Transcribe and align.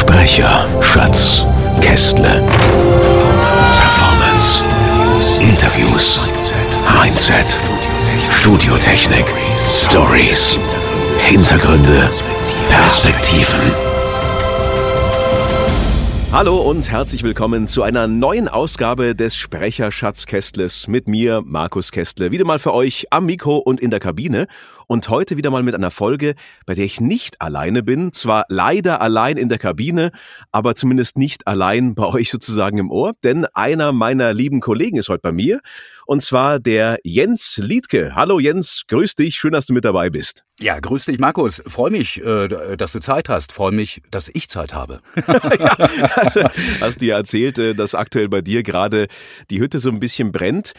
Sprecher, 0.00 0.68
Schatz, 0.80 1.44
Kästle. 1.80 2.40
Performance, 3.80 4.62
Interviews, 5.40 6.20
Mindset, 7.02 7.58
Studiotechnik, 8.30 9.26
Stories, 9.66 10.56
Hintergründe, 11.26 12.08
Perspektiven. 12.70 13.72
Hallo 16.30 16.58
und 16.58 16.88
herzlich 16.90 17.24
willkommen 17.24 17.66
zu 17.66 17.82
einer 17.82 18.06
neuen 18.06 18.46
Ausgabe 18.46 19.16
des 19.16 19.34
Sprecherschatzkästles 19.34 20.86
mit 20.86 21.08
mir, 21.08 21.42
Markus 21.44 21.90
Kästle. 21.90 22.30
Wieder 22.30 22.44
mal 22.44 22.60
für 22.60 22.72
euch 22.72 23.06
am 23.10 23.26
Mikro 23.26 23.56
und 23.56 23.80
in 23.80 23.90
der 23.90 23.98
Kabine. 23.98 24.46
Und 24.90 25.10
heute 25.10 25.36
wieder 25.36 25.50
mal 25.50 25.62
mit 25.62 25.74
einer 25.74 25.90
Folge, 25.90 26.34
bei 26.64 26.74
der 26.74 26.86
ich 26.86 26.98
nicht 26.98 27.42
alleine 27.42 27.82
bin. 27.82 28.14
Zwar 28.14 28.46
leider 28.48 29.02
allein 29.02 29.36
in 29.36 29.50
der 29.50 29.58
Kabine, 29.58 30.12
aber 30.50 30.74
zumindest 30.74 31.18
nicht 31.18 31.46
allein 31.46 31.94
bei 31.94 32.06
euch 32.14 32.30
sozusagen 32.30 32.78
im 32.78 32.90
Ohr. 32.90 33.12
Denn 33.22 33.44
einer 33.52 33.92
meiner 33.92 34.32
lieben 34.32 34.60
Kollegen 34.60 34.96
ist 34.96 35.10
heute 35.10 35.20
bei 35.20 35.32
mir. 35.32 35.60
Und 36.06 36.22
zwar 36.22 36.58
der 36.58 36.98
Jens 37.04 37.58
Liedke. 37.58 38.14
Hallo 38.14 38.38
Jens, 38.38 38.84
grüß 38.88 39.14
dich. 39.14 39.36
Schön, 39.36 39.52
dass 39.52 39.66
du 39.66 39.74
mit 39.74 39.84
dabei 39.84 40.08
bist. 40.08 40.44
Ja, 40.58 40.80
grüß 40.80 41.04
dich, 41.04 41.18
Markus. 41.18 41.62
Freue 41.66 41.90
mich, 41.90 42.24
äh, 42.24 42.48
dass 42.48 42.92
du 42.92 43.00
Zeit 43.00 43.28
hast. 43.28 43.52
Freue 43.52 43.72
mich, 43.72 44.00
dass 44.10 44.30
ich 44.32 44.48
Zeit 44.48 44.72
habe. 44.72 45.00
ja, 45.26 45.74
also, 46.16 46.44
hast 46.80 47.02
dir 47.02 47.14
erzählt, 47.14 47.58
äh, 47.58 47.74
dass 47.74 47.94
aktuell 47.94 48.30
bei 48.30 48.40
dir 48.40 48.62
gerade 48.62 49.06
die 49.50 49.60
Hütte 49.60 49.80
so 49.80 49.90
ein 49.90 50.00
bisschen 50.00 50.32
brennt. 50.32 50.72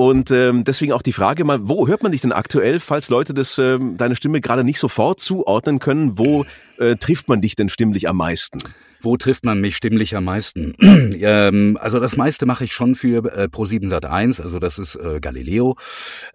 Und 0.00 0.30
ähm, 0.30 0.64
deswegen 0.64 0.92
auch 0.92 1.02
die 1.02 1.12
Frage 1.12 1.44
mal, 1.44 1.68
wo 1.68 1.86
hört 1.86 2.02
man 2.02 2.10
dich 2.10 2.22
denn 2.22 2.32
aktuell, 2.32 2.80
falls 2.80 3.10
Leute 3.10 3.34
das, 3.34 3.58
ähm, 3.58 3.98
deine 3.98 4.16
Stimme 4.16 4.40
gerade 4.40 4.64
nicht 4.64 4.78
sofort 4.78 5.20
zuordnen 5.20 5.78
können, 5.78 6.16
wo 6.16 6.46
äh, 6.78 6.96
trifft 6.96 7.28
man 7.28 7.42
dich 7.42 7.54
denn 7.54 7.68
stimmlich 7.68 8.08
am 8.08 8.16
meisten? 8.16 8.60
Wo 9.02 9.16
trifft 9.16 9.44
man 9.44 9.60
mich 9.60 9.76
stimmlich 9.76 10.14
am 10.14 10.24
meisten? 10.24 10.74
ähm, 10.80 11.78
also 11.80 12.00
das 12.00 12.16
meiste 12.16 12.46
mache 12.46 12.64
ich 12.64 12.72
schon 12.72 12.94
für 12.94 13.24
äh, 13.24 13.44
Pro7 13.44 13.88
Sat1, 13.88 14.42
also 14.42 14.58
das 14.58 14.78
ist 14.78 14.96
äh, 14.96 15.20
Galileo. 15.20 15.76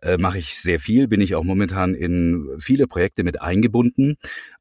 Äh, 0.02 0.17
mache 0.17 0.39
ich 0.39 0.57
sehr 0.57 0.80
viel, 0.80 1.07
bin 1.07 1.22
ich 1.22 1.35
auch 1.35 1.44
momentan 1.44 1.94
in 1.94 2.49
viele 2.57 2.88
Projekte 2.88 3.23
mit 3.23 3.41
eingebunden. 3.41 4.17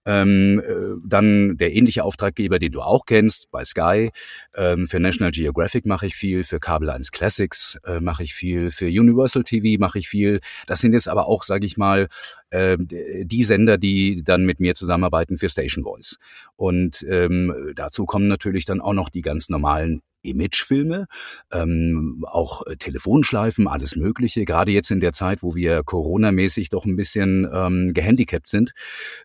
Ähm, 0.06 0.60
äh, 0.60 1.00
dann 1.06 1.56
der 1.56 1.72
ähnliche 1.72 2.04
Auftraggeber, 2.04 2.58
den 2.58 2.72
du 2.72 2.82
auch 2.82 3.06
kennst, 3.06 3.50
bei 3.50 3.64
Sky. 3.64 4.10
Ähm, 4.54 4.86
für 4.86 5.00
National 5.00 5.32
Geographic 5.32 5.86
mache 5.86 6.06
ich 6.06 6.14
viel, 6.14 6.44
für 6.44 6.60
Kabel 6.60 6.90
1 6.90 7.10
Classics 7.10 7.78
äh, 7.84 8.00
mache 8.00 8.22
ich 8.22 8.34
viel, 8.34 8.70
für 8.70 8.86
Universal 8.86 9.44
TV 9.44 9.80
mache 9.80 9.98
ich 9.98 10.08
viel. 10.08 10.40
Das 10.66 10.80
sind 10.80 10.92
jetzt 10.92 11.08
aber 11.08 11.26
auch, 11.26 11.42
sage 11.42 11.64
ich 11.64 11.78
mal, 11.78 12.08
äh, 12.54 12.76
die 12.78 13.44
Sender, 13.44 13.78
die 13.78 14.22
dann 14.24 14.44
mit 14.44 14.60
mir 14.60 14.74
zusammenarbeiten 14.74 15.36
für 15.36 15.48
Station 15.48 15.84
Voice. 15.84 16.16
Und 16.56 17.04
ähm, 17.08 17.72
dazu 17.74 18.06
kommen 18.06 18.28
natürlich 18.28 18.64
dann 18.64 18.80
auch 18.80 18.92
noch 18.92 19.08
die 19.08 19.22
ganz 19.22 19.48
normalen 19.48 20.02
Imagefilme, 20.22 21.06
ähm, 21.52 22.24
auch 22.26 22.66
äh, 22.66 22.76
Telefonschleifen, 22.76 23.68
alles 23.68 23.96
Mögliche. 23.96 24.44
Gerade 24.44 24.72
jetzt 24.72 24.90
in 24.90 25.00
der 25.00 25.12
Zeit, 25.12 25.42
wo 25.42 25.54
wir 25.54 25.82
Corona-mäßig 25.82 26.70
doch 26.70 26.84
ein 26.84 26.96
bisschen 26.96 27.48
ähm, 27.52 27.92
gehandicapt 27.92 28.48
sind, 28.48 28.72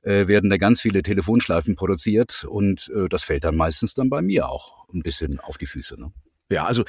äh, 0.04 0.28
werden 0.28 0.50
da 0.50 0.58
ganz 0.58 0.82
viele 0.82 1.02
Telefonschleifen 1.02 1.76
produziert 1.76 2.46
und 2.48 2.92
äh, 2.96 3.08
das 3.08 3.24
fällt 3.24 3.44
dann 3.44 3.56
meistens 3.56 3.94
dann 3.94 4.10
bei 4.10 4.22
mir 4.22 4.50
auch 4.50 4.88
ein 4.94 5.02
bisschen 5.02 5.40
auf 5.40 5.58
die 5.58 5.68
Füße. 5.68 6.00
Ne? 6.00 6.12
Ja, 6.52 6.66
also 6.66 6.84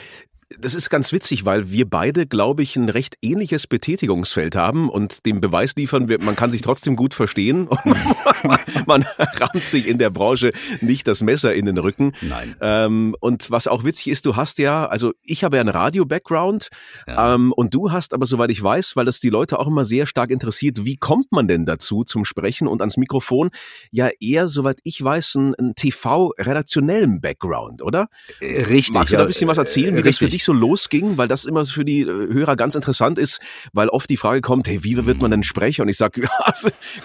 das 0.59 0.75
ist 0.75 0.91
ganz 0.91 1.12
witzig, 1.12 1.44
weil 1.44 1.71
wir 1.71 1.88
beide, 1.88 2.27
glaube 2.27 2.62
ich, 2.62 2.75
ein 2.77 2.88
recht 2.88 3.16
ähnliches 3.22 3.66
Betätigungsfeld 3.66 4.56
haben 4.56 4.88
und 4.91 5.25
dem 5.25 5.41
Beweis 5.41 5.75
liefern, 5.77 6.09
man 6.21 6.34
kann 6.34 6.50
sich 6.50 6.62
trotzdem 6.62 6.97
gut 6.97 7.15
verstehen. 7.15 7.69
man 8.87 9.05
rammt 9.19 9.62
sich 9.62 9.87
in 9.87 9.99
der 9.99 10.11
Branche 10.11 10.53
nicht 10.81 11.06
das 11.06 11.22
Messer 11.22 11.55
in 11.55 11.66
den 11.66 11.78
Rücken. 11.78 12.12
Nein. 12.21 12.56
Ähm, 12.61 13.15
und 13.21 13.50
was 13.50 13.69
auch 13.69 13.84
witzig 13.84 14.09
ist, 14.09 14.27
du 14.27 14.34
hast 14.37 14.59
ja, 14.59 14.87
also 14.87 15.12
ich 15.22 15.44
habe 15.44 15.56
ja 15.56 15.61
einen 15.61 15.69
Radio-Background 15.69 16.69
ja. 17.06 17.34
ähm, 17.34 17.53
und 17.53 17.72
du 17.72 17.93
hast 17.93 18.12
aber, 18.12 18.27
soweit 18.27 18.50
ich 18.50 18.62
weiß, 18.62 18.97
weil 18.97 19.05
das 19.05 19.21
die 19.21 19.31
Leute 19.31 19.59
auch 19.59 19.69
immer 19.69 19.84
sehr 19.84 20.06
stark 20.06 20.31
interessiert, 20.31 20.84
wie 20.84 20.97
kommt 20.97 21.31
man 21.31 21.47
denn 21.47 21.65
dazu 21.65 22.03
zum 22.03 22.25
Sprechen 22.25 22.67
und 22.67 22.81
ans 22.81 22.97
Mikrofon? 22.97 23.50
Ja, 23.93 24.09
eher, 24.19 24.49
soweit 24.49 24.78
ich 24.82 25.03
weiß, 25.03 25.37
einen, 25.37 25.55
einen 25.55 25.75
TV-redaktionellen 25.77 27.21
Background, 27.21 27.82
oder? 27.82 28.09
Äh, 28.41 28.65
richtig. 28.65 28.94
Magst 28.94 29.12
du 29.12 29.17
da 29.17 29.22
ein 29.22 29.28
bisschen 29.28 29.49
was 29.49 29.59
erzählen, 29.59 29.94
wie 29.94 30.00
Richtig. 30.00 30.11
das 30.11 30.19
für 30.19 30.28
dich 30.28 30.39
dich 30.40 30.44
so 30.44 30.52
losging, 30.52 31.16
weil 31.16 31.28
das 31.28 31.44
immer 31.44 31.64
für 31.64 31.84
die 31.84 32.00
äh, 32.00 32.06
Hörer 32.06 32.56
ganz 32.56 32.74
interessant 32.74 33.18
ist, 33.18 33.40
weil 33.72 33.88
oft 33.88 34.08
die 34.08 34.16
Frage 34.16 34.40
kommt, 34.40 34.68
hey, 34.68 34.82
wie 34.82 35.04
wird 35.06 35.20
man 35.20 35.30
denn 35.30 35.42
Sprecher? 35.42 35.82
Und 35.82 35.88
ich 35.88 35.96
sage, 35.96 36.22
ja, 36.22 36.54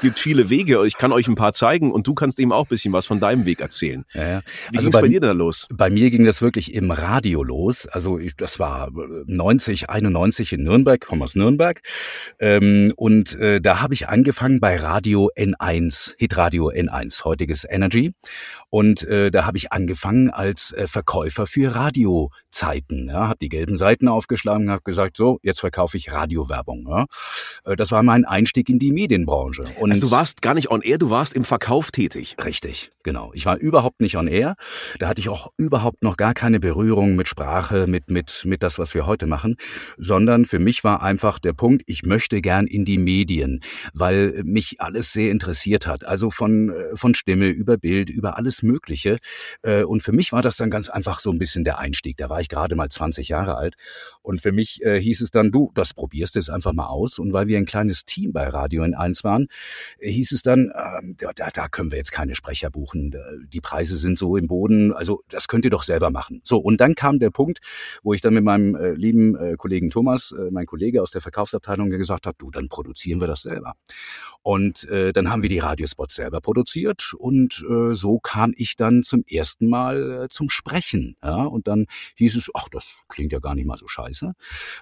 gibt 0.01 0.19
viele 0.19 0.49
Wege, 0.49 0.85
ich 0.85 0.97
kann 0.97 1.11
euch 1.11 1.27
ein 1.27 1.35
paar 1.35 1.53
zeigen 1.53 1.91
und 1.91 2.07
du 2.07 2.13
kannst 2.13 2.39
eben 2.39 2.51
auch 2.51 2.65
ein 2.65 2.69
bisschen 2.69 2.93
was 2.93 3.05
von 3.05 3.19
deinem 3.19 3.45
Weg 3.45 3.59
erzählen. 3.59 4.05
Ja, 4.13 4.27
ja. 4.27 4.41
Wie 4.71 4.77
also 4.77 4.89
ging 4.89 4.95
es 4.95 5.01
bei 5.01 5.07
dir 5.07 5.19
denn 5.19 5.29
da 5.29 5.33
los? 5.33 5.67
Bei 5.73 5.89
mir 5.89 6.09
ging 6.09 6.25
das 6.25 6.41
wirklich 6.41 6.73
im 6.73 6.91
Radio 6.91 7.43
los. 7.43 7.87
Also 7.87 8.17
ich, 8.17 8.35
das 8.35 8.59
war 8.59 8.89
90, 8.91 9.89
91 9.89 10.53
in 10.53 10.63
Nürnberg, 10.63 11.01
komme 11.01 11.23
aus 11.23 11.35
Nürnberg. 11.35 11.81
Ähm, 12.39 12.93
und 12.95 13.35
äh, 13.35 13.59
da 13.61 13.81
habe 13.81 13.93
ich 13.93 14.07
angefangen 14.07 14.59
bei 14.59 14.77
Radio 14.77 15.29
N1, 15.35 16.15
Hitradio 16.17 16.69
N1, 16.69 17.23
heutiges 17.25 17.65
Energy. 17.69 18.13
Und 18.69 19.03
äh, 19.03 19.31
da 19.31 19.45
habe 19.45 19.57
ich 19.57 19.71
angefangen 19.71 20.29
als 20.29 20.71
äh, 20.71 20.87
Verkäufer 20.87 21.47
für 21.47 21.75
Radiozeiten. 21.75 23.07
Ja, 23.07 23.24
habe 23.27 23.37
die 23.41 23.49
gelben 23.49 23.77
Seiten 23.77 24.07
aufgeschlagen, 24.07 24.69
habe 24.69 24.81
gesagt, 24.83 25.17
so, 25.17 25.39
jetzt 25.43 25.59
verkaufe 25.59 25.97
ich 25.97 26.11
Radiowerbung. 26.11 26.87
Ja. 26.87 27.05
Äh, 27.65 27.75
das 27.75 27.91
war 27.91 28.03
mein 28.03 28.25
Einstieg 28.25 28.69
in 28.69 28.79
die 28.79 28.91
Medienbranche. 28.91 29.65
Und 29.79 29.91
also 29.91 30.01
du 30.01 30.11
warst 30.11 30.41
gar 30.41 30.53
nicht 30.53 30.69
on 30.71 30.81
air, 30.81 30.97
du 30.97 31.09
warst 31.09 31.33
im 31.33 31.43
Verkauf 31.43 31.91
tätig. 31.91 32.35
Richtig, 32.43 32.91
genau. 33.03 33.31
Ich 33.33 33.45
war 33.45 33.57
überhaupt 33.57 34.01
nicht 34.01 34.17
on 34.17 34.27
air. 34.27 34.55
Da 34.99 35.07
hatte 35.07 35.19
ich 35.19 35.29
auch 35.29 35.51
überhaupt 35.57 36.03
noch 36.03 36.17
gar 36.17 36.33
keine 36.33 36.59
Berührung 36.59 37.15
mit 37.15 37.27
Sprache, 37.27 37.87
mit, 37.87 38.09
mit, 38.09 38.43
mit 38.45 38.63
das, 38.63 38.79
was 38.79 38.93
wir 38.93 39.05
heute 39.05 39.27
machen, 39.27 39.55
sondern 39.97 40.45
für 40.45 40.59
mich 40.59 40.83
war 40.83 41.01
einfach 41.01 41.39
der 41.39 41.53
Punkt, 41.53 41.83
ich 41.85 42.03
möchte 42.03 42.41
gern 42.41 42.67
in 42.67 42.85
die 42.85 42.97
Medien, 42.97 43.61
weil 43.93 44.41
mich 44.43 44.81
alles 44.81 45.11
sehr 45.11 45.31
interessiert 45.31 45.87
hat. 45.87 46.05
Also 46.05 46.29
von, 46.29 46.69
äh, 46.69 46.95
von 46.95 47.13
Stimme 47.13 47.47
über 47.47 47.77
Bild, 47.77 48.09
über 48.09 48.37
alles 48.37 48.63
Mögliche. 48.63 49.17
Äh, 49.61 49.83
und 49.83 50.01
für 50.01 50.11
mich 50.11 50.31
war 50.31 50.41
das 50.41 50.57
dann 50.57 50.69
ganz 50.69 50.89
einfach 50.89 51.19
so 51.19 51.31
ein 51.31 51.39
bisschen 51.39 51.63
der 51.63 51.79
Einstieg. 51.79 52.17
Da 52.17 52.29
war 52.29 52.39
ich 52.39 52.49
gerade 52.49 52.75
mal 52.75 52.89
20 52.89 53.14
Jahre 53.23 53.55
alt. 53.55 53.75
Und 54.21 54.41
für 54.41 54.51
mich 54.51 54.83
äh, 54.83 54.99
hieß 54.99 55.21
es 55.21 55.31
dann, 55.31 55.51
du, 55.51 55.71
das 55.75 55.93
probierst 55.93 56.35
du 56.35 56.39
jetzt 56.39 56.49
einfach 56.49 56.73
mal 56.73 56.87
aus. 56.87 57.19
Und 57.19 57.33
weil 57.33 57.47
wir 57.47 57.57
ein 57.57 57.65
kleines 57.65 58.05
Team 58.05 58.33
bei 58.33 58.47
Radio 58.47 58.83
N1 58.83 59.23
waren, 59.23 59.47
äh, 59.99 60.11
hieß 60.11 60.31
es 60.31 60.43
dann, 60.43 60.71
äh, 60.73 61.31
da, 61.35 61.49
da 61.49 61.67
können 61.67 61.91
wir 61.91 61.97
jetzt 61.97 62.11
keine 62.11 62.35
Sprecher 62.35 62.69
buchen. 62.69 63.15
Die 63.51 63.61
Preise 63.61 63.97
sind 63.97 64.17
so 64.17 64.37
im 64.37 64.47
Boden. 64.47 64.93
Also 64.93 65.21
das 65.29 65.47
könnt 65.47 65.65
ihr 65.65 65.71
doch 65.71 65.83
selber 65.83 66.09
machen. 66.09 66.41
So, 66.43 66.57
und 66.57 66.81
dann 66.81 66.95
kam 66.95 67.19
der 67.19 67.31
Punkt, 67.31 67.59
wo 68.03 68.13
ich 68.13 68.21
dann 68.21 68.33
mit 68.33 68.43
meinem 68.43 68.75
äh, 68.75 68.91
lieben 68.91 69.35
äh, 69.35 69.55
Kollegen 69.57 69.89
Thomas, 69.89 70.31
äh, 70.31 70.51
mein 70.51 70.65
Kollege 70.65 71.01
aus 71.01 71.11
der 71.11 71.21
Verkaufsabteilung, 71.21 71.89
gesagt 71.89 72.25
habe, 72.27 72.37
du, 72.37 72.51
dann 72.51 72.67
produzieren 72.67 73.21
wir 73.21 73.27
das 73.27 73.43
selber. 73.43 73.75
Und 74.45 74.87
äh, 74.89 75.11
dann 75.11 75.31
haben 75.31 75.41
wir 75.41 75.49
die 75.49 75.57
Radiospots 75.57 76.13
selber 76.13 76.39
produziert 76.39 77.15
und 77.17 77.65
äh, 77.67 77.95
so 77.95 78.19
kam 78.19 78.53
ich 78.55 78.75
dann 78.75 79.01
zum 79.01 79.23
ersten 79.27 79.67
Mal 79.67 80.25
äh, 80.25 80.27
zum 80.29 80.51
Sprechen. 80.51 81.17
Ja? 81.23 81.45
Und 81.45 81.67
dann 81.67 81.87
hieß 82.17 82.35
es, 82.35 82.51
ach, 82.53 82.69
das 82.69 83.01
klingt 83.07 83.31
ja 83.31 83.39
gar 83.39 83.55
nicht 83.55 83.65
mal 83.65 83.75
so 83.75 83.87
scheiße. 83.87 84.33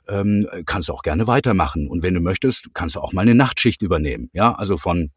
Ähm, 0.10 0.46
kannst 0.66 0.90
du 0.90 0.94
auch 0.94 1.02
gerne 1.02 1.28
weitermachen. 1.28 1.88
Und 1.88 2.04
wenn 2.04 2.14
du 2.14 2.20
möchtest, 2.20 2.74
kannst 2.74 2.98
du 2.98 3.00
auch 3.00 3.14
mal 3.14 3.22
eine 3.22 3.36
Nachtschicht 3.36 3.84
übernehmen. 3.84 4.30
Ja, 4.34 4.54
also 4.54 4.76
von 4.76 5.12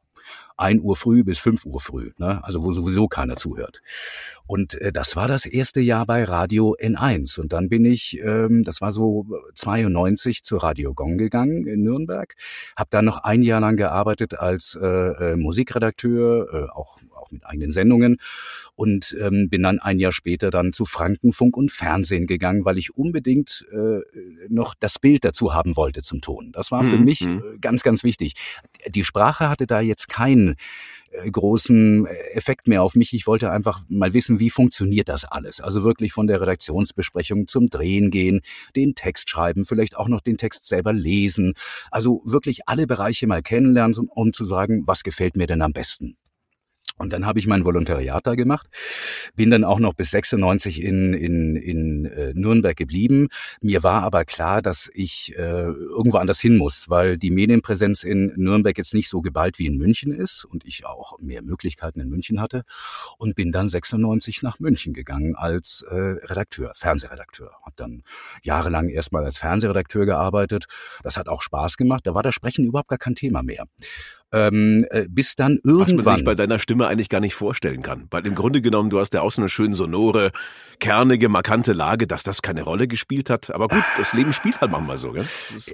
1 0.57 0.83
Uhr 0.83 0.97
früh 0.97 1.25
bis 1.25 1.39
5 1.39 1.67
Uhr 1.67 1.81
früh, 1.81 2.11
ne? 2.19 2.43
also 2.45 2.65
wo 2.65 2.73
sowieso 2.73 3.09
keiner 3.09 3.37
zuhört. 3.37 3.83
Und 4.47 4.81
äh, 4.81 4.93
das 4.93 5.17
war 5.17 5.29
das 5.29 5.45
erste 5.45 5.81
Jahr 5.81 6.07
bei 6.07 6.25
Radio 6.25 6.77
N1. 6.79 7.41
Und 7.41 7.53
dann 7.53 7.69
bin 7.69 7.85
ich, 7.85 8.19
ähm, 8.23 8.63
das 8.63 8.81
war 8.81 8.93
so 8.93 9.27
92 9.55 10.43
zu 10.43 10.57
Radio 10.57 10.95
Gong 10.95 11.19
gegangen 11.19 11.67
in 11.67 11.83
Nürnberg, 11.83 12.35
habe 12.77 12.89
dann 12.91 13.05
noch 13.05 13.19
ein 13.19 13.43
Jahr 13.43 13.61
lang 13.61 13.77
gearbeitet 13.77 14.39
als 14.39 14.79
äh, 14.81 14.87
äh, 14.87 15.37
Musikredakteur, 15.37 16.49
äh, 16.53 16.71
auch, 16.73 16.99
auch 17.15 17.31
mit 17.31 17.45
eigenen 17.45 17.73
Sendungen 17.73 18.19
und 18.77 19.17
ähm, 19.21 19.49
bin 19.49 19.63
dann 19.63 19.79
ein 19.79 19.99
Jahr 19.99 20.13
später 20.13 20.51
dann 20.51 20.73
zu 20.73 20.85
Frankenfunk 20.85 21.57
und 21.57 21.73
Fernsehen 21.73 22.27
gegangen, 22.27 22.65
weil 22.65 22.79
ich 22.79 22.97
unbedingt 22.97 23.65
äh, 23.73 24.01
noch 24.49 24.75
das 24.79 24.99
Bild 24.99 25.25
dazu 25.25 25.55
haben 25.55 25.77
wollte 25.77 26.03
zum 26.03 26.21
Ton. 26.21 26.53
Das 26.53 26.71
war 26.71 26.85
für 26.85 26.97
mhm. 26.97 27.05
mich 27.05 27.23
mhm. 27.23 27.39
äh, 27.39 27.59
ganz, 27.59 27.83
ganz 27.83 28.05
wichtig. 28.05 28.35
Die 28.89 29.05
Sprache 29.05 29.49
hatte 29.49 29.67
da 29.67 29.81
jetzt 29.81 30.09
keinen 30.09 30.46
äh, 31.11 31.31
großen 31.31 32.07
Effekt 32.35 32.69
mehr 32.69 32.83
auf 32.83 32.95
mich. 32.95 33.13
Ich 33.13 33.27
wollte 33.27 33.51
einfach 33.51 33.83
mal 33.89 34.15
wissen, 34.15 34.39
wie 34.39 34.51
funktioniert 34.51 35.09
das 35.09 35.25
alles? 35.25 35.61
Also 35.61 35.83
wirklich 35.83 36.13
von 36.13 36.27
der 36.27 36.41
Redaktionsbesprechung 36.41 37.47
zum 37.47 37.69
Drehen 37.69 38.11
gehen, 38.11 38.41
den 38.75 38.95
Text 38.95 39.31
schreiben, 39.31 39.65
vielleicht 39.65 39.97
auch 39.97 40.09
noch 40.09 40.21
den 40.21 40.39
Text 40.39 40.67
selber 40.69 40.93
lesen. 40.93 41.55
Also 41.91 42.23
wirklich 42.25 42.69
alle 42.69 42.87
Bereiche 42.87 43.27
mal 43.27 43.43
kennenlernen, 43.43 44.09
um 44.09 44.33
zu 44.33 44.45
sagen, 44.45 44.83
was 44.87 45.03
gefällt 45.03 45.37
mir 45.37 45.47
denn 45.47 45.63
am 45.63 45.73
besten? 45.73 46.17
Und 46.99 47.13
dann 47.13 47.27
habe 47.27 47.39
ich 47.39 47.47
mein 47.47 47.65
Volontariat 47.65 48.27
da 48.27 48.35
gemacht, 48.35 48.69
bin 49.35 49.51
dann 49.51 49.65
auch 49.65 49.81
noch 49.81 49.93
bis 49.93 50.11
96 50.13 50.83
in, 50.83 51.13
in, 51.13 51.55
in 51.55 52.07
äh, 52.07 52.33
Nürnberg 52.35 52.75
geblieben. 52.75 53.29
Mir 53.61 53.83
war 53.83 54.03
aber 54.03 54.25
klar, 54.25 54.63
dass 54.63 54.91
ich 54.95 55.35
äh, 55.37 55.41
irgendwo 55.41 56.17
anders 56.17 56.41
hin 56.41 56.57
muss, 56.57 56.89
weil 56.89 57.19
die 57.19 57.31
Medienpräsenz 57.31 58.03
in 58.03 58.33
Nürnberg 58.37 58.79
jetzt 58.79 58.95
nicht 58.95 59.11
so 59.11 59.21
geballt 59.21 59.59
wie 59.59 59.67
in 59.67 59.77
München 59.77 60.11
ist 60.11 60.47
und 60.47 60.65
ich 60.65 60.87
auch 60.87 61.19
mehr 61.19 61.43
Möglichkeiten 61.43 62.01
in 62.01 62.09
München 62.09 62.41
hatte 62.41 62.63
und 63.19 63.35
bin 63.35 63.53
dann 63.53 63.69
96 63.69 64.43
nach 64.43 64.59
München 64.59 64.95
gegangen 64.95 65.35
als 65.37 65.85
äh, 65.91 65.95
Redakteur, 65.95 66.73
Fernsehredakteur. 66.75 67.51
Hab 67.63 67.77
dann 67.77 68.05
jahrelang 68.43 68.89
erstmal 68.89 69.25
als 69.25 69.37
Fernsehredakteur 69.37 70.07
gearbeitet. 70.07 70.65
Das 71.03 71.19
hat 71.19 71.29
auch 71.29 71.43
Spaß 71.43 71.77
gemacht. 71.77 72.07
Da 72.07 72.15
war 72.15 72.23
das 72.23 72.35
Sprechen 72.35 72.65
überhaupt 72.65 72.89
gar 72.89 72.99
kein 72.99 73.15
Thema 73.15 73.43
mehr 73.43 73.67
ähm, 74.37 74.85
äh, 74.91 75.07
bis 75.09 75.37
dann 75.37 75.59
irgendwann. 75.65 75.99
Was 75.99 76.05
man 76.05 76.17
sich 76.17 76.25
bei 76.25 76.35
deiner 76.35 76.59
Stimme 76.59 76.87
eigentlich 76.87 77.09
gar 77.09 77.21
nicht 77.21 77.35
vorstellen 77.35 77.83
kann. 77.83 78.07
Weil 78.11 78.27
im 78.27 78.35
Grunde 78.35 78.61
genommen, 78.61 78.91
du 78.91 79.01
hast 79.01 79.15
ja 79.15 79.23
auch 79.23 79.31
so 79.33 79.41
eine 79.41 79.49
schön 79.49 79.73
sonore, 79.73 80.33
kernige, 80.79 81.29
markante 81.29 81.73
Lage, 81.73 82.07
dass 82.07 82.23
das 82.23 82.43
keine 82.43 82.63
Rolle 82.63 82.87
gespielt 82.87 83.31
hat. 83.31 83.51
Aber 83.51 83.69
gut, 83.69 83.83
das 83.97 84.13
Leben 84.13 84.33
spielt 84.33 84.61
halt 84.61 84.71
manchmal 84.71 84.99
so, 84.99 85.13
gell? 85.13 85.25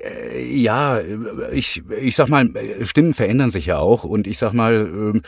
Äh, 0.01 0.45
ja, 0.55 1.01
ich, 1.53 1.83
ich 2.01 2.15
sag 2.15 2.29
mal, 2.29 2.49
Stimmen 2.83 3.15
verändern 3.15 3.51
sich 3.51 3.67
ja 3.67 3.79
auch. 3.79 4.05
Und 4.05 4.27
ich 4.27 4.39
sag 4.39 4.53
mal, 4.53 4.75
ähm, 4.75 5.23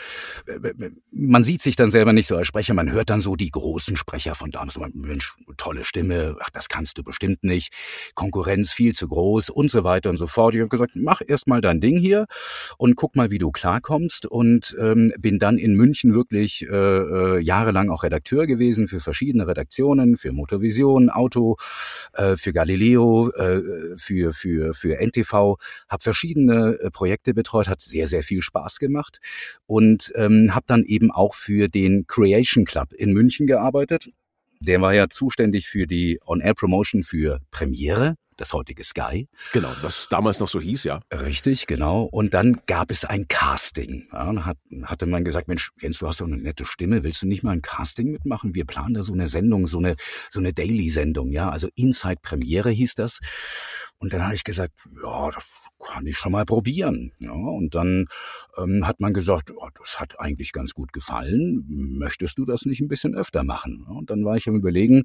man 1.11 1.45
sieht 1.45 1.63
sich 1.63 1.77
dann 1.77 1.91
selber 1.91 2.13
nicht 2.13 2.27
so 2.27 2.37
als 2.37 2.47
Sprecher. 2.47 2.75
Man 2.75 2.93
hört 2.93 3.11
dann 3.11 3.21
so 3.21 3.37
die 3.37 3.51
großen 3.51 3.97
Sprecher 3.97 4.35
von 4.35 4.51
damals. 4.51 4.79
Mensch, 4.95 5.35
tolle 5.57 5.85
Stimme, 5.85 6.37
ach, 6.41 6.51
das 6.51 6.69
kannst 6.69 6.99
du 6.99 7.03
bestimmt 7.03 7.43
nicht. 7.43 7.73
Konkurrenz 8.15 8.73
viel 8.73 8.95
zu 8.95 9.09
groß 9.09 9.51
und 9.51 9.71
so 9.71 9.85
weiter 9.85 10.11
und 10.11 10.17
so 10.17 10.27
fort. 10.27 10.55
Ich 10.55 10.61
habe 10.61 10.69
gesagt, 10.69 10.93
mach 10.95 11.21
erst 11.27 11.49
mal 11.49 11.61
dein 11.61 11.81
Ding 11.81 11.99
hier 11.99 12.27
und 12.79 12.97
guck 12.97 13.17
mal, 13.17 13.24
wie 13.31 13.39
du 13.39 13.51
klarkommst 13.51 14.27
und 14.27 14.77
ähm, 14.81 15.13
bin 15.21 15.39
dann 15.39 15.59
in 15.59 15.75
München 15.75 16.15
wirklich 16.15 16.67
äh, 16.69 16.75
äh, 16.75 17.41
jahrelang 17.41 17.91
auch 17.91 18.03
Redakteur 18.03 18.47
gewesen 18.47 18.89
für 18.89 19.01
verschiedene 19.01 19.47
Redaktionen, 19.47 20.17
für 20.17 20.33
Motorvision, 20.33 21.11
Auto, 21.11 21.57
äh, 22.15 22.37
für 22.37 22.53
Galileo, 22.53 23.31
äh, 23.31 23.97
für 23.97 24.33
für 24.33 24.75
für 24.75 24.99
NTV, 25.01 25.57
habe 25.89 26.03
verschiedene 26.03 26.79
äh, 26.81 26.91
Projekte 26.91 27.35
betreut, 27.35 27.69
hat 27.69 27.81
sehr 27.81 28.07
sehr 28.07 28.23
viel 28.23 28.43
Spaß 28.43 28.79
gemacht 28.79 29.19
und 29.67 30.13
ähm, 30.17 30.55
habe 30.55 30.65
dann 30.67 30.85
eben 30.85 31.11
auch 31.11 31.35
für 31.35 31.69
den 31.69 32.07
Creation 32.07 32.65
Club 32.65 32.93
in 32.93 33.13
München 33.13 33.47
gearbeitet. 33.47 34.11
Der 34.61 34.81
war 34.81 34.95
ja 34.95 35.09
zuständig 35.09 35.69
für 35.69 35.87
die 35.87 36.21
On-Air-Promotion 36.25 37.03
für 37.03 37.41
Premiere 37.51 38.17
das 38.37 38.53
heutige 38.53 38.85
Sky. 38.85 39.29
Genau, 39.53 39.71
was 39.83 40.09
damals 40.09 40.41
noch 40.41 40.49
so 40.49 40.61
hieß, 40.61 40.85
ja. 40.85 41.01
Richtig, 41.13 41.67
genau. 41.67 42.03
Und 42.05 42.35
dann 42.35 42.61
gab 42.67 42.91
es 42.91 43.05
ein 43.05 43.29
Casting. 43.29 44.09
Ja, 44.13 44.27
dann 44.27 44.47
hat, 44.47 44.59
hatte 44.85 45.07
man 45.07 45.25
gesagt, 45.25 45.49
Mensch, 45.49 45.71
Jens, 45.81 45.99
du 45.99 46.09
hast 46.09 46.21
doch 46.21 46.27
eine 46.27 46.37
nette 46.37 46.65
Stimme, 46.65 47.03
willst 47.05 47.23
du 47.23 47.27
nicht 47.27 47.43
mal 47.43 47.53
ein 47.53 47.63
Casting 47.63 48.11
mitmachen? 48.11 48.55
Wir 48.55 48.65
planen 48.65 48.95
da 48.95 49.03
so 49.03 49.13
eine 49.13 49.29
Sendung, 49.29 49.67
so 49.67 49.79
eine, 49.79 49.97
so 50.31 50.41
eine 50.41 50.53
Daily-Sendung, 50.53 51.31
ja. 51.33 51.51
Also 51.51 51.69
Inside 51.75 52.19
Premiere 52.23 52.71
hieß 52.71 52.95
das. 52.95 53.21
Und 53.99 54.13
dann 54.13 54.23
habe 54.23 54.35
ich 54.35 54.45
gesagt, 54.45 54.87
ja, 55.03 55.31
das 55.31 55.69
kann 55.83 56.07
ich 56.07 56.19
schon 56.19 56.33
mal 56.33 56.45
probieren. 56.45 57.13
Ja, 57.21 57.33
und 57.33 57.75
dann 57.75 58.07
ähm, 58.59 58.87
hat 58.87 59.01
man 59.01 59.15
gesagt, 59.15 59.51
oh, 59.57 59.69
das 59.79 59.99
hat 59.99 60.21
eigentlich 60.21 60.53
ganz 60.53 60.75
gut 60.75 60.93
gefallen. 60.93 61.65
Möchtest 61.69 62.37
du 62.37 62.45
das 62.45 62.67
nicht 62.67 62.81
ein 62.81 62.89
bisschen 62.89 63.15
öfter 63.15 63.45
machen? 63.45 63.87
Und 63.89 64.11
dann 64.11 64.25
war 64.25 64.37
ich 64.37 64.47
am 64.49 64.57
Überlegen, 64.57 65.05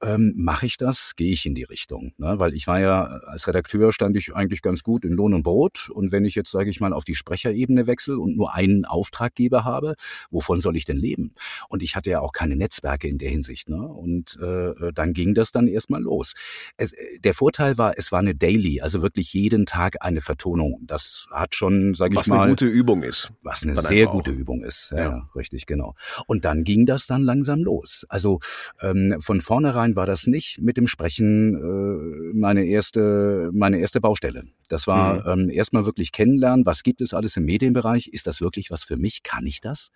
ähm, 0.00 0.32
mache 0.36 0.66
ich 0.66 0.76
das? 0.76 1.14
Gehe 1.16 1.32
ich 1.32 1.44
in 1.44 1.54
die 1.54 1.64
Richtung? 1.64 2.12
Ne? 2.16 2.38
Weil 2.38 2.54
ich 2.54 2.66
war 2.66 2.80
ja 2.80 3.04
als 3.04 3.46
Redakteur 3.46 3.92
stand 3.92 4.16
ich 4.16 4.34
eigentlich 4.34 4.62
ganz 4.62 4.82
gut 4.82 5.04
in 5.04 5.12
Lohn 5.12 5.34
und 5.34 5.42
Brot. 5.42 5.90
Und 5.92 6.12
wenn 6.12 6.24
ich 6.24 6.34
jetzt, 6.34 6.50
sage 6.50 6.70
ich 6.70 6.80
mal, 6.80 6.92
auf 6.92 7.04
die 7.04 7.14
Sprecherebene 7.14 7.86
wechsle 7.86 8.18
und 8.18 8.36
nur 8.36 8.54
einen 8.54 8.84
Auftraggeber 8.84 9.64
habe, 9.64 9.94
wovon 10.30 10.60
soll 10.60 10.76
ich 10.76 10.84
denn 10.84 10.96
leben? 10.96 11.34
Und 11.68 11.82
ich 11.82 11.96
hatte 11.96 12.10
ja 12.10 12.20
auch 12.20 12.32
keine 12.32 12.56
Netzwerke 12.56 13.08
in 13.08 13.18
der 13.18 13.30
Hinsicht. 13.30 13.68
Ne? 13.68 13.82
Und 13.82 14.38
äh, 14.40 14.92
dann 14.94 15.12
ging 15.12 15.34
das 15.34 15.52
dann 15.52 15.68
erstmal 15.68 16.00
los. 16.00 16.34
Es, 16.76 16.94
der 17.18 17.34
Vorteil 17.34 17.76
war, 17.76 17.98
es 17.98 18.12
war 18.12 18.19
eine 18.20 18.30
eine 18.30 18.38
Daily, 18.38 18.80
also 18.80 19.02
wirklich 19.02 19.32
jeden 19.34 19.66
Tag 19.66 19.96
eine 20.00 20.20
Vertonung. 20.20 20.80
Das 20.86 21.26
hat 21.30 21.54
schon, 21.54 21.94
sage 21.94 22.16
ich 22.18 22.26
mal, 22.26 22.36
was 22.36 22.42
eine 22.42 22.50
gute 22.50 22.66
Übung 22.66 23.02
ist. 23.02 23.32
Was 23.42 23.62
eine 23.62 23.76
sehr 23.76 24.06
gute 24.06 24.30
Übung 24.30 24.62
ist. 24.62 24.92
Ja, 24.92 24.98
ja, 24.98 25.28
richtig, 25.34 25.66
genau. 25.66 25.94
Und 26.26 26.44
dann 26.44 26.64
ging 26.64 26.86
das 26.86 27.06
dann 27.06 27.22
langsam 27.22 27.62
los. 27.62 28.06
Also 28.08 28.38
ähm, 28.80 29.16
von 29.20 29.40
vornherein 29.40 29.96
war 29.96 30.06
das 30.06 30.26
nicht 30.26 30.60
mit 30.60 30.76
dem 30.76 30.86
Sprechen 30.86 31.54
äh, 31.54 32.36
meine 32.36 32.64
erste 32.64 33.50
meine 33.52 33.78
erste 33.78 34.00
Baustelle. 34.00 34.44
Das 34.68 34.86
war 34.86 35.36
mhm. 35.36 35.42
ähm, 35.44 35.50
erstmal 35.50 35.84
wirklich 35.84 36.12
kennenlernen, 36.12 36.64
was 36.64 36.82
gibt 36.82 37.00
es 37.00 37.12
alles 37.12 37.36
im 37.36 37.44
Medienbereich? 37.44 38.08
Ist 38.08 38.26
das 38.26 38.40
wirklich 38.40 38.70
was 38.70 38.84
für 38.84 38.96
mich? 38.96 39.22
Kann 39.22 39.44
ich 39.46 39.60
das? 39.60 39.90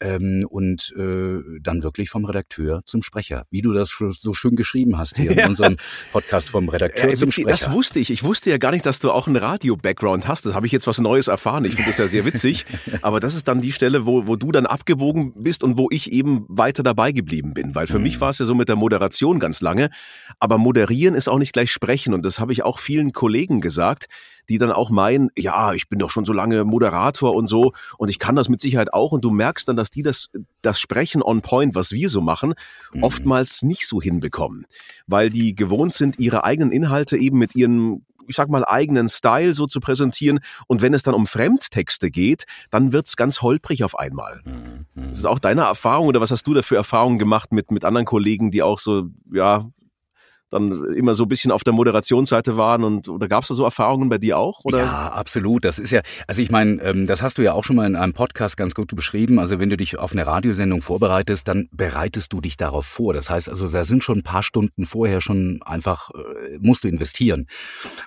Ähm, 0.00 0.46
und 0.48 0.94
äh, 0.96 1.40
dann 1.60 1.82
wirklich 1.82 2.08
vom 2.08 2.24
Redakteur 2.24 2.82
zum 2.86 3.02
Sprecher, 3.02 3.46
wie 3.50 3.60
du 3.60 3.72
das 3.72 3.90
so 3.90 4.32
schön 4.32 4.56
geschrieben 4.56 4.96
hast 4.96 5.18
hier 5.18 5.32
ja. 5.36 5.44
in 5.44 5.50
unserem 5.50 5.76
Podcast 6.12 6.48
vom 6.48 6.68
Redakteur 6.68 7.10
ja, 7.10 7.16
zum 7.16 7.30
Sprecher. 7.30 7.47
Das 7.48 7.72
wusste 7.72 8.00
ich. 8.00 8.10
Ich 8.10 8.22
wusste 8.24 8.50
ja 8.50 8.58
gar 8.58 8.70
nicht, 8.70 8.86
dass 8.86 9.00
du 9.00 9.10
auch 9.10 9.26
einen 9.26 9.36
Radio-Background 9.36 10.28
hast. 10.28 10.46
Das 10.46 10.54
habe 10.54 10.66
ich 10.66 10.72
jetzt 10.72 10.86
was 10.86 10.98
Neues 10.98 11.28
erfahren. 11.28 11.64
Ich 11.64 11.74
finde 11.74 11.90
das 11.90 11.98
ja 11.98 12.08
sehr 12.08 12.24
witzig. 12.24 12.66
Aber 13.02 13.20
das 13.20 13.34
ist 13.34 13.48
dann 13.48 13.60
die 13.60 13.72
Stelle, 13.72 14.06
wo, 14.06 14.26
wo 14.26 14.36
du 14.36 14.52
dann 14.52 14.66
abgebogen 14.66 15.32
bist 15.34 15.64
und 15.64 15.78
wo 15.78 15.88
ich 15.90 16.12
eben 16.12 16.44
weiter 16.48 16.82
dabei 16.82 17.12
geblieben 17.12 17.54
bin. 17.54 17.74
Weil 17.74 17.86
für 17.86 17.98
mhm. 17.98 18.04
mich 18.04 18.20
war 18.20 18.30
es 18.30 18.38
ja 18.38 18.44
so 18.44 18.54
mit 18.54 18.68
der 18.68 18.76
Moderation 18.76 19.38
ganz 19.38 19.60
lange. 19.60 19.90
Aber 20.38 20.58
moderieren 20.58 21.14
ist 21.14 21.28
auch 21.28 21.38
nicht 21.38 21.52
gleich 21.52 21.72
sprechen. 21.72 22.14
Und 22.14 22.24
das 22.24 22.38
habe 22.38 22.52
ich 22.52 22.64
auch 22.64 22.78
vielen 22.78 23.12
Kollegen 23.12 23.60
gesagt, 23.60 24.06
die 24.48 24.58
dann 24.58 24.72
auch 24.72 24.90
meinen, 24.90 25.30
ja, 25.36 25.72
ich 25.74 25.88
bin 25.88 25.98
doch 25.98 26.10
schon 26.10 26.24
so 26.24 26.32
lange 26.32 26.64
Moderator 26.64 27.34
und 27.34 27.46
so 27.46 27.72
und 27.98 28.08
ich 28.08 28.18
kann 28.18 28.36
das 28.36 28.48
mit 28.48 28.60
Sicherheit 28.60 28.92
auch. 28.92 29.12
Und 29.12 29.24
du 29.24 29.30
merkst 29.30 29.68
dann, 29.68 29.76
dass 29.76 29.90
die 29.90 30.02
das, 30.02 30.30
das 30.62 30.80
Sprechen 30.80 31.22
on 31.22 31.42
point, 31.42 31.74
was 31.74 31.92
wir 31.92 32.08
so 32.08 32.20
machen, 32.20 32.54
mhm. 32.92 33.02
oftmals 33.02 33.62
nicht 33.62 33.86
so 33.86 34.00
hinbekommen. 34.00 34.66
Weil 35.06 35.30
die 35.30 35.54
gewohnt 35.54 35.92
sind, 35.94 36.18
ihre 36.18 36.44
eigenen 36.44 36.72
Inhalte 36.72 37.16
eben 37.16 37.38
mit 37.38 37.54
ihren 37.54 38.04
ich 38.28 38.36
sag 38.36 38.50
mal, 38.50 38.64
eigenen 38.64 39.08
Style 39.08 39.54
so 39.54 39.66
zu 39.66 39.80
präsentieren. 39.80 40.40
Und 40.66 40.82
wenn 40.82 40.94
es 40.94 41.02
dann 41.02 41.14
um 41.14 41.26
Fremdtexte 41.26 42.10
geht, 42.10 42.44
dann 42.70 42.92
wird's 42.92 43.16
ganz 43.16 43.40
holprig 43.40 43.84
auf 43.84 43.98
einmal. 43.98 44.42
Mhm. 44.44 44.86
Das 44.94 45.20
ist 45.20 45.24
auch 45.24 45.38
deine 45.38 45.62
Erfahrung 45.62 46.08
oder 46.08 46.20
was 46.20 46.30
hast 46.30 46.46
du 46.46 46.54
da 46.54 46.62
für 46.62 46.76
Erfahrungen 46.76 47.18
gemacht 47.18 47.52
mit, 47.52 47.70
mit 47.70 47.84
anderen 47.84 48.04
Kollegen, 48.04 48.50
die 48.50 48.62
auch 48.62 48.78
so, 48.78 49.08
ja, 49.32 49.70
dann 50.50 50.94
immer 50.94 51.14
so 51.14 51.24
ein 51.24 51.28
bisschen 51.28 51.50
auf 51.50 51.62
der 51.62 51.72
Moderationsseite 51.74 52.56
waren 52.56 52.82
und 52.82 53.08
oder 53.08 53.28
gab 53.28 53.42
es 53.42 53.48
da 53.48 53.54
so 53.54 53.64
Erfahrungen 53.64 54.08
bei 54.08 54.18
dir 54.18 54.38
auch? 54.38 54.64
Oder? 54.64 54.78
Ja, 54.78 55.08
absolut. 55.08 55.64
Das 55.64 55.78
ist 55.78 55.90
ja, 55.90 56.00
also 56.26 56.40
ich 56.40 56.50
meine, 56.50 56.80
ähm, 56.82 57.06
das 57.06 57.22
hast 57.22 57.38
du 57.38 57.42
ja 57.42 57.52
auch 57.52 57.64
schon 57.64 57.76
mal 57.76 57.86
in 57.86 57.96
einem 57.96 58.14
Podcast 58.14 58.56
ganz 58.56 58.74
gut 58.74 58.94
beschrieben. 58.94 59.38
Also 59.38 59.60
wenn 59.60 59.68
du 59.68 59.76
dich 59.76 59.98
auf 59.98 60.12
eine 60.12 60.26
Radiosendung 60.26 60.80
vorbereitest, 60.80 61.46
dann 61.48 61.68
bereitest 61.70 62.32
du 62.32 62.40
dich 62.40 62.56
darauf 62.56 62.86
vor. 62.86 63.12
Das 63.12 63.28
heißt 63.28 63.48
also, 63.48 63.68
da 63.68 63.84
sind 63.84 64.02
schon 64.02 64.18
ein 64.18 64.22
paar 64.22 64.42
Stunden 64.42 64.86
vorher 64.86 65.20
schon 65.20 65.60
einfach, 65.64 66.10
äh, 66.10 66.58
musst 66.60 66.84
du 66.84 66.88
investieren. 66.88 67.46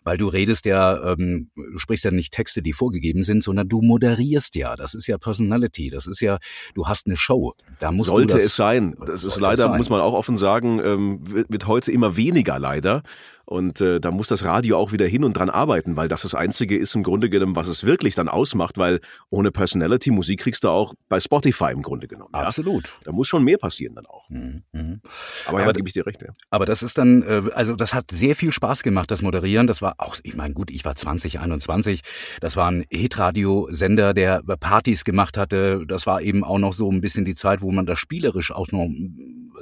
Weil 0.04 0.18
du 0.18 0.28
redest 0.28 0.66
ja, 0.66 1.14
ähm, 1.14 1.52
du 1.56 1.78
sprichst 1.78 2.06
ja 2.06 2.12
nicht 2.12 2.34
Texte, 2.34 2.64
die 2.64 2.74
vorgegeben 2.74 3.22
sind, 3.24 3.44
sondern 3.44 3.70
du 3.70 3.82
moderierst 3.82 4.56
ja. 4.56 4.76
Das 4.76 4.96
ist 4.96 5.06
ja 5.06 5.20
Personality. 5.20 5.92
Das 5.92 6.08
ist 6.08 6.22
ja, 6.22 6.40
du 6.74 6.88
hast 6.88 7.06
eine 7.06 7.18
Show. 7.18 7.54
Da 7.80 7.92
musst 7.92 8.10
Sollte 8.10 8.34
du 8.34 8.34
das, 8.36 8.46
es 8.46 8.56
sein. 8.56 8.96
Das 9.06 9.24
ist 9.24 9.40
leider, 9.40 9.78
muss 9.78 9.90
man 9.90 10.02
auch 10.02 10.14
offen 10.14 10.38
sagen, 10.38 10.82
ähm, 10.84 11.20
wird 11.24 11.68
heute 11.68 11.92
immer 11.92 12.18
weniger 12.18 12.31
weniger 12.32 12.60
leider. 12.60 13.04
Und 13.52 13.82
äh, 13.82 14.00
da 14.00 14.12
muss 14.12 14.30
das 14.30 14.46
Radio 14.46 14.78
auch 14.78 14.94
wieder 14.94 15.06
hin 15.06 15.26
und 15.26 15.34
dran 15.34 15.50
arbeiten, 15.50 15.98
weil 15.98 16.08
das 16.08 16.22
das 16.22 16.36
Einzige 16.36 16.78
ist 16.78 16.96
im 16.96 17.04
Grunde 17.04 17.30
genommen, 17.30 17.54
was 17.54 17.68
es 17.68 17.84
wirklich 17.84 18.16
dann 18.16 18.30
ausmacht, 18.30 18.78
weil 18.78 19.02
ohne 19.30 19.52
Personality 19.52 20.10
Musik 20.10 20.40
kriegst 20.40 20.64
du 20.64 20.70
auch 20.70 20.94
bei 21.10 21.20
Spotify 21.20 21.74
im 21.74 21.82
Grunde 21.82 22.08
genommen. 22.08 22.32
Ja? 22.34 22.44
Absolut. 22.44 22.94
Da 23.04 23.12
muss 23.12 23.28
schon 23.28 23.44
mehr 23.44 23.58
passieren 23.58 23.96
dann 23.96 24.06
auch. 24.06 24.30
Mhm. 24.30 24.64
mhm. 24.72 25.02
Aber, 25.48 25.58
aber 25.58 25.68
ja, 25.68 25.72
gebe 25.74 25.86
ich 25.86 25.94
dir 25.94 26.06
recht. 26.08 26.22
Ja. 26.22 26.30
Aber 26.50 26.66
das 26.66 26.82
ist 26.82 26.98
dann, 26.98 27.24
äh, 27.24 27.42
also 27.54 27.76
das 27.76 27.94
hat 27.94 28.12
sehr 28.12 28.38
viel 28.38 28.54
Spaß 28.54 28.84
gemacht, 28.84 29.12
das 29.12 29.22
Moderieren. 29.22 29.68
Das 29.68 29.82
war 29.82 29.96
auch, 29.98 30.16
ich 30.24 30.36
meine, 30.36 30.54
gut, 30.54 30.72
ich 30.72 30.86
war 30.86 30.96
20, 30.96 31.42
21. 31.42 32.02
Das 32.40 32.56
war 32.56 32.72
ein 32.72 32.86
Hitradio-Sender, 32.90 34.14
der 34.14 34.44
Partys 34.62 35.04
gemacht 35.04 35.38
hatte. 35.38 35.84
Das 35.86 36.08
war 36.08 36.22
eben 36.22 36.46
auch 36.46 36.60
noch 36.60 36.72
so 36.72 36.90
ein 36.90 37.02
bisschen 37.02 37.26
die 37.26 37.36
Zeit, 37.36 37.62
wo 37.62 37.72
man 37.72 37.86
das 37.86 38.00
spielerisch 38.00 38.54
auch 38.54 38.72
noch 38.72 38.88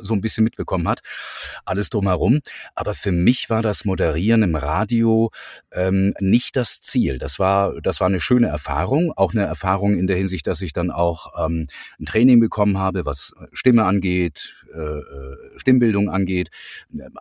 so 0.02 0.14
ein 0.14 0.22
bisschen 0.22 0.44
mitbekommen 0.44 0.88
hat, 0.88 1.02
alles 1.66 1.90
drumherum. 1.90 2.40
Aber 2.76 2.94
für 2.94 3.12
mich 3.12 3.50
war 3.50 3.62
das 3.62 3.86
Moderieren 3.86 4.44
im 4.44 4.56
Radio 4.56 5.32
ähm, 5.72 6.14
nicht 6.20 6.56
das 6.56 6.80
Ziel. 6.80 7.18
Das 7.18 7.40
war, 7.40 7.80
das 7.82 8.00
war 8.00 8.08
eine 8.08 8.20
schöne 8.20 8.48
Erfahrung, 8.48 9.12
auch 9.16 9.34
eine 9.34 9.46
Erfahrung 9.46 9.94
in 9.94 10.08
der 10.08 10.18
Hinsicht, 10.18 10.48
dass 10.48 10.62
ich 10.62 10.74
dann 10.74 10.92
auch 10.92 11.46
ähm, 11.46 11.68
ein 12.00 12.06
Training 12.06 12.40
bekommen 12.40 12.78
habe, 12.78 13.06
was 13.06 13.34
Stimme 13.54 13.86
angeht, 13.86 14.59
äh, 14.74 14.80
äh 14.80 15.38
Stimmbildung 15.58 16.10
angeht, 16.10 16.50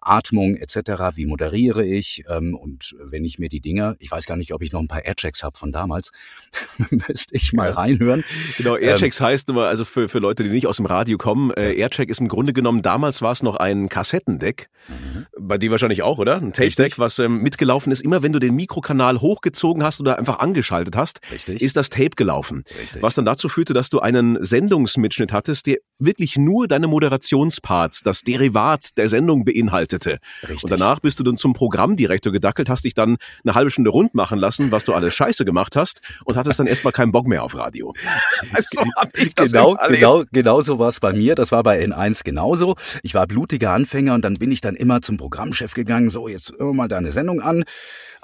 Atmung 0.01 0.55
etc. 0.55 1.17
Wie 1.17 1.27
moderiere 1.27 1.85
ich? 1.85 2.25
Ähm, 2.29 2.55
und 2.55 2.95
wenn 3.01 3.25
ich 3.25 3.39
mir 3.39 3.49
die 3.49 3.61
Dinge, 3.61 3.97
ich 3.99 4.11
weiß 4.11 4.27
gar 4.27 4.37
nicht, 4.37 4.55
ob 4.55 4.63
ich 4.63 4.73
noch 4.73 4.81
ein 4.81 4.89
paar 4.89 5.05
Airchecks 5.05 5.43
habe 5.43 5.59
von 5.59 5.73
damals, 5.73 6.11
müsste 6.91 7.35
ich 7.35 7.53
mal 7.53 7.71
reinhören. 7.71 8.25
Genau, 8.57 8.77
Airchecks 8.77 9.21
ähm, 9.21 9.27
heißt 9.27 9.49
nur, 9.49 9.67
also 9.67 9.85
für, 9.85 10.09
für 10.09 10.19
Leute, 10.19 10.45
die 10.45 10.51
nicht 10.51 10.67
aus 10.67 10.77
dem 10.77 10.87
Radio 10.87 11.19
kommen, 11.19 11.51
äh, 11.53 11.75
Aircheck 11.75 12.09
ist 12.09 12.21
im 12.21 12.29
Grunde 12.29 12.53
genommen, 12.53 12.83
damals 12.83 13.23
war 13.23 13.33
es 13.33 13.43
noch 13.43 13.57
ein 13.57 13.89
Kassettendeck, 13.89 14.71
mhm. 14.89 15.27
bei 15.39 15.59
dir 15.59 15.71
wahrscheinlich 15.71 16.03
auch, 16.03 16.19
oder? 16.19 16.37
Ein 16.37 16.53
Tape-Deck, 16.53 16.99
was 16.99 17.19
ähm, 17.19 17.43
mitgelaufen 17.43 17.93
ist. 17.93 18.01
Immer 18.01 18.23
wenn 18.23 18.33
du 18.33 18.39
den 18.39 18.55
Mikrokanal 18.55 19.21
hochgezogen 19.21 19.83
hast 19.83 20.01
oder 20.01 20.19
einfach 20.19 20.39
angeschaltet 20.39 20.97
hast, 20.97 21.21
Richtig. 21.31 21.63
ist 21.63 21.77
das 21.77 21.91
Tape 21.91 22.11
gelaufen. 22.17 22.65
Richtig. 22.81 23.03
Was 23.03 23.15
dann 23.15 23.25
dazu 23.25 23.49
führte, 23.49 23.75
dass 23.75 23.91
du 23.91 24.01
einen 24.01 24.43
Sendungsmitschnitt 24.43 25.33
hattest, 25.33 25.67
der 25.67 25.79
wirklich 25.99 26.37
nur 26.37 26.69
deine 26.69 26.87
Moderationsparts, 27.39 28.03
das 28.03 28.23
Derivat 28.23 28.97
der 28.97 29.09
Sendung 29.09 29.45
beinhaltete. 29.45 30.19
Richtig. 30.43 30.65
Und 30.65 30.71
danach 30.71 31.01
bist 31.01 31.19
du 31.21 31.25
dann 31.25 31.37
zum 31.37 31.53
Programmdirektor 31.53 32.33
gedackelt, 32.33 32.69
hast 32.69 32.85
dich 32.85 32.95
dann 32.95 33.17
eine 33.45 33.55
halbe 33.55 33.71
Stunde 33.71 33.91
rund 33.91 34.15
machen 34.15 34.39
lassen, 34.39 34.73
was 34.73 34.85
du 34.85 34.95
alles 34.95 35.15
scheiße 35.15 35.45
gemacht 35.45 35.77
hast 35.77 36.01
und 36.25 36.37
hattest 36.37 36.59
dann 36.59 36.67
erstmal 36.67 36.93
keinen 36.93 37.13
Bock 37.13 37.27
mehr 37.27 37.43
auf 37.43 37.55
Radio. 37.55 37.95
Also 39.37 39.53
genau, 39.53 39.77
genau, 39.89 40.23
genau 40.33 40.61
so 40.61 40.79
war 40.79 40.89
es 40.89 41.01
bei 41.01 41.13
mir. 41.13 41.35
Das 41.35 41.53
war 41.53 41.63
bei 41.63 41.83
N1 41.85 42.25
genauso. 42.25 42.77
Ich 43.03 43.15
war 43.15 43.27
blutiger 43.27 43.73
Anfänger 43.73 44.15
und 44.15 44.25
dann 44.25 44.35
bin 44.35 44.51
ich 44.51 44.61
dann 44.61 44.75
immer 44.75 45.01
zum 45.03 45.17
Programmchef 45.17 45.75
gegangen. 45.75 46.11
So, 46.11 46.29
jetzt 46.29 46.53
hör 46.59 46.73
mal 46.73 46.89
deine 46.89 47.13
Sendung 47.13 47.41
an. 47.41 47.65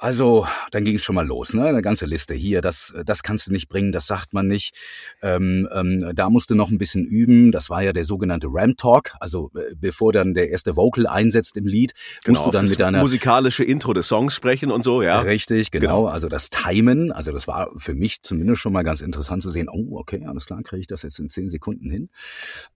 Also, 0.05 0.47
dann 0.71 0.85
ging 0.85 0.97
es 0.97 1.03
schon 1.03 1.15
mal 1.15 1.27
los, 1.27 1.55
ne? 1.55 1.65
Eine 1.65 1.81
ganze 1.81 2.05
Liste 2.05 2.35
hier, 2.35 2.61
das, 2.61 2.93
das 3.07 3.23
kannst 3.23 3.47
du 3.47 3.53
nicht 3.53 3.71
bringen, 3.71 3.91
das 3.91 4.07
sagt 4.07 4.35
man 4.35 4.47
nicht. 4.47 4.75
Ähm, 5.23 5.67
ähm, 5.73 6.13
da 6.15 6.29
musst 6.29 6.51
du 6.51 6.55
noch 6.55 6.71
ein 6.71 6.77
bisschen 6.77 7.07
üben. 7.07 7.53
Das 7.53 7.71
war 7.71 7.83
ja 7.83 7.95
der 7.95 8.05
sogenannte 8.05 8.49
Ram 8.51 8.77
Talk. 8.77 9.13
Also 9.19 9.51
äh, 9.55 9.75
bevor 9.75 10.13
dann 10.13 10.35
der 10.35 10.51
erste 10.51 10.77
Vocal 10.77 11.07
einsetzt 11.07 11.57
im 11.57 11.67
Lied, 11.67 11.95
genau, 12.23 12.39
musst 12.39 12.47
du 12.47 12.51
dann 12.51 12.69
mit 12.69 12.81
deiner 12.81 13.01
musikalische 13.01 13.65
Intro 13.65 13.95
des 13.95 14.07
Songs 14.07 14.35
sprechen 14.35 14.71
und 14.71 14.85
so, 14.85 15.01
ja. 15.01 15.21
Richtig, 15.21 15.71
genau. 15.71 16.03
genau. 16.03 16.07
Also 16.09 16.29
das 16.29 16.51
Timen, 16.51 17.11
also 17.11 17.33
das 17.33 17.49
war 17.49 17.71
für 17.79 17.95
mich 17.95 18.23
zumindest 18.23 18.61
schon 18.61 18.75
mal 18.75 18.83
ganz 18.83 19.01
interessant 19.01 19.43
zu 19.43 19.49
sehen. 19.49 19.71
Oh, 19.71 19.97
okay, 19.97 20.27
alles 20.27 20.45
klar, 20.45 20.63
kriege 20.63 20.81
ich 20.81 20.87
das 20.87 21.01
jetzt 21.01 21.19
in 21.19 21.31
zehn 21.31 21.49
Sekunden 21.49 21.89
hin. 21.91 22.11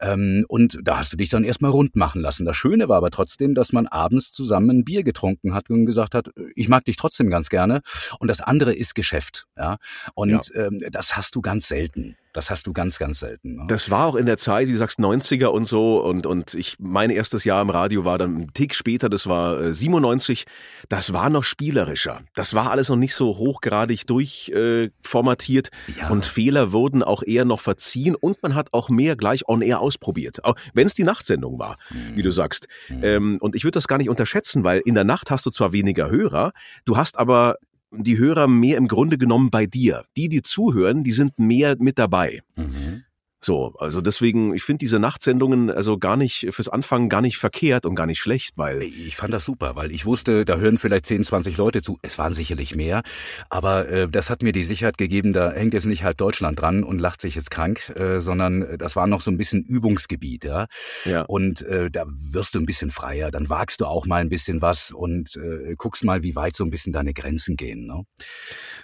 Ähm, 0.00 0.46
und 0.48 0.78
da 0.82 0.96
hast 0.96 1.12
du 1.12 1.18
dich 1.18 1.28
dann 1.28 1.44
erstmal 1.44 1.72
rund 1.72 1.94
machen 1.94 2.22
lassen. 2.22 2.46
Das 2.46 2.56
Schöne 2.56 2.88
war 2.88 2.96
aber 2.96 3.10
trotzdem, 3.10 3.54
dass 3.54 3.74
man 3.74 3.86
abends 3.86 4.32
zusammen 4.32 4.70
ein 4.70 4.84
Bier 4.86 5.02
getrunken 5.02 5.52
hat 5.52 5.68
und 5.68 5.84
gesagt 5.84 6.14
hat, 6.14 6.30
ich 6.54 6.70
mag 6.70 6.86
dich 6.86 6.96
trotzdem 6.96 7.17
trotzdem 7.18 7.30
ganz 7.30 7.48
gerne. 7.48 7.82
Und 8.18 8.28
das 8.28 8.40
andere 8.40 8.74
ist 8.74 8.94
Geschäft. 8.94 9.46
Ja? 9.56 9.78
Und 10.14 10.50
ja. 10.54 10.66
Ähm, 10.66 10.80
das 10.90 11.16
hast 11.16 11.34
du 11.34 11.40
ganz 11.40 11.68
selten. 11.68 12.16
Das 12.38 12.52
hast 12.52 12.68
du 12.68 12.72
ganz, 12.72 13.00
ganz 13.00 13.18
selten. 13.18 13.56
Ne? 13.56 13.64
Das 13.66 13.90
war 13.90 14.06
auch 14.06 14.14
in 14.14 14.24
der 14.24 14.36
Zeit, 14.36 14.68
wie 14.68 14.72
du 14.72 14.78
sagst, 14.78 15.00
90er 15.00 15.46
und 15.46 15.66
so. 15.66 16.00
Und, 16.00 16.24
und 16.24 16.54
ich, 16.54 16.76
mein 16.78 17.10
erstes 17.10 17.42
Jahr 17.42 17.60
im 17.60 17.68
Radio 17.68 18.04
war 18.04 18.16
dann 18.16 18.36
ein 18.36 18.52
Tick 18.54 18.76
später, 18.76 19.08
das 19.08 19.26
war 19.26 19.60
äh, 19.60 19.74
97. 19.74 20.44
Das 20.88 21.12
war 21.12 21.30
noch 21.30 21.42
spielerischer. 21.42 22.20
Das 22.36 22.54
war 22.54 22.70
alles 22.70 22.90
noch 22.90 22.96
nicht 22.96 23.16
so 23.16 23.38
hochgradig 23.38 24.06
durchformatiert. 24.06 25.70
Äh, 25.88 26.00
ja. 26.00 26.10
Und 26.10 26.26
Fehler 26.26 26.70
wurden 26.70 27.02
auch 27.02 27.24
eher 27.24 27.44
noch 27.44 27.58
verziehen. 27.58 28.14
Und 28.14 28.40
man 28.40 28.54
hat 28.54 28.72
auch 28.72 28.88
mehr 28.88 29.16
gleich 29.16 29.48
on 29.48 29.60
air 29.60 29.80
ausprobiert. 29.80 30.44
Auch 30.44 30.54
wenn 30.74 30.86
es 30.86 30.94
die 30.94 31.02
Nachtsendung 31.02 31.58
war, 31.58 31.76
mhm. 31.90 32.14
wie 32.14 32.22
du 32.22 32.30
sagst. 32.30 32.68
Mhm. 32.88 33.00
Ähm, 33.02 33.38
und 33.40 33.56
ich 33.56 33.64
würde 33.64 33.74
das 33.74 33.88
gar 33.88 33.98
nicht 33.98 34.10
unterschätzen, 34.10 34.62
weil 34.62 34.80
in 34.84 34.94
der 34.94 35.02
Nacht 35.02 35.32
hast 35.32 35.44
du 35.44 35.50
zwar 35.50 35.72
weniger 35.72 36.08
Hörer, 36.08 36.52
du 36.84 36.96
hast 36.96 37.18
aber 37.18 37.56
die 37.90 38.18
Hörer 38.18 38.48
mehr 38.48 38.76
im 38.76 38.88
Grunde 38.88 39.18
genommen 39.18 39.50
bei 39.50 39.66
dir. 39.66 40.04
Die, 40.16 40.28
die 40.28 40.42
zuhören, 40.42 41.04
die 41.04 41.12
sind 41.12 41.38
mehr 41.38 41.76
mit 41.78 41.98
dabei. 41.98 42.42
Mhm. 42.56 43.04
So, 43.40 43.72
also 43.78 44.00
deswegen, 44.00 44.52
ich 44.52 44.64
finde 44.64 44.78
diese 44.78 44.98
Nachtsendungen 44.98 45.70
also 45.70 45.96
gar 45.96 46.16
nicht 46.16 46.48
fürs 46.50 46.68
Anfangen 46.68 47.08
gar 47.08 47.20
nicht 47.20 47.38
verkehrt 47.38 47.86
und 47.86 47.94
gar 47.94 48.06
nicht 48.06 48.18
schlecht, 48.18 48.54
weil. 48.56 48.82
Ich 48.82 49.16
fand 49.16 49.32
das 49.32 49.44
super, 49.44 49.76
weil 49.76 49.92
ich 49.92 50.06
wusste, 50.06 50.44
da 50.44 50.56
hören 50.56 50.76
vielleicht 50.76 51.06
10, 51.06 51.22
20 51.22 51.56
Leute 51.56 51.80
zu. 51.80 51.98
Es 52.02 52.18
waren 52.18 52.34
sicherlich 52.34 52.74
mehr, 52.74 53.02
aber 53.48 53.88
äh, 53.88 54.08
das 54.08 54.28
hat 54.28 54.42
mir 54.42 54.50
die 54.50 54.64
Sicherheit 54.64 54.98
gegeben, 54.98 55.32
da 55.32 55.52
hängt 55.52 55.72
jetzt 55.72 55.86
nicht 55.86 56.02
halt 56.02 56.20
Deutschland 56.20 56.60
dran 56.60 56.82
und 56.82 56.98
lacht 56.98 57.20
sich 57.20 57.36
jetzt 57.36 57.52
krank, 57.52 57.90
äh, 57.96 58.18
sondern 58.18 58.76
das 58.76 58.96
war 58.96 59.06
noch 59.06 59.20
so 59.20 59.30
ein 59.30 59.36
bisschen 59.36 59.62
Übungsgebiet, 59.62 60.42
ja. 60.42 60.66
ja. 61.04 61.22
Und 61.22 61.62
äh, 61.62 61.92
da 61.92 62.06
wirst 62.08 62.56
du 62.56 62.58
ein 62.58 62.66
bisschen 62.66 62.90
freier, 62.90 63.30
dann 63.30 63.48
wagst 63.48 63.80
du 63.80 63.86
auch 63.86 64.06
mal 64.06 64.20
ein 64.20 64.30
bisschen 64.30 64.62
was 64.62 64.90
und 64.90 65.36
äh, 65.36 65.76
guckst 65.76 66.02
mal, 66.02 66.24
wie 66.24 66.34
weit 66.34 66.56
so 66.56 66.64
ein 66.64 66.70
bisschen 66.70 66.92
deine 66.92 67.14
Grenzen 67.14 67.56
gehen. 67.56 67.86
Ne? 67.86 68.02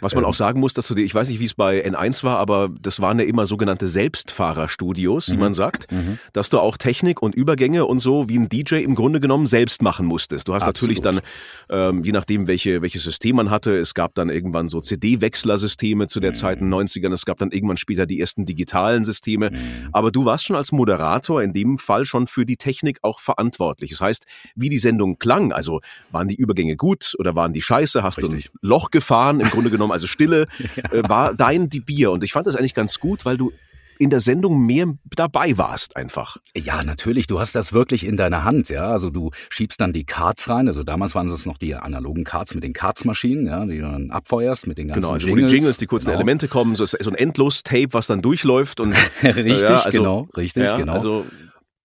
Was 0.01 0.15
man 0.15 0.23
ähm, 0.23 0.31
auch 0.31 0.35
sagen 0.35 0.61
muss, 0.61 0.75
dass 0.75 0.87
du 0.87 0.95
dir, 0.95 1.05
ich 1.05 1.15
weiß 1.15 1.29
nicht, 1.29 1.41
wie 1.41 1.47
es 1.47 1.55
bei 1.55 1.85
N1 1.85 2.23
war, 2.23 2.39
aber 2.39 2.69
das 2.81 3.01
waren 3.01 3.19
ja 3.19 3.25
immer 3.25 3.47
sogenannte 3.47 3.89
Selbstfahrer. 3.89 4.44
Radiofahrerstudios, 4.45 5.29
wie 5.29 5.35
mhm. 5.35 5.41
man 5.41 5.55
sagt, 5.55 5.91
mhm. 5.91 6.19
dass 6.33 6.51
du 6.51 6.59
auch 6.59 6.77
Technik 6.77 7.23
und 7.23 7.35
Übergänge 7.35 7.87
und 7.87 7.99
so 7.99 8.29
wie 8.29 8.39
ein 8.39 8.49
DJ 8.49 8.77
im 8.77 8.95
Grunde 8.95 9.21
genommen 9.21 9.47
selbst 9.47 9.83
machen 9.83 10.07
musstest. 10.07 10.49
Du 10.49 10.55
hast 10.55 10.63
Absolut. 10.63 10.97
natürlich 10.97 11.03
dann, 11.03 11.21
ähm, 11.71 12.05
je 12.05 12.13
nachdem, 12.13 12.47
welche, 12.47 12.83
welches 12.83 13.05
System 13.05 13.37
man 13.37 13.51
hatte, 13.51 13.77
es 13.77 13.95
gab 13.95 14.15
dann 14.15 14.29
irgendwann 14.29 14.69
so 14.69 14.81
CD-Wechslersysteme 14.81 16.07
zu 16.07 16.21
der 16.21 16.31
mhm. 16.31 16.35
Zeit 16.35 16.61
in 16.61 16.71
den 16.71 16.75
90ern, 16.75 17.13
es 17.13 17.25
gab 17.25 17.39
dann 17.39 17.51
irgendwann 17.51 17.77
später 17.77 18.07
die 18.07 18.21
ersten 18.21 18.45
digitalen 18.45 19.05
Systeme. 19.05 19.51
Aber 19.93 20.11
du 20.11 20.25
warst 20.25 20.45
schon 20.45 20.57
als 20.57 20.73
Moderator 20.73 21.43
in 21.43 21.53
dem 21.53 21.79
Fall 21.79 22.05
schon 22.05 22.27
für 22.27 22.45
die 22.45 22.57
Technik 22.57 22.99
auch 23.03 23.21
verantwortlich. 23.21 23.91
Das 23.91 24.01
heißt, 24.01 24.27
wie 24.55 24.69
die 24.69 24.79
Sendung 24.79 25.19
klang, 25.19 25.53
also 25.53 25.81
waren 26.11 26.29
die 26.29 26.37
Übergänge 26.37 26.77
gut 26.77 27.15
oder 27.19 27.35
waren 27.35 27.53
die 27.53 27.63
scheiße, 27.63 28.03
hast 28.03 28.19
Richtig. 28.19 28.47
du 28.47 28.51
ein 28.53 28.59
Loch 28.69 28.91
gefahren, 28.91 29.41
im 29.41 29.49
Grunde 29.49 29.71
genommen, 29.71 29.93
also 29.93 30.07
Stille, 30.07 30.47
ja. 30.77 30.93
äh, 30.93 31.09
war 31.09 31.35
dein 31.35 31.69
die 31.69 31.81
Bier. 31.81 32.11
Und 32.11 32.25
ich 32.25 32.33
fand 32.33 32.47
das 32.47 32.57
eigentlich 32.57 32.75
ganz 32.75 32.99
gut, 32.99 33.25
weil 33.25 33.37
du 33.37 33.53
in 33.99 34.11
der 34.11 34.21
Sendung 34.21 34.65
mehr 34.65 34.87
dabei 35.15 35.57
warst 35.59 35.97
einfach. 35.97 36.37
Ja, 36.57 36.83
natürlich. 36.83 37.27
Du 37.27 37.41
hast 37.41 37.55
das 37.55 37.73
wirklich 37.73 38.05
in 38.05 38.17
deiner 38.17 38.45
Hand, 38.45 38.69
ja. 38.69 38.89
Also 38.89 39.11
du 39.11 39.31
schiebst 39.51 39.81
dann 39.81 39.93
die 39.93 40.05
Cards 40.05 40.49
rein. 40.49 40.69
Also 40.69 40.83
damals 40.83 41.15
waren 41.15 41.29
es 41.29 41.47
noch 41.47 41.59
die 41.59 41.75
analogen 41.75 42.25
Cards 42.25 42.55
mit 42.55 42.65
den 42.65 42.73
Cards-Maschinen, 42.73 43.47
ja, 43.47 43.65
die 43.65 43.79
du 43.79 43.83
dann 43.83 44.11
abfeuerst 44.11 44.67
mit 44.67 44.79
den 44.79 44.89
ganzen 44.89 45.03
Genau, 45.03 45.13
also 45.15 45.27
Jingles. 45.27 45.45
wo 45.45 45.49
die 45.49 45.55
Jingles, 45.55 45.79
die 45.79 45.87
kurzen 45.87 46.07
genau. 46.07 46.17
Elemente 46.17 46.49
kommen, 46.49 46.77
so, 46.77 46.85
so 46.85 46.97
ein 47.11 47.15
Endlos-Tape, 47.15 47.89
was 47.93 48.07
dann 48.07 48.23
durchläuft 48.23 48.81
und 48.81 48.95
richtig, 49.23 49.61
ja, 49.61 49.81
also, 49.81 49.99
genau, 49.99 50.29
richtig, 50.37 50.65
ja, 50.65 50.77
genau. 50.77 50.93
Also 50.93 51.27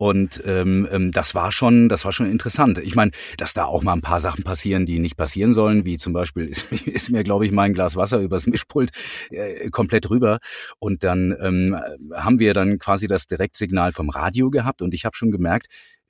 und 0.01 0.41
ähm, 0.45 0.87
ähm, 0.91 1.11
das 1.11 1.35
war 1.35 1.51
schon, 1.51 1.89
das 1.89 2.05
war 2.05 2.13
schon 2.13 2.31
interessant. 2.31 2.77
Ich 2.77 2.95
meine, 2.95 3.11
dass 3.35 3.53
da 3.53 3.65
auch 3.65 3.83
mal 3.83 3.91
ein 3.91 4.01
paar 4.01 4.21
Sachen 4.21 4.45
passieren, 4.45 4.85
die 4.85 4.97
nicht 4.97 5.17
passieren 5.17 5.53
sollen, 5.53 5.83
wie 5.83 5.97
zum 5.97 6.13
Beispiel 6.13 6.45
ist, 6.45 6.71
ist 6.87 7.11
mir, 7.11 7.25
glaube 7.25 7.45
ich, 7.45 7.51
mein 7.51 7.73
Glas 7.73 7.97
Wasser 7.97 8.19
übers 8.19 8.47
Mischpult 8.47 8.91
äh, 9.29 9.69
komplett 9.71 10.09
rüber. 10.09 10.39
Und 10.79 11.03
dann 11.03 11.35
ähm, 11.41 11.77
haben 12.13 12.39
wir 12.39 12.53
dann 12.53 12.79
quasi 12.79 13.07
das 13.09 13.27
Direktsignal 13.27 13.91
vom 13.91 14.09
Radio 14.09 14.49
gehabt 14.49 14.81
und 14.81 14.93
ich 14.93 15.03
habe 15.03 15.17
schon 15.17 15.31
gemerkt, 15.31 15.67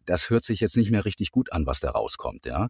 das 0.09 0.29
hört 0.29 0.43
sich 0.43 0.59
jetzt 0.59 0.75
nicht 0.75 0.91
mehr 0.91 1.05
richtig 1.05 1.31
gut 1.31 1.53
an, 1.53 1.65
was 1.65 1.79
da 1.79 1.91
rauskommt. 1.91 2.45
Ja, 2.45 2.69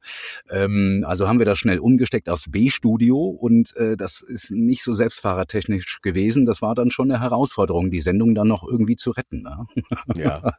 ähm, 0.49 1.03
also 1.05 1.27
haben 1.27 1.39
wir 1.39 1.45
das 1.45 1.57
schnell 1.57 1.79
umgesteckt 1.79 2.29
aufs 2.29 2.51
B-Studio 2.51 3.17
und 3.17 3.75
äh, 3.77 3.95
das 3.95 4.21
ist 4.21 4.51
nicht 4.51 4.83
so 4.83 4.93
selbstfahrertechnisch 4.93 6.01
gewesen. 6.01 6.45
Das 6.45 6.61
war 6.61 6.75
dann 6.75 6.91
schon 6.91 7.09
eine 7.09 7.21
Herausforderung, 7.21 7.91
die 7.91 8.01
Sendung 8.01 8.35
dann 8.35 8.47
noch 8.47 8.63
irgendwie 8.63 8.95
zu 8.95 9.11
retten. 9.11 9.43
Ne? 9.43 9.67
Ja, 10.15 10.53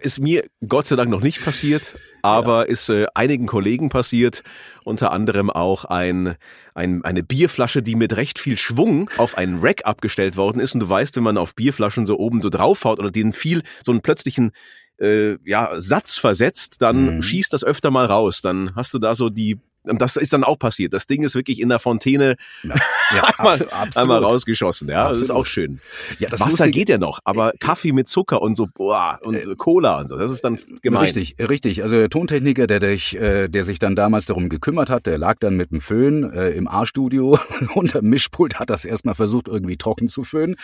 ist 0.00 0.20
mir 0.20 0.44
Gott 0.66 0.86
sei 0.86 0.96
Dank 0.96 1.10
noch 1.10 1.22
nicht 1.22 1.44
passiert, 1.44 1.96
aber 2.22 2.66
ja. 2.66 2.72
ist 2.72 2.88
äh, 2.88 3.06
einigen 3.14 3.46
Kollegen 3.46 3.88
passiert, 3.88 4.42
unter 4.84 5.12
anderem 5.12 5.50
auch 5.50 5.84
ein, 5.84 6.36
ein, 6.74 7.04
eine 7.04 7.22
Bierflasche, 7.22 7.82
die 7.82 7.96
mit 7.96 8.16
recht 8.16 8.38
viel 8.38 8.56
Schwung 8.56 9.10
auf 9.16 9.36
einen 9.36 9.58
Rack 9.60 9.84
abgestellt 9.84 10.36
worden 10.36 10.60
ist. 10.60 10.74
Und 10.74 10.80
du 10.80 10.88
weißt, 10.88 11.16
wenn 11.16 11.24
man 11.24 11.38
auf 11.38 11.54
Bierflaschen 11.54 12.06
so 12.06 12.18
oben 12.18 12.40
so 12.40 12.50
draufhaut 12.50 12.98
oder 13.00 13.10
denen 13.10 13.32
viel 13.32 13.62
so 13.82 13.92
einen 13.92 14.00
plötzlichen 14.00 14.52
äh, 14.98 15.36
ja, 15.44 15.80
Satz 15.80 16.18
versetzt, 16.18 16.76
dann 16.80 17.16
mhm. 17.16 17.22
schießt 17.22 17.52
das 17.52 17.64
öfter 17.64 17.90
mal 17.90 18.06
raus. 18.06 18.42
Dann 18.42 18.74
hast 18.74 18.94
du 18.94 18.98
da 18.98 19.14
so 19.14 19.30
die 19.30 19.58
das 19.96 20.16
ist 20.16 20.32
dann 20.32 20.44
auch 20.44 20.58
passiert. 20.58 20.92
Das 20.92 21.06
Ding 21.06 21.22
ist 21.22 21.34
wirklich 21.34 21.60
in 21.60 21.68
der 21.68 21.78
Fontäne 21.78 22.36
ja, 22.62 22.74
ja, 23.14 23.22
einmal, 23.38 23.54
absolut. 23.54 23.96
einmal 23.96 24.24
rausgeschossen. 24.24 24.88
Ja, 24.88 25.02
absolut. 25.02 25.16
das 25.16 25.22
ist 25.22 25.30
auch 25.30 25.46
schön. 25.46 25.80
Ja, 26.18 26.28
das 26.28 26.40
Wasser 26.40 26.68
geht 26.68 26.88
ja 26.88 26.98
noch, 26.98 27.20
aber 27.24 27.54
äh, 27.54 27.58
Kaffee 27.58 27.92
mit 27.92 28.08
Zucker 28.08 28.42
und 28.42 28.56
so 28.56 28.66
boah, 28.72 29.18
und 29.22 29.34
äh, 29.34 29.54
Cola 29.56 29.98
und 29.98 30.08
so, 30.08 30.16
das 30.16 30.30
ist 30.30 30.44
dann 30.44 30.58
gemein. 30.82 31.02
Richtig, 31.02 31.36
richtig. 31.38 31.82
Also 31.82 31.96
der 31.96 32.10
Tontechniker, 32.10 32.66
der, 32.66 32.80
dich, 32.80 33.16
äh, 33.16 33.48
der 33.48 33.64
sich 33.64 33.78
dann 33.78 33.96
damals 33.96 34.26
darum 34.26 34.48
gekümmert 34.48 34.90
hat, 34.90 35.06
der 35.06 35.18
lag 35.18 35.36
dann 35.40 35.56
mit 35.56 35.70
dem 35.70 35.80
Föhn 35.80 36.30
äh, 36.32 36.50
im 36.50 36.68
A-Studio 36.68 37.38
unter 37.74 38.00
dem 38.00 38.10
Mischpult, 38.10 38.58
hat 38.58 38.70
das 38.70 38.84
erstmal 38.84 39.14
versucht, 39.14 39.48
irgendwie 39.48 39.76
trocken 39.76 40.08
zu 40.08 40.22
föhnen 40.22 40.56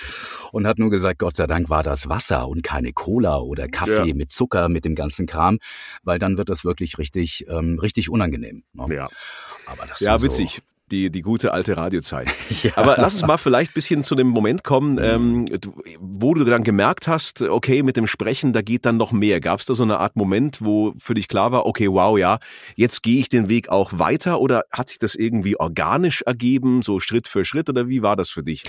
und 0.52 0.66
hat 0.66 0.78
nur 0.78 0.90
gesagt, 0.90 1.18
Gott 1.18 1.36
sei 1.36 1.46
Dank 1.46 1.70
war 1.70 1.82
das 1.82 2.08
Wasser 2.08 2.48
und 2.48 2.62
keine 2.62 2.92
Cola 2.92 3.38
oder 3.38 3.68
Kaffee 3.68 4.08
ja. 4.08 4.14
mit 4.14 4.30
Zucker, 4.30 4.68
mit 4.68 4.84
dem 4.84 4.94
ganzen 4.94 5.26
Kram, 5.26 5.58
weil 6.02 6.18
dann 6.18 6.38
wird 6.38 6.48
das 6.48 6.64
wirklich 6.64 6.98
richtig, 6.98 7.46
ähm, 7.48 7.78
richtig 7.78 8.10
unangenehm. 8.10 8.64
Ne? 8.72 8.94
Ja. 8.94 9.08
Aber 9.66 9.86
das 9.86 10.00
ja, 10.00 10.20
witzig. 10.22 10.62
Die, 10.90 11.10
die 11.10 11.22
gute 11.22 11.52
alte 11.52 11.76
Radiozeit. 11.76 12.28
Ja. 12.62 12.70
Aber 12.76 12.96
lass 12.98 13.14
uns 13.14 13.26
mal 13.26 13.36
vielleicht 13.36 13.72
ein 13.72 13.74
bisschen 13.74 14.02
zu 14.02 14.14
dem 14.14 14.28
Moment 14.28 14.64
kommen, 14.64 14.98
ähm, 15.02 15.46
wo 15.98 16.32
du 16.34 16.44
dann 16.44 16.62
gemerkt 16.62 17.08
hast, 17.08 17.42
okay, 17.42 17.82
mit 17.82 17.96
dem 17.96 18.06
Sprechen, 18.06 18.52
da 18.52 18.62
geht 18.62 18.86
dann 18.86 18.96
noch 18.96 19.12
mehr. 19.12 19.40
Gab 19.40 19.60
es 19.60 19.66
da 19.66 19.74
so 19.74 19.82
eine 19.82 19.98
Art 19.98 20.16
Moment, 20.16 20.58
wo 20.62 20.94
für 20.96 21.14
dich 21.14 21.28
klar 21.28 21.52
war, 21.52 21.66
okay, 21.66 21.90
wow, 21.90 22.16
ja, 22.18 22.38
jetzt 22.76 23.02
gehe 23.02 23.18
ich 23.18 23.28
den 23.28 23.48
Weg 23.48 23.68
auch 23.68 23.98
weiter 23.98 24.40
oder 24.40 24.62
hat 24.72 24.88
sich 24.88 24.98
das 24.98 25.14
irgendwie 25.14 25.58
organisch 25.58 26.22
ergeben, 26.22 26.80
so 26.82 27.00
Schritt 27.00 27.28
für 27.28 27.44
Schritt 27.44 27.68
oder 27.68 27.88
wie 27.88 28.02
war 28.02 28.16
das 28.16 28.30
für 28.30 28.42
dich? 28.42 28.62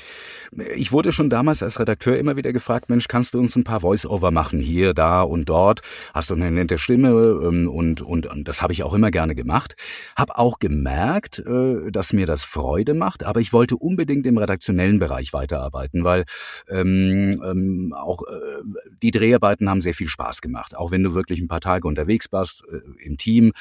Ich 0.75 0.91
wurde 0.91 1.11
schon 1.11 1.29
damals 1.29 1.63
als 1.63 1.79
Redakteur 1.79 2.17
immer 2.17 2.35
wieder 2.35 2.51
gefragt, 2.51 2.89
Mensch, 2.89 3.07
kannst 3.07 3.33
du 3.33 3.39
uns 3.39 3.55
ein 3.55 3.63
paar 3.63 3.81
Voice-Over 3.81 4.31
machen, 4.31 4.59
hier, 4.59 4.93
da 4.93 5.21
und 5.21 5.47
dort? 5.47 5.81
Hast 6.13 6.31
du 6.31 6.35
eine 6.35 6.51
nette 6.51 6.77
Stimme? 6.77 7.09
Ähm, 7.09 7.69
und, 7.69 8.01
und, 8.01 8.25
und 8.25 8.47
das 8.47 8.61
habe 8.61 8.73
ich 8.73 8.83
auch 8.83 8.93
immer 8.93 9.11
gerne 9.11 9.35
gemacht. 9.35 9.75
Hab 10.17 10.37
auch 10.37 10.59
gemerkt, 10.59 11.39
äh, 11.39 11.91
dass 12.05 12.13
mir 12.13 12.27
das 12.27 12.43
Freude 12.43 12.93
macht, 12.93 13.23
aber 13.23 13.39
ich 13.39 13.51
wollte 13.51 13.77
unbedingt 13.77 14.27
im 14.27 14.37
redaktionellen 14.37 14.99
Bereich 14.99 15.33
weiterarbeiten, 15.33 16.03
weil 16.03 16.25
ähm, 16.69 17.41
ähm, 17.43 17.95
auch 17.97 18.21
äh, 18.21 18.61
die 19.01 19.09
Dreharbeiten 19.09 19.67
haben 19.67 19.81
sehr 19.81 19.95
viel 19.95 20.07
Spaß 20.07 20.41
gemacht, 20.41 20.77
auch 20.77 20.91
wenn 20.91 21.01
du 21.01 21.15
wirklich 21.15 21.39
ein 21.39 21.47
paar 21.47 21.61
Tage 21.61 21.87
unterwegs 21.87 22.27
warst 22.31 22.63
äh, 22.71 23.03
im 23.03 23.17
Team. 23.17 23.53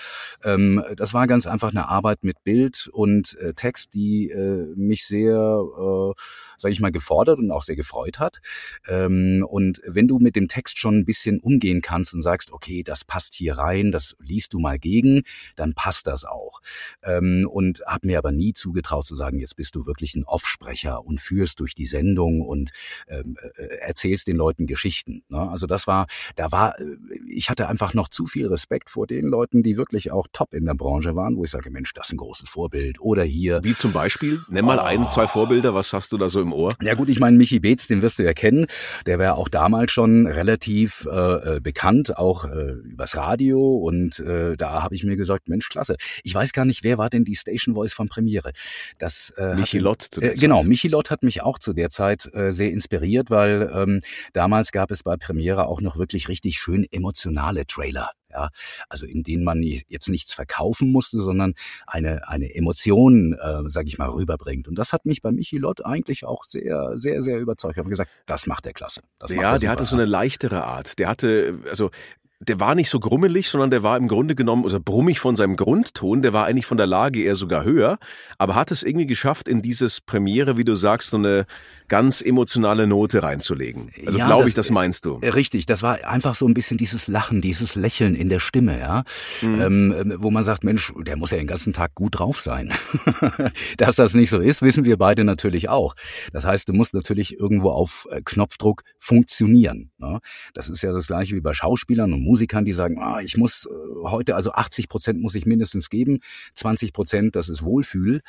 Ähm, 0.44 0.84
das 0.94 1.14
war 1.14 1.26
ganz 1.26 1.46
einfach 1.46 1.70
eine 1.70 1.88
Arbeit 1.88 2.22
mit 2.22 2.44
Bild 2.44 2.90
und 2.92 3.34
äh, 3.38 3.54
Text, 3.54 3.94
die 3.94 4.28
äh, 4.28 4.74
mich 4.76 5.06
sehr, 5.06 5.32
äh, 5.34 6.12
sage 6.58 6.72
ich 6.72 6.80
mal, 6.80 6.92
gefordert 6.92 7.38
und 7.38 7.50
auch 7.50 7.62
sehr 7.62 7.76
gefreut 7.76 8.18
hat. 8.18 8.42
Ähm, 8.86 9.46
und 9.48 9.80
wenn 9.86 10.06
du 10.06 10.18
mit 10.18 10.36
dem 10.36 10.48
Text 10.48 10.78
schon 10.78 10.98
ein 10.98 11.04
bisschen 11.06 11.40
umgehen 11.40 11.80
kannst 11.80 12.12
und 12.12 12.20
sagst, 12.20 12.52
okay, 12.52 12.82
das 12.82 13.06
passt 13.06 13.32
hier 13.32 13.56
rein, 13.56 13.90
das 13.90 14.14
liest 14.20 14.52
du 14.52 14.58
mal 14.58 14.78
gegen, 14.78 15.22
dann 15.56 15.72
passt 15.72 16.06
das 16.06 16.26
auch. 16.26 16.60
Ähm, 17.02 17.48
und 17.50 17.80
habe 17.86 18.06
mir 18.06 18.18
aber 18.18 18.32
nie 18.36 18.52
zugetraut 18.52 19.06
zu 19.06 19.14
sagen, 19.14 19.38
jetzt 19.38 19.56
bist 19.56 19.74
du 19.74 19.86
wirklich 19.86 20.14
ein 20.14 20.24
Offsprecher 20.24 21.04
und 21.04 21.20
führst 21.20 21.60
durch 21.60 21.74
die 21.74 21.86
Sendung 21.86 22.40
und 22.40 22.70
ähm, 23.08 23.36
äh, 23.56 23.64
erzählst 23.80 24.26
den 24.26 24.36
Leuten 24.36 24.66
Geschichten. 24.66 25.22
Ne? 25.28 25.48
Also 25.50 25.66
das 25.66 25.86
war, 25.86 26.06
da 26.36 26.52
war, 26.52 26.78
äh, 26.78 26.96
ich 27.28 27.50
hatte 27.50 27.68
einfach 27.68 27.94
noch 27.94 28.08
zu 28.08 28.26
viel 28.26 28.46
Respekt 28.46 28.90
vor 28.90 29.06
den 29.06 29.26
Leuten, 29.26 29.62
die 29.62 29.76
wirklich 29.76 30.10
auch 30.12 30.26
top 30.32 30.54
in 30.54 30.64
der 30.64 30.74
Branche 30.74 31.16
waren, 31.16 31.36
wo 31.36 31.44
ich 31.44 31.50
sage, 31.50 31.70
Mensch, 31.70 31.92
das 31.92 32.06
ist 32.08 32.12
ein 32.12 32.18
großes 32.18 32.48
Vorbild. 32.48 33.00
Oder 33.00 33.24
hier. 33.24 33.62
Wie 33.62 33.74
zum 33.74 33.92
Beispiel? 33.92 34.40
Nenn 34.48 34.64
mal 34.64 34.78
oh. 34.78 34.82
ein, 34.82 35.08
zwei 35.08 35.26
Vorbilder, 35.26 35.74
was 35.74 35.92
hast 35.92 36.12
du 36.12 36.18
da 36.18 36.28
so 36.28 36.40
im 36.40 36.52
Ohr? 36.52 36.72
Ja 36.82 36.94
gut, 36.94 37.08
ich 37.08 37.20
meine, 37.20 37.36
Michi 37.36 37.60
Beetz, 37.60 37.86
den 37.86 38.02
wirst 38.02 38.18
du 38.18 38.22
ja 38.22 38.32
kennen. 38.32 38.66
Der 39.06 39.18
war 39.18 39.36
auch 39.36 39.48
damals 39.48 39.92
schon 39.92 40.26
relativ 40.26 41.06
äh, 41.10 41.56
äh, 41.56 41.60
bekannt, 41.60 42.16
auch 42.16 42.44
äh, 42.44 42.72
übers 42.84 43.16
Radio. 43.16 43.76
Und 43.76 44.18
äh, 44.20 44.56
da 44.56 44.82
habe 44.82 44.94
ich 44.94 45.04
mir 45.04 45.16
gesagt, 45.16 45.48
Mensch, 45.48 45.68
klasse. 45.68 45.96
Ich 46.22 46.34
weiß 46.34 46.52
gar 46.52 46.64
nicht, 46.64 46.84
wer 46.84 46.98
war 46.98 47.10
denn 47.10 47.24
die 47.24 47.36
Station 47.36 47.74
Voice 47.74 47.92
von 47.92 48.08
Premiere? 48.24 48.52
Das, 48.98 49.30
äh, 49.36 49.54
Michi 49.54 49.78
Lott 49.78 50.02
zu 50.02 50.20
der 50.20 50.32
äh, 50.32 50.36
Genau, 50.36 50.62
Michi 50.62 50.88
Lott 50.88 51.10
hat 51.10 51.22
mich 51.22 51.42
auch 51.42 51.58
zu 51.58 51.72
der 51.72 51.90
Zeit 51.90 52.28
äh, 52.32 52.52
sehr 52.52 52.70
inspiriert, 52.70 53.30
weil 53.30 53.70
ähm, 53.74 54.00
damals 54.32 54.72
gab 54.72 54.90
es 54.90 55.02
bei 55.02 55.16
Premiere 55.16 55.66
auch 55.66 55.80
noch 55.80 55.96
wirklich 55.98 56.28
richtig 56.28 56.58
schön 56.58 56.86
emotionale 56.90 57.66
Trailer. 57.66 58.10
Ja, 58.30 58.48
also 58.88 59.06
in 59.06 59.22
denen 59.22 59.44
man 59.44 59.62
jetzt 59.62 60.08
nichts 60.08 60.34
verkaufen 60.34 60.90
musste, 60.90 61.20
sondern 61.20 61.54
eine, 61.86 62.26
eine 62.26 62.52
Emotion, 62.52 63.34
äh, 63.34 63.70
sage 63.70 63.86
ich 63.86 63.96
mal, 63.96 64.08
rüberbringt. 64.08 64.66
Und 64.66 64.76
das 64.76 64.92
hat 64.92 65.06
mich 65.06 65.22
bei 65.22 65.30
Michi 65.30 65.58
Lott 65.58 65.86
eigentlich 65.86 66.24
auch 66.24 66.42
sehr, 66.42 66.94
sehr, 66.96 67.22
sehr 67.22 67.38
überzeugt. 67.38 67.74
Ich 67.74 67.78
habe 67.78 67.90
gesagt, 67.90 68.10
das 68.26 68.48
macht 68.48 68.64
der 68.64 68.72
klasse. 68.72 69.02
Das 69.20 69.30
ja, 69.30 69.56
der 69.56 69.70
hatte 69.70 69.84
so 69.84 69.94
eine 69.94 70.04
leichtere 70.04 70.64
Art. 70.64 70.98
Der 70.98 71.08
hatte, 71.08 71.60
also 71.68 71.90
der 72.48 72.60
war 72.60 72.74
nicht 72.74 72.90
so 72.90 73.00
grummelig, 73.00 73.48
sondern 73.48 73.70
der 73.70 73.82
war 73.82 73.96
im 73.96 74.08
Grunde 74.08 74.34
genommen, 74.34 74.64
also 74.64 74.78
brummig 74.80 75.18
von 75.18 75.36
seinem 75.36 75.56
Grundton, 75.56 76.22
der 76.22 76.32
war 76.32 76.46
eigentlich 76.46 76.66
von 76.66 76.76
der 76.76 76.86
Lage 76.86 77.22
eher 77.22 77.34
sogar 77.34 77.64
höher, 77.64 77.98
aber 78.38 78.54
hat 78.54 78.70
es 78.70 78.82
irgendwie 78.82 79.06
geschafft, 79.06 79.48
in 79.48 79.62
dieses 79.62 80.00
Premiere, 80.00 80.56
wie 80.56 80.64
du 80.64 80.74
sagst, 80.74 81.10
so 81.10 81.16
eine 81.16 81.46
ganz 81.88 82.22
emotionale 82.22 82.86
Note 82.86 83.22
reinzulegen. 83.22 83.90
Also 84.06 84.18
ja, 84.18 84.26
glaube 84.26 84.48
ich, 84.48 84.54
das 84.54 84.70
meinst 84.70 85.04
du. 85.04 85.16
Richtig, 85.16 85.66
das 85.66 85.82
war 85.82 86.04
einfach 86.04 86.34
so 86.34 86.46
ein 86.46 86.54
bisschen 86.54 86.78
dieses 86.78 87.08
Lachen, 87.08 87.40
dieses 87.40 87.74
Lächeln 87.74 88.14
in 88.14 88.28
der 88.28 88.40
Stimme, 88.40 88.78
ja, 88.78 89.04
mhm. 89.42 89.60
ähm, 89.60 90.14
wo 90.18 90.30
man 90.30 90.44
sagt, 90.44 90.64
Mensch, 90.64 90.92
der 91.06 91.16
muss 91.16 91.30
ja 91.30 91.38
den 91.38 91.46
ganzen 91.46 91.72
Tag 91.72 91.94
gut 91.94 92.18
drauf 92.18 92.40
sein. 92.40 92.72
Dass 93.76 93.96
das 93.96 94.14
nicht 94.14 94.30
so 94.30 94.38
ist, 94.38 94.62
wissen 94.62 94.84
wir 94.84 94.96
beide 94.96 95.24
natürlich 95.24 95.68
auch. 95.68 95.94
Das 96.32 96.44
heißt, 96.44 96.68
du 96.68 96.72
musst 96.72 96.94
natürlich 96.94 97.38
irgendwo 97.38 97.70
auf 97.70 98.06
äh, 98.10 98.22
Knopfdruck 98.24 98.82
funktionieren. 98.98 99.90
Ne? 99.98 100.20
Das 100.54 100.68
ist 100.68 100.82
ja 100.82 100.92
das 100.92 101.08
gleiche 101.08 101.34
wie 101.36 101.40
bei 101.40 101.52
Schauspielern 101.52 102.12
und 102.12 102.22
Musikern, 102.22 102.33
die 102.64 102.72
sagen, 102.72 102.98
ah, 102.98 103.20
ich 103.20 103.36
muss 103.36 103.66
äh, 103.66 104.08
heute, 104.08 104.34
also 104.34 104.52
80 104.52 104.88
Prozent 104.88 105.20
muss 105.20 105.34
ich 105.34 105.46
mindestens 105.46 105.90
geben, 105.90 106.20
20 106.54 106.92
Prozent, 106.92 107.36
das 107.36 107.48
ist 107.48 107.62
Wohlfühl, 107.62 108.20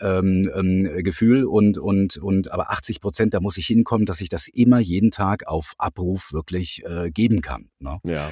ähm, 0.00 0.50
ähm, 0.54 1.02
Gefühl 1.02 1.44
und, 1.44 1.78
und, 1.78 2.16
und, 2.16 2.50
aber 2.50 2.70
80 2.70 3.00
Prozent, 3.00 3.34
da 3.34 3.40
muss 3.40 3.56
ich 3.56 3.66
hinkommen, 3.66 4.06
dass 4.06 4.20
ich 4.20 4.28
das 4.28 4.48
immer 4.48 4.78
jeden 4.78 5.10
Tag 5.10 5.46
auf 5.46 5.74
Abruf 5.78 6.32
wirklich 6.32 6.82
äh, 6.84 7.10
geben 7.10 7.40
kann. 7.40 7.70
Ne? 7.78 7.98
Ja. 8.04 8.30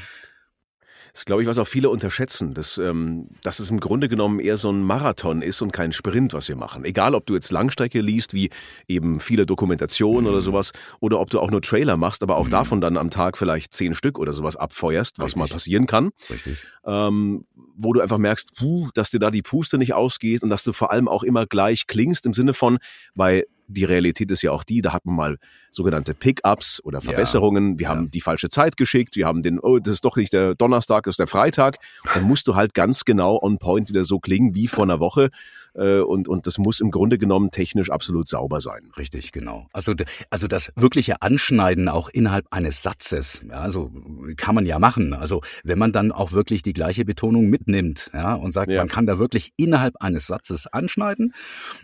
Das 1.13 1.23
ist, 1.23 1.27
glaube 1.27 1.43
ich, 1.43 1.49
was 1.49 1.59
auch 1.59 1.67
viele 1.67 1.91
unterschätzen, 1.91 2.55
dass, 2.55 2.79
ähm, 2.79 3.27
dass 3.43 3.59
es 3.59 3.69
im 3.69 3.81
Grunde 3.81 4.09
genommen 4.09 4.41
eher 4.41 4.57
so 4.57 4.71
ein 4.71 4.83
Marathon 4.83 5.43
ist 5.43 5.61
und 5.61 5.71
kein 5.71 5.93
Sprint, 5.93 6.33
was 6.33 6.49
wir 6.49 6.57
machen. 6.57 6.87
Egal, 6.87 7.15
ob 7.15 7.27
du 7.27 7.35
jetzt 7.35 7.51
Langstrecke 7.51 8.01
liest, 8.01 8.33
wie 8.33 8.49
eben 8.89 9.21
viele 9.21 9.45
Dokumentationen 9.45 10.25
mhm. 10.25 10.31
oder 10.31 10.41
sowas, 10.41 10.73
oder 11.01 11.21
ob 11.21 11.29
du 11.29 11.39
auch 11.39 11.51
nur 11.51 11.61
Trailer 11.61 11.99
machst, 11.99 12.23
aber 12.23 12.39
auch 12.39 12.47
mhm. 12.47 12.51
davon 12.51 12.81
dann 12.81 12.97
am 12.97 13.11
Tag 13.11 13.37
vielleicht 13.37 13.75
zehn 13.75 13.95
Stück 13.95 14.19
oder 14.19 14.33
sowas 14.33 14.57
abfeuerst, 14.57 15.19
was 15.19 15.27
Richtig. 15.27 15.39
mal 15.39 15.49
passieren 15.49 15.87
kann. 15.87 16.13
Richtig. 16.31 16.65
Ähm, 16.87 17.45
wo 17.77 17.93
du 17.93 18.01
einfach 18.01 18.19
merkst, 18.19 18.55
puh, 18.57 18.89
dass 18.95 19.11
dir 19.11 19.19
da 19.19 19.31
die 19.31 19.43
Puste 19.43 19.77
nicht 19.77 19.93
ausgeht 19.93 20.43
und 20.43 20.49
dass 20.49 20.65
du 20.65 20.73
vor 20.73 20.93
allem 20.93 21.09
auch 21.09 21.25
immer 21.25 21.45
gleich 21.45 21.87
klingst 21.87 22.25
im 22.25 22.33
Sinne 22.33 22.55
von, 22.55 22.79
weil 23.15 23.45
die 23.69 23.85
Realität 23.85 24.31
ist 24.31 24.43
ja 24.43 24.51
auch 24.51 24.65
die, 24.65 24.83
da 24.83 24.93
hat 24.93 25.07
man 25.07 25.15
mal 25.15 25.39
sogenannte 25.71 26.15
Pickups 26.15 26.83
oder 26.85 27.01
Verbesserungen. 27.01 27.73
Ja, 27.73 27.79
wir 27.79 27.89
haben 27.89 28.11
die 28.11 28.21
falsche 28.21 28.49
Zeit 28.49 28.77
geschickt, 28.77 29.17
wir 29.17 29.27
haben 29.27 29.43
den, 29.43 29.59
oh, 29.59 29.79
das 29.79 29.95
ist 29.95 30.05
doch 30.05 30.17
nicht 30.17 30.33
der 30.33 30.55
Donnerstag, 30.55 31.05
das 31.05 31.15
ist 31.15 31.19
der 31.19 31.27
Freitag. 31.27 31.79
Dann 32.15 32.25
musst 32.25 32.47
du 32.47 32.55
halt 32.55 32.75
ganz 32.75 33.05
genau 33.05 33.39
on 33.41 33.59
point 33.59 33.89
wieder 33.89 34.05
so 34.05 34.21
klingen 34.21 34.55
wie 34.55 34.69
vor 34.69 34.85
einer 34.85 35.01
Woche. 35.01 35.31
Äh, 35.75 36.01
und, 36.01 36.29
und 36.29 36.47
das 36.47 36.59
muss 36.59 36.81
im 36.81 36.91
Grunde 36.91 37.19
genommen 37.19 37.51
technisch 37.51 37.91
absolut 37.91 38.29
sauber 38.29 38.61
sein. 38.61 38.91
Richtig, 38.97 39.33
genau. 39.33 39.69
Also, 39.73 39.95
also 40.31 40.47
das 40.47 40.73
wirkliche 40.77 41.23
Anschneiden 41.23 41.89
auch 41.89 42.09
innerhalb 42.09 42.47
eines 42.51 42.83
Satzes, 42.83 43.43
ja, 43.49 43.61
also 43.61 43.91
kann 44.37 44.55
man 44.55 44.67
ja 44.67 44.79
machen. 44.79 45.15
Also 45.15 45.43
wenn 45.65 45.79
man 45.79 45.93
dann 45.93 46.13
auch 46.13 46.33
wirklich 46.33 46.63
die 46.63 46.73
gleiche 46.73 47.05
Betonung 47.05 47.47
mitnimmt 47.47 48.11
ja, 48.13 48.35
und 48.35 48.53
sagt, 48.53 48.71
ja. 48.71 48.79
man 48.79 48.89
kann 48.89 49.07
da 49.07 49.19
wirklich 49.19 49.53
innerhalb 49.57 49.97
eines 50.01 50.27
Satzes 50.27 50.67
anschneiden, 50.67 51.33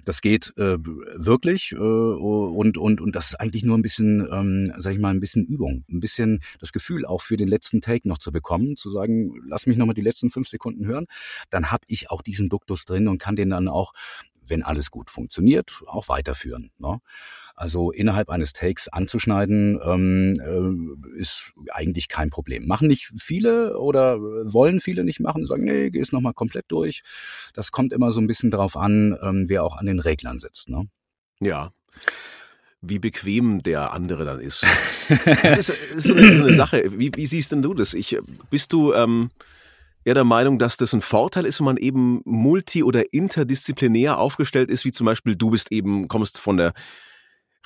das 0.05 0.21
geht 0.21 0.53
äh, 0.57 0.79
wirklich 0.79 1.73
äh, 1.73 1.77
und, 1.77 2.79
und, 2.79 3.01
und 3.01 3.15
das 3.15 3.29
ist 3.29 3.35
eigentlich 3.41 3.65
nur 3.65 3.79
ein 3.79 3.83
bisschen, 3.83 4.27
ähm, 4.31 4.73
sag 4.79 4.93
ich 4.93 4.99
mal, 4.99 5.11
ein 5.11 5.21
bisschen 5.21 5.45
Übung, 5.45 5.85
ein 5.91 6.01
bisschen 6.01 6.41
das 6.61 6.73
Gefühl 6.73 7.07
auch 7.07 7.23
für 7.23 7.37
den 7.37 7.49
letzten 7.49 7.81
Take 7.81 8.09
noch 8.09 8.19
zu 8.19 8.33
bekommen, 8.33 8.77
zu 8.77 8.91
sagen, 8.91 9.35
lass 9.47 9.67
mich 9.67 9.77
nochmal 9.77 9.95
die 9.95 10.03
letzten 10.03 10.31
fünf 10.31 10.49
Sekunden 10.49 10.87
hören, 10.87 11.07
dann 11.51 11.71
habe 11.71 11.85
ich 11.89 12.11
auch 12.11 12.23
diesen 12.23 12.49
Duktus 12.49 12.85
drin 12.85 13.09
und 13.09 13.19
kann 13.19 13.37
den 13.37 13.51
dann 13.51 13.69
auch, 13.69 13.78
wenn 14.47 14.63
alles 14.63 14.91
gut 14.91 15.11
funktioniert, 15.11 15.83
auch 15.87 16.09
weiterführen. 16.09 16.71
Ne? 16.79 17.01
Also 17.55 17.91
innerhalb 17.91 18.31
eines 18.31 18.53
Takes 18.53 18.89
anzuschneiden, 18.89 19.81
ähm, 19.85 20.35
äh, 20.39 21.19
ist 21.19 21.53
eigentlich 21.73 22.09
kein 22.09 22.31
Problem. 22.31 22.67
Machen 22.67 22.87
nicht 22.89 23.11
viele 23.21 23.79
oder 23.79 24.21
wollen 24.21 24.81
viele 24.81 25.05
nicht 25.05 25.21
machen, 25.21 25.45
sagen, 25.47 25.65
nee, 25.65 25.91
geh 25.91 26.01
es 26.01 26.13
nochmal 26.13 26.35
komplett 26.35 26.67
durch. 26.69 27.03
Das 27.55 27.73
kommt 27.73 27.93
immer 27.93 28.13
so 28.13 28.21
ein 28.21 28.29
bisschen 28.29 28.51
drauf 28.51 28.77
an, 28.77 29.19
ähm, 29.23 29.49
wer 29.49 29.65
auch 29.65 29.77
an 29.77 29.87
den 29.87 29.99
Reglern 29.99 30.39
sitzt. 30.39 30.69
Ne? 30.69 30.89
Ja 31.41 31.73
wie 32.81 32.99
bequem 32.99 33.63
der 33.63 33.93
andere 33.93 34.25
dann 34.25 34.41
ist. 34.41 34.65
das 35.43 35.69
ist, 35.69 35.71
ist 35.71 36.05
so, 36.05 36.15
eine, 36.15 36.35
so 36.35 36.45
eine 36.45 36.55
Sache. 36.55 36.93
Wie, 36.99 37.11
wie, 37.15 37.27
siehst 37.27 37.51
denn 37.51 37.63
du 37.63 37.75
das? 37.75 37.95
Ich, 37.95 38.17
bist 38.51 38.73
du 38.73 38.93
ähm, 38.93 39.31
eher 40.05 40.15
der 40.15 40.25
Meinung, 40.25 40.59
dass 40.59 40.77
das 40.77 40.93
ein 40.93 41.01
Vorteil 41.01 41.45
ist, 41.45 41.61
wenn 41.61 41.67
man 41.67 41.77
eben 41.77 42.21
multi- 42.25 42.83
oder 42.83 43.13
interdisziplinär 43.13 44.19
aufgestellt 44.19 44.71
ist, 44.71 44.85
wie 44.85 44.93
zum 44.93 45.05
Beispiel 45.07 45.37
du 45.37 45.51
bist 45.51 45.73
eben, 45.73 46.09
kommst 46.09 46.39
von 46.39 46.57
der 46.57 46.73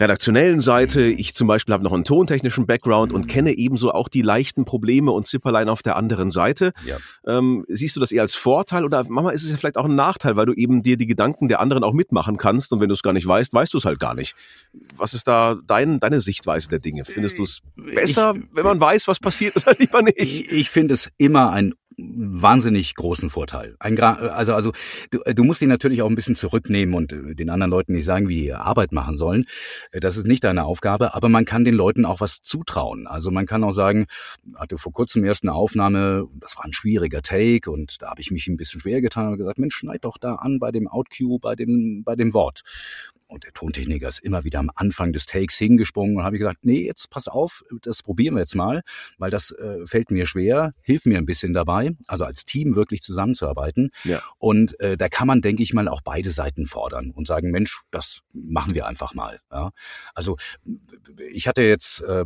redaktionellen 0.00 0.60
Seite. 0.60 1.02
Ich 1.02 1.34
zum 1.34 1.46
Beispiel 1.46 1.72
habe 1.72 1.84
noch 1.84 1.92
einen 1.92 2.04
tontechnischen 2.04 2.66
Background 2.66 3.12
und 3.12 3.28
kenne 3.28 3.52
ebenso 3.52 3.92
auch 3.92 4.08
die 4.08 4.22
leichten 4.22 4.64
Probleme 4.64 5.12
und 5.12 5.26
Zipperlein 5.26 5.68
auf 5.68 5.82
der 5.82 5.96
anderen 5.96 6.30
Seite. 6.30 6.72
Ja. 6.86 6.96
Ähm, 7.26 7.64
siehst 7.68 7.96
du 7.96 8.00
das 8.00 8.10
eher 8.10 8.22
als 8.22 8.34
Vorteil 8.34 8.84
oder 8.84 9.04
manchmal 9.08 9.34
ist 9.34 9.44
es 9.44 9.50
ja 9.50 9.56
vielleicht 9.56 9.76
auch 9.76 9.84
ein 9.84 9.94
Nachteil, 9.94 10.36
weil 10.36 10.46
du 10.46 10.54
eben 10.54 10.82
dir 10.82 10.96
die 10.96 11.06
Gedanken 11.06 11.48
der 11.48 11.60
anderen 11.60 11.84
auch 11.84 11.92
mitmachen 11.92 12.36
kannst 12.36 12.72
und 12.72 12.80
wenn 12.80 12.88
du 12.88 12.94
es 12.94 13.02
gar 13.02 13.12
nicht 13.12 13.26
weißt, 13.26 13.52
weißt 13.52 13.72
du 13.72 13.78
es 13.78 13.84
halt 13.84 14.00
gar 14.00 14.14
nicht. 14.14 14.34
Was 14.96 15.14
ist 15.14 15.28
da 15.28 15.56
dein, 15.66 16.00
deine 16.00 16.20
Sichtweise 16.20 16.68
der 16.68 16.78
Dinge? 16.78 17.04
Findest 17.04 17.38
du 17.38 17.44
es 17.44 17.60
besser, 17.76 18.34
ich, 18.36 18.42
wenn 18.52 18.64
man 18.64 18.80
weiß, 18.80 19.08
was 19.08 19.20
passiert 19.20 19.56
oder 19.56 19.74
lieber 19.78 20.02
nicht? 20.02 20.18
Ich, 20.18 20.50
ich 20.50 20.70
finde 20.70 20.94
es 20.94 21.10
immer 21.18 21.50
ein 21.50 21.74
wahnsinnig 21.96 22.94
großen 22.94 23.30
Vorteil. 23.30 23.76
Ein, 23.78 23.98
also, 24.00 24.54
also 24.54 24.72
du, 25.10 25.20
du 25.34 25.44
musst 25.44 25.62
ihn 25.62 25.68
natürlich 25.68 26.02
auch 26.02 26.08
ein 26.08 26.14
bisschen 26.14 26.36
zurücknehmen 26.36 26.94
und 26.94 27.12
äh, 27.12 27.34
den 27.34 27.50
anderen 27.50 27.70
Leuten 27.70 27.92
nicht 27.92 28.04
sagen, 28.04 28.28
wie 28.28 28.42
die 28.42 28.52
Arbeit 28.52 28.92
machen 28.92 29.16
sollen. 29.16 29.44
Äh, 29.90 30.00
das 30.00 30.16
ist 30.16 30.26
nicht 30.26 30.44
deine 30.44 30.64
Aufgabe, 30.64 31.14
aber 31.14 31.28
man 31.28 31.44
kann 31.44 31.64
den 31.64 31.74
Leuten 31.74 32.04
auch 32.04 32.20
was 32.20 32.42
zutrauen. 32.42 33.06
Also 33.06 33.30
man 33.30 33.46
kann 33.46 33.64
auch 33.64 33.72
sagen, 33.72 34.06
hatte 34.56 34.78
vor 34.78 34.92
kurzem 34.92 35.24
erst 35.24 35.44
eine 35.44 35.54
Aufnahme, 35.54 36.28
das 36.40 36.56
war 36.56 36.64
ein 36.64 36.72
schwieriger 36.72 37.22
Take 37.22 37.70
und 37.70 38.02
da 38.02 38.10
habe 38.10 38.20
ich 38.20 38.30
mich 38.30 38.46
ein 38.48 38.56
bisschen 38.56 38.80
schwer 38.80 39.00
getan 39.00 39.28
und 39.28 39.38
gesagt, 39.38 39.58
Mensch, 39.58 39.74
schneid 39.74 40.04
doch 40.04 40.18
da 40.18 40.36
an 40.36 40.58
bei 40.58 40.70
dem 40.70 40.88
Outcue, 40.88 41.38
bei 41.38 41.54
dem, 41.54 42.02
bei 42.04 42.16
dem 42.16 42.34
Wort. 42.34 42.62
Und 43.32 43.44
der 43.44 43.52
Tontechniker 43.52 44.08
ist 44.08 44.18
immer 44.18 44.44
wieder 44.44 44.58
am 44.58 44.70
Anfang 44.74 45.12
des 45.12 45.26
Takes 45.26 45.56
hingesprungen 45.56 46.16
und 46.16 46.24
habe 46.24 46.36
ich 46.36 46.40
gesagt, 46.40 46.64
nee, 46.64 46.84
jetzt 46.84 47.10
pass 47.10 47.28
auf, 47.28 47.64
das 47.80 48.02
probieren 48.02 48.34
wir 48.34 48.40
jetzt 48.40 48.54
mal, 48.54 48.82
weil 49.18 49.30
das 49.30 49.50
äh, 49.52 49.86
fällt 49.86 50.10
mir 50.10 50.26
schwer, 50.26 50.74
hilf 50.82 51.06
mir 51.06 51.18
ein 51.18 51.24
bisschen 51.24 51.54
dabei, 51.54 51.92
also 52.06 52.24
als 52.24 52.44
Team 52.44 52.76
wirklich 52.76 53.00
zusammenzuarbeiten. 53.00 53.90
Ja. 54.04 54.22
Und 54.38 54.78
äh, 54.80 54.96
da 54.96 55.08
kann 55.08 55.26
man, 55.26 55.40
denke 55.40 55.62
ich 55.62 55.72
mal, 55.72 55.88
auch 55.88 56.02
beide 56.02 56.30
Seiten 56.30 56.66
fordern 56.66 57.10
und 57.10 57.26
sagen, 57.26 57.50
Mensch, 57.50 57.82
das 57.90 58.20
machen 58.32 58.74
wir 58.74 58.86
einfach 58.86 59.14
mal. 59.14 59.40
Ja? 59.50 59.70
Also 60.14 60.36
ich 61.32 61.48
hatte 61.48 61.62
jetzt 61.62 62.02
äh, 62.02 62.24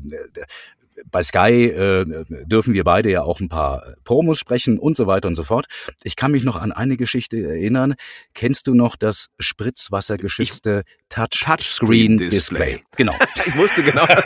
bei 1.10 1.22
Sky 1.22 1.66
äh, 1.66 2.24
dürfen 2.44 2.74
wir 2.74 2.84
beide 2.84 3.10
ja 3.10 3.22
auch 3.22 3.40
ein 3.40 3.48
paar 3.48 3.94
Promos 4.04 4.38
sprechen 4.38 4.78
und 4.78 4.96
so 4.96 5.06
weiter 5.06 5.28
und 5.28 5.34
so 5.34 5.44
fort. 5.44 5.66
Ich 6.02 6.16
kann 6.16 6.32
mich 6.32 6.44
noch 6.44 6.56
an 6.56 6.72
eine 6.72 6.96
Geschichte 6.96 7.36
erinnern. 7.36 7.94
Kennst 8.34 8.66
du 8.66 8.74
noch 8.74 8.96
das 8.96 9.28
spritzwassergeschützte 9.38 10.82
Touchscreen 11.08 12.18
Display? 12.18 12.30
Display? 12.30 12.82
Genau. 12.96 13.14
ich 13.46 13.56
wusste 13.56 13.82
genau. 13.82 14.06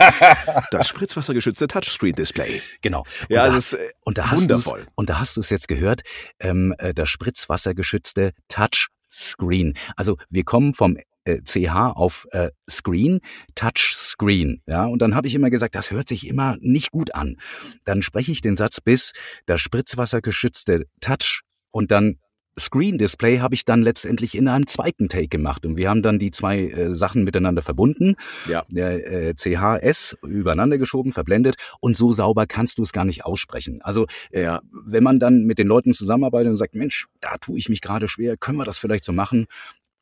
Das 0.71 0.87
spritzwassergeschützte 0.87 1.67
Touchscreen 1.67 2.13
Display. 2.13 2.61
Genau. 2.81 2.99
Und 2.99 3.07
ja, 3.29 3.43
da, 3.43 3.53
das 3.53 3.73
ist 3.73 3.73
äh, 3.73 3.89
und 4.01 4.17
da 4.17 4.31
wundervoll. 4.31 4.85
Und 4.95 5.09
da 5.09 5.19
hast 5.19 5.37
du 5.37 5.41
es 5.41 5.49
jetzt 5.49 5.67
gehört. 5.67 6.01
Ähm, 6.39 6.73
äh, 6.77 6.93
das 6.93 7.09
spritzwassergeschützte 7.09 8.31
Touchscreen. 8.47 9.75
Also 9.95 10.17
wir 10.29 10.43
kommen 10.43 10.73
vom 10.73 10.97
äh, 11.25 11.41
CH 11.41 11.93
auf 11.95 12.27
äh, 12.31 12.49
Screen, 12.69 13.19
Touchscreen. 13.55 14.61
Ja, 14.67 14.85
und 14.85 15.01
dann 15.01 15.15
habe 15.15 15.27
ich 15.27 15.35
immer 15.35 15.49
gesagt, 15.49 15.75
das 15.75 15.91
hört 15.91 16.07
sich 16.07 16.27
immer 16.27 16.57
nicht 16.59 16.91
gut 16.91 17.13
an. 17.15 17.37
Dann 17.85 18.01
spreche 18.01 18.31
ich 18.31 18.41
den 18.41 18.55
Satz 18.55 18.81
bis 18.81 19.13
das 19.45 19.61
spritzwassergeschützte 19.61 20.85
Touch 20.99 21.41
und 21.71 21.91
dann 21.91 22.17
Screen 22.59 22.97
Display 22.97 23.39
habe 23.39 23.55
ich 23.55 23.63
dann 23.65 23.81
letztendlich 23.81 24.35
in 24.35 24.47
einem 24.47 24.67
zweiten 24.67 25.07
Take 25.07 25.29
gemacht 25.29 25.65
und 25.65 25.77
wir 25.77 25.89
haben 25.89 26.01
dann 26.01 26.19
die 26.19 26.31
zwei 26.31 26.67
äh, 26.67 26.93
Sachen 26.93 27.23
miteinander 27.23 27.61
verbunden, 27.61 28.15
ja. 28.47 28.63
der 28.69 29.29
äh, 29.29 29.33
CHS 29.35 30.17
übereinander 30.21 30.77
geschoben, 30.77 31.13
verblendet 31.13 31.55
und 31.79 31.95
so 31.95 32.11
sauber 32.11 32.47
kannst 32.47 32.77
du 32.77 32.83
es 32.83 32.91
gar 32.91 33.05
nicht 33.05 33.25
aussprechen. 33.25 33.81
Also 33.81 34.05
äh, 34.31 34.57
wenn 34.71 35.03
man 35.03 35.19
dann 35.19 35.45
mit 35.45 35.59
den 35.59 35.67
Leuten 35.67 35.93
zusammenarbeitet 35.93 36.51
und 36.51 36.57
sagt, 36.57 36.75
Mensch, 36.75 37.07
da 37.21 37.37
tue 37.37 37.57
ich 37.57 37.69
mich 37.69 37.81
gerade 37.81 38.07
schwer, 38.07 38.35
können 38.35 38.57
wir 38.57 38.65
das 38.65 38.77
vielleicht 38.77 39.05
so 39.05 39.13
machen, 39.13 39.47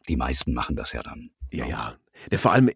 die 0.09 0.17
meisten 0.17 0.53
machen 0.53 0.75
das 0.75 0.91
ja 0.91 1.01
dann. 1.03 1.29
Ja, 1.51 1.65
ja. 1.65 1.95
ja 2.31 2.37
vor 2.37 2.51
allem 2.51 2.69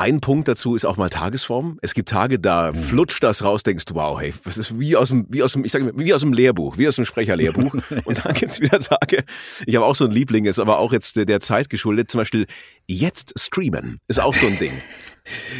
ein 0.00 0.20
Punkt 0.22 0.48
dazu 0.48 0.74
ist 0.74 0.86
auch 0.86 0.96
mal 0.96 1.10
Tagesform. 1.10 1.78
Es 1.82 1.92
gibt 1.92 2.08
Tage, 2.08 2.38
da 2.38 2.72
mhm. 2.72 2.76
flutscht 2.76 3.22
das 3.22 3.44
raus, 3.44 3.62
denkst 3.62 3.84
du, 3.84 3.94
wow, 3.94 4.18
hey, 4.18 4.32
das 4.44 4.56
ist 4.56 4.80
wie 4.80 4.96
aus 4.96 5.08
dem, 5.10 5.26
wie 5.28 5.42
aus 5.42 5.52
dem, 5.52 5.62
ich 5.62 5.72
sage, 5.72 5.92
wie 5.94 6.14
aus 6.14 6.22
dem 6.22 6.32
Lehrbuch, 6.32 6.78
wie 6.78 6.88
aus 6.88 6.96
dem 6.96 7.04
Sprecherlehrbuch. 7.04 7.74
Und 8.04 8.24
dann 8.24 8.32
gibt's 8.32 8.60
wieder 8.60 8.80
Tage, 8.80 9.24
ich 9.66 9.76
habe 9.76 9.84
auch 9.84 9.94
so 9.94 10.06
ein 10.06 10.10
Liebling, 10.10 10.46
ist 10.46 10.58
aber 10.58 10.78
auch 10.78 10.92
jetzt 10.92 11.16
der 11.16 11.40
Zeit 11.40 11.68
geschuldet, 11.68 12.10
zum 12.10 12.18
Beispiel 12.18 12.46
jetzt 12.86 13.38
streamen, 13.38 13.98
ist 14.08 14.20
auch 14.20 14.34
so 14.34 14.46
ein 14.46 14.58
Ding. 14.58 14.72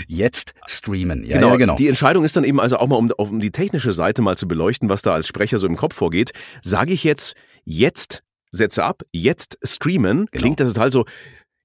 Jetzt 0.08 0.54
streamen, 0.66 1.22
ja 1.22 1.36
genau, 1.36 1.50
ja, 1.50 1.56
genau. 1.56 1.76
Die 1.76 1.86
Entscheidung 1.86 2.24
ist 2.24 2.34
dann 2.34 2.44
eben 2.44 2.58
also 2.58 2.78
auch 2.78 2.86
mal, 2.88 2.96
um, 2.96 3.10
um 3.10 3.40
die 3.40 3.50
technische 3.50 3.92
Seite 3.92 4.22
mal 4.22 4.34
zu 4.34 4.48
beleuchten, 4.48 4.88
was 4.88 5.02
da 5.02 5.12
als 5.12 5.28
Sprecher 5.28 5.58
so 5.58 5.66
im 5.66 5.76
Kopf 5.76 5.94
vorgeht. 5.94 6.32
Sage 6.62 6.94
ich 6.94 7.04
jetzt 7.04 7.34
jetzt 7.64 8.22
Sätze 8.50 8.84
ab, 8.84 9.02
jetzt 9.12 9.58
streamen, 9.62 10.26
genau. 10.30 10.42
klingt 10.42 10.60
das 10.60 10.68
total 10.68 10.90
so, 10.90 11.06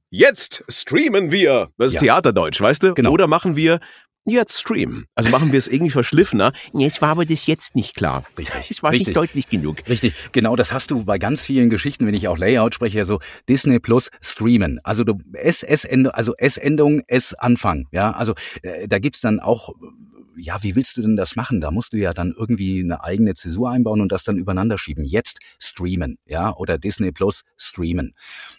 jetzt 0.09 0.63
streamen 0.69 1.31
wir. 1.31 1.69
Das 1.77 1.87
ist 1.87 1.93
ja. 1.93 1.99
Theaterdeutsch, 2.01 2.61
weißt 2.61 2.83
du? 2.83 2.93
Genau. 2.93 3.11
Oder 3.11 3.27
machen 3.27 3.55
wir 3.55 3.79
jetzt 4.27 4.59
streamen. 4.59 5.05
Also 5.13 5.29
machen 5.29 5.51
wir 5.51 5.59
es 5.59 5.67
irgendwie 5.67 5.91
verschliffener. 5.91 6.51
Es 6.73 7.01
war 7.01 7.09
aber 7.09 7.25
das 7.25 7.45
jetzt 7.45 7.75
nicht 7.75 7.95
klar. 7.95 8.25
Richtig. 8.37 8.71
Es 8.71 8.81
war 8.81 8.91
Richtig. 8.91 9.09
nicht 9.09 9.17
deutlich 9.17 9.49
genug. 9.49 9.87
Richtig. 9.87 10.15
Genau, 10.31 10.55
das 10.55 10.73
hast 10.73 10.89
du 10.89 11.05
bei 11.05 11.19
ganz 11.19 11.43
vielen 11.43 11.69
Geschichten, 11.69 12.07
wenn 12.07 12.15
ich 12.15 12.27
auch 12.27 12.37
Layout 12.37 12.73
spreche, 12.73 13.05
so 13.05 13.19
Disney 13.47 13.79
Plus 13.79 14.09
streamen. 14.21 14.79
Also 14.83 15.03
du 15.03 15.19
S 15.33 15.61
S 15.61 15.85
Endung, 15.85 16.11
also 16.13 16.33
S 16.37 16.57
Endung 16.57 17.03
S 17.07 17.35
Anfang. 17.35 17.87
Ja, 17.91 18.11
also 18.11 18.33
äh, 18.63 18.87
da 18.87 18.97
gibt's 18.97 19.21
dann 19.21 19.39
auch 19.39 19.73
ja, 20.37 20.61
wie 20.63 20.75
willst 20.75 20.97
du 20.97 21.01
denn 21.01 21.15
das 21.15 21.35
machen? 21.35 21.61
Da 21.61 21.71
musst 21.71 21.93
du 21.93 21.97
ja 21.97 22.13
dann 22.13 22.33
irgendwie 22.37 22.81
eine 22.83 23.03
eigene 23.03 23.33
Zäsur 23.33 23.69
einbauen 23.71 24.01
und 24.01 24.11
das 24.11 24.23
dann 24.23 24.37
übereinander 24.37 24.77
schieben. 24.77 25.03
Jetzt 25.03 25.39
streamen, 25.59 26.17
ja, 26.25 26.53
oder 26.55 26.77
Disney 26.77 27.11
Plus 27.11 27.43
streamen. 27.57 28.13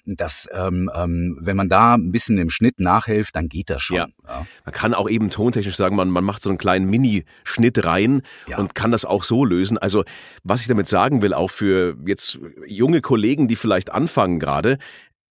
Das, 0.04 0.48
ähm, 0.52 0.90
ähm, 0.94 1.38
wenn 1.40 1.56
man 1.56 1.68
da 1.68 1.94
ein 1.94 2.12
bisschen 2.12 2.38
im 2.38 2.50
Schnitt 2.50 2.80
nachhilft, 2.80 3.36
dann 3.36 3.48
geht 3.48 3.70
das 3.70 3.82
schon. 3.82 3.96
Ja. 3.96 4.08
ja. 4.26 4.46
Man 4.64 4.72
kann 4.72 4.94
auch 4.94 5.08
eben 5.08 5.30
tontechnisch 5.30 5.76
sagen, 5.76 5.96
man, 5.96 6.10
man 6.10 6.24
macht 6.24 6.42
so 6.42 6.50
einen 6.50 6.58
kleinen 6.58 6.88
Mini-Schnitt 6.88 7.84
rein 7.84 8.22
ja. 8.48 8.58
und 8.58 8.74
kann 8.74 8.92
das 8.92 9.04
auch 9.04 9.24
so 9.24 9.44
lösen. 9.44 9.78
Also, 9.78 10.04
was 10.44 10.60
ich 10.62 10.68
damit 10.68 10.88
sagen 10.88 11.22
will, 11.22 11.34
auch 11.34 11.50
für 11.50 11.96
jetzt 12.06 12.38
junge 12.66 13.00
Kollegen, 13.00 13.48
die 13.48 13.56
vielleicht 13.56 13.92
anfangen 13.92 14.38
gerade, 14.38 14.78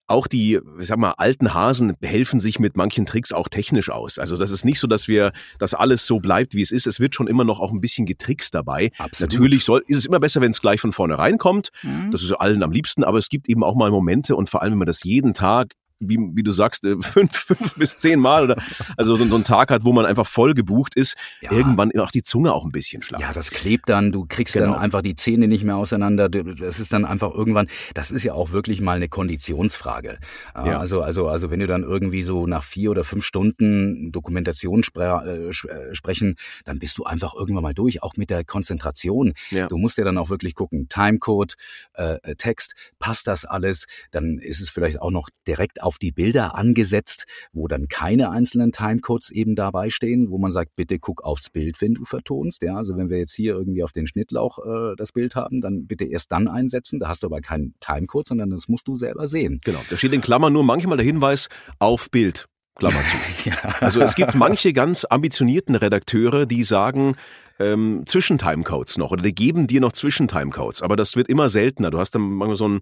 auch 0.08 0.28
die, 0.28 0.60
ich 0.80 0.88
sag 0.88 0.98
mal, 0.98 1.12
alten 1.18 1.54
Hasen 1.54 1.94
helfen 2.02 2.40
sich 2.40 2.60
mit 2.60 2.78
manchen 2.78 3.06
Tricks 3.06 3.34
auch 3.34 3.50
technisch 3.50 3.90
aus. 3.90 4.20
Also 4.20 4.38
das 4.38 4.52
ist 4.52 4.64
nicht 4.64 4.80
so, 4.80 4.88
dass 4.88 5.08
wir, 5.08 5.32
dass 5.60 5.74
alles 5.74 6.06
so 6.06 6.20
bleibt, 6.20 6.54
wie 6.54 6.62
es 6.62 6.72
ist. 6.72 6.86
Es 6.86 7.00
wird 7.00 7.16
schon 7.16 7.28
immer 7.28 7.44
noch 7.44 7.60
auch 7.60 7.72
ein 7.72 7.82
bisschen 7.82 8.06
getrickst 8.06 8.54
dabei. 8.54 8.92
Absolut. 8.98 9.34
Natürlich 9.34 9.66
soll, 9.66 9.84
ist 9.88 9.98
es 9.98 10.06
immer 10.06 10.20
besser, 10.20 10.42
wenn 10.42 10.52
es 10.52 10.62
gleich 10.62 10.80
von 10.80 10.94
vornherein 10.94 11.38
kommt. 11.38 11.72
Mhm. 11.82 12.12
Das 12.12 12.22
ist 12.22 12.32
allen 12.34 12.62
am 12.62 12.72
liebsten, 12.72 13.04
aber 13.04 13.18
es 13.18 13.30
gibt 13.30 13.50
eben 13.50 13.64
auch 13.64 13.76
mal 13.76 13.90
Momente 13.90 14.36
und 14.36 14.50
vor 14.50 14.62
allem, 14.62 14.74
wenn 14.74 14.80
man 14.80 14.88
das 14.88 15.04
jeden 15.04 15.34
Tag 15.34 15.74
wie, 16.00 16.18
wie 16.34 16.44
du 16.44 16.52
sagst, 16.52 16.86
äh, 16.86 16.96
fünf, 17.02 17.36
fünf 17.36 17.76
bis 17.76 17.98
zehn 17.98 18.20
Mal 18.20 18.44
oder 18.44 18.62
also 18.98 19.16
so, 19.16 19.26
so 19.26 19.36
ein 19.36 19.44
Tag 19.44 19.72
hat, 19.72 19.84
wo 19.84 19.94
man 19.94 20.06
einfach 20.06 20.28
voll 20.28 20.54
gebucht 20.54 20.96
ist, 20.96 21.16
ja. 21.42 21.52
irgendwann 21.52 21.92
auch 22.00 22.12
die 22.12 22.24
Zunge 22.24 22.54
auch 22.54 22.66
ein 22.66 22.72
bisschen 22.72 23.02
schlapp. 23.02 23.22
Ja, 23.22 23.34
das 23.34 23.52
klebt 23.52 23.90
dann, 23.90 24.12
du 24.12 24.26
kriegst 24.28 24.54
genau. 24.54 24.74
dann 24.74 24.82
einfach 24.82 25.02
die 25.02 25.16
Zähne 25.16 25.48
nicht 25.48 25.64
mehr 25.64 25.78
auseinander. 25.78 26.30
Das 26.30 26.80
ist 26.80 26.94
dann 26.94 27.06
einfach 27.06 27.34
irgendwann, 27.34 27.68
das 27.94 28.12
ist 28.12 28.24
ja 28.24 28.34
auch 28.34 28.52
wirklich 28.52 28.82
mal 28.82 28.96
eine 28.96 29.10
Konditionsfrage. 29.10 30.18
Ja. 30.56 30.80
Also, 30.80 31.02
also, 31.02 31.28
also 31.28 31.50
wenn 31.50 31.60
du 31.60 31.68
dann 31.68 31.84
irgendwie 31.84 32.22
so 32.22 32.48
nach 32.48 32.64
vier 32.64 32.92
oder 32.92 33.04
fünf 33.04 33.26
Stunden 33.26 34.12
Dokumentation 34.12 34.84
spre 34.84 35.24
äh, 35.26 35.50
äh, 35.50 35.94
sprechen, 35.94 36.36
dann 36.64 36.80
bist 36.80 36.98
du 36.98 37.04
einfach 37.04 37.34
irgendwann 37.36 37.64
mal 37.64 37.74
durch, 37.74 38.04
auch 38.04 38.16
mit 38.18 38.30
der 38.30 38.44
Konzentration. 38.44 39.34
Ja. 39.52 39.68
Du 39.68 39.78
musst 39.78 39.98
ja 39.98 40.04
dann 40.04 40.18
auch 40.18 40.30
wirklich 40.30 40.56
gucken, 40.56 40.88
Timecode, 40.90 41.56
äh, 41.94 42.36
Text, 42.36 42.74
passt 43.00 43.28
das 43.28 43.46
alles? 43.46 43.86
Dann 44.12 44.40
ist 44.40 44.62
es 44.62 44.70
vielleicht 44.70 45.02
auch 45.02 45.12
noch 45.12 45.30
direkt 45.48 45.82
auf 45.86 45.98
die 45.98 46.12
Bilder 46.12 46.56
angesetzt, 46.56 47.26
wo 47.54 47.68
dann 47.68 47.88
keine 47.88 48.32
einzelnen 48.32 48.72
Timecodes 48.72 49.30
eben 49.30 49.56
dabei 49.56 49.90
stehen, 49.90 50.30
wo 50.30 50.38
man 50.38 50.52
sagt, 50.52 50.76
bitte 50.76 51.00
guck 51.00 51.24
aufs 51.24 51.50
Bild, 51.50 51.80
wenn 51.82 51.94
du 51.94 52.06
vertonst. 52.06 52.64
Ja, 52.64 52.76
also 52.76 52.98
wenn 52.98 53.10
wir 53.10 53.18
jetzt 53.18 53.34
hier 53.34 53.54
irgendwie 53.54 53.84
auf 53.84 53.92
den 53.92 54.08
Schnittlauch 54.08 54.60
äh, 54.60 54.96
das 54.98 55.12
Bild 55.12 55.36
haben, 55.36 55.62
dann 55.62 55.88
bitte 55.88 56.06
erst 56.06 56.32
dann 56.32 56.48
einsetzen. 56.48 57.00
Da 57.00 57.08
hast 57.08 57.24
du 57.24 57.28
aber 57.28 57.42
keinen 57.42 57.76
Timecode, 57.80 58.28
sondern 58.28 58.50
das 58.50 58.68
musst 58.68 58.88
du 58.88 58.96
selber 58.96 59.28
sehen. 59.28 59.62
Genau, 59.64 59.80
da 59.90 59.98
steht 59.98 60.14
in 60.14 60.22
Klammern 60.22 60.54
nur 60.54 60.64
manchmal 60.64 60.98
der 60.98 61.06
Hinweis 61.06 61.50
auf 61.80 62.10
Bild. 62.10 62.48
Klammer 62.76 63.02
zu. 63.06 63.50
ja. 63.50 63.56
Also 63.80 64.02
es 64.02 64.16
gibt 64.16 64.36
manche 64.36 64.74
ganz 64.74 65.06
ambitionierten 65.06 65.76
Redakteure, 65.76 66.46
die 66.46 66.64
sagen, 66.64 67.16
ähm, 67.60 68.04
Zwischentimecodes 68.06 68.98
noch 68.98 69.12
oder 69.12 69.22
die 69.22 69.34
geben 69.34 69.68
dir 69.68 69.80
noch 69.80 69.94
Zwischentimecodes, 69.94 70.82
aber 70.82 70.96
das 70.96 71.16
wird 71.16 71.30
immer 71.30 71.48
seltener. 71.48 71.90
Du 71.90 72.00
hast 72.00 72.12
dann 72.12 72.22
manchmal 72.22 72.58
so 72.58 72.68
ein, 72.68 72.82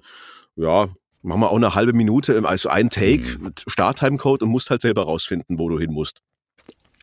ja, 0.55 0.89
Machen 1.23 1.41
wir 1.41 1.51
auch 1.51 1.55
eine 1.55 1.73
halbe 1.73 1.93
Minute, 1.93 2.45
also 2.45 2.69
ein 2.69 2.89
Take 2.89 3.37
mhm. 3.37 3.43
mit 3.45 3.63
Starttimecode 3.67 4.43
und 4.43 4.49
musst 4.49 4.69
halt 4.69 4.81
selber 4.81 5.03
rausfinden, 5.03 5.57
wo 5.57 5.69
du 5.69 5.79
hin 5.79 5.91
musst. 5.91 6.19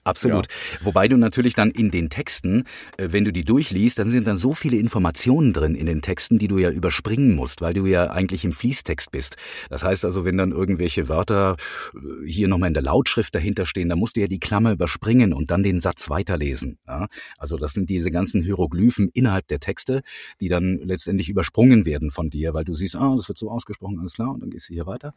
Absolut. 0.04 0.46
Ja. 0.46 0.86
Wobei 0.86 1.08
du 1.08 1.16
natürlich 1.16 1.54
dann 1.54 1.70
in 1.70 1.90
den 1.90 2.08
Texten, 2.08 2.64
äh, 2.96 3.08
wenn 3.10 3.24
du 3.24 3.32
die 3.32 3.44
durchliest, 3.44 3.98
dann 3.98 4.10
sind 4.10 4.26
dann 4.26 4.38
so 4.38 4.54
viele 4.54 4.78
Informationen 4.78 5.52
drin 5.52 5.74
in 5.74 5.86
den 5.86 6.00
Texten, 6.00 6.38
die 6.38 6.48
du 6.48 6.58
ja 6.58 6.70
überspringen 6.70 7.34
musst, 7.34 7.60
weil 7.60 7.74
du 7.74 7.84
ja 7.86 8.10
eigentlich 8.10 8.44
im 8.44 8.52
Fließtext 8.52 9.10
bist. 9.10 9.36
Das 9.68 9.84
heißt 9.84 10.04
also, 10.04 10.24
wenn 10.24 10.38
dann 10.38 10.52
irgendwelche 10.52 11.08
Wörter 11.08 11.56
äh, 11.94 12.26
hier 12.26 12.48
nochmal 12.48 12.68
in 12.68 12.74
der 12.74 12.82
Lautschrift 12.82 13.34
dahinter 13.34 13.66
stehen, 13.66 13.90
dann 13.90 13.98
musst 13.98 14.16
du 14.16 14.20
ja 14.20 14.26
die 14.26 14.40
Klammer 14.40 14.72
überspringen 14.72 15.34
und 15.34 15.50
dann 15.50 15.62
den 15.62 15.80
Satz 15.80 16.08
weiterlesen. 16.08 16.78
Ja? 16.86 17.06
Also 17.36 17.58
das 17.58 17.74
sind 17.74 17.90
diese 17.90 18.10
ganzen 18.10 18.42
Hieroglyphen 18.42 19.10
innerhalb 19.12 19.48
der 19.48 19.60
Texte, 19.60 20.02
die 20.40 20.48
dann 20.48 20.78
letztendlich 20.82 21.28
übersprungen 21.28 21.84
werden 21.84 22.10
von 22.10 22.30
dir, 22.30 22.54
weil 22.54 22.64
du 22.64 22.72
siehst, 22.72 22.96
ah, 22.96 23.14
das 23.16 23.28
wird 23.28 23.38
so 23.38 23.50
ausgesprochen, 23.50 23.98
alles 24.00 24.14
klar, 24.14 24.32
und 24.32 24.40
dann 24.40 24.50
gehst 24.50 24.70
du 24.70 24.74
hier 24.74 24.86
weiter. 24.86 25.12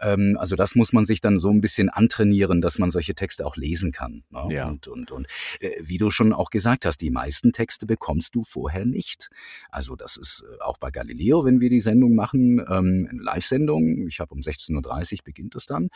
Ähm, 0.00 0.36
also 0.38 0.56
das 0.56 0.74
muss 0.74 0.92
man 0.92 1.06
sich 1.06 1.22
dann 1.22 1.38
so 1.38 1.50
ein 1.50 1.62
bisschen 1.62 1.88
antrainieren, 1.88 2.60
dass 2.60 2.78
man 2.78 2.90
solche 2.90 3.14
Texte 3.14 3.46
auch 3.46 3.56
lesen 3.56 3.92
kann. 3.92 4.24
Ne? 4.30 4.54
Ja. 4.54 4.68
Und, 4.68 4.88
und, 4.88 5.10
und 5.10 5.26
äh, 5.60 5.70
wie 5.82 5.98
du 5.98 6.10
schon 6.10 6.32
auch 6.32 6.50
gesagt 6.50 6.84
hast, 6.84 7.00
die 7.00 7.10
meisten 7.10 7.52
Texte 7.52 7.86
bekommst 7.86 8.34
du 8.34 8.44
vorher 8.44 8.86
nicht. 8.86 9.28
Also 9.70 9.96
das 9.96 10.16
ist 10.16 10.44
äh, 10.44 10.62
auch 10.62 10.78
bei 10.78 10.90
Galileo, 10.90 11.44
wenn 11.44 11.60
wir 11.60 11.70
die 11.70 11.80
Sendung 11.80 12.14
machen, 12.14 12.64
ähm, 12.68 13.08
Live-Sendung. 13.12 14.06
Ich 14.08 14.20
habe 14.20 14.34
um 14.34 14.40
16.30 14.40 15.12
Uhr 15.12 15.18
beginnt 15.24 15.54
es 15.54 15.66
dann 15.66 15.88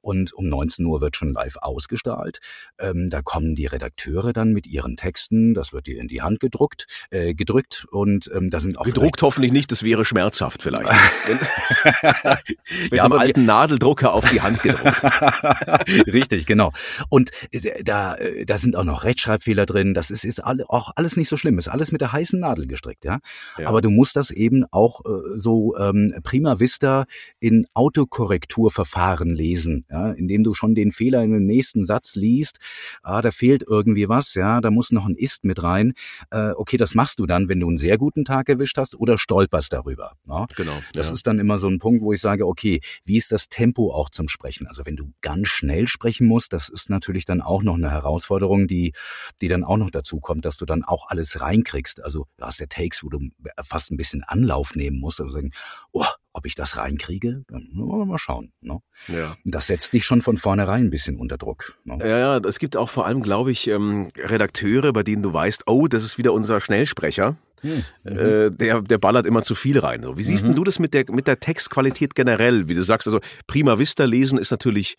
und 0.00 0.32
um 0.32 0.48
19 0.48 0.84
Uhr 0.86 1.00
wird 1.00 1.16
schon 1.16 1.32
live 1.32 1.56
ausgestrahlt. 1.56 2.38
Ähm, 2.78 3.08
da 3.10 3.22
kommen 3.22 3.54
die 3.54 3.66
Redakteure 3.66 4.32
dann 4.32 4.52
mit 4.52 4.66
ihren 4.66 4.96
Texten, 4.96 5.54
das 5.54 5.72
wird 5.72 5.86
dir 5.86 6.00
in 6.00 6.08
die 6.08 6.22
Hand 6.22 6.40
gedruckt, 6.40 6.86
äh, 7.10 7.34
gedrückt 7.34 7.86
und 7.90 8.30
ähm, 8.34 8.50
da 8.50 8.60
sind 8.60 8.78
auch 8.78 8.84
gedruckt 8.84 9.22
hoffentlich 9.22 9.52
nicht, 9.52 9.70
das 9.72 9.82
wäre 9.82 10.04
schmerzhaft 10.04 10.62
vielleicht. 10.62 10.92
mit 12.84 12.92
ja, 12.92 13.04
einem 13.04 13.12
alten 13.12 13.44
Nadeldrucker 13.44 14.12
auf 14.12 14.28
die 14.30 14.40
Hand 14.40 14.62
gedruckt. 14.62 15.04
Richtig, 16.06 16.46
genau. 16.46 16.72
Und 17.08 17.30
äh, 17.52 17.73
da, 17.82 18.14
äh, 18.16 18.44
da 18.44 18.58
sind 18.58 18.76
auch 18.76 18.84
noch 18.84 19.04
Rechtschreibfehler 19.04 19.66
drin. 19.66 19.94
Das 19.94 20.10
ist, 20.10 20.24
ist 20.24 20.42
alle, 20.42 20.68
auch 20.68 20.92
alles 20.96 21.16
nicht 21.16 21.28
so 21.28 21.36
schlimm. 21.36 21.58
Ist 21.58 21.68
alles 21.68 21.92
mit 21.92 22.00
der 22.00 22.12
heißen 22.12 22.38
Nadel 22.38 22.66
gestrickt, 22.66 23.04
ja. 23.04 23.18
ja. 23.58 23.68
Aber 23.68 23.80
du 23.80 23.90
musst 23.90 24.16
das 24.16 24.30
eben 24.30 24.64
auch 24.70 25.00
äh, 25.04 25.36
so 25.36 25.76
ähm, 25.76 26.12
prima 26.22 26.60
vista 26.60 27.06
in 27.40 27.66
Autokorrekturverfahren 27.74 29.30
lesen, 29.30 29.86
ja, 29.90 30.12
indem 30.12 30.44
du 30.44 30.54
schon 30.54 30.74
den 30.74 30.92
Fehler 30.92 31.22
in 31.22 31.32
den 31.32 31.46
nächsten 31.46 31.84
Satz 31.84 32.14
liest. 32.14 32.58
Ah, 33.02 33.22
da 33.22 33.30
fehlt 33.30 33.64
irgendwie 33.66 34.08
was, 34.08 34.34
ja. 34.34 34.60
Da 34.60 34.70
muss 34.70 34.92
noch 34.92 35.06
ein 35.06 35.16
ist 35.16 35.44
mit 35.44 35.62
rein. 35.62 35.94
Äh, 36.30 36.50
okay, 36.50 36.76
das 36.76 36.94
machst 36.94 37.18
du 37.18 37.26
dann, 37.26 37.48
wenn 37.48 37.60
du 37.60 37.68
einen 37.68 37.78
sehr 37.78 37.98
guten 37.98 38.24
Tag 38.24 38.48
erwischt 38.48 38.78
hast 38.78 38.94
oder 38.98 39.18
stolperst 39.18 39.72
darüber. 39.72 40.12
Ja? 40.28 40.46
Genau. 40.56 40.76
Das 40.92 41.08
ja. 41.08 41.14
ist 41.14 41.26
dann 41.26 41.38
immer 41.38 41.58
so 41.58 41.68
ein 41.68 41.78
Punkt, 41.78 42.02
wo 42.02 42.12
ich 42.12 42.20
sage, 42.20 42.46
okay, 42.46 42.80
wie 43.04 43.16
ist 43.16 43.32
das 43.32 43.48
Tempo 43.48 43.92
auch 43.92 44.10
zum 44.10 44.28
Sprechen? 44.28 44.66
Also 44.66 44.86
wenn 44.86 44.96
du 44.96 45.12
ganz 45.20 45.48
schnell 45.48 45.86
sprechen 45.86 46.26
musst, 46.26 46.52
das 46.52 46.68
ist 46.68 46.90
natürlich 46.90 47.24
dann 47.24 47.40
auch 47.40 47.62
noch 47.64 47.74
eine 47.74 47.90
Herausforderung, 47.90 48.66
die, 48.66 48.92
die 49.40 49.48
dann 49.48 49.64
auch 49.64 49.76
noch 49.76 49.90
dazu 49.90 50.20
kommt, 50.20 50.44
dass 50.44 50.56
du 50.56 50.66
dann 50.66 50.84
auch 50.84 51.08
alles 51.08 51.40
reinkriegst. 51.40 52.02
Also 52.02 52.26
du 52.36 52.44
hast 52.44 52.60
ja 52.60 52.66
Takes, 52.66 53.02
wo 53.02 53.08
du 53.08 53.20
fast 53.62 53.90
ein 53.90 53.96
bisschen 53.96 54.22
Anlauf 54.22 54.74
nehmen 54.76 55.00
musst. 55.00 55.20
Also 55.20 55.32
sagen, 55.32 55.52
oh, 55.92 56.04
ob 56.32 56.46
ich 56.46 56.54
das 56.54 56.76
reinkriege, 56.76 57.44
dann 57.48 57.68
mal 57.72 58.18
schauen. 58.18 58.52
Ne? 58.60 58.80
Ja. 59.08 59.34
Das 59.44 59.68
setzt 59.68 59.92
dich 59.92 60.04
schon 60.04 60.20
von 60.20 60.36
vornherein 60.36 60.86
ein 60.86 60.90
bisschen 60.90 61.16
unter 61.16 61.38
Druck. 61.38 61.78
Ne? 61.84 61.98
Ja, 62.00 62.18
ja, 62.18 62.36
es 62.38 62.58
gibt 62.58 62.76
auch 62.76 62.90
vor 62.90 63.06
allem, 63.06 63.22
glaube 63.22 63.52
ich, 63.52 63.68
ähm, 63.68 64.08
Redakteure, 64.16 64.92
bei 64.92 65.04
denen 65.04 65.22
du 65.22 65.32
weißt, 65.32 65.62
oh, 65.66 65.86
das 65.86 66.02
ist 66.02 66.18
wieder 66.18 66.32
unser 66.32 66.60
Schnellsprecher. 66.60 67.36
Hm. 67.64 67.84
Äh, 68.04 68.50
der, 68.50 68.82
der 68.82 68.98
ballert 68.98 69.26
immer 69.26 69.42
zu 69.42 69.54
viel 69.54 69.78
rein. 69.78 70.02
So, 70.02 70.18
wie 70.18 70.22
siehst 70.22 70.46
mhm. 70.46 70.54
du 70.54 70.64
das 70.64 70.78
mit 70.78 70.92
der, 70.92 71.04
mit 71.10 71.26
der 71.26 71.40
Textqualität 71.40 72.14
generell? 72.14 72.68
Wie 72.68 72.74
du 72.74 72.82
sagst, 72.82 73.08
also 73.08 73.20
Prima 73.46 73.78
Vista 73.78 74.04
lesen 74.04 74.38
ist 74.38 74.50
natürlich 74.50 74.96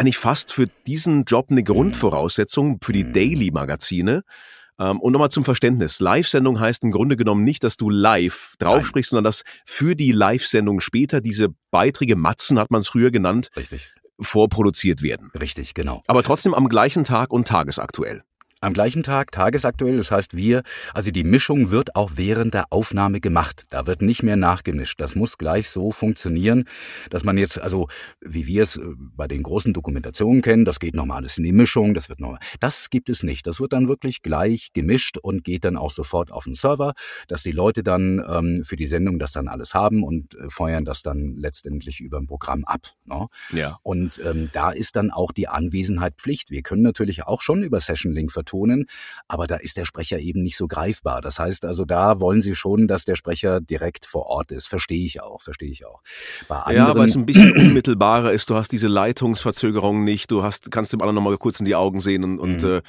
eigentlich 0.00 0.18
fast 0.18 0.52
für 0.52 0.64
diesen 0.86 1.24
Job 1.24 1.48
eine 1.50 1.62
Grundvoraussetzung 1.62 2.78
für 2.82 2.92
die 2.92 3.04
mhm. 3.04 3.12
Daily-Magazine. 3.12 4.22
Ähm, 4.78 4.98
und 4.98 5.12
nochmal 5.12 5.30
zum 5.30 5.44
Verständnis. 5.44 6.00
Live-Sendung 6.00 6.58
heißt 6.58 6.82
im 6.82 6.90
Grunde 6.90 7.16
genommen 7.16 7.44
nicht, 7.44 7.62
dass 7.62 7.76
du 7.76 7.90
live 7.90 8.54
drauf 8.58 8.86
sprichst, 8.86 9.10
sondern 9.10 9.24
dass 9.24 9.42
für 9.66 9.94
die 9.94 10.12
Live-Sendung 10.12 10.80
später 10.80 11.20
diese 11.20 11.48
Beiträge, 11.70 12.16
Matzen 12.16 12.58
hat 12.58 12.70
man 12.70 12.80
es 12.80 12.88
früher 12.88 13.10
genannt, 13.10 13.50
Richtig. 13.56 13.92
vorproduziert 14.18 15.02
werden. 15.02 15.30
Richtig, 15.38 15.74
genau. 15.74 16.02
Aber 16.06 16.22
trotzdem 16.22 16.54
am 16.54 16.68
gleichen 16.70 17.04
Tag 17.04 17.30
und 17.30 17.46
tagesaktuell. 17.46 18.22
Am 18.62 18.74
gleichen 18.74 19.02
Tag, 19.02 19.32
tagesaktuell, 19.32 19.96
das 19.96 20.10
heißt 20.10 20.36
wir, 20.36 20.62
also 20.92 21.10
die 21.10 21.24
Mischung 21.24 21.70
wird 21.70 21.96
auch 21.96 22.10
während 22.16 22.52
der 22.52 22.66
Aufnahme 22.70 23.18
gemacht. 23.20 23.64
Da 23.70 23.86
wird 23.86 24.02
nicht 24.02 24.22
mehr 24.22 24.36
nachgemischt. 24.36 25.00
Das 25.00 25.14
muss 25.14 25.38
gleich 25.38 25.70
so 25.70 25.92
funktionieren, 25.92 26.64
dass 27.08 27.24
man 27.24 27.38
jetzt, 27.38 27.58
also 27.58 27.88
wie 28.20 28.46
wir 28.46 28.62
es 28.62 28.76
äh, 28.76 28.82
bei 28.98 29.26
den 29.28 29.42
großen 29.42 29.72
Dokumentationen 29.72 30.42
kennen, 30.42 30.66
das 30.66 30.78
geht 30.78 30.94
nochmal 30.94 31.16
alles 31.16 31.38
in 31.38 31.44
die 31.44 31.54
Mischung, 31.54 31.94
das 31.94 32.10
wird 32.10 32.20
noch, 32.20 32.38
das 32.60 32.90
gibt 32.90 33.08
es 33.08 33.22
nicht. 33.22 33.46
Das 33.46 33.60
wird 33.60 33.72
dann 33.72 33.88
wirklich 33.88 34.20
gleich 34.20 34.74
gemischt 34.74 35.16
und 35.16 35.42
geht 35.42 35.64
dann 35.64 35.78
auch 35.78 35.90
sofort 35.90 36.30
auf 36.30 36.44
den 36.44 36.52
Server, 36.52 36.92
dass 37.28 37.42
die 37.42 37.52
Leute 37.52 37.82
dann 37.82 38.22
ähm, 38.28 38.62
für 38.62 38.76
die 38.76 38.86
Sendung 38.86 39.18
das 39.18 39.32
dann 39.32 39.48
alles 39.48 39.72
haben 39.72 40.04
und 40.04 40.34
äh, 40.34 40.50
feuern 40.50 40.84
das 40.84 41.00
dann 41.00 41.34
letztendlich 41.34 42.02
über 42.02 42.18
ein 42.18 42.26
Programm 42.26 42.64
ab. 42.66 42.82
Ne? 43.06 43.26
Ja. 43.52 43.78
Und 43.82 44.20
ähm, 44.22 44.50
da 44.52 44.70
ist 44.70 44.96
dann 44.96 45.10
auch 45.10 45.32
die 45.32 45.48
Anwesenheit 45.48 46.16
Pflicht. 46.18 46.50
Wir 46.50 46.60
können 46.60 46.82
natürlich 46.82 47.22
auch 47.22 47.40
schon 47.40 47.62
über 47.62 47.80
Session 47.80 48.12
Link 48.12 48.30
vertun 48.30 48.49
betonen, 48.50 48.86
aber 49.28 49.46
da 49.46 49.56
ist 49.56 49.76
der 49.76 49.84
Sprecher 49.84 50.18
eben 50.18 50.42
nicht 50.42 50.56
so 50.56 50.66
greifbar. 50.66 51.20
Das 51.20 51.38
heißt 51.38 51.64
also, 51.64 51.84
da 51.84 52.20
wollen 52.20 52.40
Sie 52.40 52.54
schon, 52.54 52.88
dass 52.88 53.04
der 53.04 53.16
Sprecher 53.16 53.60
direkt 53.60 54.06
vor 54.06 54.26
Ort 54.26 54.52
ist. 54.52 54.66
Verstehe 54.66 55.04
ich 55.04 55.22
auch, 55.22 55.40
verstehe 55.40 55.70
ich 55.70 55.86
auch. 55.86 56.02
Anderen, 56.48 56.76
ja, 56.76 56.94
weil 56.94 57.04
es 57.04 57.16
ein 57.16 57.26
bisschen 57.26 57.52
unmittelbarer 57.56 58.32
ist. 58.32 58.50
Du 58.50 58.56
hast 58.56 58.72
diese 58.72 58.88
Leitungsverzögerung 58.88 60.04
nicht. 60.04 60.30
Du 60.30 60.42
hast, 60.42 60.70
kannst 60.70 60.92
dem 60.92 61.00
anderen 61.00 61.16
nochmal 61.16 61.38
kurz 61.38 61.60
in 61.60 61.66
die 61.66 61.74
Augen 61.74 62.00
sehen 62.00 62.24
und, 62.24 62.38
und 62.38 62.62
mhm. 62.62 62.68
äh, 62.68 62.82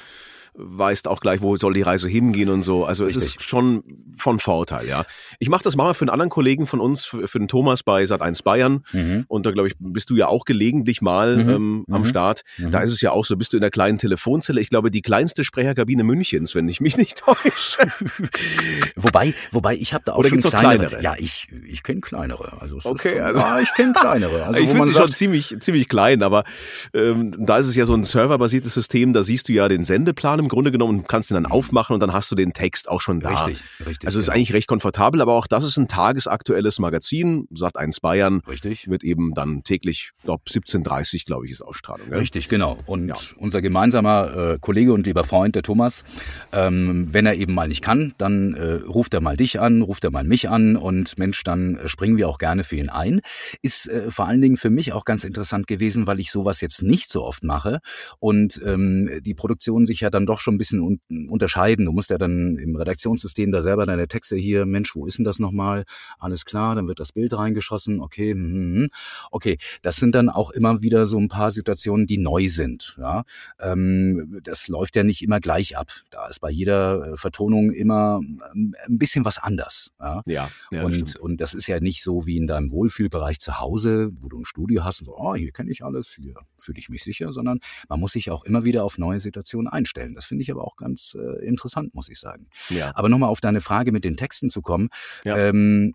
weißt 0.54 1.08
auch 1.08 1.20
gleich, 1.20 1.40
wo 1.40 1.56
soll 1.56 1.74
die 1.74 1.82
Reise 1.82 2.08
hingehen 2.08 2.48
und 2.50 2.62
so. 2.62 2.84
Also 2.84 3.04
Richtig. 3.04 3.24
es 3.24 3.30
ist 3.30 3.42
schon 3.42 3.82
von 4.18 4.38
Vorteil, 4.38 4.86
ja. 4.86 5.04
Ich 5.38 5.48
mache 5.48 5.64
das 5.64 5.76
mal 5.76 5.94
für 5.94 6.02
einen 6.02 6.10
anderen 6.10 6.30
Kollegen 6.30 6.66
von 6.66 6.80
uns, 6.80 7.04
für, 7.04 7.26
für 7.26 7.38
den 7.38 7.48
Thomas 7.48 7.82
bei 7.82 8.02
Sat1 8.04 8.42
Bayern. 8.44 8.84
Mhm. 8.92 9.24
Und 9.28 9.46
da 9.46 9.50
glaube 9.50 9.68
ich, 9.68 9.74
bist 9.78 10.10
du 10.10 10.16
ja 10.16 10.28
auch 10.28 10.44
gelegentlich 10.44 11.00
mal 11.00 11.36
mhm. 11.36 11.50
ähm, 11.50 11.84
am 11.90 12.02
mhm. 12.02 12.06
Start. 12.06 12.42
Mhm. 12.58 12.70
Da 12.70 12.80
ist 12.80 12.92
es 12.92 13.00
ja 13.00 13.12
auch 13.12 13.24
so, 13.24 13.36
bist 13.36 13.52
du 13.52 13.56
in 13.56 13.62
der 13.62 13.70
kleinen 13.70 13.98
Telefonzelle. 13.98 14.60
Ich 14.60 14.68
glaube, 14.68 14.90
die 14.90 15.02
kleinste 15.02 15.42
Sprecherkabine 15.44 16.04
Münchens, 16.04 16.54
wenn 16.54 16.68
ich 16.68 16.80
mich 16.80 16.96
nicht 16.96 17.18
täusche. 17.18 17.78
wobei, 18.96 19.34
wobei 19.50 19.74
ich 19.74 19.94
habe 19.94 20.04
da 20.04 20.12
auch 20.12 20.18
Oder 20.18 20.28
schon 20.28 20.40
kleinere. 20.40 20.88
kleinere. 20.88 21.02
Ja, 21.02 21.14
ich, 21.18 21.48
ich 21.66 21.82
kenne 21.82 22.00
kleinere. 22.00 22.60
Also 22.60 22.78
okay, 22.84 23.12
schon, 23.12 23.20
also 23.22 23.40
ja, 23.40 23.60
ich 23.60 23.72
kenne 23.74 23.92
kleinere. 23.92 24.42
Also, 24.52 24.60
ich 24.60 24.70
finde 24.70 24.86
sie 24.86 24.94
schon 24.94 25.12
ziemlich, 25.12 25.56
ziemlich 25.60 25.88
klein, 25.88 26.22
aber 26.22 26.44
ähm, 26.92 27.32
da 27.38 27.58
ist 27.58 27.68
es 27.68 27.76
ja 27.76 27.86
so 27.86 27.94
ein 27.94 28.04
serverbasiertes 28.04 28.74
System. 28.74 29.12
Da 29.12 29.22
siehst 29.22 29.48
du 29.48 29.52
ja 29.52 29.68
den 29.68 29.84
Sendeplan 29.84 30.41
im 30.42 30.48
Grunde 30.48 30.72
genommen 30.72 31.04
kannst 31.06 31.30
ihn 31.30 31.34
dann 31.34 31.44
mhm. 31.44 31.52
aufmachen 31.52 31.94
und 31.94 32.00
dann 32.00 32.12
hast 32.12 32.30
du 32.30 32.34
den 32.34 32.52
Text 32.52 32.88
auch 32.88 33.00
schon 33.00 33.20
da. 33.20 33.30
Richtig, 33.30 33.62
richtig. 33.86 34.06
Also 34.06 34.18
es 34.18 34.26
genau. 34.26 34.32
ist 34.34 34.36
eigentlich 34.36 34.52
recht 34.52 34.68
komfortabel, 34.68 35.20
aber 35.20 35.34
auch 35.34 35.46
das 35.46 35.64
ist 35.64 35.76
ein 35.76 35.88
tagesaktuelles 35.88 36.78
Magazin, 36.78 37.46
sagt 37.54 37.76
eins 37.76 38.00
Bayern. 38.00 38.42
Richtig. 38.48 38.88
Wird 38.88 39.04
eben 39.04 39.34
dann 39.34 39.62
täglich, 39.62 40.12
glaube 40.22 40.42
17.30 40.48 41.24
glaube 41.26 41.46
ich, 41.46 41.52
ist 41.52 41.62
Ausstrahlung. 41.62 42.08
Gell? 42.08 42.18
Richtig, 42.18 42.48
genau. 42.48 42.78
Und 42.86 43.08
ja. 43.08 43.14
unser 43.36 43.62
gemeinsamer 43.62 44.54
äh, 44.54 44.58
Kollege 44.60 44.92
und 44.92 45.06
lieber 45.06 45.24
Freund, 45.24 45.54
der 45.54 45.62
Thomas, 45.62 46.04
ähm, 46.52 47.08
wenn 47.12 47.26
er 47.26 47.34
eben 47.34 47.54
mal 47.54 47.68
nicht 47.68 47.82
kann, 47.82 48.14
dann 48.18 48.54
äh, 48.54 48.74
ruft 48.86 49.14
er 49.14 49.20
mal 49.20 49.36
dich 49.36 49.60
an, 49.60 49.82
ruft 49.82 50.04
er 50.04 50.10
mal 50.10 50.24
mich 50.24 50.48
an 50.48 50.76
und 50.76 51.18
Mensch, 51.18 51.44
dann 51.44 51.76
äh, 51.76 51.88
springen 51.88 52.16
wir 52.16 52.28
auch 52.28 52.38
gerne 52.38 52.64
für 52.64 52.76
ihn 52.76 52.88
ein. 52.88 53.20
Ist 53.62 53.88
äh, 53.88 54.10
vor 54.10 54.26
allen 54.26 54.40
Dingen 54.40 54.56
für 54.56 54.70
mich 54.70 54.92
auch 54.92 55.04
ganz 55.04 55.24
interessant 55.24 55.66
gewesen, 55.66 56.06
weil 56.06 56.20
ich 56.20 56.30
sowas 56.30 56.60
jetzt 56.60 56.82
nicht 56.82 57.10
so 57.10 57.24
oft 57.24 57.44
mache 57.44 57.80
und 58.18 58.60
ähm, 58.64 59.20
die 59.22 59.34
Produktion 59.34 59.86
sich 59.86 60.00
ja 60.00 60.10
dann 60.10 60.26
doch 60.26 60.31
schon 60.38 60.54
ein 60.54 60.58
bisschen 60.58 60.80
un 60.80 61.00
unterscheiden. 61.28 61.84
Du 61.84 61.92
musst 61.92 62.10
ja 62.10 62.18
dann 62.18 62.56
im 62.56 62.76
Redaktionssystem 62.76 63.52
da 63.52 63.62
selber 63.62 63.86
deine 63.86 64.08
Texte 64.08 64.36
hier, 64.36 64.66
Mensch, 64.66 64.94
wo 64.94 65.06
ist 65.06 65.18
denn 65.18 65.24
das 65.24 65.38
nochmal? 65.38 65.84
Alles 66.18 66.44
klar, 66.44 66.74
dann 66.74 66.88
wird 66.88 67.00
das 67.00 67.12
Bild 67.12 67.32
reingeschossen, 67.32 68.00
okay, 68.00 68.34
mm, 68.34 68.88
okay. 69.30 69.58
Das 69.82 69.96
sind 69.96 70.14
dann 70.14 70.28
auch 70.28 70.50
immer 70.50 70.82
wieder 70.82 71.06
so 71.06 71.18
ein 71.18 71.28
paar 71.28 71.50
Situationen, 71.50 72.06
die 72.06 72.18
neu 72.18 72.48
sind. 72.48 72.96
Ja? 72.98 73.24
Ähm, 73.60 74.40
das 74.42 74.68
läuft 74.68 74.96
ja 74.96 75.04
nicht 75.04 75.22
immer 75.22 75.40
gleich 75.40 75.76
ab. 75.76 75.90
Da 76.10 76.28
ist 76.28 76.40
bei 76.40 76.50
jeder 76.50 77.12
äh, 77.12 77.16
Vertonung 77.16 77.70
immer 77.70 78.20
ähm, 78.54 78.74
ein 78.86 78.98
bisschen 78.98 79.24
was 79.24 79.38
anders. 79.38 79.90
Ja, 80.00 80.22
ja, 80.26 80.50
ja 80.70 80.84
und, 80.84 81.02
das 81.02 81.16
und 81.16 81.40
das 81.40 81.54
ist 81.54 81.66
ja 81.66 81.80
nicht 81.80 82.02
so 82.02 82.26
wie 82.26 82.36
in 82.36 82.46
deinem 82.46 82.70
Wohlfühlbereich 82.70 83.38
zu 83.38 83.60
Hause, 83.60 84.10
wo 84.20 84.28
du 84.28 84.40
ein 84.40 84.44
Studio 84.44 84.84
hast 84.84 85.00
und 85.00 85.06
so, 85.06 85.16
oh, 85.16 85.34
hier 85.34 85.52
kenne 85.52 85.70
ich 85.70 85.84
alles, 85.84 86.16
hier 86.20 86.34
fühle 86.58 86.78
ich 86.78 86.88
mich 86.88 87.02
sicher, 87.02 87.32
sondern 87.32 87.60
man 87.88 88.00
muss 88.00 88.12
sich 88.12 88.30
auch 88.30 88.44
immer 88.44 88.64
wieder 88.64 88.84
auf 88.84 88.98
neue 88.98 89.20
Situationen 89.20 89.68
einstellen. 89.68 90.14
Das 90.14 90.21
finde 90.24 90.42
ich 90.42 90.50
aber 90.50 90.64
auch 90.64 90.76
ganz 90.76 91.16
äh, 91.18 91.44
interessant, 91.44 91.94
muss 91.94 92.08
ich 92.08 92.18
sagen. 92.18 92.48
Ja. 92.68 92.92
Aber 92.94 93.08
nochmal 93.08 93.28
auf 93.28 93.40
deine 93.40 93.60
Frage 93.60 93.92
mit 93.92 94.04
den 94.04 94.16
Texten 94.16 94.50
zu 94.50 94.62
kommen. 94.62 94.88
Ja. 95.24 95.36
Ähm, 95.36 95.94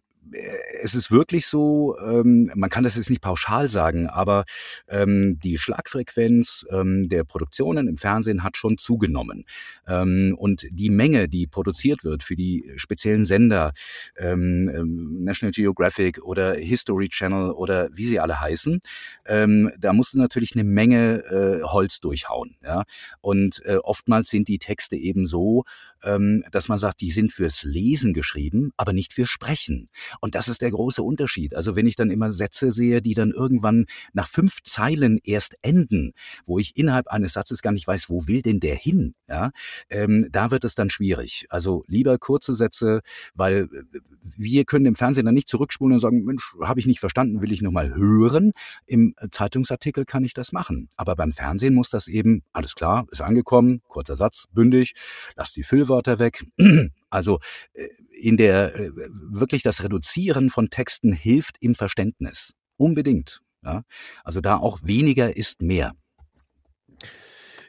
es 0.82 0.96
ist 0.96 1.12
wirklich 1.12 1.48
so, 1.48 1.98
ähm, 2.00 2.52
man 2.56 2.70
kann 2.70 2.84
das 2.84 2.96
jetzt 2.96 3.10
nicht 3.10 3.22
pauschal 3.22 3.68
sagen, 3.68 4.08
aber 4.08 4.46
ähm, 4.88 5.40
die 5.40 5.58
Schlagfrequenz 5.58 6.66
ähm, 6.72 7.08
der 7.08 7.24
Produktionen 7.24 7.88
im 7.88 7.98
Fernsehen 7.98 8.44
hat 8.44 8.58
schon 8.58 8.78
zugenommen. 8.78 9.46
Ähm, 9.88 10.36
und 10.38 10.68
die 10.72 10.90
Menge, 10.90 11.28
die 11.28 11.48
produziert 11.48 12.04
wird 12.04 12.24
für 12.24 12.36
die 12.36 12.72
speziellen 12.76 13.26
Sender, 13.26 13.74
ähm, 14.18 14.70
ähm, 14.74 15.24
National 15.24 15.52
Geographic 15.52 16.24
oder 16.24 16.56
History 16.56 17.10
Channel 17.10 17.52
oder 17.52 17.90
wie 17.94 18.06
sie 18.06 18.20
alle 18.20 18.40
heißen, 18.40 18.80
da 19.26 19.94
musst 19.94 20.14
du 20.14 20.18
natürlich 20.18 20.54
eine 20.56 20.64
Menge 20.64 21.24
äh, 21.26 21.64
Holz 21.64 22.00
durchhauen. 22.00 22.56
Ja? 22.64 22.84
Und 23.22 23.62
äh, 23.66 23.78
oftmals 23.78 24.30
sind 24.30 24.48
die 24.48 24.60
Texte 24.60 24.96
eben 24.96 25.26
so, 25.26 25.66
dass 26.02 26.68
man 26.68 26.78
sagt, 26.78 27.02
die 27.02 27.12
sind 27.12 27.32
fürs 27.32 27.64
Lesen 27.64 28.14
geschrieben, 28.14 28.72
aber 28.78 28.94
nicht 28.94 29.14
fürs 29.14 29.30
Sprechen. 29.30 29.90
Und 30.22 30.36
das 30.36 30.48
ist 30.48 30.62
der 30.62 30.72
große 30.72 31.04
Unterschied. 31.04 31.56
Also 31.56 31.76
wenn 31.76 31.88
ich 31.88 31.96
dann 31.96 32.12
immer 32.12 32.32
Sätze 32.32 32.72
sehe, 32.72 33.02
die 33.02 33.14
dann 33.14 33.32
irgendwann 33.32 33.86
nach 34.14 34.28
fünf 34.28 34.62
Zeilen 34.64 35.20
erst 35.24 35.56
enden, 35.62 36.14
wo 36.46 36.60
ich 36.60 36.76
innerhalb 36.76 37.08
eines 37.08 37.34
Satzes 37.34 37.62
gar 37.62 37.72
nicht 37.72 37.88
weiß, 37.88 38.10
wo 38.10 38.28
will 38.28 38.42
denn 38.42 38.60
der 38.60 38.76
hin, 38.76 39.16
ja, 39.28 39.52
ähm, 39.90 40.28
da 40.32 40.52
wird 40.52 40.64
es 40.64 40.76
dann 40.76 40.90
schwierig. 40.90 41.46
Also 41.50 41.84
lieber 41.88 42.18
kurze 42.18 42.54
Sätze, 42.54 43.02
weil 43.34 43.70
äh, 43.72 44.00
wir 44.38 44.66
können 44.66 44.86
im 44.86 44.96
Fernsehen 44.96 45.26
dann 45.26 45.36
nicht 45.36 45.48
zurückspulen 45.48 45.94
und 45.94 46.00
sagen, 46.00 46.24
Mensch, 46.24 46.56
habe 46.62 46.80
ich 46.80 46.86
nicht 46.86 47.00
verstanden, 47.00 47.42
will 47.42 47.52
ich 47.52 47.62
nochmal 47.62 47.96
hören. 47.96 48.52
Im 48.86 49.16
Zeitungsartikel 49.32 50.06
kann 50.06 50.24
ich 50.24 50.34
das 50.34 50.52
machen. 50.52 50.90
Aber 50.96 51.16
beim 51.16 51.32
Fernsehen 51.32 51.74
muss 51.74 51.90
das 51.90 52.08
eben, 52.08 52.44
alles 52.54 52.76
klar, 52.76 53.06
ist 53.12 53.22
angekommen, 53.22 53.82
kurzer 53.88 54.16
Satz, 54.16 54.46
bündig, 54.52 54.94
lass 55.36 55.54
die 55.54 55.64
Füllwörter 55.88 56.20
weg. 56.20 56.46
Also 57.10 57.40
äh, 57.72 57.88
in 58.20 58.36
der 58.36 58.76
äh, 58.76 58.92
wirklich 59.32 59.64
das 59.64 59.82
Reduzieren 59.82 60.50
von 60.50 60.70
Texten 60.70 61.14
hilft 61.14 61.56
im 61.62 61.74
Verständnis. 61.74 62.52
Unbedingt. 62.76 63.40
Ja? 63.64 63.84
Also 64.26 64.42
da 64.42 64.58
auch 64.58 64.80
weniger 64.84 65.38
ist 65.38 65.62
mehr. 65.62 65.94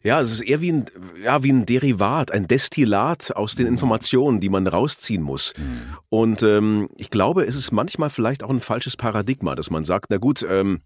Ja, 0.03 0.21
es 0.21 0.33
ist 0.33 0.41
eher 0.41 0.61
wie 0.61 0.73
ein, 0.73 0.87
ja, 1.23 1.45
wie 1.45 1.53
ein 1.53 1.67
Derivat, 1.67 2.33
ein 2.33 2.49
Destillat 2.49 3.37
aus 3.37 3.55
den 3.55 3.69
Informationen, 3.69 4.41
die 4.41 4.49
man 4.49 4.67
rausziehen 4.67 5.23
muss. 5.23 5.55
Mhm. 5.57 5.83
Und 6.09 6.43
ähm, 6.43 6.89
ich 6.97 7.11
glaube, 7.11 7.45
es 7.45 7.55
ist 7.55 7.71
manchmal 7.71 8.11
vielleicht 8.11 8.43
auch 8.43 8.51
ein 8.51 8.59
falsches 8.59 8.97
Paradigma, 8.97 9.55
dass 9.55 9.71
man 9.71 9.85
sagt, 9.85 10.07
na 10.11 10.17
gut, 10.17 10.45
ähm, 10.49 10.81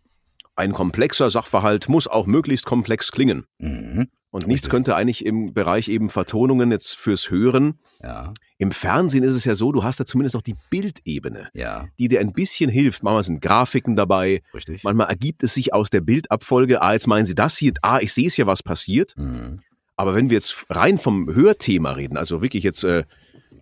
ein 0.56 0.74
komplexer 0.74 1.30
Sachverhalt 1.30 1.88
muss 1.88 2.06
auch 2.06 2.26
möglichst 2.26 2.66
komplex 2.66 3.12
klingen. 3.12 3.46
Mhm. 3.58 4.08
Und 4.32 4.46
nichts 4.46 4.70
könnte 4.70 4.96
eigentlich 4.96 5.26
im 5.26 5.52
Bereich 5.52 5.88
eben 5.88 6.08
Vertonungen 6.08 6.70
jetzt 6.70 6.96
fürs 6.96 7.30
Hören. 7.30 7.78
Ja. 8.02 8.32
Im 8.56 8.72
Fernsehen 8.72 9.24
ist 9.24 9.36
es 9.36 9.44
ja 9.44 9.54
so, 9.54 9.72
du 9.72 9.84
hast 9.84 10.00
da 10.00 10.06
zumindest 10.06 10.34
noch 10.34 10.40
die 10.40 10.54
Bildebene, 10.70 11.48
ja. 11.52 11.86
die 11.98 12.08
dir 12.08 12.18
ein 12.20 12.32
bisschen 12.32 12.70
hilft. 12.70 13.02
Manchmal 13.02 13.24
sind 13.24 13.42
Grafiken 13.42 13.94
dabei. 13.94 14.40
Richtig. 14.54 14.84
Manchmal 14.84 15.10
ergibt 15.10 15.42
es 15.42 15.52
sich 15.52 15.74
aus 15.74 15.90
der 15.90 16.00
Bildabfolge, 16.00 16.80
ah, 16.80 16.94
jetzt 16.94 17.06
meinen 17.08 17.26
sie 17.26 17.34
das 17.34 17.58
hier, 17.58 17.74
ah, 17.82 17.98
ich 18.00 18.14
sehe 18.14 18.26
es 18.26 18.38
ja, 18.38 18.46
was 18.46 18.62
passiert. 18.62 19.12
Mhm. 19.18 19.60
Aber 19.96 20.14
wenn 20.14 20.30
wir 20.30 20.36
jetzt 20.36 20.64
rein 20.70 20.96
vom 20.96 21.32
Hörthema 21.32 21.92
reden, 21.92 22.16
also 22.16 22.40
wirklich 22.40 22.62
jetzt, 22.62 22.84
äh, 22.84 23.04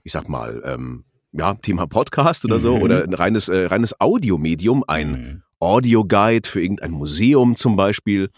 ich 0.04 0.12
sag 0.12 0.28
mal, 0.28 0.62
ähm, 0.64 1.04
ja, 1.33 1.54
Thema 1.54 1.88
Podcast 1.88 2.44
oder 2.44 2.61
so, 2.61 2.76
mhm. 2.76 2.83
oder 2.83 3.02
ein 3.02 3.14
reines, 3.14 3.48
äh, 3.48 3.66
reines 3.66 4.00
Audiomedium, 4.00 4.85
ein 4.87 5.11
mhm. 5.11 5.42
Audioguide 5.59 6.48
für 6.48 6.62
irgendein 6.62 6.92
Museum 6.92 7.56
zum 7.56 7.74
Beispiel, 7.74 8.30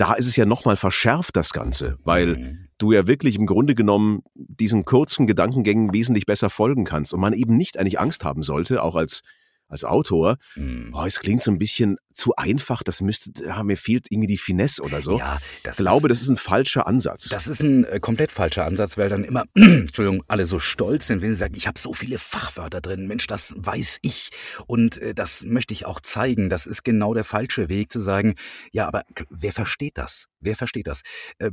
da 0.00 0.14
ist 0.14 0.26
es 0.26 0.34
ja 0.36 0.46
nochmal 0.46 0.76
verschärft, 0.76 1.36
das 1.36 1.52
Ganze, 1.52 1.98
weil 2.04 2.36
mhm. 2.36 2.68
du 2.78 2.92
ja 2.92 3.06
wirklich 3.06 3.36
im 3.36 3.44
Grunde 3.44 3.74
genommen 3.74 4.22
diesen 4.34 4.86
kurzen 4.86 5.26
Gedankengängen 5.26 5.92
wesentlich 5.92 6.24
besser 6.24 6.48
folgen 6.48 6.84
kannst 6.84 7.12
und 7.12 7.20
man 7.20 7.34
eben 7.34 7.54
nicht 7.58 7.78
eigentlich 7.78 8.00
Angst 8.00 8.24
haben 8.24 8.42
sollte, 8.42 8.82
auch 8.82 8.96
als 8.96 9.20
als 9.68 9.84
Autor, 9.84 10.38
mhm. 10.56 10.90
oh, 10.92 11.04
es 11.04 11.20
klingt 11.20 11.42
so 11.42 11.50
ein 11.52 11.58
bisschen 11.58 11.96
zu 12.12 12.34
einfach, 12.36 12.82
das 12.82 13.00
müsste, 13.00 13.30
ja, 13.44 13.62
mir 13.62 13.76
fehlt 13.76 14.06
irgendwie 14.10 14.26
die 14.26 14.36
Finesse 14.36 14.82
oder 14.82 15.00
so. 15.00 15.18
Ja, 15.18 15.38
das 15.62 15.78
ich 15.78 15.84
glaube, 15.84 16.08
ist, 16.08 16.18
das 16.18 16.22
ist 16.22 16.30
ein 16.30 16.36
falscher 16.36 16.86
Ansatz. 16.86 17.28
Das 17.28 17.46
ist 17.46 17.62
ein 17.62 17.84
äh, 17.84 18.00
komplett 18.00 18.32
falscher 18.32 18.64
Ansatz, 18.64 18.98
weil 18.98 19.08
dann 19.08 19.24
immer, 19.24 19.44
Entschuldigung, 19.54 20.24
alle 20.26 20.46
so 20.46 20.58
stolz 20.58 21.06
sind, 21.06 21.22
wenn 21.22 21.30
sie 21.30 21.36
sagen, 21.36 21.54
ich 21.56 21.66
habe 21.66 21.78
so 21.78 21.92
viele 21.92 22.18
Fachwörter 22.18 22.80
drin, 22.80 23.06
Mensch, 23.06 23.26
das 23.26 23.54
weiß 23.56 23.98
ich 24.02 24.30
und 24.66 24.98
äh, 24.98 25.14
das 25.14 25.44
möchte 25.44 25.72
ich 25.72 25.86
auch 25.86 26.00
zeigen. 26.00 26.48
Das 26.48 26.66
ist 26.66 26.82
genau 26.82 27.14
der 27.14 27.24
falsche 27.24 27.68
Weg 27.68 27.92
zu 27.92 28.00
sagen, 28.00 28.34
ja, 28.72 28.86
aber 28.86 29.04
wer 29.28 29.52
versteht 29.52 29.96
das? 29.96 30.26
Wer 30.40 30.56
versteht 30.56 30.88
das? 30.88 31.02
Äh, 31.38 31.50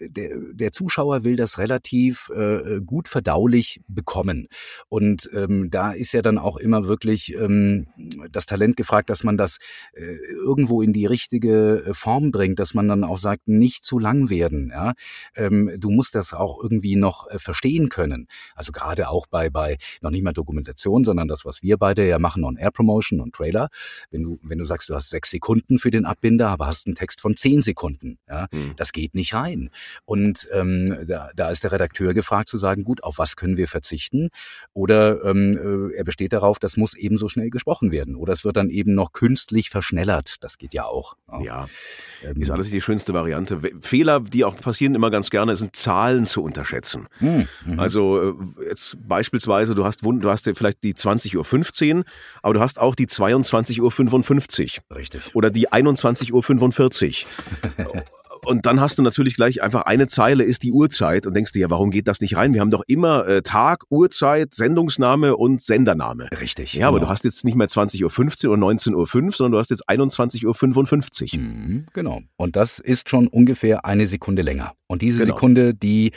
der, 0.00 0.36
der 0.52 0.72
Zuschauer 0.72 1.24
will 1.24 1.36
das 1.36 1.58
relativ 1.58 2.30
äh, 2.30 2.80
gut 2.84 3.08
verdaulich 3.08 3.80
bekommen. 3.88 4.48
Und 4.88 5.30
ähm, 5.32 5.70
da 5.70 5.92
ist 5.92 6.12
ja 6.12 6.22
dann 6.22 6.38
auch 6.38 6.56
immer 6.56 6.88
wirklich 6.88 7.34
ähm, 7.34 7.86
das 8.30 8.46
Talent 8.46 8.76
gefragt, 8.76 9.10
dass 9.10 9.22
man 9.22 9.36
das 9.36 9.56
äh, 9.56 9.60
irgendwo 9.96 10.82
in 10.82 10.92
die 10.92 11.06
richtige 11.06 11.84
äh, 11.86 11.94
Form 11.94 12.30
bringt, 12.30 12.58
dass 12.58 12.74
man 12.74 12.88
dann 12.88 13.04
auch 13.04 13.18
sagt, 13.18 13.48
nicht 13.48 13.84
zu 13.84 13.98
lang 13.98 14.30
werden. 14.30 14.70
Ja? 14.70 14.92
Ähm, 15.34 15.72
du 15.78 15.90
musst 15.90 16.14
das 16.14 16.32
auch 16.32 16.62
irgendwie 16.62 16.96
noch 16.96 17.28
äh, 17.30 17.38
verstehen 17.38 17.88
können. 17.88 18.26
Also 18.54 18.72
gerade 18.72 19.08
auch 19.08 19.26
bei, 19.26 19.50
bei 19.50 19.78
noch 20.00 20.10
nicht 20.10 20.22
mal 20.22 20.32
Dokumentation, 20.32 21.04
sondern 21.04 21.28
das, 21.28 21.44
was 21.44 21.62
wir 21.62 21.76
beide 21.76 22.06
ja 22.06 22.18
machen, 22.18 22.44
On-Air-Promotion 22.44 23.20
und 23.20 23.34
Trailer. 23.34 23.68
Wenn 24.10 24.22
du, 24.22 24.38
wenn 24.42 24.58
du 24.58 24.64
sagst, 24.64 24.88
du 24.88 24.94
hast 24.94 25.10
sechs 25.10 25.30
Sekunden 25.30 25.78
für 25.78 25.90
den 25.90 26.04
Abbinder, 26.04 26.48
aber 26.48 26.66
hast 26.66 26.86
einen 26.86 26.96
Text 26.96 27.20
von 27.20 27.36
zehn 27.36 27.62
Sekunden, 27.62 28.18
ja, 28.28 28.46
mhm. 28.52 28.74
das 28.76 28.92
geht 28.92 29.14
nicht 29.14 29.34
rein. 29.34 29.70
Und 30.04 30.48
ähm, 30.52 31.06
da, 31.06 31.30
da 31.34 31.50
ist 31.50 31.64
der 31.64 31.72
Redakteur 31.72 32.14
gefragt 32.14 32.48
zu 32.48 32.58
sagen, 32.58 32.84
gut, 32.84 33.02
auf 33.02 33.18
was 33.18 33.36
können 33.36 33.56
wir 33.56 33.68
verzichten? 33.68 34.30
Oder 34.72 35.24
ähm, 35.24 35.92
er 35.94 36.04
besteht 36.04 36.32
darauf, 36.32 36.58
das 36.58 36.76
muss 36.76 36.94
ebenso 36.94 37.28
schnell 37.28 37.50
gesprochen 37.50 37.92
werden. 37.92 38.16
Oder 38.16 38.32
es 38.32 38.44
wird 38.44 38.56
dann 38.56 38.70
eben 38.70 38.94
noch 38.94 39.12
künstlich 39.12 39.65
verschnellert. 39.68 40.36
Das 40.40 40.58
geht 40.58 40.74
ja 40.74 40.84
auch. 40.84 41.16
Ja, 41.40 41.68
ähm, 42.22 42.40
ist 42.40 42.50
alles 42.50 42.70
die 42.70 42.80
schönste 42.80 43.14
Variante. 43.14 43.60
Fehler, 43.80 44.20
die 44.20 44.44
auch 44.44 44.56
passieren 44.56 44.94
immer 44.94 45.10
ganz 45.10 45.30
gerne, 45.30 45.56
sind 45.56 45.76
Zahlen 45.76 46.26
zu 46.26 46.42
unterschätzen. 46.42 47.08
Hm, 47.18 47.48
mhm. 47.64 47.80
Also 47.80 48.30
äh, 48.30 48.34
jetzt 48.68 48.96
beispielsweise, 49.06 49.74
du 49.74 49.84
hast, 49.84 50.02
du 50.02 50.30
hast 50.30 50.50
vielleicht 50.54 50.82
die 50.84 50.94
20.15 50.94 51.96
Uhr, 51.98 52.04
aber 52.42 52.54
du 52.54 52.60
hast 52.60 52.78
auch 52.78 52.94
die 52.94 53.06
22.55 53.06 54.78
Uhr. 54.78 54.96
Richtig. 54.96 55.34
Oder 55.34 55.50
die 55.50 55.68
21.45 55.68 57.24
Uhr. 57.78 58.04
Und 58.46 58.64
dann 58.64 58.80
hast 58.80 58.96
du 58.98 59.02
natürlich 59.02 59.34
gleich 59.34 59.60
einfach 59.60 59.82
eine 59.82 60.06
Zeile 60.06 60.44
ist 60.44 60.62
die 60.62 60.70
Uhrzeit 60.70 61.26
und 61.26 61.34
denkst 61.34 61.52
dir, 61.52 61.60
ja, 61.60 61.70
warum 61.70 61.90
geht 61.90 62.06
das 62.06 62.20
nicht 62.20 62.36
rein? 62.36 62.54
Wir 62.54 62.60
haben 62.60 62.70
doch 62.70 62.84
immer 62.86 63.26
äh, 63.26 63.42
Tag, 63.42 63.82
Uhrzeit, 63.90 64.54
Sendungsname 64.54 65.36
und 65.36 65.62
Sendername. 65.62 66.28
Richtig. 66.40 66.74
Ja, 66.74 66.78
genau. 66.78 66.88
aber 66.88 67.00
du 67.00 67.08
hast 67.08 67.24
jetzt 67.24 67.44
nicht 67.44 67.56
mehr 67.56 67.66
20.15 67.66 68.46
Uhr 68.46 68.52
oder 68.52 68.62
19.05 68.62 68.94
Uhr, 68.94 69.32
sondern 69.32 69.52
du 69.52 69.58
hast 69.58 69.70
jetzt 69.70 69.88
21.55 69.88 71.34
Uhr. 71.34 71.40
Mhm, 71.40 71.86
genau. 71.92 72.20
Und 72.36 72.54
das 72.54 72.78
ist 72.78 73.10
schon 73.10 73.26
ungefähr 73.26 73.84
eine 73.84 74.06
Sekunde 74.06 74.42
länger. 74.42 74.74
Und 74.88 75.02
diese 75.02 75.24
genau. 75.24 75.34
Sekunde, 75.34 75.74
die, 75.74 76.12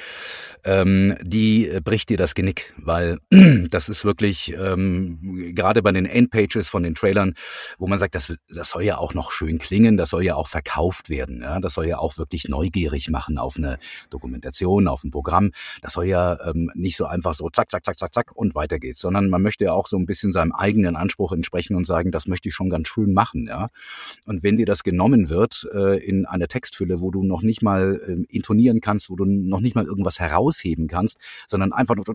ähm, 0.63 1.15
die 1.23 1.71
bricht 1.83 2.09
dir 2.09 2.17
das 2.17 2.35
Genick, 2.35 2.73
weil 2.77 3.17
das 3.71 3.89
ist 3.89 4.05
wirklich 4.05 4.53
ähm, 4.55 5.53
gerade 5.55 5.81
bei 5.81 5.91
den 5.91 6.05
Endpages 6.05 6.69
von 6.69 6.83
den 6.83 6.93
Trailern, 6.93 7.33
wo 7.79 7.87
man 7.87 7.97
sagt, 7.97 8.13
das, 8.13 8.31
das 8.47 8.69
soll 8.69 8.83
ja 8.83 8.99
auch 8.99 9.15
noch 9.15 9.31
schön 9.31 9.57
klingen, 9.57 9.97
das 9.97 10.11
soll 10.11 10.23
ja 10.23 10.35
auch 10.35 10.47
verkauft 10.47 11.09
werden, 11.09 11.41
ja, 11.41 11.59
das 11.59 11.73
soll 11.73 11.87
ja 11.87 11.97
auch 11.97 12.18
wirklich 12.19 12.47
neugierig 12.47 13.10
machen 13.10 13.38
auf 13.38 13.58
eine 13.58 13.79
Dokumentation, 14.10 14.88
auf 14.88 15.03
ein 15.03 15.12
Programm. 15.12 15.51
Das 15.82 15.93
soll 15.93 16.05
ja 16.05 16.38
ähm, 16.47 16.69
nicht 16.75 16.97
so 16.97 17.05
einfach 17.05 17.34
so 17.34 17.49
zack, 17.49 17.71
zack, 17.71 17.86
zack, 17.86 17.97
zack, 17.97 18.13
zack 18.13 18.32
und 18.36 18.53
weiter 18.55 18.77
geht's, 18.79 18.99
sondern 18.99 19.29
man 19.29 19.41
möchte 19.41 19.65
ja 19.65 19.73
auch 19.73 19.88
so 19.88 19.97
ein 19.97 20.05
bisschen 20.05 20.34
seinem 20.34 20.51
eigenen 20.51 20.95
Anspruch 20.95 21.32
entsprechen 21.32 21.75
und 21.75 21.86
sagen, 21.86 22.12
das 22.12 22.27
möchte 22.27 22.49
ich 22.49 22.55
schon 22.55 22.69
ganz 22.69 22.88
schön 22.88 23.13
machen, 23.13 23.47
ja. 23.47 23.69
Und 24.25 24.43
wenn 24.43 24.58
dir 24.58 24.65
das 24.65 24.84
genommen 24.84 25.29
wird 25.29 25.67
äh, 25.73 25.97
in 26.03 26.25
einer 26.25 26.47
Textfülle, 26.47 27.01
wo 27.01 27.12
du 27.12 27.23
noch 27.23 27.41
nicht 27.41 27.62
mal 27.62 27.99
äh, 28.05 28.34
intonieren 28.34 28.82
kannst, 28.82 29.10
wo 29.10 29.15
du 29.15 29.25
noch 29.25 29.62
nicht 29.62 29.75
mal 29.75 29.86
irgendwas 29.86 30.19
herausheben 30.19 30.88
kannst, 30.88 31.17
sondern 31.47 31.73
einfach 31.73 31.95
nur 31.95 32.05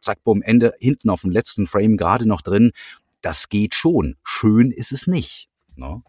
zack, 0.00 0.22
bumm, 0.24 0.42
Ende, 0.42 0.74
hinten 0.78 1.10
auf 1.10 1.22
dem 1.22 1.30
letzten 1.30 1.66
Frame 1.66 1.96
gerade 1.96 2.26
noch 2.26 2.42
drin. 2.42 2.72
Das 3.20 3.48
geht 3.48 3.74
schon. 3.74 4.16
Schön 4.24 4.70
ist 4.70 4.92
es 4.92 5.06
nicht. 5.06 5.48
Ne? 5.76 6.02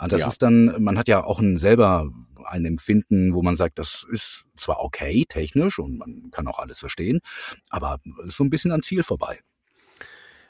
Und 0.00 0.12
das 0.12 0.20
ja. 0.22 0.28
ist 0.28 0.42
dann, 0.42 0.76
man 0.82 0.96
hat 0.96 1.08
ja 1.08 1.24
auch 1.24 1.40
ein 1.40 1.58
selber 1.58 2.08
ein 2.46 2.64
Empfinden, 2.64 3.34
wo 3.34 3.42
man 3.42 3.56
sagt, 3.56 3.78
das 3.78 4.06
ist 4.10 4.46
zwar 4.56 4.80
okay 4.80 5.24
technisch 5.28 5.78
und 5.78 5.98
man 5.98 6.30
kann 6.30 6.46
auch 6.46 6.58
alles 6.58 6.78
verstehen, 6.78 7.20
aber 7.68 8.00
so 8.24 8.44
ein 8.44 8.50
bisschen 8.50 8.72
am 8.72 8.82
Ziel 8.82 9.02
vorbei. 9.02 9.40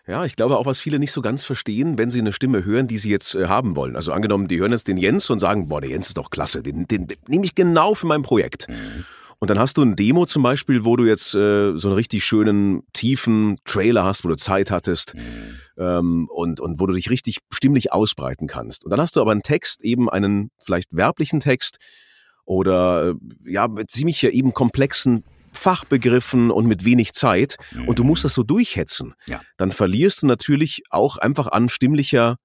Ja, 0.09 0.24
ich 0.24 0.37
glaube 0.37 0.57
auch, 0.57 0.64
was 0.64 0.81
viele 0.81 0.98
nicht 0.98 1.12
so 1.12 1.20
ganz 1.20 1.44
verstehen, 1.44 1.98
wenn 1.98 2.11
sie 2.11 2.20
eine 2.20 2.33
Stimme 2.33 2.64
hören, 2.64 2.88
die 2.88 2.96
sie 2.96 3.11
jetzt 3.11 3.35
äh, 3.35 3.46
haben 3.46 3.77
wollen. 3.77 3.94
Also 3.94 4.12
angenommen, 4.12 4.48
die 4.48 4.59
hören 4.59 4.72
jetzt 4.72 4.88
den 4.88 4.96
Jens 4.96 5.29
und 5.29 5.38
sagen, 5.38 5.68
boah, 5.68 5.83
der 5.83 5.90
Jens 5.90 6.09
ist 6.09 6.16
doch 6.16 6.31
klasse, 6.31 6.62
den, 6.62 6.88
den, 6.88 7.07
den 7.07 7.18
nehme 7.27 7.44
ich 7.44 7.55
genau 7.55 7.94
für 7.94 8.07
mein 8.07 8.22
Projekt. 8.22 8.68
Mhm. 8.70 9.05
Und 9.40 9.51
dann 9.51 9.59
hast 9.59 9.77
du 9.77 9.83
ein 9.83 9.94
Demo 9.94 10.27
zum 10.27 10.42
Beispiel, 10.42 10.85
wo 10.85 10.96
du 10.96 11.05
jetzt 11.05 11.35
äh, 11.35 11.77
so 11.77 11.88
einen 11.88 11.94
richtig 11.94 12.24
schönen, 12.24 12.83
tiefen 12.92 13.57
Trailer 13.64 14.05
hast, 14.05 14.24
wo 14.24 14.29
du 14.29 14.37
Zeit 14.37 14.70
hattest 14.70 15.14
mhm. 15.14 15.61
ähm, 15.79 16.29
und, 16.31 16.59
und 16.59 16.81
wo 16.81 16.87
du 16.87 16.94
dich 16.94 17.09
richtig 17.09 17.38
stimmlich 17.53 17.92
ausbreiten 17.92 18.48
kannst. 18.48 18.85
Und 18.85 18.90
dann 18.90 19.01
hast 19.01 19.14
du 19.14 19.20
aber 19.20 19.31
einen 19.31 19.42
Text, 19.42 19.83
eben 19.83 20.11
einen 20.11 20.51
vielleicht 20.59 20.96
werblichen 20.96 21.38
Text 21.38 21.79
oder 22.44 23.11
äh, 23.11 23.14
ja, 23.44 23.68
mit 23.68 23.90
ziemlich 23.90 24.22
ja 24.22 24.31
eben 24.31 24.55
komplexen 24.55 25.22
Fachbegriffen 25.53 26.51
und 26.51 26.66
mit 26.66 26.85
wenig 26.85 27.12
Zeit 27.12 27.57
mhm. 27.72 27.88
und 27.88 27.98
du 27.98 28.05
musst 28.05 28.24
das 28.24 28.35
so 28.35 28.42
durchhetzen, 28.42 29.14
ja. 29.27 29.40
dann 29.57 29.72
verlierst 29.72 30.22
du 30.22 30.27
natürlich 30.27 30.83
auch 30.90 31.16
einfach 31.16 31.48
an 31.48 31.68
stimmlicher, 31.68 32.37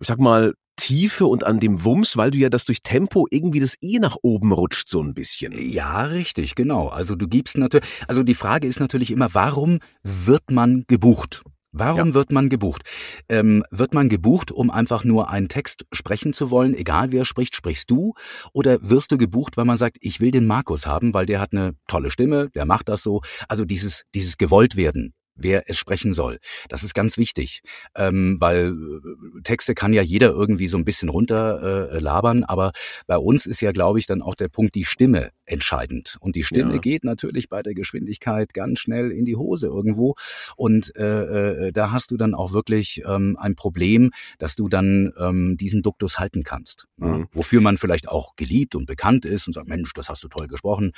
ich 0.00 0.06
sag 0.06 0.18
mal, 0.18 0.54
Tiefe 0.76 1.26
und 1.26 1.44
an 1.44 1.60
dem 1.60 1.84
Wumms, 1.84 2.16
weil 2.16 2.30
du 2.30 2.38
ja 2.38 2.48
das 2.48 2.64
durch 2.64 2.82
Tempo 2.82 3.26
irgendwie 3.30 3.60
das 3.60 3.76
eh 3.80 3.98
nach 3.98 4.16
oben 4.22 4.52
rutscht 4.52 4.88
so 4.88 5.02
ein 5.02 5.14
bisschen. 5.14 5.52
Ja, 5.52 6.04
richtig, 6.04 6.54
genau. 6.54 6.88
Also 6.88 7.16
du 7.16 7.26
gibst 7.26 7.58
natürlich, 7.58 7.86
also 8.08 8.22
die 8.22 8.34
Frage 8.34 8.68
ist 8.68 8.80
natürlich 8.80 9.10
immer, 9.10 9.34
warum 9.34 9.78
wird 10.02 10.50
man 10.50 10.84
gebucht? 10.86 11.42
Warum 11.78 12.08
ja. 12.08 12.14
wird 12.14 12.32
man 12.32 12.48
gebucht? 12.48 12.82
Ähm, 13.28 13.62
wird 13.70 13.92
man 13.92 14.08
gebucht, 14.08 14.50
um 14.50 14.70
einfach 14.70 15.04
nur 15.04 15.28
einen 15.28 15.48
Text 15.48 15.84
sprechen 15.92 16.32
zu 16.32 16.50
wollen, 16.50 16.74
egal 16.74 17.12
wer 17.12 17.26
spricht, 17.26 17.54
sprichst 17.54 17.90
du? 17.90 18.14
Oder 18.54 18.78
wirst 18.80 19.12
du 19.12 19.18
gebucht, 19.18 19.58
weil 19.58 19.66
man 19.66 19.76
sagt, 19.76 19.98
ich 20.00 20.20
will 20.20 20.30
den 20.30 20.46
Markus 20.46 20.86
haben, 20.86 21.12
weil 21.12 21.26
der 21.26 21.38
hat 21.38 21.52
eine 21.52 21.74
tolle 21.86 22.10
Stimme, 22.10 22.48
der 22.50 22.64
macht 22.64 22.88
das 22.88 23.02
so. 23.02 23.20
Also 23.48 23.66
dieses, 23.66 24.04
dieses 24.14 24.38
Gewolltwerden, 24.38 25.12
wer 25.36 25.68
es 25.68 25.78
sprechen 25.78 26.12
soll. 26.12 26.38
Das 26.68 26.82
ist 26.82 26.94
ganz 26.94 27.18
wichtig, 27.18 27.62
ähm, 27.94 28.36
weil 28.40 28.72
äh, 28.72 29.42
Texte 29.42 29.74
kann 29.74 29.92
ja 29.92 30.02
jeder 30.02 30.30
irgendwie 30.30 30.68
so 30.68 30.78
ein 30.78 30.84
bisschen 30.84 31.08
runter 31.08 31.92
äh, 31.92 31.98
labern, 31.98 32.44
aber 32.44 32.72
bei 33.06 33.16
uns 33.16 33.46
ist 33.46 33.60
ja, 33.60 33.72
glaube 33.72 33.98
ich, 33.98 34.06
dann 34.06 34.22
auch 34.22 34.34
der 34.34 34.48
Punkt 34.48 34.74
die 34.74 34.84
Stimme 34.84 35.30
entscheidend. 35.44 36.16
Und 36.20 36.36
die 36.36 36.42
Stimme 36.42 36.74
ja. 36.74 36.80
geht 36.80 37.04
natürlich 37.04 37.48
bei 37.48 37.62
der 37.62 37.74
Geschwindigkeit 37.74 38.52
ganz 38.52 38.80
schnell 38.80 39.12
in 39.12 39.24
die 39.24 39.36
Hose 39.36 39.66
irgendwo. 39.66 40.14
Und 40.56 40.94
äh, 40.96 41.68
äh, 41.68 41.72
da 41.72 41.92
hast 41.92 42.10
du 42.10 42.16
dann 42.16 42.34
auch 42.34 42.52
wirklich 42.52 43.02
ähm, 43.06 43.36
ein 43.38 43.54
Problem, 43.54 44.10
dass 44.38 44.56
du 44.56 44.68
dann 44.68 45.12
ähm, 45.18 45.56
diesen 45.56 45.82
Duktus 45.82 46.18
halten 46.18 46.42
kannst. 46.42 46.86
Mhm. 46.96 47.06
Ja? 47.06 47.24
Wofür 47.32 47.60
man 47.60 47.76
vielleicht 47.76 48.08
auch 48.08 48.36
geliebt 48.36 48.74
und 48.74 48.86
bekannt 48.86 49.24
ist 49.24 49.46
und 49.46 49.52
sagt, 49.52 49.68
Mensch, 49.68 49.92
das 49.94 50.08
hast 50.08 50.24
du 50.24 50.28
toll 50.28 50.48
gesprochen. 50.48 50.92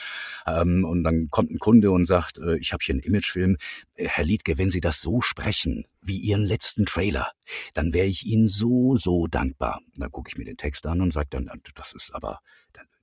Ähm, 0.47 0.85
und 0.85 1.05
dann 1.05 1.29
kommt 1.31 1.51
ein 1.51 1.59
Kunde 1.59 1.91
und 1.91 2.07
sagt, 2.07 2.39
äh, 2.39 2.57
ich 2.59 2.73
habe 2.73 2.83
hier 2.85 2.95
einen 2.95 3.03
Imagefilm. 3.03 3.57
Herr 3.95 4.25
Liedke, 4.29 4.59
wenn 4.59 4.71
Sie 4.71 4.81
das 4.81 5.01
so 5.01 5.21
sprechen, 5.21 5.87
wie 6.01 6.19
Ihren 6.19 6.45
letzten 6.45 6.87
Trailer, 6.87 7.33
dann 7.75 7.93
wäre 7.93 8.07
ich 8.07 8.25
Ihnen 8.27 8.47
so, 8.47 8.95
so 8.97 9.27
dankbar. 9.27 9.81
Dann 9.97 10.11
gucke 10.11 10.31
ich 10.31 10.39
mir 10.39 10.45
den 10.45 10.57
Text 10.57 10.87
an 10.87 11.01
und 11.01 11.13
sage 11.13 11.29
dann, 11.31 11.51
das 11.75 11.93
ist 11.93 12.15
aber, 12.15 12.41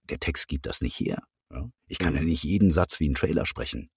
der 0.10 0.20
Text 0.20 0.48
gibt 0.48 0.66
das 0.66 0.82
nicht 0.82 1.00
her. 1.00 1.24
Ich 1.88 2.00
kann 2.00 2.16
ja 2.16 2.22
mhm. 2.22 2.28
nicht 2.28 2.44
jeden 2.44 2.72
Satz 2.72 3.00
wie 3.00 3.08
ein 3.08 3.14
Trailer 3.14 3.46
sprechen. 3.46 3.90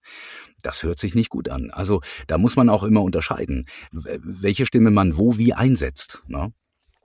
Das 0.63 0.83
hört 0.83 0.99
sich 0.99 1.15
nicht 1.15 1.31
gut 1.31 1.49
an. 1.49 1.71
Also 1.71 2.03
da 2.27 2.39
muss 2.39 2.57
man 2.57 2.69
auch 2.69 2.83
immer 2.83 3.03
unterscheiden, 3.03 3.67
welche 3.91 4.67
Stimme 4.67 4.91
man 4.91 5.17
wo 5.17 5.39
wie 5.39 5.55
einsetzt. 5.55 6.23
Ne? 6.27 6.53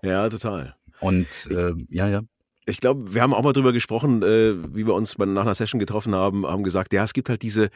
Ja, 0.02 0.30
total. 0.30 0.76
Und 1.00 1.48
äh, 1.50 1.74
ja, 1.90 2.10
ja 2.10 2.22
ich 2.66 2.80
glaube, 2.80 3.14
wir 3.14 3.22
haben 3.22 3.34
auch 3.34 3.44
mal 3.44 3.52
drüber 3.54 3.72
gesprochen, 3.74 4.24
äh, 4.24 4.56
wie 4.74 4.88
wir 4.88 4.94
uns 4.94 5.18
nach 5.18 5.42
einer 5.42 5.56
Session 5.56 5.80
getroffen 5.80 6.16
haben, 6.16 6.48
haben 6.48 6.64
gesagt, 6.64 6.94
ja, 6.94 7.04
es 7.04 7.12
gibt 7.14 7.28
halt 7.30 7.42
diese, 7.42 7.70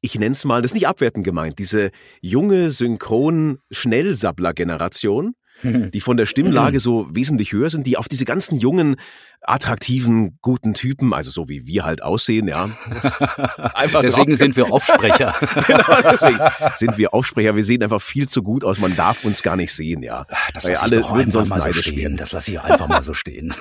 ich 0.00 0.18
nenne 0.18 0.32
es 0.32 0.44
mal, 0.44 0.62
das 0.62 0.72
ist 0.72 0.74
nicht 0.74 0.88
abwertend 0.88 1.24
gemeint, 1.24 1.58
diese 1.58 1.90
junge 2.20 2.70
Synchron-Schnellsabbler-Generation, 2.70 5.34
die 5.62 6.00
von 6.00 6.16
der 6.16 6.26
Stimmlage 6.26 6.80
so 6.80 7.06
wesentlich 7.14 7.52
höher 7.52 7.70
sind, 7.70 7.86
die 7.86 7.96
auf 7.96 8.08
diese 8.08 8.24
ganzen 8.24 8.58
jungen 8.58 8.96
attraktiven, 9.44 10.38
guten 10.40 10.72
Typen, 10.72 11.12
also 11.12 11.30
so 11.30 11.48
wie 11.48 11.66
wir 11.66 11.84
halt 11.84 12.02
aussehen, 12.02 12.46
ja. 12.46 12.70
Deswegen 14.02 14.36
sind 14.36 14.56
wir 14.56 14.70
Offsprecher. 14.70 15.34
genau, 15.66 16.00
deswegen 16.02 16.38
sind 16.76 16.96
wir 16.96 17.12
Offsprecher. 17.12 17.56
Wir 17.56 17.64
sehen 17.64 17.82
einfach 17.82 18.00
viel 18.00 18.28
zu 18.28 18.42
gut 18.42 18.64
aus. 18.64 18.78
Man 18.78 18.94
darf 18.94 19.24
uns 19.24 19.42
gar 19.42 19.56
nicht 19.56 19.74
sehen, 19.74 20.02
ja. 20.02 20.26
Das 20.54 20.64
lasse 20.64 20.82
alle 20.82 21.00
ich 21.00 21.10
würden 21.10 21.30
sonst 21.32 21.50
mal 21.50 21.60
so 21.60 21.72
stehen. 21.72 21.96
Werden. 21.96 22.16
Das 22.16 22.32
lasse 22.32 22.52
ich 22.52 22.60
einfach 22.60 22.86
mal 22.86 23.02
so 23.02 23.14
stehen. 23.14 23.52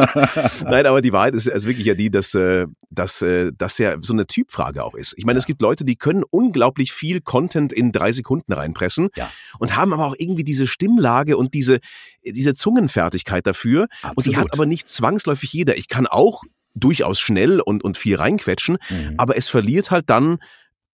Nein, 0.64 0.86
aber 0.86 1.00
die 1.00 1.12
Wahrheit 1.12 1.34
ist, 1.34 1.46
ist 1.46 1.66
wirklich 1.66 1.86
ja 1.86 1.94
die, 1.94 2.10
dass, 2.10 2.34
äh, 2.34 2.66
dass 2.90 3.22
äh, 3.22 3.52
das 3.56 3.78
ja 3.78 3.96
so 4.00 4.12
eine 4.12 4.26
Typfrage 4.26 4.82
auch 4.82 4.94
ist. 4.94 5.14
Ich 5.16 5.24
meine, 5.24 5.36
ja. 5.36 5.40
es 5.40 5.46
gibt 5.46 5.62
Leute, 5.62 5.84
die 5.84 5.96
können 5.96 6.24
unglaublich 6.28 6.92
viel 6.92 7.20
Content 7.20 7.72
in 7.72 7.92
drei 7.92 8.12
Sekunden 8.12 8.52
reinpressen 8.52 9.08
ja. 9.14 9.30
und 9.58 9.76
haben 9.76 9.92
aber 9.92 10.06
auch 10.06 10.16
irgendwie 10.18 10.44
diese 10.44 10.66
Stimmlage 10.66 11.36
und 11.40 11.54
diese, 11.54 11.80
diese 12.24 12.54
Zungenfertigkeit 12.54 13.46
dafür. 13.46 13.88
Absolut. 14.02 14.16
Und 14.16 14.26
die 14.26 14.36
hat 14.36 14.52
aber 14.52 14.66
nicht 14.66 14.88
zwangsläufig 14.88 15.52
jeder. 15.52 15.76
Ich 15.76 15.88
kann 15.88 16.06
auch 16.06 16.44
durchaus 16.74 17.18
schnell 17.18 17.60
und, 17.60 17.82
und 17.82 17.96
viel 17.96 18.16
reinquetschen, 18.16 18.78
mhm. 18.88 19.14
aber 19.16 19.36
es 19.36 19.48
verliert 19.48 19.90
halt 19.90 20.08
dann 20.08 20.38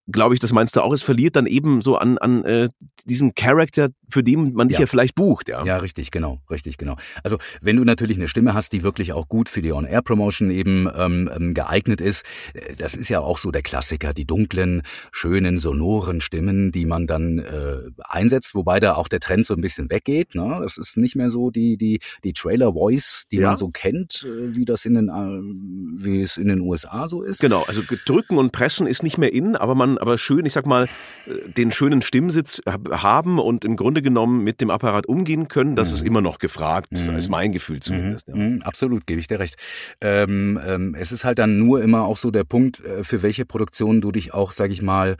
glaube 0.06 0.34
ich, 0.34 0.40
das 0.40 0.52
meinst 0.52 0.76
du 0.76 0.82
auch, 0.82 0.92
es 0.92 1.02
verliert 1.02 1.36
dann 1.36 1.46
eben 1.46 1.80
so 1.80 1.96
an, 1.96 2.18
an 2.18 2.44
äh, 2.44 2.68
diesem 3.04 3.34
Charakter, 3.34 3.88
für 4.08 4.22
den 4.22 4.52
man 4.54 4.68
dich 4.68 4.76
ja. 4.76 4.82
ja 4.82 4.86
vielleicht 4.86 5.14
bucht. 5.14 5.48
Ja. 5.48 5.64
ja, 5.64 5.78
richtig, 5.78 6.10
genau, 6.10 6.40
richtig, 6.48 6.78
genau. 6.78 6.96
Also 7.24 7.38
wenn 7.60 7.76
du 7.76 7.84
natürlich 7.84 8.16
eine 8.16 8.28
Stimme 8.28 8.54
hast, 8.54 8.72
die 8.72 8.82
wirklich 8.82 9.12
auch 9.12 9.28
gut 9.28 9.48
für 9.48 9.62
die 9.62 9.72
On-Air-Promotion 9.72 10.50
eben 10.50 10.88
ähm, 10.94 11.28
ähm, 11.34 11.54
geeignet 11.54 12.00
ist, 12.00 12.24
äh, 12.54 12.74
das 12.76 12.94
ist 12.94 13.08
ja 13.08 13.20
auch 13.20 13.38
so 13.38 13.50
der 13.50 13.62
Klassiker, 13.62 14.14
die 14.14 14.26
dunklen, 14.26 14.82
schönen, 15.10 15.58
sonoren 15.58 16.20
Stimmen, 16.20 16.70
die 16.70 16.86
man 16.86 17.06
dann 17.06 17.40
äh, 17.40 17.78
einsetzt, 18.04 18.54
wobei 18.54 18.78
da 18.78 18.94
auch 18.94 19.08
der 19.08 19.20
Trend 19.20 19.44
so 19.44 19.54
ein 19.54 19.60
bisschen 19.60 19.90
weggeht. 19.90 20.34
Ne? 20.34 20.60
Das 20.62 20.78
ist 20.78 20.96
nicht 20.96 21.16
mehr 21.16 21.30
so 21.30 21.50
die, 21.50 21.76
die, 21.76 21.98
die 22.22 22.32
Trailer-Voice, 22.32 23.24
die 23.32 23.38
ja. 23.38 23.48
man 23.48 23.56
so 23.56 23.70
kennt, 23.70 24.24
äh, 24.24 24.54
wie 24.54 24.64
das 24.64 24.84
in 24.84 24.94
den, 24.94 25.08
äh, 25.08 26.04
wie 26.04 26.22
es 26.22 26.36
in 26.36 26.46
den 26.46 26.60
USA 26.60 27.08
so 27.08 27.22
ist. 27.22 27.40
Genau, 27.40 27.64
also 27.66 27.82
drücken 28.04 28.38
und 28.38 28.52
pressen 28.52 28.86
ist 28.86 29.02
nicht 29.02 29.18
mehr 29.18 29.32
in, 29.32 29.56
aber 29.56 29.74
man 29.74 29.95
aber 29.98 30.18
schön, 30.18 30.44
ich 30.46 30.52
sag 30.52 30.66
mal, 30.66 30.84
äh, 31.26 31.50
den 31.50 31.72
schönen 31.72 32.02
Stimmsitz 32.02 32.60
haben 32.90 33.38
und 33.38 33.64
im 33.64 33.76
Grunde 33.76 34.02
genommen 34.02 34.42
mit 34.42 34.60
dem 34.60 34.70
Apparat 34.70 35.06
umgehen 35.06 35.48
können, 35.48 35.76
das 35.76 35.88
mhm. 35.88 35.94
ist 35.94 36.02
immer 36.02 36.20
noch 36.20 36.38
gefragt, 36.38 36.92
mhm. 36.92 37.16
ist 37.16 37.28
mein 37.28 37.52
Gefühl 37.52 37.80
zumindest. 37.80 38.28
Mhm. 38.28 38.36
Ja. 38.36 38.48
Mhm. 38.48 38.62
Absolut, 38.62 39.06
gebe 39.06 39.20
ich 39.20 39.26
dir 39.26 39.38
recht. 39.38 39.56
Ähm, 40.00 40.60
ähm, 40.66 40.94
es 40.94 41.12
ist 41.12 41.24
halt 41.24 41.38
dann 41.38 41.58
nur 41.58 41.82
immer 41.82 42.04
auch 42.04 42.16
so 42.16 42.30
der 42.30 42.44
Punkt, 42.44 42.80
äh, 42.80 43.04
für 43.04 43.22
welche 43.22 43.44
Produktion 43.44 44.00
du 44.00 44.12
dich 44.12 44.34
auch, 44.34 44.52
sag 44.52 44.70
ich 44.70 44.82
mal, 44.82 45.16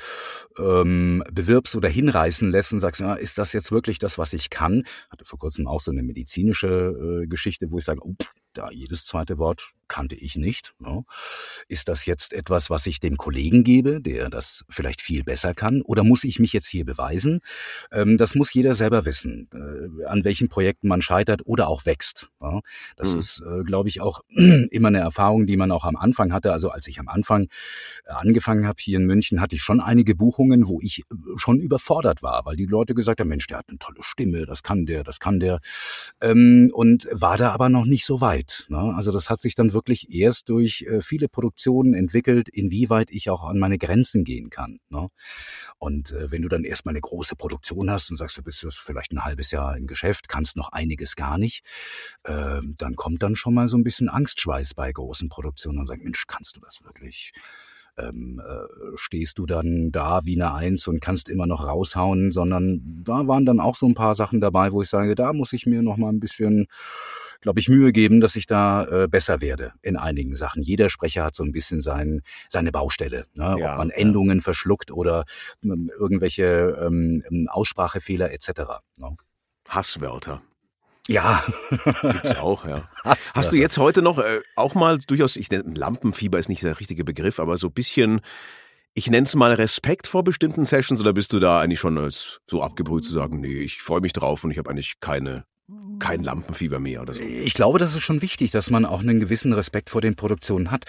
ähm, 0.59 1.22
bewirbst 1.33 1.77
oder 1.77 1.89
hinreißen 1.89 2.51
lässt 2.51 2.72
und 2.72 2.81
sagst, 2.81 3.01
ja, 3.01 3.14
ist 3.14 3.39
das 3.39 3.53
jetzt 3.53 3.72
wirklich 3.72 3.99
das, 3.99 4.18
was 4.18 4.33
ich 4.33 4.51
kann? 4.51 4.85
Hatte 5.11 5.24
vor 5.24 5.39
kurzem 5.39 5.66
auch 5.66 5.81
so 5.81 5.91
eine 5.91 6.03
medizinische 6.03 7.22
äh, 7.22 7.27
Geschichte, 7.27 7.70
wo 7.70 7.79
ich 7.79 7.85
sage, 7.85 8.01
oh, 8.03 8.14
da 8.57 8.70
jedes 8.70 9.05
zweite 9.05 9.39
Wort 9.39 9.70
kannte 9.89 10.14
ich 10.14 10.37
nicht. 10.37 10.74
Ne? 10.78 11.05
Ist 11.68 11.89
das 11.89 12.07
jetzt 12.07 12.32
etwas, 12.32 12.70
was 12.70 12.87
ich 12.87 13.01
dem 13.01 13.16
Kollegen 13.16 13.64
gebe, 13.64 14.01
der 14.01 14.30
das 14.30 14.64
vielleicht 14.68 15.01
viel 15.01 15.24
besser 15.24 15.55
kann? 15.55 15.82
Oder 15.82 16.05
muss 16.05 16.24
ich 16.24 16.39
mich 16.39 16.53
jetzt 16.53 16.68
hier 16.68 16.84
beweisen? 16.84 17.41
Ähm, 17.93 18.16
das 18.16 18.34
muss 18.34 18.53
jeder 18.53 18.74
selber 18.74 19.05
wissen, 19.05 19.49
äh, 19.55 20.05
an 20.07 20.24
welchen 20.24 20.49
Projekten 20.49 20.89
man 20.89 21.03
scheitert 21.03 21.43
oder 21.45 21.68
auch 21.68 21.87
wächst. 21.87 22.30
Ja? 22.41 22.61
Das 22.97 23.12
mhm. 23.12 23.18
ist, 23.18 23.41
äh, 23.41 23.62
glaube 23.64 23.89
ich, 23.89 24.01
auch 24.01 24.20
immer 24.37 24.89
eine 24.89 25.01
Erfahrung, 25.01 25.47
die 25.47 25.57
man 25.57 25.70
auch 25.70 25.84
am 25.84 25.97
Anfang 25.97 26.32
hatte. 26.32 26.53
Also 26.53 26.70
als 26.70 26.87
ich 26.87 26.99
am 27.01 27.09
Anfang 27.09 27.45
äh, 28.07 28.12
angefangen 28.12 28.66
habe 28.66 28.76
hier 28.80 28.99
in 28.99 29.07
München, 29.07 29.41
hatte 29.41 29.57
ich 29.57 29.62
schon 29.62 29.80
einige 29.80 30.14
Buchungen, 30.14 30.66
wo 30.66 30.80
ich 30.80 31.01
äh, 31.01 31.14
schon 31.37 31.59
überfordert 31.59 32.22
war, 32.22 32.45
weil 32.45 32.57
die 32.57 32.66
Leute 32.66 32.95
gesagt 32.95 33.20
haben, 33.20 33.28
Mensch, 33.28 33.47
der 33.47 33.59
hat 33.59 33.66
eine 33.68 33.78
tolle 33.78 34.03
Stimme, 34.03 34.47
das 34.47 34.62
kann 34.62 34.87
der, 34.87 35.05
das 35.05 35.20
kann 35.20 35.41
der. 35.41 35.61
Ähm, 36.20 36.70
und 36.72 37.07
war 37.12 37.37
da 37.37 37.53
aber 37.53 37.68
noch 37.68 37.84
nicht 37.84 38.05
so 38.05 38.20
weit. 38.20 38.66
Ne? 38.68 38.95
Also 38.97 39.12
das 39.12 39.30
hat 39.30 39.41
sich 39.41 39.55
dann 39.55 39.72
wirklich 39.77 40.11
erst 40.11 40.49
durch 40.49 40.83
äh, 40.83 41.01
viele 41.01 41.29
Produktionen 41.29 41.95
entwickelt, 41.95 42.49
inwieweit 42.49 43.11
ich 43.12 43.31
auch 43.31 43.45
an 43.45 43.59
meine 43.59 43.79
Grenzen 43.79 44.24
gehen 44.24 44.51
kann. 44.51 44.81
Ne? 44.89 45.07
Und 45.79 46.11
äh, 46.12 46.33
wenn 46.33 46.43
du 46.43 46.49
dann 46.49 46.64
erstmal 46.64 46.95
eine 46.95 47.01
große 47.01 47.37
Produktion 47.37 47.91
hast 47.91 48.11
und 48.11 48.16
sagst, 48.16 48.37
du 48.39 48.43
bist 48.43 48.66
vielleicht 48.72 49.12
ein 49.12 49.24
halbes 49.24 49.53
Jahr 49.53 49.77
im 49.77 49.87
Geschäft, 49.87 50.29
kannst 50.29 50.57
noch 50.57 50.72
einiges 50.72 51.14
gar 51.14 51.39
nicht, 51.39 51.62
äh, 52.24 52.61
dann 52.79 52.97
kommt 52.97 53.22
dann 53.22 53.37
schon 53.37 53.55
mal 53.55 53.68
so 53.68 53.77
ein 53.77 53.85
bisschen 53.85 54.09
Angstschweiß 54.09 54.74
bei 54.74 54.91
großen 54.91 55.29
Produktionen 55.29 55.79
und 55.79 55.87
sagt, 55.87 56.03
Mensch, 56.03 56.24
kannst 56.27 56.57
du 56.57 56.61
das 56.61 56.83
wirklich? 56.83 57.33
ähm, 57.99 58.41
äh, 58.47 58.97
stehst 58.97 59.39
du 59.39 59.47
dann 59.47 59.91
da 59.91 60.20
wie 60.24 60.41
eine 60.41 60.55
Eins 60.55 60.87
und 60.87 61.01
kannst 61.01 61.29
immer 61.29 61.47
noch 61.47 61.66
raushauen, 61.66 62.33
sondern 62.33 62.81
da 63.05 63.27
waren 63.27 63.47
dann 63.47 63.61
auch 63.61 63.74
so 63.74 63.87
ein 63.87 63.95
paar 63.95 64.14
Sachen 64.14 64.41
dabei, 64.41 64.72
wo 64.72 64.83
ich 64.83 64.89
sage, 64.89 65.14
da 65.14 65.33
muss 65.33 65.53
ich 65.53 65.66
mir 65.66 65.83
noch 65.83 65.97
mal 65.97 66.11
ein 66.11 66.20
bisschen 66.20 66.66
glaube 67.47 67.61
ich, 67.61 67.68
Mühe 67.68 67.92
geben, 67.92 68.20
dass 68.20 68.34
ich 68.34 68.47
da 68.47 68.86
äh, 68.86 69.07
besser 69.07 69.40
werde 69.40 69.70
in 69.80 69.97
einigen 69.97 70.34
Sachen. 70.34 70.64
Jeder 70.64 70.88
Sprecher 70.88 71.22
hat 71.22 71.36
so 71.36 71.44
ein 71.44 71.53
bisschen 71.53 71.80
sein, 71.80 72.22
seine 72.49 72.72
Baustelle. 72.72 73.26
Ne? 73.34 73.55
Ja, 73.61 73.74
Ob 73.74 73.78
man 73.78 73.90
Endungen 73.90 74.38
ja. 74.38 74.42
verschluckt 74.42 74.90
oder 74.90 75.26
ähm, 75.62 75.88
irgendwelche 75.97 76.76
ähm, 76.82 77.22
ähm 77.30 77.49
Aussprachefehler 77.49 78.32
etc. 78.32 78.49
Ne? 78.97 79.16
Hasswörter. 79.68 80.42
Ja. 81.07 81.44
Gibt's 82.03 82.34
auch, 82.34 82.64
ja. 82.64 82.90
Hasswörter. 83.05 83.38
Hast 83.38 83.53
du 83.53 83.57
jetzt 83.57 83.78
heute 83.78 84.03
noch 84.03 84.18
äh, 84.18 84.40
auch 84.57 84.74
mal 84.74 84.99
durchaus, 84.99 85.36
ich 85.36 85.49
nenne 85.49 85.72
Lampenfieber 85.72 86.40
ist 86.40 86.49
nicht 86.49 86.64
der 86.64 86.80
richtige 86.80 87.05
Begriff, 87.05 87.38
aber 87.38 87.57
so 87.59 87.68
ein 87.68 87.74
bisschen 87.74 88.22
ich 88.94 89.09
nenne 89.09 89.24
es 89.24 89.36
mal 89.36 89.53
Respekt 89.53 90.09
vor 90.09 90.24
bestimmten 90.24 90.64
Sessions 90.64 91.01
oder 91.01 91.12
bist 91.12 91.32
du 91.32 91.38
da 91.38 91.61
eigentlich 91.61 91.78
schon 91.78 91.97
als 91.97 92.40
so 92.47 92.61
abgebrüht 92.61 93.05
zu 93.05 93.12
sagen, 93.12 93.40
nee, 93.40 93.61
ich 93.61 93.82
freue 93.82 94.01
mich 94.01 94.14
drauf 94.14 94.42
und 94.42 94.51
ich 94.51 94.59
habe 94.59 94.70
eigentlich 94.70 94.99
keine 94.99 95.44
kein 95.99 96.23
Lampenfieber 96.23 96.79
mehr 96.79 97.03
oder 97.03 97.14
so. 97.14 97.21
Ich 97.21 97.55
glaube, 97.55 97.81
das 97.81 97.95
ist 97.95 98.03
schon 98.03 98.23
wichtig, 98.23 98.53
dass 98.53 98.71
man 98.71 98.85
auch 98.85 99.01
einen 99.01 99.19
gewissen 99.19 99.53
Respekt 99.53 99.91
vor 99.91 100.01
den 100.01 100.14
Produktionen 100.14 100.71
hat. 100.71 100.85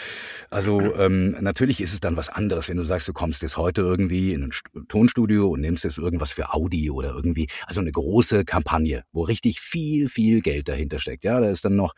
Also 0.52 0.80
ähm, 0.96 1.36
natürlich 1.40 1.82
ist 1.82 1.94
es 1.94 2.00
dann 2.00 2.16
was 2.16 2.30
anderes, 2.30 2.70
wenn 2.70 2.78
du 2.78 2.84
sagst, 2.84 3.08
du 3.08 3.14
kommst 3.14 3.42
jetzt 3.42 3.58
heute 3.58 3.82
irgendwie 3.82 4.34
in 4.34 4.44
ein 4.44 4.52
Tonstudio 4.88 5.50
und 5.50 5.62
nimmst 5.62 5.84
jetzt 5.84 5.98
irgendwas 5.98 6.32
für 6.32 6.54
Audi 6.54 6.92
oder 6.92 7.14
irgendwie, 7.16 7.48
also 7.66 7.82
eine 7.82 7.92
große 7.92 8.46
Kampagne, 8.46 9.04
wo 9.12 9.24
richtig 9.24 9.60
viel, 9.62 10.10
viel 10.10 10.42
Geld 10.42 10.68
dahinter 10.68 11.00
steckt. 11.00 11.24
Ja, 11.24 11.40
da 11.40 11.50
ist 11.50 11.66
dann 11.66 11.76
noch 11.76 11.94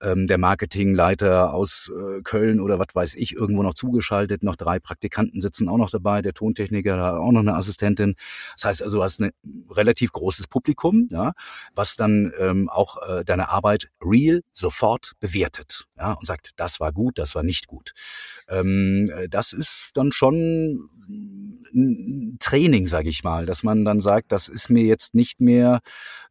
ähm, 0.00 0.26
der 0.26 0.38
Marketingleiter 0.38 1.54
aus 1.54 1.92
äh, 1.96 2.22
Köln 2.22 2.58
oder 2.58 2.80
was 2.80 2.88
weiß 2.92 3.14
ich 3.14 3.34
irgendwo 3.34 3.62
noch 3.62 3.74
zugeschaltet, 3.74 4.42
noch 4.42 4.56
drei 4.56 4.80
Praktikanten 4.80 5.40
sitzen 5.40 5.68
auch 5.68 5.78
noch 5.78 5.90
dabei, 5.90 6.22
der 6.22 6.32
Tontechniker, 6.32 6.96
da 6.96 7.18
auch 7.18 7.30
noch 7.30 7.40
eine 7.40 7.54
Assistentin. 7.54 8.16
Das 8.56 8.64
heißt 8.64 8.82
also, 8.82 8.98
du 8.98 9.02
hast 9.04 9.20
ein 9.20 9.30
relativ 9.70 10.10
großes 10.10 10.48
Publikum, 10.48 11.06
ja, 11.12 11.32
was 11.74 11.94
dann 11.94 12.15
ähm, 12.38 12.68
auch 12.68 12.96
äh, 13.08 13.24
deine 13.24 13.48
Arbeit 13.48 13.88
real 14.00 14.42
sofort 14.52 15.12
bewertet 15.20 15.86
ja, 15.96 16.12
und 16.12 16.26
sagt, 16.26 16.50
das 16.56 16.80
war 16.80 16.92
gut, 16.92 17.18
das 17.18 17.34
war 17.34 17.42
nicht 17.42 17.66
gut. 17.66 17.92
Ähm, 18.48 19.10
äh, 19.14 19.28
das 19.28 19.52
ist 19.52 19.90
dann 19.94 20.12
schon 20.12 20.90
ein 21.74 22.36
Training, 22.40 22.86
sage 22.86 23.08
ich 23.08 23.22
mal, 23.22 23.46
dass 23.46 23.62
man 23.62 23.84
dann 23.84 24.00
sagt, 24.00 24.32
das 24.32 24.48
ist 24.48 24.70
mir 24.70 24.84
jetzt 24.84 25.14
nicht 25.14 25.40
mehr 25.40 25.80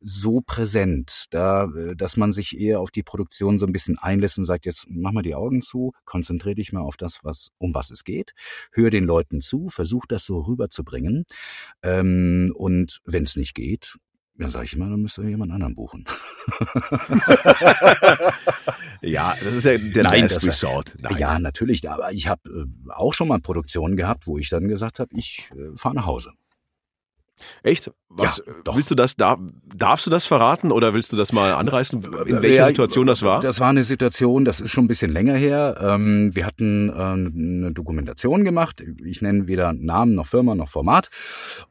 so 0.02 0.42
präsent, 0.42 1.26
da, 1.30 1.66
äh, 1.66 1.96
dass 1.96 2.18
man 2.18 2.32
sich 2.32 2.58
eher 2.60 2.80
auf 2.80 2.92
die 2.92 3.04
Produktion 3.04 3.60
so 3.60 3.66
ein 3.66 3.74
bisschen 3.74 3.98
einlässt 3.98 4.38
und 4.38 4.46
sagt, 4.46 4.66
jetzt 4.66 4.86
mach 4.90 5.12
mal 5.12 5.22
die 5.22 5.36
Augen 5.36 5.62
zu, 5.62 5.94
konzentriere 6.06 6.56
dich 6.56 6.74
mal 6.74 6.82
auf 6.82 6.98
das, 6.98 7.24
was 7.24 7.50
um 7.58 7.74
was 7.74 7.92
es 7.92 8.04
geht, 8.04 8.34
hör 8.72 8.90
den 8.90 9.06
Leuten 9.06 9.42
zu, 9.42 9.70
versuch 9.70 10.06
das 10.08 10.26
so 10.26 10.40
rüberzubringen 10.40 11.26
ähm, 11.84 12.52
und 12.56 13.00
wenn 13.06 13.24
es 13.24 13.36
nicht 13.36 13.56
geht, 13.56 13.96
ja, 14.38 14.50
sag 14.50 14.64
ich 14.66 14.74
immer, 14.74 14.90
dann 14.90 15.02
müsst 15.02 15.18
ihr 15.18 15.30
jemand 15.30 15.52
anderen 15.52 15.76
buchen. 15.76 16.04
ja, 19.02 19.34
das 19.42 19.54
ist 19.54 19.64
ja 19.64 19.78
der 19.78 20.04
Nein, 20.04 20.24
Last 20.24 20.46
Resort. 20.46 20.96
Nein. 21.02 21.18
Ja, 21.18 21.40
natürlich. 21.40 21.90
Aber 21.90 22.12
ich 22.12 22.28
habe 22.28 22.50
äh, 22.50 22.66
auch 22.92 23.14
schon 23.14 23.30
mal 23.30 23.40
Produktionen 23.40 23.96
gehabt, 23.96 24.28
wo 24.28 24.38
ich 24.38 24.50
dann 24.50 24.68
gesagt 24.68 25.00
habe, 25.00 25.16
ich 25.16 25.50
äh, 25.52 25.78
fahre 25.78 25.96
nach 25.96 26.06
Hause. 26.06 26.32
Echt? 27.64 27.92
Was, 28.18 28.38
ja. 28.38 28.76
Willst 28.76 28.90
du 28.90 28.96
das, 28.96 29.18
da, 29.18 29.38
darfst 29.66 30.06
du 30.06 30.10
das 30.10 30.24
verraten 30.24 30.72
oder 30.72 30.94
willst 30.94 31.12
du 31.12 31.18
das 31.18 31.34
mal 31.34 31.52
anreißen, 31.54 32.02
in 32.28 32.42
welcher 32.42 32.56
ja, 32.56 32.68
Situation 32.68 33.08
das 33.08 33.24
war? 33.24 33.42
Das 33.42 33.60
war 33.60 33.70
eine 33.70 33.84
Situation, 33.84 34.46
das 34.46 34.62
ist 34.62 34.72
schon 34.72 34.86
ein 34.86 34.88
bisschen 34.88 35.12
länger 35.12 35.36
her. 35.36 35.78
Ähm, 35.82 36.34
wir 36.34 36.46
hatten 36.46 36.90
ähm, 36.96 37.34
eine 37.36 37.74
Dokumentation 37.74 38.46
gemacht. 38.46 38.82
Ich 39.04 39.22
nenne 39.22 39.50
weder 39.50 39.74
Namen 39.74 40.14
noch 40.14 40.28
Firma 40.28 40.56
noch 40.56 40.70
Format 40.70 41.10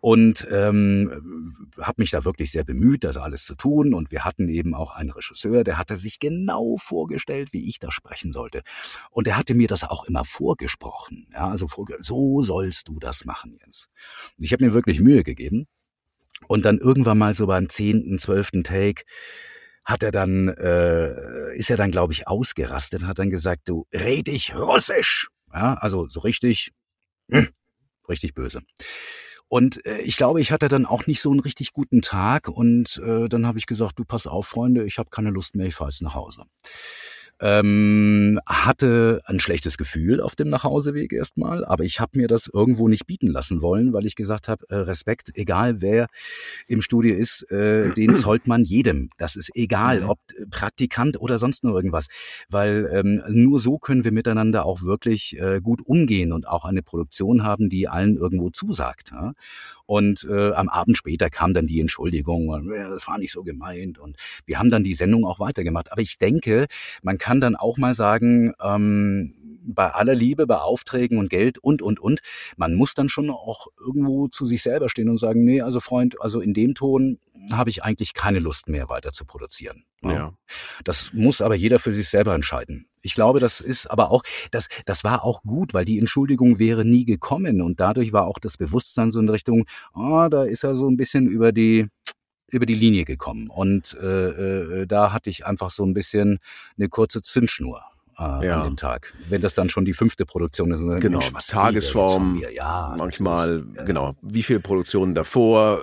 und 0.00 0.46
ähm, 0.50 1.70
habe 1.80 2.02
mich 2.02 2.10
da 2.10 2.26
wirklich 2.26 2.52
sehr 2.52 2.64
bemüht, 2.64 3.04
das 3.04 3.16
alles 3.16 3.44
zu 3.44 3.54
tun. 3.54 3.94
Und 3.94 4.12
wir 4.12 4.24
hatten 4.24 4.48
eben 4.48 4.74
auch 4.74 4.94
einen 4.94 5.10
Regisseur, 5.10 5.64
der 5.64 5.78
hatte 5.78 5.96
sich 5.96 6.18
genau 6.18 6.76
vorgestellt, 6.76 7.54
wie 7.54 7.68
ich 7.68 7.78
da 7.78 7.90
sprechen 7.90 8.32
sollte. 8.32 8.62
Und 9.10 9.26
er 9.26 9.38
hatte 9.38 9.54
mir 9.54 9.68
das 9.68 9.82
auch 9.84 10.04
immer 10.04 10.24
vorgesprochen. 10.26 11.26
Ja, 11.32 11.48
also 11.48 11.66
so 12.00 12.42
sollst 12.42 12.88
du 12.88 12.98
das 12.98 13.24
machen, 13.24 13.56
Jens. 13.60 13.88
Und 14.36 14.44
ich 14.44 14.52
habe 14.52 14.62
mir 14.62 14.74
wirklich 14.74 15.00
Mühe 15.00 15.22
gegeben. 15.22 15.63
Und 16.48 16.64
dann 16.64 16.78
irgendwann 16.78 17.18
mal 17.18 17.34
so 17.34 17.46
beim 17.46 17.68
zehnten, 17.68 18.18
zwölften 18.18 18.64
Take 18.64 19.04
hat 19.84 20.02
er 20.02 20.10
dann, 20.10 20.48
äh, 20.48 21.54
ist 21.56 21.70
er 21.70 21.76
dann, 21.76 21.90
glaube 21.90 22.12
ich, 22.12 22.26
ausgerastet, 22.26 23.04
hat 23.04 23.18
dann 23.18 23.30
gesagt, 23.30 23.68
du 23.68 23.86
red 23.92 24.28
ich 24.28 24.54
Russisch. 24.54 25.28
Ja, 25.52 25.74
also 25.74 26.08
so 26.08 26.20
richtig, 26.20 26.70
hm, 27.30 27.48
richtig 28.08 28.34
böse. 28.34 28.62
Und 29.48 29.84
äh, 29.84 29.98
ich 29.98 30.16
glaube, 30.16 30.40
ich 30.40 30.52
hatte 30.52 30.68
dann 30.68 30.86
auch 30.86 31.06
nicht 31.06 31.20
so 31.20 31.30
einen 31.30 31.40
richtig 31.40 31.72
guten 31.72 32.00
Tag 32.00 32.48
und 32.48 33.00
äh, 33.04 33.28
dann 33.28 33.46
habe 33.46 33.58
ich 33.58 33.66
gesagt, 33.66 33.98
du 33.98 34.04
pass 34.04 34.26
auf, 34.26 34.46
Freunde, 34.46 34.84
ich 34.84 34.98
habe 34.98 35.10
keine 35.10 35.30
Lust 35.30 35.54
mehr, 35.54 35.66
ich 35.66 35.74
fahre 35.74 35.90
jetzt 35.90 36.02
nach 36.02 36.14
Hause 36.14 36.44
ähm, 37.40 38.38
hatte 38.46 39.20
ein 39.24 39.40
schlechtes 39.40 39.76
Gefühl 39.76 40.20
auf 40.20 40.36
dem 40.36 40.48
Nachhauseweg 40.48 41.12
erstmal, 41.12 41.64
aber 41.64 41.84
ich 41.84 42.00
habe 42.00 42.18
mir 42.18 42.28
das 42.28 42.48
irgendwo 42.52 42.88
nicht 42.88 43.06
bieten 43.06 43.26
lassen 43.28 43.60
wollen, 43.60 43.92
weil 43.92 44.06
ich 44.06 44.14
gesagt 44.14 44.48
habe, 44.48 44.64
äh, 44.68 44.76
Respekt, 44.76 45.30
egal 45.34 45.80
wer 45.80 46.06
im 46.68 46.80
Studio 46.80 47.14
ist, 47.14 47.50
äh, 47.50 47.92
den 47.94 48.14
zollt 48.16 48.46
man 48.46 48.62
jedem. 48.62 49.10
Das 49.18 49.36
ist 49.36 49.50
egal, 49.54 50.04
ob 50.04 50.18
Praktikant 50.50 51.20
oder 51.20 51.38
sonst 51.38 51.64
nur 51.64 51.74
irgendwas, 51.74 52.06
weil 52.48 52.88
ähm, 52.92 53.22
nur 53.28 53.60
so 53.60 53.78
können 53.78 54.04
wir 54.04 54.12
miteinander 54.12 54.64
auch 54.64 54.82
wirklich 54.82 55.38
äh, 55.38 55.60
gut 55.60 55.80
umgehen 55.84 56.32
und 56.32 56.48
auch 56.48 56.64
eine 56.64 56.82
Produktion 56.82 57.42
haben, 57.42 57.68
die 57.68 57.88
allen 57.88 58.16
irgendwo 58.16 58.50
zusagt. 58.50 59.10
Ja? 59.10 59.32
Und 59.86 60.26
äh, 60.30 60.52
am 60.52 60.68
Abend 60.68 60.96
später 60.96 61.30
kam 61.30 61.52
dann 61.52 61.66
die 61.66 61.80
Entschuldigung, 61.80 62.68
das 62.68 63.06
war 63.06 63.18
nicht 63.18 63.32
so 63.32 63.42
gemeint 63.42 63.98
und 63.98 64.16
wir 64.46 64.58
haben 64.58 64.70
dann 64.70 64.84
die 64.84 64.94
Sendung 64.94 65.24
auch 65.26 65.40
weitergemacht. 65.40 65.92
Aber 65.92 66.00
ich 66.00 66.18
denke, 66.18 66.66
man 67.02 67.18
kann 67.18 67.40
dann 67.40 67.56
auch 67.56 67.76
mal 67.76 67.94
sagen, 67.94 68.54
ähm, 68.62 69.34
bei 69.64 69.90
aller 69.90 70.14
Liebe, 70.14 70.46
bei 70.46 70.58
Aufträgen 70.58 71.18
und 71.18 71.30
Geld 71.30 71.58
und, 71.58 71.82
und, 71.82 72.00
und, 72.00 72.20
man 72.56 72.74
muss 72.74 72.94
dann 72.94 73.08
schon 73.08 73.30
auch 73.30 73.66
irgendwo 73.78 74.28
zu 74.28 74.46
sich 74.46 74.62
selber 74.62 74.88
stehen 74.88 75.08
und 75.08 75.18
sagen, 75.18 75.44
nee, 75.44 75.60
also 75.60 75.80
Freund, 75.80 76.20
also 76.20 76.40
in 76.40 76.54
dem 76.54 76.74
Ton 76.74 77.18
habe 77.52 77.70
ich 77.70 77.82
eigentlich 77.82 78.14
keine 78.14 78.38
Lust 78.38 78.68
mehr 78.68 78.88
weiter 78.88 79.12
zu 79.12 79.24
produzieren. 79.24 79.84
Ja. 80.02 80.34
Das 80.84 81.12
muss 81.12 81.40
aber 81.40 81.54
jeder 81.54 81.78
für 81.78 81.92
sich 81.92 82.08
selber 82.08 82.34
entscheiden. 82.34 82.86
Ich 83.02 83.14
glaube, 83.14 83.40
das 83.40 83.60
ist 83.60 83.90
aber 83.90 84.10
auch, 84.10 84.22
das, 84.50 84.68
das 84.86 85.04
war 85.04 85.24
auch 85.24 85.42
gut, 85.42 85.74
weil 85.74 85.84
die 85.84 85.98
Entschuldigung 85.98 86.58
wäre 86.58 86.84
nie 86.84 87.04
gekommen 87.04 87.60
und 87.60 87.80
dadurch 87.80 88.12
war 88.12 88.26
auch 88.26 88.38
das 88.38 88.56
Bewusstsein 88.56 89.12
so 89.12 89.20
in 89.20 89.28
Richtung, 89.28 89.66
ah, 89.92 90.28
da 90.28 90.44
ist 90.44 90.64
er 90.64 90.76
so 90.76 90.88
ein 90.88 90.96
bisschen 90.96 91.26
über 91.26 91.52
die, 91.52 91.88
über 92.50 92.66
die 92.66 92.74
Linie 92.74 93.04
gekommen. 93.04 93.48
Und 93.48 93.94
äh, 94.00 94.82
äh, 94.82 94.86
da 94.86 95.12
hatte 95.12 95.28
ich 95.28 95.44
einfach 95.44 95.70
so 95.70 95.84
ein 95.84 95.92
bisschen 95.92 96.38
eine 96.78 96.88
kurze 96.88 97.20
Zündschnur. 97.20 97.82
Äh, 98.18 98.46
ja. 98.46 98.60
an 98.60 98.70
dem 98.70 98.76
Tag. 98.76 99.14
Wenn 99.28 99.40
das 99.40 99.54
dann 99.54 99.68
schon 99.68 99.84
die 99.84 99.92
fünfte 99.92 100.24
Produktion 100.24 100.70
ist. 100.70 100.80
Genau, 101.00 101.18
Mensch, 101.18 101.46
Tagesform, 101.48 102.42
ja, 102.52 102.94
manchmal, 102.96 103.64
ja. 103.76 103.82
genau, 103.82 104.14
wie 104.22 104.42
viele 104.42 104.60
Produktionen 104.60 105.14
davor, 105.14 105.82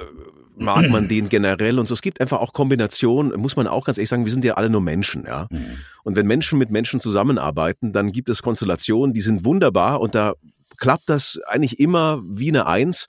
mag 0.55 0.89
man 0.89 1.07
den 1.07 1.29
generell 1.29 1.79
und 1.79 1.87
so. 1.87 1.93
Es 1.93 2.01
gibt 2.01 2.21
einfach 2.21 2.39
auch 2.39 2.53
Kombinationen, 2.53 3.37
muss 3.39 3.55
man 3.55 3.67
auch 3.67 3.85
ganz 3.85 3.97
ehrlich 3.97 4.09
sagen, 4.09 4.25
wir 4.25 4.31
sind 4.31 4.45
ja 4.45 4.53
alle 4.55 4.69
nur 4.69 4.81
Menschen, 4.81 5.25
ja. 5.25 5.47
Mhm. 5.49 5.77
Und 6.03 6.15
wenn 6.15 6.27
Menschen 6.27 6.57
mit 6.59 6.71
Menschen 6.71 6.99
zusammenarbeiten, 6.99 7.93
dann 7.93 8.11
gibt 8.11 8.29
es 8.29 8.41
Konstellationen, 8.41 9.13
die 9.13 9.21
sind 9.21 9.45
wunderbar 9.45 9.99
und 9.99 10.15
da 10.15 10.33
klappt 10.77 11.09
das 11.09 11.39
eigentlich 11.47 11.79
immer 11.79 12.21
wie 12.25 12.49
eine 12.49 12.65
Eins. 12.67 13.07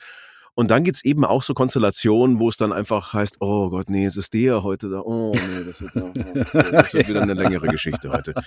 Und 0.55 0.70
dann 0.70 0.84
gibt's 0.84 1.03
eben 1.05 1.24
auch 1.24 1.42
so 1.42 1.55
Konstellationen, 1.55 2.38
wo 2.38 2.48
es 2.48 2.59
dann 2.59 2.72
einfach 2.72 3.14
heißt, 3.14 3.38
oh 3.40 3.70
Gott, 3.70 3.88
nee, 3.88 4.05
es 4.05 4.16
ist 4.16 4.34
der 4.34 4.62
heute 4.62 4.90
da. 4.90 5.00
Oh 5.00 5.32
nee, 5.34 5.64
das 5.64 5.80
wird, 5.80 5.94
das 6.72 6.92
wird 6.92 7.09
wieder 7.09 7.22
eine 7.22 7.34
längere 7.34 7.68
Geschichte 7.68 8.11
heute. 8.11 8.34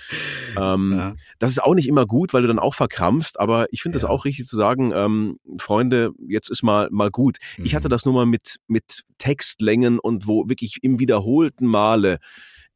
Ähm, 0.58 0.94
ja. 0.96 1.14
Das 1.38 1.50
ist 1.50 1.62
auch 1.62 1.74
nicht 1.74 1.88
immer 1.88 2.06
gut, 2.06 2.32
weil 2.32 2.42
du 2.42 2.48
dann 2.48 2.58
auch 2.58 2.74
verkrampfst, 2.74 3.38
aber 3.38 3.66
ich 3.72 3.82
finde 3.82 3.96
es 3.96 4.02
ja. 4.04 4.08
auch 4.08 4.24
richtig 4.24 4.46
zu 4.46 4.56
sagen, 4.56 4.92
ähm, 4.94 5.38
Freunde, 5.58 6.12
jetzt 6.26 6.48
ist 6.48 6.62
mal, 6.62 6.88
mal 6.90 7.10
gut. 7.10 7.38
Mhm. 7.58 7.64
Ich 7.64 7.74
hatte 7.74 7.88
mhm. 7.88 7.90
das 7.90 8.04
nur 8.04 8.14
mal 8.14 8.26
mit, 8.26 8.56
mit 8.66 9.04
Textlängen 9.18 9.98
und 9.98 10.26
wo 10.26 10.48
wirklich 10.48 10.78
im 10.82 10.98
wiederholten 10.98 11.66
Male 11.66 12.18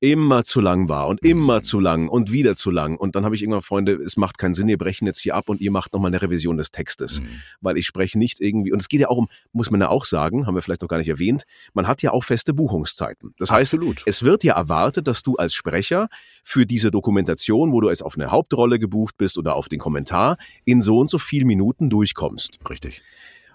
immer 0.01 0.44
zu 0.44 0.61
lang 0.61 0.88
war 0.88 1.09
und 1.09 1.22
immer 1.22 1.59
mhm. 1.59 1.62
zu 1.62 1.78
lang 1.78 2.09
und 2.09 2.32
wieder 2.32 2.57
zu 2.57 2.70
lang. 2.70 2.96
Und 2.96 3.14
dann 3.14 3.24
habe 3.24 3.34
ich 3.34 3.42
irgendwann, 3.42 3.62
Freunde, 3.62 3.92
es 3.92 4.16
macht 4.16 4.38
keinen 4.38 4.55
Sinn, 4.55 4.66
wir 4.66 4.78
brechen 4.78 5.07
jetzt 5.07 5.20
hier 5.20 5.34
ab 5.34 5.48
und 5.48 5.61
ihr 5.61 5.70
macht 5.70 5.92
nochmal 5.92 6.09
eine 6.09 6.22
Revision 6.22 6.57
des 6.57 6.70
Textes. 6.70 7.20
Mhm. 7.20 7.28
Weil 7.61 7.76
ich 7.76 7.86
spreche 7.86 8.18
nicht 8.18 8.40
irgendwie, 8.40 8.72
und 8.72 8.80
es 8.80 8.88
geht 8.88 9.01
ja 9.01 9.09
auch 9.09 9.18
um, 9.18 9.28
muss 9.53 9.70
man 9.70 9.80
ja 9.80 9.88
auch 9.88 10.07
sagen, 10.07 10.46
haben 10.46 10.55
wir 10.55 10.62
vielleicht 10.62 10.82
noch 10.82 10.88
gar 10.88 10.96
nicht 10.96 11.09
erwähnt, 11.09 11.44
man 11.74 11.86
hat 11.86 12.01
ja 12.03 12.12
auch 12.12 12.24
feste 12.24 12.55
Buchungszeiten. 12.55 13.34
Das 13.38 13.51
heißt, 13.51 13.74
Absolut. 13.74 14.03
es 14.07 14.22
wird 14.22 14.42
ja 14.42 14.55
erwartet, 14.55 15.07
dass 15.07 15.22
du 15.22 15.36
als 15.36 15.53
Sprecher 15.53 16.09
für 16.44 16.64
diese 16.64 16.90
Dokumentation, 16.90 17.72
wo 17.72 17.80
du 17.80 17.90
jetzt 17.90 18.03
auf 18.03 18.16
eine 18.16 18.30
Hauptrolle 18.30 18.78
gebucht 18.78 19.16
bist 19.18 19.36
oder 19.36 19.55
auf 19.55 19.68
den 19.68 19.78
Kommentar, 19.78 20.38
in 20.64 20.80
so 20.80 20.98
und 20.98 21.11
so 21.11 21.18
viel 21.18 21.44
Minuten 21.44 21.90
durchkommst. 21.90 22.59
Richtig. 22.68 23.03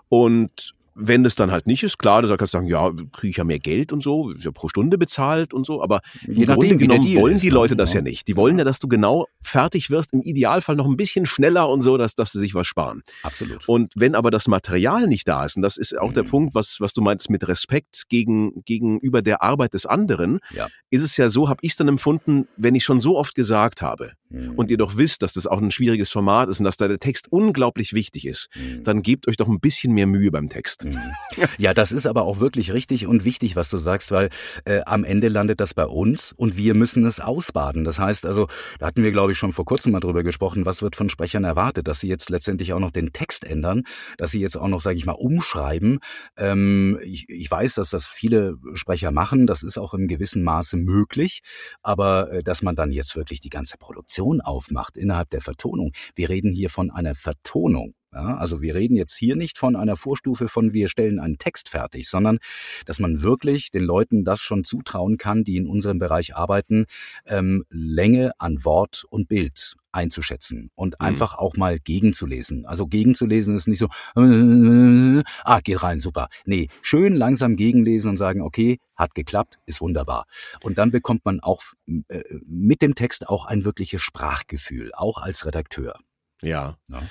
Und 0.10 0.76
wenn 0.96 1.24
das 1.26 1.36
dann 1.36 1.52
halt 1.52 1.68
nicht 1.68 1.84
ist, 1.84 2.00
klar, 2.00 2.22
da 2.22 2.38
kannst 2.38 2.54
du 2.54 2.58
sagen, 2.58 2.68
ja, 2.68 2.90
kriege 3.12 3.30
ich 3.30 3.38
ja 3.38 3.44
mehr 3.44 3.60
Geld 3.60 3.92
und 3.92 4.02
so, 4.02 4.32
ist 4.32 4.46
ja 4.46 4.52
pro 4.52 4.70
Stunde 4.70 4.98
bezahlt 4.98 5.54
und 5.54 5.66
so, 5.66 5.84
aber 5.84 6.00
Je 6.26 6.44
im 6.44 6.54
Grunde 6.54 6.78
genommen 6.78 7.16
wollen 7.16 7.38
die 7.38 7.50
Leute 7.50 7.76
das 7.76 7.92
ja 7.92 8.00
genau. 8.00 8.10
nicht. 8.10 8.28
Die 8.30 8.38
wollen 8.38 8.58
ja, 8.58 8.64
dass 8.64 8.80
du 8.80 8.88
genau 8.88 9.28
fertig 9.42 9.90
wirst, 9.90 10.14
im 10.14 10.22
Idealfall 10.22 10.78
noch 10.78 10.86
ein 10.86 10.96
bisschen 10.96 11.26
schneller 11.26 11.68
und 11.68 11.82
so, 11.82 11.98
dass, 11.98 12.16
dass 12.16 12.32
sie 12.32 12.40
sich 12.40 12.56
was 12.56 12.66
sparen. 12.66 13.04
Absolut. 13.24 13.68
Und 13.68 13.92
wenn 13.96 14.16
aber 14.16 14.32
das 14.32 14.48
Material 14.48 15.08
nicht 15.08 15.28
da 15.28 15.44
ist, 15.44 15.58
und 15.58 15.62
das 15.64 15.76
ist 15.76 15.98
auch 15.98 16.10
mhm. 16.10 16.14
der 16.14 16.24
Punkt, 16.24 16.56
was, 16.56 16.78
was 16.80 16.94
du 16.94 17.02
meinst 17.02 17.30
mit 17.30 17.46
Respekt 17.46 18.04
gegen, 18.08 18.64
gegenüber 18.64 19.22
der 19.22 19.44
Arbeit 19.44 19.74
des 19.74 19.86
anderen, 19.86 20.40
ja. 20.54 20.68
ist 20.92 21.04
es 21.04 21.18
ja 21.18 21.30
so, 21.30 21.50
habe 21.50 21.60
ich 21.62 21.72
es 21.72 21.78
dann 21.78 21.90
empfunden, 21.90 22.48
wenn 22.56 22.74
ich 22.74 22.86
schon 22.86 23.02
so 23.02 23.18
oft 23.18 23.36
gesagt 23.36 23.82
habe 23.82 24.14
mhm. 24.30 24.54
und 24.56 24.72
ihr 24.72 24.78
doch 24.78 24.98
wisst, 24.98 25.22
dass 25.22 25.34
das 25.34 25.48
auch 25.48 25.62
ein 25.62 25.72
schwieriges 25.72 26.12
Format 26.12 26.50
ist 26.50 26.60
und 26.60 26.66
dass 26.66 26.78
da 26.78 26.88
der 26.88 27.00
Text 27.00 27.32
unglaublich 27.32 27.94
wichtig 27.94 28.26
ist, 28.26 28.50
mhm. 28.56 28.84
dann 28.84 29.02
gebt 29.02 29.28
euch 29.28 29.38
doch 29.38 29.48
ein 29.48 29.60
bisschen 29.60 29.94
mehr 29.94 30.08
Mühe 30.08 30.32
beim 30.32 30.50
Text. 30.50 30.86
Mhm. 30.86 30.98
Ja, 31.58 31.74
das 31.74 31.92
ist 31.92 32.06
aber 32.06 32.24
auch 32.24 32.40
wirklich 32.40 32.74
richtig 32.74 33.08
und 33.08 33.24
wichtig, 33.24 33.56
was 33.56 33.70
du 33.70 33.78
sagst, 33.78 34.12
weil 34.12 34.30
äh, 34.66 34.82
am 34.86 35.04
Ende 35.04 35.28
landet 35.28 35.60
das 35.60 35.74
bei 35.74 35.86
uns 35.86 36.32
und 36.32 36.58
wir 36.58 36.74
müssen 36.74 37.06
es 37.06 37.20
ausbaden. 37.20 37.84
Das 37.84 38.00
heißt 38.00 38.26
also, 38.26 38.48
da 38.80 38.88
hatten 38.88 39.04
wir, 39.04 39.12
glaube 39.12 39.32
ich, 39.32 39.38
schon 39.38 39.52
vor 39.52 39.66
kurzem 39.66 39.92
mal 39.92 40.00
drüber 40.00 40.24
gesprochen, 40.24 40.66
was 40.66 40.82
wird 40.82 40.96
von 40.96 41.10
Sprechern 41.10 41.44
erwartet, 41.44 41.88
dass 41.88 42.00
sie 42.00 42.08
jetzt 42.08 42.30
letztendlich 42.30 42.74
auch 42.74 42.80
noch 42.80 42.92
den 42.92 43.14
Text 43.14 43.44
ändern, 43.44 43.84
dass 44.18 44.32
sie 44.32 44.40
jetzt 44.40 44.58
auch 44.58 44.68
noch, 44.68 44.80
sage 44.80 44.98
ich 44.98 45.06
mal, 45.06 45.14
umschreiben. 45.14 46.00
Ähm, 46.38 47.00
ich, 47.04 47.26
ich 47.30 47.50
weiß, 47.50 47.76
dass 47.76 47.90
das 47.90 48.06
viele 48.06 48.56
Sprecher 48.74 49.12
machen, 49.12 49.46
das 49.46 49.64
ist 49.64 49.78
auch 49.78 49.94
im 49.94 50.08
gewissen 50.08 50.44
Maße 50.44 50.78
möglich, 50.78 51.42
aber 51.82 52.32
äh, 52.32 52.44
dass 52.44 52.62
man 52.62 52.76
dann 52.76 52.92
jetzt 52.92 53.16
wirklich 53.16 53.40
die 53.40 53.50
ganze 53.50 53.78
Produktion 53.78 54.15
aufmacht 54.42 54.98
innerhalb 54.98 55.30
der 55.30 55.42
Vertonung. 55.42 55.92
Wir 56.16 56.30
reden 56.30 56.52
hier 56.52 56.70
von 56.70 56.92
einer 56.92 57.16
Vertonung. 57.16 57.94
Ja, 58.16 58.38
also 58.38 58.62
wir 58.62 58.76
reden 58.76 58.96
jetzt 58.96 59.16
hier 59.18 59.36
nicht 59.36 59.58
von 59.58 59.76
einer 59.76 59.98
Vorstufe 59.98 60.48
von 60.48 60.72
wir 60.72 60.88
stellen 60.88 61.20
einen 61.20 61.38
Text 61.38 61.68
fertig, 61.68 62.08
sondern 62.08 62.38
dass 62.86 63.00
man 63.00 63.22
wirklich 63.22 63.72
den 63.72 63.84
Leuten 63.84 64.24
das 64.24 64.40
schon 64.40 64.64
zutrauen 64.64 65.18
kann, 65.18 65.44
die 65.44 65.58
in 65.58 65.68
unserem 65.68 66.00
Bereich 66.00 66.34
arbeiten, 66.34 66.86
ähm, 67.26 67.66
Länge 67.70 68.32
an 68.38 68.64
Wort 68.64 69.04
und 69.10 69.28
Bild 69.28 69.76
einzuschätzen 69.96 70.70
und 70.76 70.96
mhm. 71.00 71.06
einfach 71.06 71.36
auch 71.36 71.56
mal 71.56 71.80
gegenzulesen. 71.80 72.66
Also 72.66 72.86
gegenzulesen 72.88 73.56
ist 73.56 73.68
nicht 73.68 73.80
so, 73.80 73.88
äh, 74.16 75.24
ah, 75.44 75.60
geht 75.62 75.82
rein, 75.82 76.00
super. 76.00 76.28
Nee, 76.46 76.68
schön 76.82 77.16
langsam 77.16 77.56
gegenlesen 77.56 78.12
und 78.12 78.18
sagen, 78.18 78.42
okay, 78.42 78.78
hat 78.96 79.16
geklappt, 79.16 79.58
ist 79.66 79.82
wunderbar. 79.82 80.26
Und 80.62 80.78
dann 80.78 80.92
bekommt 80.92 81.26
man 81.26 81.40
auch 81.40 81.64
äh, 81.88 82.22
mit 82.46 82.82
dem 82.82 82.96
Text 82.96 83.28
auch 83.28 83.46
ein 83.46 83.66
wirkliches 83.66 84.02
Sprachgefühl, 84.02 84.92
auch 84.94 85.22
als 85.22 85.46
Redakteur. 85.46 86.00
Ja. 86.42 86.78
ja. 86.90 87.02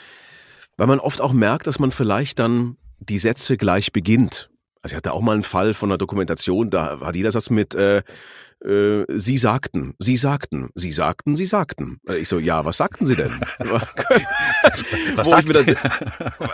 Weil 0.76 0.86
man 0.86 1.00
oft 1.00 1.20
auch 1.20 1.32
merkt, 1.32 1.66
dass 1.66 1.78
man 1.78 1.90
vielleicht 1.90 2.38
dann 2.38 2.76
die 3.00 3.18
Sätze 3.18 3.56
gleich 3.56 3.92
beginnt. 3.92 4.50
Also 4.82 4.92
ich 4.92 4.96
hatte 4.96 5.12
auch 5.12 5.22
mal 5.22 5.32
einen 5.32 5.42
Fall 5.42 5.72
von 5.72 5.90
einer 5.90 5.98
Dokumentation, 5.98 6.70
da 6.70 7.00
hat 7.00 7.16
jeder 7.16 7.32
Satz 7.32 7.48
mit 7.48 7.74
äh, 7.74 8.02
äh, 8.64 9.04
Sie 9.08 9.36
sagten, 9.38 9.94
Sie 9.98 10.16
sagten, 10.16 10.70
Sie 10.74 10.92
sagten, 10.92 11.36
Sie 11.36 11.46
sagten. 11.46 11.98
Äh, 12.08 12.18
ich 12.18 12.28
so, 12.28 12.38
ja, 12.38 12.64
was 12.64 12.78
sagten 12.78 13.06
Sie 13.06 13.14
denn? 13.14 13.32
was 15.16 15.28
sagt 15.28 15.54
dann, 15.54 15.66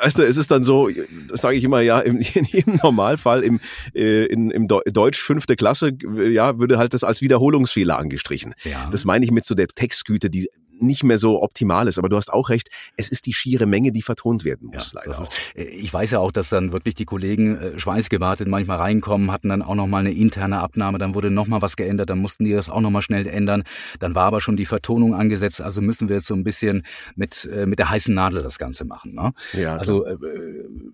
Weißt 0.03 0.19
du, 0.19 0.23
es 0.23 0.37
ist 0.37 0.51
dann 0.51 0.65
so, 0.65 0.89
das 1.29 1.41
sage 1.41 1.57
ich 1.57 1.65
immer, 1.65 1.81
ja, 1.81 2.01
im, 2.01 2.19
in 2.35 2.45
jedem 2.45 2.81
Normalfall 2.83 3.43
im, 3.43 3.61
äh, 3.95 4.27
in, 4.27 4.51
im 4.51 4.67
Deutsch 4.69 5.21
fünfte 5.21 5.57
Klasse, 5.57 5.93
ja, 6.31 6.59
würde 6.59 6.79
halt 6.79 6.95
das 6.95 7.05
als 7.05 7.21
Wiederholungsfehler 7.21 7.99
angestrichen. 7.99 8.55
Ja. 8.65 8.89
Das 8.91 9.05
meine 9.05 9.25
ich 9.25 9.31
mit 9.31 9.45
so 9.45 9.55
der 9.55 9.69
Textgüte, 9.69 10.31
die 10.31 10.49
nicht 10.81 11.05
mehr 11.05 11.19
so 11.19 11.43
optimal 11.43 11.89
ist. 11.89 11.99
Aber 11.99 12.09
du 12.09 12.17
hast 12.17 12.33
auch 12.33 12.49
recht, 12.49 12.69
es 12.97 13.09
ist 13.09 13.27
die 13.27 13.33
schiere 13.33 13.67
Menge, 13.67 13.93
die 13.93 14.03
vertont 14.03 14.45
werden 14.45 14.71
muss, 14.73 14.93
ja, 14.93 15.01
leider. 15.05 15.23
Ist, 15.23 15.33
äh, 15.55 15.65
ich 15.65 15.93
weiß 15.93 16.13
ja 16.13 16.19
auch, 16.19 16.33
dass 16.33 16.49
dann 16.49 16.73
wirklich 16.73 16.95
die 16.95 17.05
Kollegen 17.05 17.57
äh, 17.57 17.79
schweißgewartet 17.79 18.49
manchmal 18.49 18.79
reinkommen, 18.79 19.31
hatten 19.33 19.49
dann 19.49 19.63
auch 19.63 19.75
nochmal 19.75 20.01
eine 20.01 20.13
interne 20.13 20.61
Abnahme, 20.61 20.99
dann 20.99 21.15
wurde 21.15 21.31
nochmal 21.31 21.63
was 21.63 21.77
geändert, 21.77 22.11
dann 22.11 22.19
mussten 22.19 22.45
die 22.45 22.53
das 22.53 22.71
auch 22.71 22.81
nochmal 22.81 23.03
schnell 23.03 23.27
ändern. 23.27 23.63
Dann 23.99 24.15
war 24.15 24.25
aber 24.25 24.41
schon 24.41 24.57
die 24.57 24.67
Vertonung 24.67 25.15
angesetzt, 25.15 25.61
also 25.61 25.81
müssen 25.83 26.09
wir 26.09 26.17
jetzt 26.17 26.27
so 26.27 26.35
ein 26.35 26.45
bisschen 26.45 26.85
mit, 27.17 27.49
äh, 27.53 27.67
mit 27.67 27.79
der 27.79 27.91
heißen 27.91 28.15
Nadel 28.15 28.43
das 28.43 28.59
Ganze 28.59 28.85
machen. 28.85 29.15
Ne? 29.15 29.33
Ja, 29.53 29.77
also 29.77 30.05
äh, 30.07 30.17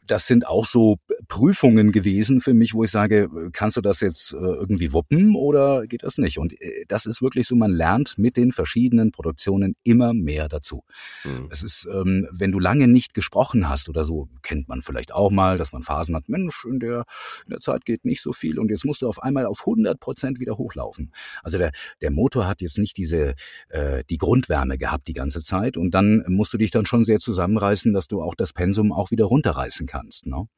das 0.06 0.26
sind 0.26 0.46
auch 0.46 0.64
so 0.64 0.96
Prüfungen 1.28 1.92
gewesen 1.92 2.40
für 2.40 2.54
mich, 2.54 2.74
wo 2.74 2.84
ich 2.84 2.90
sage, 2.90 3.28
kannst 3.52 3.76
du 3.76 3.80
das 3.80 4.00
jetzt 4.00 4.32
äh, 4.32 4.36
irgendwie 4.36 4.92
wuppen 4.92 5.36
oder 5.36 5.86
geht 5.86 6.02
das 6.02 6.18
nicht? 6.18 6.38
Und 6.38 6.60
äh, 6.60 6.84
das 6.88 7.06
ist 7.06 7.22
wirklich 7.22 7.46
so, 7.46 7.56
man 7.56 7.72
lernt 7.72 8.18
mit 8.18 8.36
den 8.36 8.52
verschiedenen 8.52 9.12
Produktionen 9.12 9.75
immer 9.82 10.14
mehr 10.14 10.48
dazu. 10.48 10.84
Mhm. 11.24 11.48
Es 11.50 11.62
ist, 11.62 11.88
ähm, 11.92 12.26
wenn 12.30 12.52
du 12.52 12.58
lange 12.58 12.88
nicht 12.88 13.14
gesprochen 13.14 13.68
hast 13.68 13.88
oder 13.88 14.04
so, 14.04 14.28
kennt 14.42 14.68
man 14.68 14.82
vielleicht 14.82 15.12
auch 15.12 15.30
mal, 15.30 15.58
dass 15.58 15.72
man 15.72 15.82
Phasen 15.82 16.14
hat, 16.14 16.28
Mensch, 16.28 16.64
in 16.64 16.80
der, 16.80 17.04
in 17.44 17.50
der 17.50 17.60
Zeit 17.60 17.84
geht 17.84 18.04
nicht 18.04 18.20
so 18.20 18.32
viel 18.32 18.58
und 18.58 18.70
jetzt 18.70 18.84
musst 18.84 19.02
du 19.02 19.08
auf 19.08 19.22
einmal 19.22 19.46
auf 19.46 19.60
100 19.60 20.00
Prozent 20.00 20.40
wieder 20.40 20.58
hochlaufen. 20.58 21.12
Also 21.42 21.58
der, 21.58 21.72
der 22.00 22.10
Motor 22.10 22.46
hat 22.46 22.60
jetzt 22.60 22.78
nicht 22.78 22.96
diese, 22.96 23.34
äh, 23.68 24.02
die 24.10 24.18
Grundwärme 24.18 24.78
gehabt 24.78 25.08
die 25.08 25.12
ganze 25.12 25.40
Zeit 25.40 25.76
und 25.76 25.92
dann 25.92 26.24
musst 26.28 26.52
du 26.52 26.58
dich 26.58 26.70
dann 26.70 26.86
schon 26.86 27.04
sehr 27.04 27.18
zusammenreißen, 27.18 27.92
dass 27.92 28.08
du 28.08 28.22
auch 28.22 28.34
das 28.34 28.52
Pensum 28.52 28.92
auch 28.92 29.10
wieder 29.10 29.24
runterreißen 29.24 29.86
kannst. 29.86 30.26
Ne? 30.26 30.48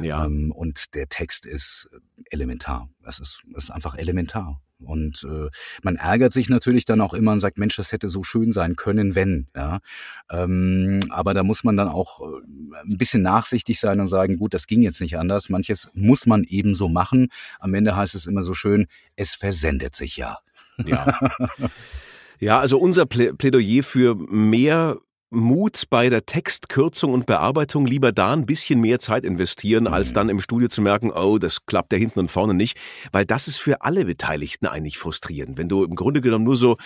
Ja. 0.00 0.24
Ähm, 0.24 0.52
und 0.52 0.94
der 0.94 1.08
Text 1.08 1.46
ist 1.46 1.88
elementar. 2.30 2.88
Es 3.04 3.18
ist, 3.18 3.42
es 3.56 3.64
ist 3.64 3.70
einfach 3.70 3.96
elementar. 3.96 4.60
Und 4.84 5.24
äh, 5.24 5.48
man 5.82 5.96
ärgert 5.96 6.32
sich 6.32 6.48
natürlich 6.48 6.84
dann 6.84 7.00
auch 7.00 7.14
immer 7.14 7.32
und 7.32 7.40
sagt, 7.40 7.58
Mensch, 7.58 7.76
das 7.76 7.92
hätte 7.92 8.08
so 8.08 8.22
schön 8.22 8.52
sein 8.52 8.76
können, 8.76 9.14
wenn. 9.14 9.48
Ja? 9.56 9.80
Ähm, 10.30 11.00
aber 11.10 11.34
da 11.34 11.42
muss 11.42 11.64
man 11.64 11.76
dann 11.76 11.88
auch 11.88 12.20
äh, 12.20 12.40
ein 12.86 12.98
bisschen 12.98 13.22
nachsichtig 13.22 13.80
sein 13.80 14.00
und 14.00 14.08
sagen, 14.08 14.36
gut, 14.36 14.54
das 14.54 14.66
ging 14.66 14.82
jetzt 14.82 15.00
nicht 15.00 15.18
anders. 15.18 15.48
Manches 15.48 15.90
muss 15.94 16.26
man 16.26 16.44
eben 16.44 16.74
so 16.74 16.88
machen. 16.88 17.28
Am 17.58 17.74
Ende 17.74 17.96
heißt 17.96 18.14
es 18.14 18.26
immer 18.26 18.42
so 18.42 18.54
schön, 18.54 18.86
es 19.16 19.34
versendet 19.34 19.94
sich 19.94 20.16
ja. 20.16 20.38
Ja. 20.84 21.18
Ja, 22.42 22.58
also 22.58 22.76
unser 22.76 23.06
Plädoyer 23.06 23.84
für 23.84 24.16
mehr 24.16 24.98
Mut 25.32 25.84
bei 25.90 26.08
der 26.08 26.26
Textkürzung 26.26 27.12
und 27.12 27.26
Bearbeitung 27.26 27.86
lieber 27.86 28.12
da 28.12 28.32
ein 28.32 28.46
bisschen 28.46 28.80
mehr 28.80 28.98
Zeit 28.98 29.24
investieren, 29.24 29.86
als 29.86 30.10
mhm. 30.10 30.14
dann 30.14 30.28
im 30.28 30.40
Studio 30.40 30.68
zu 30.68 30.82
merken, 30.82 31.10
oh, 31.10 31.38
das 31.38 31.66
klappt 31.66 31.92
ja 31.92 31.98
hinten 31.98 32.20
und 32.20 32.30
vorne 32.30 32.54
nicht, 32.54 32.78
weil 33.12 33.24
das 33.24 33.48
ist 33.48 33.58
für 33.58 33.82
alle 33.82 34.04
Beteiligten 34.04 34.66
eigentlich 34.66 34.98
frustrierend. 34.98 35.58
Wenn 35.58 35.68
du 35.68 35.84
im 35.84 35.94
Grunde 35.94 36.20
genommen 36.20 36.44
nur 36.44 36.56
so 36.56 36.76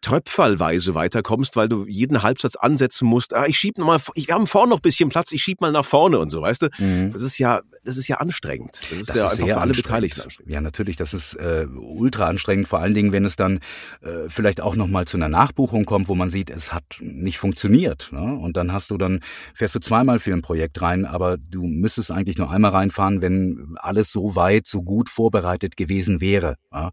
tröpfallweise 0.00 0.94
weiterkommst, 0.94 1.56
weil 1.56 1.68
du 1.68 1.86
jeden 1.86 2.22
Halbsatz 2.22 2.56
ansetzen 2.56 3.06
musst. 3.06 3.34
Ah, 3.34 3.46
ich 3.46 3.58
schieb 3.58 3.78
mal, 3.78 4.00
wir 4.14 4.34
haben 4.34 4.46
vorne 4.46 4.70
noch 4.70 4.78
ein 4.78 4.82
bisschen 4.82 5.08
Platz, 5.08 5.32
ich 5.32 5.42
schieb 5.42 5.60
mal 5.60 5.72
nach 5.72 5.84
vorne 5.84 6.18
und 6.18 6.30
so, 6.30 6.42
weißt 6.42 6.62
du? 6.62 6.68
Mhm. 6.78 7.12
Das 7.12 7.22
ist 7.22 7.38
ja, 7.38 7.62
das 7.84 7.96
ist 7.96 8.08
ja 8.08 8.16
anstrengend. 8.16 8.80
Das 8.90 8.98
ist 8.98 9.08
das 9.10 9.16
ja 9.16 9.26
ist 9.26 9.32
einfach 9.32 9.46
für 9.46 9.60
alle 9.60 9.74
Beteiligten 9.74 10.22
anstrengend. 10.22 10.52
Ja, 10.52 10.60
natürlich, 10.60 10.96
das 10.96 11.14
ist 11.14 11.34
äh, 11.34 11.66
ultra 11.70 12.26
anstrengend, 12.26 12.66
vor 12.66 12.80
allen 12.80 12.94
Dingen, 12.94 13.12
wenn 13.12 13.24
es 13.24 13.36
dann 13.36 13.60
äh, 14.02 14.28
vielleicht 14.28 14.60
auch 14.60 14.74
noch 14.74 14.88
mal 14.88 15.06
zu 15.06 15.16
einer 15.16 15.28
Nachbuchung 15.28 15.84
kommt, 15.84 16.08
wo 16.08 16.14
man 16.14 16.30
sieht, 16.30 16.50
es 16.50 16.72
hat 16.72 16.84
nicht 17.00 17.38
funktioniert. 17.38 18.08
Ne? 18.12 18.34
Und 18.34 18.56
dann 18.56 18.72
hast 18.72 18.90
du 18.90 18.98
dann, 18.98 19.20
fährst 19.54 19.74
du 19.74 19.80
zweimal 19.80 20.18
für 20.18 20.32
ein 20.32 20.42
Projekt 20.42 20.82
rein, 20.82 21.04
aber 21.04 21.36
du 21.36 21.64
müsstest 21.64 22.10
eigentlich 22.10 22.38
nur 22.38 22.50
einmal 22.50 22.72
reinfahren, 22.72 23.22
wenn 23.22 23.76
alles 23.76 24.10
so 24.10 24.34
weit, 24.34 24.66
so 24.66 24.82
gut 24.82 25.08
vorbereitet 25.08 25.76
gewesen 25.76 26.20
wäre. 26.20 26.56
Ja? 26.72 26.90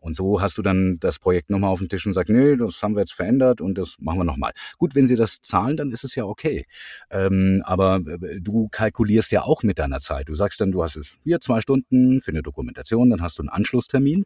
Und 0.00 0.16
so 0.16 0.40
hast 0.40 0.58
du 0.58 0.62
dann 0.62 0.98
das 0.98 1.18
Projekt 1.18 1.50
nochmal 1.50 1.70
auf 1.70 1.78
den 1.78 1.88
Tisch 1.88 2.06
und 2.06 2.14
sagst, 2.14 2.31
nee, 2.32 2.56
das 2.56 2.82
haben 2.82 2.94
wir 2.94 3.00
jetzt 3.00 3.12
verändert 3.12 3.60
und 3.60 3.78
das 3.78 3.96
machen 4.00 4.18
wir 4.18 4.24
nochmal. 4.24 4.52
Gut, 4.78 4.94
wenn 4.94 5.06
sie 5.06 5.16
das 5.16 5.40
zahlen, 5.40 5.76
dann 5.76 5.90
ist 5.90 6.04
es 6.04 6.14
ja 6.14 6.24
okay. 6.24 6.66
Ähm, 7.10 7.62
aber 7.64 8.00
äh, 8.06 8.40
du 8.40 8.68
kalkulierst 8.70 9.30
ja 9.32 9.42
auch 9.42 9.62
mit 9.62 9.78
deiner 9.78 10.00
Zeit. 10.00 10.28
Du 10.28 10.34
sagst 10.34 10.60
dann, 10.60 10.72
du 10.72 10.82
hast 10.82 10.96
es 10.96 11.18
hier 11.24 11.40
zwei 11.40 11.60
Stunden 11.60 12.20
für 12.20 12.30
eine 12.30 12.42
Dokumentation, 12.42 13.10
dann 13.10 13.22
hast 13.22 13.38
du 13.38 13.42
einen 13.42 13.48
Anschlusstermin. 13.50 14.24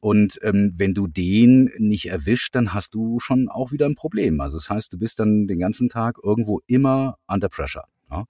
Und 0.00 0.38
ähm, 0.42 0.72
wenn 0.76 0.94
du 0.94 1.06
den 1.06 1.70
nicht 1.78 2.10
erwischt, 2.10 2.54
dann 2.54 2.74
hast 2.74 2.94
du 2.94 3.20
schon 3.20 3.48
auch 3.48 3.72
wieder 3.72 3.86
ein 3.86 3.94
Problem. 3.94 4.40
Also 4.40 4.56
das 4.56 4.68
heißt, 4.70 4.92
du 4.92 4.98
bist 4.98 5.18
dann 5.18 5.46
den 5.46 5.58
ganzen 5.58 5.88
Tag 5.88 6.18
irgendwo 6.22 6.60
immer 6.66 7.18
under 7.26 7.48
pressure. 7.48 7.84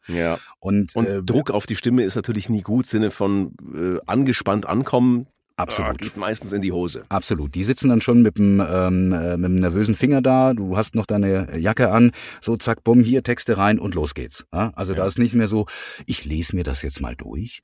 Ja. 0.09 0.39
Und, 0.61 0.95
und 0.97 1.07
äh, 1.07 1.23
Druck 1.23 1.51
auf 1.51 1.67
die 1.67 1.77
Stimme 1.77 2.05
ist 2.05 2.15
natürlich 2.15 2.49
nie 2.49 2.63
gut, 2.63 2.87
Sinne 2.87 3.11
von 3.11 3.55
äh, 3.75 3.99
angespannt 4.07 4.67
ankommen. 4.67 5.27
Absolut. 5.57 5.91
Ah, 5.93 5.95
geht 5.95 6.17
meistens 6.17 6.53
in 6.53 6.63
die 6.63 6.73
Hose. 6.73 7.05
Absolut. 7.09 7.55
Die 7.55 7.63
sitzen 7.63 7.89
dann 7.89 8.01
schon 8.01 8.23
mit 8.23 8.39
dem, 8.39 8.61
ähm, 8.61 9.13
äh, 9.13 9.37
mit 9.37 9.51
dem 9.51 9.55
nervösen 9.57 9.95
Finger 9.95 10.21
da. 10.21 10.53
Du 10.53 10.77
hast 10.77 10.95
noch 10.97 11.07
deine 11.07 11.57
Jacke 11.59 11.91
an. 11.91 12.11
So, 12.41 12.57
zack, 12.57 12.83
bumm, 12.83 13.05
hier 13.05 13.23
Texte 13.23 13.57
rein 13.57 13.79
und 13.79 13.95
los 13.95 14.15
geht's. 14.15 14.45
Ja? 14.53 14.73
Also 14.75 14.95
ja. 14.95 14.99
da 14.99 15.07
ist 15.07 15.19
nicht 15.19 15.35
mehr 15.35 15.47
so, 15.47 15.67
ich 16.07 16.25
lese 16.25 16.57
mir 16.57 16.65
das 16.65 16.83
jetzt 16.83 17.01
mal 17.01 17.15
durch. 17.15 17.61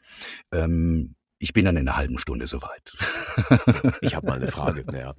Ähm, 0.53 1.15
ich 1.43 1.55
bin 1.55 1.65
dann 1.65 1.77
in 1.77 1.89
einer 1.89 1.97
halben 1.97 2.19
Stunde 2.19 2.47
soweit. 2.47 2.93
ich 4.03 4.15
habe 4.15 4.27
mal 4.27 4.37
eine 4.37 4.47
Frage. 4.47 4.85
Ja. 4.93 5.15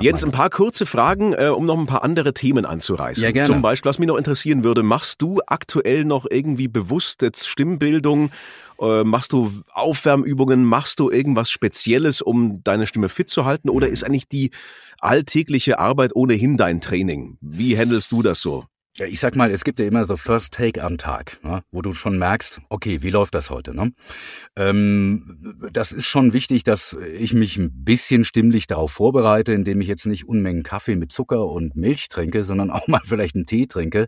Jetzt 0.00 0.24
ein 0.24 0.32
paar 0.32 0.50
kurze 0.50 0.86
Fragen, 0.86 1.34
äh, 1.34 1.46
um 1.46 1.64
noch 1.66 1.78
ein 1.78 1.86
paar 1.86 2.02
andere 2.02 2.34
Themen 2.34 2.66
anzureißen. 2.66 3.22
Ja, 3.22 3.30
gerne. 3.30 3.46
Zum 3.46 3.62
Beispiel, 3.62 3.88
was 3.88 4.00
mich 4.00 4.08
noch 4.08 4.16
interessieren 4.16 4.64
würde, 4.64 4.82
machst 4.82 5.22
du 5.22 5.40
aktuell 5.46 6.04
noch 6.04 6.26
irgendwie 6.28 6.66
bewusst 6.66 7.22
jetzt 7.22 7.46
Stimmbildung 7.46 8.32
äh, 8.80 9.04
machst 9.04 9.32
du 9.32 9.52
Aufwärmübungen? 9.72 10.64
Machst 10.64 11.00
du 11.00 11.10
irgendwas 11.10 11.50
Spezielles, 11.50 12.20
um 12.20 12.62
deine 12.62 12.86
Stimme 12.86 13.08
fit 13.08 13.28
zu 13.28 13.44
halten? 13.44 13.68
Oder 13.68 13.88
ist 13.88 14.04
eigentlich 14.04 14.28
die 14.28 14.50
alltägliche 14.98 15.78
Arbeit 15.78 16.14
ohnehin 16.14 16.56
dein 16.56 16.80
Training? 16.80 17.38
Wie 17.40 17.76
handelst 17.76 18.12
du 18.12 18.22
das 18.22 18.40
so? 18.40 18.64
Ich 18.98 19.20
sag 19.20 19.36
mal, 19.36 19.50
es 19.50 19.62
gibt 19.62 19.78
ja 19.78 19.86
immer 19.86 20.06
so 20.06 20.16
First 20.16 20.54
Take 20.54 20.82
am 20.82 20.96
Tag, 20.96 21.38
ne, 21.42 21.62
wo 21.70 21.82
du 21.82 21.92
schon 21.92 22.16
merkst, 22.16 22.62
okay, 22.70 23.02
wie 23.02 23.10
läuft 23.10 23.34
das 23.34 23.50
heute? 23.50 23.74
Ne? 23.74 23.92
Ähm, 24.56 25.58
das 25.70 25.92
ist 25.92 26.06
schon 26.06 26.32
wichtig, 26.32 26.64
dass 26.64 26.96
ich 27.14 27.34
mich 27.34 27.58
ein 27.58 27.84
bisschen 27.84 28.24
stimmlich 28.24 28.66
darauf 28.66 28.92
vorbereite, 28.92 29.52
indem 29.52 29.82
ich 29.82 29.88
jetzt 29.88 30.06
nicht 30.06 30.26
Unmengen 30.26 30.62
Kaffee 30.62 30.96
mit 30.96 31.12
Zucker 31.12 31.46
und 31.46 31.76
Milch 31.76 32.08
trinke, 32.08 32.42
sondern 32.42 32.70
auch 32.76 32.88
mal 32.88 33.02
vielleicht 33.04 33.34
einen 33.34 33.44
Tee 33.44 33.66
trinke. 33.66 34.06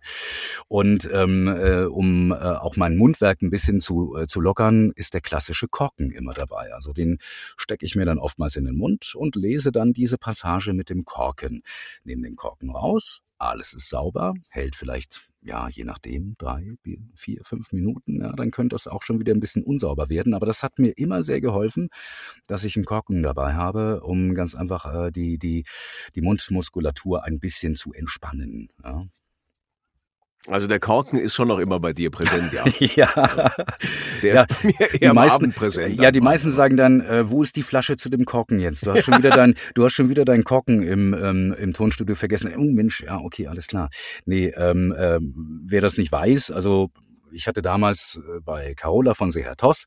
Und 0.69 1.07
ähm, 1.13 1.49
äh, 1.49 1.85
um 1.85 2.33
äh, 2.33 2.37
auch 2.37 2.77
mein 2.77 2.97
Mundwerk 2.97 3.43
ein 3.43 3.51
bisschen 3.51 3.81
zu, 3.81 4.17
äh, 4.17 4.27
zu 4.27 4.41
lockern, 4.41 4.93
ist 4.95 5.13
der 5.13 5.21
klassische 5.21 5.69
Korken 5.69 6.11
immer 6.13 6.33
dabei. 6.33 6.73
Also 6.73 6.95
den 6.95 7.19
stecke 7.59 7.85
ich 7.85 7.95
mir 7.95 8.07
dann 8.07 8.19
oftmals 8.19 8.57
in 8.57 8.65
den 8.65 8.79
Mund 8.79 9.15
und 9.15 9.37
lese 9.37 9.71
dann 9.71 9.93
diese 9.93 10.17
Passage 10.17 10.73
mit 10.73 10.89
dem 10.89 11.05
Korken. 11.05 11.63
Nehme 12.05 12.23
den 12.23 12.37
Korken 12.37 12.71
raus, 12.71 13.21
alles 13.39 13.73
ist 13.73 13.89
sauber, 13.89 14.35
hält 14.51 14.77
vielleicht, 14.77 15.31
ja, 15.41 15.69
je 15.69 15.85
nachdem, 15.85 16.35
drei, 16.39 16.75
vier, 17.15 17.41
fünf 17.45 17.73
Minuten, 17.73 18.21
ja, 18.21 18.33
dann 18.33 18.51
könnte 18.51 18.77
es 18.77 18.87
auch 18.87 19.03
schon 19.03 19.21
wieder 19.21 19.33
ein 19.33 19.41
bisschen 19.41 19.63
unsauber 19.63 20.11
werden. 20.11 20.35
Aber 20.35 20.47
das 20.47 20.63
hat 20.63 20.79
mir 20.79 20.93
immer 20.97 21.23
sehr 21.23 21.41
geholfen, 21.41 21.89
dass 22.47 22.65
ich 22.65 22.77
einen 22.77 22.85
Korken 22.85 23.23
dabei 23.23 23.55
habe, 23.55 24.01
um 24.03 24.35
ganz 24.35 24.55
einfach 24.55 24.93
äh, 24.93 25.11
die, 25.11 25.39
die, 25.39 25.65
die 26.15 26.23
Mundmuskulatur 26.23 27.25
ein 27.25 27.39
bisschen 27.39 27.77
zu 27.77 27.93
entspannen. 27.93 28.69
Ja. 28.83 29.01
Also 30.47 30.67
der 30.67 30.81
Korken 30.81 31.19
ist 31.19 31.35
schon 31.35 31.49
noch 31.49 31.59
immer 31.59 31.81
bei 31.81 31.93
dir 31.93 32.11
präsent, 32.11 32.53
ja. 32.53 32.65
ja. 32.79 33.53
Der 34.23 34.35
ja, 34.35 34.43
ist 34.43 34.49
bei 34.49 34.69
mir 34.69 34.81
eher 34.81 35.11
die 35.11 35.15
meisten, 35.15 35.53
präsent. 35.53 36.01
Ja, 36.01 36.11
die 36.11 36.21
meisten 36.21 36.51
sagen 36.51 36.77
dann, 36.77 37.01
äh, 37.01 37.29
wo 37.29 37.43
ist 37.43 37.57
die 37.57 37.63
Flasche 37.63 37.97
zu 37.97 38.09
dem 38.09 38.25
Korken 38.25 38.61
jetzt? 38.61 38.87
Du 38.87 38.93
hast 38.93 39.05
schon 39.05 39.19
wieder 39.19 39.31
dein, 39.31 39.57
du 39.75 39.85
hast 39.85 39.95
schon 39.95 40.09
wieder 40.09 40.25
deinen 40.25 40.45
Korken 40.45 40.83
im, 40.83 41.13
ähm, 41.13 41.55
im 41.59 41.73
Tonstudio 41.73 42.15
vergessen. 42.15 42.53
Oh 42.57 42.63
Mensch, 42.63 43.03
ja, 43.03 43.19
okay, 43.19 43.49
alles 43.49 43.67
klar. 43.67 43.91
Nee, 44.25 44.53
ähm, 44.57 44.93
äh, 44.93 45.19
wer 45.21 45.81
das 45.81 45.99
nicht 45.99 46.13
weiß, 46.13 46.51
also 46.51 46.91
ich 47.33 47.47
hatte 47.47 47.61
damals 47.61 48.19
äh, 48.19 48.41
bei 48.41 48.75
Carola 48.75 49.15
von 49.15 49.31
Seher-Toss, 49.31 49.85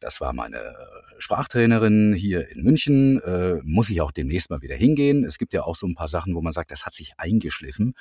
das 0.00 0.20
war 0.20 0.32
meine 0.32 0.58
äh, 0.58 1.01
Sprachtrainerin 1.22 2.14
hier 2.14 2.48
in 2.50 2.62
München, 2.62 3.20
äh, 3.20 3.60
muss 3.62 3.90
ich 3.90 4.00
auch 4.00 4.10
demnächst 4.10 4.50
mal 4.50 4.60
wieder 4.60 4.74
hingehen. 4.74 5.24
Es 5.24 5.38
gibt 5.38 5.52
ja 5.52 5.62
auch 5.62 5.76
so 5.76 5.86
ein 5.86 5.94
paar 5.94 6.08
Sachen, 6.08 6.34
wo 6.34 6.42
man 6.42 6.52
sagt, 6.52 6.70
das 6.70 6.84
hat 6.84 6.94
sich 6.94 7.12
eingeschliffen. 7.16 7.94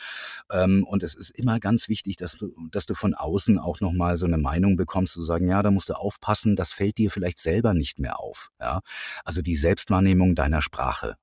Ähm, 0.52 0.84
und 0.84 1.04
es 1.04 1.16
ist 1.16 1.30
immer 1.30 1.60
ganz 1.60 1.88
wichtig, 1.88 2.18
dass 2.18 2.34
du, 2.34 2.54
dass 2.72 2.86
du 2.86 2.94
von 2.94 3.14
außen 3.14 3.60
auch 3.60 3.80
nochmal 3.80 4.18
so 4.18 4.26
eine 4.26 4.38
Meinung 4.38 4.76
bekommst, 4.76 5.14
zu 5.14 5.22
sagen, 5.22 5.48
ja, 5.48 5.62
da 5.64 5.72
musst 5.72 5.90
du 5.90 5.94
aufpassen, 5.94 6.56
das 6.56 6.74
fällt 6.74 6.98
dir 6.98 7.12
vielleicht 7.12 7.40
selber 7.40 7.74
nicht 7.74 8.00
mehr 8.00 8.20
auf. 8.20 8.50
Ja? 8.60 8.82
Also 9.24 9.42
die 9.42 9.56
Selbstwahrnehmung 9.56 10.36
deiner 10.36 10.62
Sprache. 10.62 11.16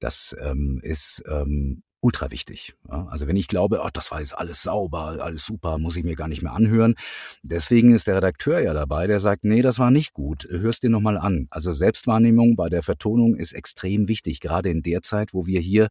Das 0.00 0.36
ähm, 0.40 0.80
ist 0.82 1.22
ähm, 1.28 1.82
ultra 2.06 2.30
wichtig. 2.30 2.74
Ja, 2.88 3.06
also 3.10 3.26
wenn 3.26 3.34
ich 3.34 3.48
glaube, 3.48 3.82
ach, 3.82 3.90
das 3.90 4.12
war 4.12 4.20
jetzt 4.20 4.38
alles 4.38 4.62
sauber, 4.62 5.18
alles 5.20 5.44
super, 5.44 5.78
muss 5.78 5.96
ich 5.96 6.04
mir 6.04 6.14
gar 6.14 6.28
nicht 6.28 6.40
mehr 6.40 6.52
anhören. 6.52 6.94
Deswegen 7.42 7.92
ist 7.92 8.06
der 8.06 8.16
Redakteur 8.16 8.60
ja 8.60 8.74
dabei, 8.74 9.08
der 9.08 9.18
sagt, 9.18 9.42
nee, 9.42 9.60
das 9.60 9.80
war 9.80 9.90
nicht 9.90 10.12
gut, 10.12 10.46
hörst 10.48 10.84
dir 10.84 10.90
nochmal 10.90 11.18
an. 11.18 11.48
Also 11.50 11.72
Selbstwahrnehmung 11.72 12.54
bei 12.54 12.68
der 12.68 12.84
Vertonung 12.84 13.34
ist 13.34 13.52
extrem 13.52 14.06
wichtig, 14.06 14.38
gerade 14.38 14.70
in 14.70 14.82
der 14.82 15.02
Zeit, 15.02 15.34
wo 15.34 15.46
wir 15.46 15.58
hier 15.60 15.88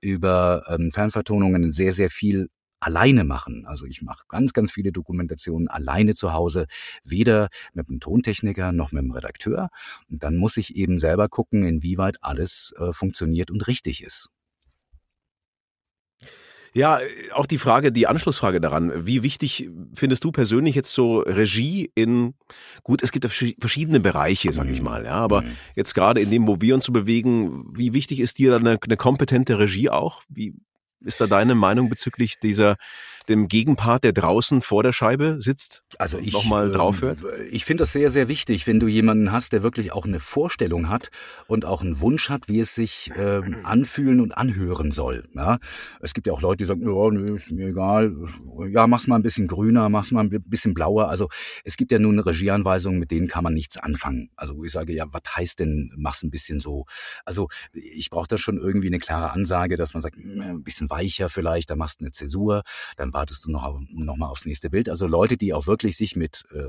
über 0.00 0.62
ähm, 0.68 0.92
Fernvertonungen 0.92 1.72
sehr, 1.72 1.92
sehr 1.92 2.10
viel 2.10 2.48
alleine 2.78 3.24
machen. 3.24 3.66
Also 3.66 3.86
ich 3.86 4.02
mache 4.02 4.24
ganz, 4.28 4.52
ganz 4.52 4.70
viele 4.70 4.92
Dokumentationen 4.92 5.66
alleine 5.66 6.14
zu 6.14 6.32
Hause, 6.32 6.66
weder 7.02 7.48
mit 7.74 7.88
einem 7.88 7.98
Tontechniker 7.98 8.70
noch 8.70 8.92
mit 8.92 9.02
einem 9.02 9.10
Redakteur. 9.10 9.70
Und 10.08 10.22
dann 10.22 10.36
muss 10.36 10.56
ich 10.58 10.76
eben 10.76 11.00
selber 11.00 11.28
gucken, 11.28 11.64
inwieweit 11.64 12.18
alles 12.20 12.72
äh, 12.78 12.92
funktioniert 12.92 13.50
und 13.50 13.66
richtig 13.66 14.04
ist. 14.04 14.30
Ja, 16.76 17.00
auch 17.32 17.46
die 17.46 17.56
Frage, 17.56 17.90
die 17.90 18.06
Anschlussfrage 18.06 18.60
daran. 18.60 19.06
Wie 19.06 19.22
wichtig 19.22 19.70
findest 19.94 20.22
du 20.24 20.30
persönlich 20.30 20.74
jetzt 20.74 20.92
so 20.92 21.20
Regie 21.20 21.90
in, 21.94 22.34
gut, 22.82 23.02
es 23.02 23.12
gibt 23.12 23.24
verschiedene 23.24 23.98
Bereiche, 23.98 24.52
sag 24.52 24.68
ich 24.68 24.80
mhm. 24.80 24.84
mal, 24.84 25.04
ja, 25.06 25.14
aber 25.14 25.40
mhm. 25.40 25.56
jetzt 25.74 25.94
gerade 25.94 26.20
in 26.20 26.30
dem, 26.30 26.46
wo 26.46 26.60
wir 26.60 26.74
uns 26.74 26.84
so 26.84 26.92
bewegen, 26.92 27.64
wie 27.74 27.94
wichtig 27.94 28.20
ist 28.20 28.36
dir 28.36 28.56
eine, 28.56 28.76
eine 28.78 28.96
kompetente 28.98 29.58
Regie 29.58 29.88
auch? 29.88 30.22
Wie 30.28 30.52
ist 31.00 31.18
da 31.18 31.26
deine 31.26 31.54
Meinung 31.54 31.88
bezüglich 31.88 32.40
dieser 32.40 32.76
dem 33.28 33.48
Gegenpart, 33.48 34.04
der 34.04 34.12
draußen 34.12 34.62
vor 34.62 34.82
der 34.82 34.92
Scheibe 34.92 35.36
sitzt, 35.40 35.82
also 35.98 36.18
ich 36.18 36.32
nochmal 36.32 36.70
drauf 36.70 37.00
hört? 37.02 37.22
Ähm, 37.22 37.48
ich 37.50 37.64
finde 37.64 37.82
das 37.82 37.92
sehr, 37.92 38.10
sehr 38.10 38.28
wichtig, 38.28 38.66
wenn 38.66 38.80
du 38.80 38.86
jemanden 38.86 39.32
hast, 39.32 39.52
der 39.52 39.62
wirklich 39.62 39.92
auch 39.92 40.04
eine 40.04 40.20
Vorstellung 40.20 40.88
hat 40.88 41.10
und 41.46 41.64
auch 41.64 41.82
einen 41.82 42.00
Wunsch 42.00 42.30
hat, 42.30 42.48
wie 42.48 42.60
es 42.60 42.74
sich 42.74 43.10
äh, 43.16 43.40
anfühlen 43.64 44.20
und 44.20 44.36
anhören 44.36 44.92
soll. 44.92 45.24
Ja? 45.34 45.58
Es 46.00 46.14
gibt 46.14 46.26
ja 46.26 46.32
auch 46.32 46.40
Leute, 46.40 46.58
die 46.58 46.64
sagen, 46.66 46.82
ja, 46.82 47.10
nö, 47.10 47.36
ist 47.36 47.50
mir 47.50 47.68
egal, 47.68 48.14
ja, 48.70 48.86
mach's 48.86 49.06
mal 49.06 49.16
ein 49.16 49.22
bisschen 49.22 49.46
grüner, 49.46 49.88
mach's 49.88 50.12
mal 50.12 50.20
ein 50.20 50.30
bisschen 50.30 50.74
blauer. 50.74 51.08
Also 51.08 51.28
es 51.64 51.76
gibt 51.76 51.92
ja 51.92 51.98
nun 51.98 52.18
Regieanweisungen, 52.18 52.98
mit 52.98 53.10
denen 53.10 53.28
kann 53.28 53.44
man 53.44 53.54
nichts 53.54 53.76
anfangen. 53.76 54.30
Also 54.36 54.56
wo 54.56 54.64
ich 54.64 54.72
sage, 54.72 54.92
ja, 54.92 55.06
was 55.10 55.22
heißt 55.36 55.60
denn, 55.60 55.92
mach's 55.96 56.22
ein 56.22 56.30
bisschen 56.30 56.60
so? 56.60 56.84
Also 57.24 57.48
ich 57.72 58.10
brauche 58.10 58.28
da 58.28 58.38
schon 58.38 58.58
irgendwie 58.58 58.88
eine 58.88 58.98
klare 58.98 59.32
Ansage, 59.32 59.76
dass 59.76 59.94
man 59.94 60.00
sagt, 60.00 60.16
hm, 60.16 60.40
ein 60.40 60.62
bisschen 60.62 60.90
weicher 60.90 61.28
vielleicht, 61.28 61.70
da 61.70 61.76
machst 61.76 62.00
du 62.00 62.04
eine 62.04 62.12
Zäsur, 62.12 62.62
dann 62.96 63.12
wartest 63.16 63.46
du 63.46 63.50
noch, 63.50 63.80
noch 63.88 64.16
mal 64.16 64.26
aufs 64.26 64.44
nächste 64.44 64.68
Bild. 64.68 64.90
Also 64.90 65.06
Leute, 65.06 65.38
die 65.38 65.54
auch 65.54 65.66
wirklich 65.66 65.96
sich 65.96 66.16
mit 66.16 66.44
äh, 66.52 66.64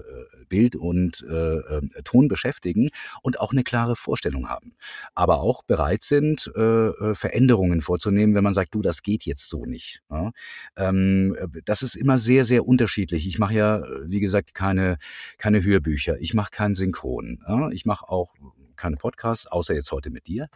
Bild 0.48 0.78
und 0.78 1.26
äh, 1.30 1.58
äh, 1.58 1.82
Ton 2.06 2.30
beschäftigen 2.30 2.89
und 3.22 3.41
auch 3.41 3.52
eine 3.52 3.64
klare 3.64 3.98
Vorstellung 3.98 4.48
haben. 4.48 4.74
Aber 5.14 5.41
auch 5.41 5.62
bereit 5.64 6.04
sind, 6.04 6.50
äh, 6.56 6.62
äh 6.62 7.16
Veränderungen 7.16 7.82
vorzunehmen, 7.82 8.34
wenn 8.34 8.45
man 8.45 8.54
sagt, 8.54 8.74
du, 8.76 8.82
das 8.82 9.04
geht 9.04 9.26
jetzt 9.26 9.50
so 9.50 9.66
nicht. 9.66 10.02
Ja? 10.10 10.32
Ähm, 10.78 11.36
das 11.66 11.82
ist 11.82 11.95
immer 11.95 12.18
sehr, 12.18 12.45
sehr 12.45 12.66
unterschiedlich. 12.66 13.28
Ich 13.28 13.39
mache 13.39 13.54
ja, 13.54 13.84
wie 14.06 14.22
gesagt, 14.22 14.54
keine, 14.54 14.98
keine 15.38 15.62
Hörbücher. 15.62 16.18
Ich 16.22 16.34
mache 16.34 16.52
kein 16.52 16.76
Synchron. 16.76 17.43
Ja? 17.45 17.70
Ich 17.72 17.86
mache 17.86 18.08
auch 18.08 18.34
keine 18.78 18.97
Podcasts, 18.97 19.47
außer 19.47 19.73
jetzt 19.73 19.91
heute 19.91 20.09
mit 20.09 20.28
dir. 20.28 20.47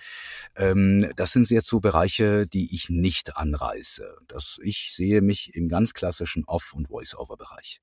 Ähm, 0.55 1.11
das 1.15 1.31
sind 1.31 1.49
jetzt 1.49 1.67
so 1.67 1.79
Bereiche, 1.79 2.47
die 2.47 2.73
ich 2.73 2.89
nicht 2.89 3.35
anreiße. 3.35 4.05
Das, 4.27 4.59
ich 4.61 4.91
sehe 4.93 5.21
mich 5.21 5.55
im 5.55 5.67
ganz 5.67 5.93
klassischen 5.93 6.43
Off- 6.45 6.73
und 6.73 6.87
Voice-Over-Bereich. 6.87 7.81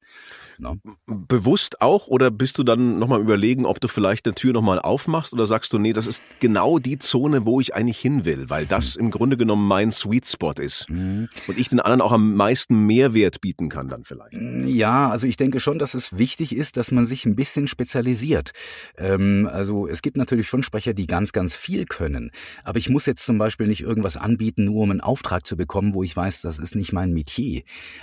Ne? 0.59 0.81
Bewusst 1.07 1.81
auch 1.81 2.07
oder 2.07 2.31
bist 2.31 2.59
du 2.59 2.65
dann 2.65 2.99
nochmal 2.99 3.21
überlegen, 3.21 3.67
ob 3.67 3.81
du 3.81 3.89
vielleicht 3.89 4.27
eine 4.27 4.35
Tür 4.35 4.53
nochmal 4.53 4.79
aufmachst 4.79 5.33
oder 5.33 5.47
sagst 5.47 5.73
du, 5.73 5.79
nee, 5.79 5.93
das 5.93 6.07
ist 6.07 6.23
genau 6.41 6.79
die 6.79 6.99
Zone, 6.99 7.45
wo 7.45 7.61
ich 7.61 7.75
eigentlich 7.75 7.99
hin 7.99 8.25
will, 8.25 8.49
weil 8.49 8.67
das 8.67 8.97
mhm. 8.97 9.05
im 9.05 9.11
Grunde 9.11 9.37
genommen 9.37 9.67
mein 9.67 9.93
Sweet 9.93 10.27
Spot 10.27 10.53
ist 10.53 10.89
mhm. 10.89 11.29
und 11.47 11.59
ich 11.59 11.69
den 11.69 11.81
anderen 11.81 12.01
auch 12.01 12.13
am 12.13 12.35
meisten 12.35 12.87
Mehrwert 12.87 13.41
bieten 13.41 13.69
kann 13.69 13.89
dann 13.89 14.05
vielleicht. 14.05 14.37
Ja, 14.37 15.11
also 15.11 15.27
ich 15.27 15.37
denke 15.37 15.61
schon, 15.61 15.79
dass 15.79 15.95
es 15.95 16.17
wichtig 16.17 16.55
ist, 16.55 16.77
dass 16.77 16.91
man 16.91 17.07
sich 17.07 17.27
ein 17.27 17.37
bisschen 17.37 17.67
spezialisiert. 17.67 18.53
Ähm, 18.97 19.49
also 19.51 19.87
es 19.87 20.03
gibt 20.03 20.17
natürlich 20.17 20.28
natürlich 20.29 20.49
schon 20.49 20.63
Sprecher, 20.63 20.93
die 20.93 21.07
ganz, 21.07 21.33
ganz 21.33 21.57
viel 21.57 21.87
können. 21.87 22.31
Aber 22.63 22.79
ich 22.79 22.91
muss 22.91 23.07
jetzt 23.07 23.25
zum 23.25 23.39
Beispiel 23.39 23.67
nicht 23.67 23.81
irgendwas 23.81 24.19
anbieten, 24.19 24.67
nur 24.67 24.83
um 24.83 24.91
einen 24.91 25.01
Auftrag 25.01 25.47
zu 25.47 25.57
bekommen, 25.57 25.95
wo 25.95 26.03
ich 26.03 26.15
weiß, 26.15 26.43
das 26.43 26.59
ist 26.59 26.75
nicht 26.75 26.93
mein 26.93 27.15
Metier. 27.15 27.63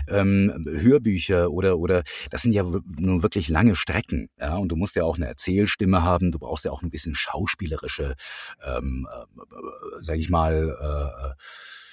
Ähm, 0.10 0.52
Hörbücher 0.66 1.52
oder, 1.52 1.78
oder, 1.78 2.02
das 2.32 2.42
sind 2.42 2.54
ja 2.54 2.64
nun 2.64 3.22
wirklich 3.22 3.48
lange 3.48 3.76
Strecken. 3.76 4.30
Ja, 4.40 4.58
und 4.58 4.70
du 4.70 4.76
musst 4.76 4.96
ja 4.96 5.04
auch 5.04 5.18
eine 5.18 5.28
Erzählstimme 5.28 6.02
haben. 6.02 6.32
Du 6.32 6.40
brauchst 6.40 6.66
ja 6.66 6.72
auch 6.72 6.82
ein 6.82 6.90
bisschen 6.90 7.14
schauspielerische, 7.14 8.16
ähm, 8.66 9.08
äh, 9.12 9.26
sag 10.02 10.18
ich 10.18 10.32
mal, 10.32 11.36
äh, 11.38 11.85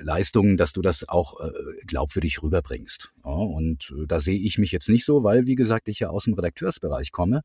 Leistungen, 0.00 0.56
dass 0.56 0.72
du 0.72 0.82
das 0.82 1.08
auch 1.08 1.40
äh, 1.40 1.50
glaubwürdig 1.86 2.42
rüberbringst. 2.42 3.10
Ja, 3.24 3.30
und 3.30 3.94
äh, 3.96 4.06
da 4.06 4.20
sehe 4.20 4.38
ich 4.38 4.58
mich 4.58 4.72
jetzt 4.72 4.88
nicht 4.88 5.04
so, 5.04 5.24
weil, 5.24 5.46
wie 5.46 5.54
gesagt, 5.54 5.88
ich 5.88 6.00
ja 6.00 6.10
aus 6.10 6.24
dem 6.24 6.34
Redakteursbereich 6.34 7.12
komme 7.12 7.42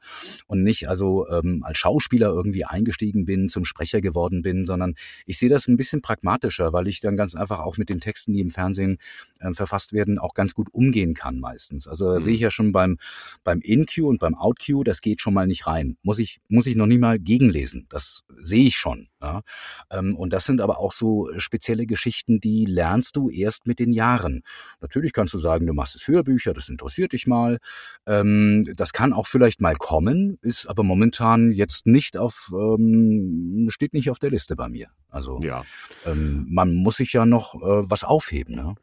und 0.48 0.64
nicht 0.64 0.90
also 0.90 1.28
ähm, 1.30 1.64
als 1.64 1.78
Schauspieler 1.78 2.28
irgendwie 2.28 2.66
eingestiegen 2.66 3.26
bin, 3.26 3.48
zum 3.48 3.64
Sprecher 3.64 4.02
geworden 4.02 4.42
bin, 4.42 4.66
sondern 4.66 4.96
ich 5.26 5.38
sehe 5.38 5.50
das 5.50 5.68
ein 5.68 5.78
bisschen 5.78 6.02
pragmatischer, 6.02 6.74
weil 6.74 6.88
ich 6.88 7.00
dann 7.00 7.16
ganz 7.16 7.36
einfach 7.36 7.60
auch 7.60 7.78
mit 7.78 7.90
den 7.90 8.02
Texten, 8.02 8.34
die 8.34 8.42
im 8.42 8.50
Fernsehen 8.50 8.98
äh, 9.40 9.54
verfasst 9.54 9.94
werden, 9.94 10.20
auch 10.20 10.34
ganz 10.34 10.54
gut 10.54 10.68
umgehen 10.74 11.14
kann 11.14 11.40
meistens. 11.40 11.88
Also 11.88 12.12
da 12.12 12.20
mhm. 12.20 12.24
sehe 12.24 12.34
ich 12.34 12.42
ja 12.42 12.52
schon 12.52 12.74
beim, 12.74 12.98
beim 13.46 13.62
In-Q 13.62 14.10
und 14.10 14.20
beim 14.20 14.36
Out-Q, 14.36 14.84
das 14.84 15.02
geht 15.02 15.22
schon 15.22 15.34
mal 15.34 15.48
nicht 15.48 15.68
rein. 15.68 15.98
Muss 16.04 16.20
ich, 16.20 16.42
muss 16.50 16.68
ich 16.68 16.76
noch 16.76 16.88
nie 16.88 16.98
mal 16.98 17.18
gegenlesen. 17.18 17.86
Das 17.90 18.24
sehe 18.42 18.66
ich 18.66 18.76
schon. 18.76 19.08
Ja? 19.22 19.42
Ähm, 19.90 20.16
und 20.16 20.34
das 20.34 20.46
sind 20.46 20.62
aber 20.62 20.80
auch 20.80 20.92
so 20.92 21.30
spezielle 21.38 21.86
Geschichten, 21.86 22.25
die 22.28 22.66
lernst 22.66 23.16
du 23.16 23.30
erst 23.30 23.68
mit 23.68 23.80
den 23.80 23.92
Jahren. 23.92 24.44
Natürlich 24.82 25.14
kannst 25.14 25.34
du 25.34 25.38
sagen, 25.38 25.66
du 25.68 25.74
machst 25.74 25.96
es 25.96 26.08
Hörbücher, 26.08 26.54
das 26.54 26.70
interessiert 26.70 27.14
dich 27.14 27.28
mal. 27.28 27.60
Ähm, 28.06 28.66
das 28.76 28.94
kann 28.94 29.14
auch 29.14 29.28
vielleicht 29.28 29.62
mal 29.62 29.76
kommen, 29.76 30.38
ist 30.42 30.68
aber 30.68 30.84
momentan 30.84 31.52
jetzt 31.52 31.86
nicht 31.86 32.18
auf, 32.18 32.52
ähm, 32.54 33.68
steht 33.70 33.94
nicht 33.94 34.10
auf 34.10 34.20
der 34.20 34.32
Liste 34.32 34.56
bei 34.56 34.70
mir. 34.70 34.88
Also 35.10 35.40
ja. 35.42 35.64
ähm, 36.06 36.46
man 36.50 36.74
muss 36.74 36.98
sich 36.98 37.14
ja 37.14 37.26
noch 37.26 37.56
äh, 37.56 37.90
was 37.90 38.04
aufheben. 38.04 38.56
Ne? 38.56 38.76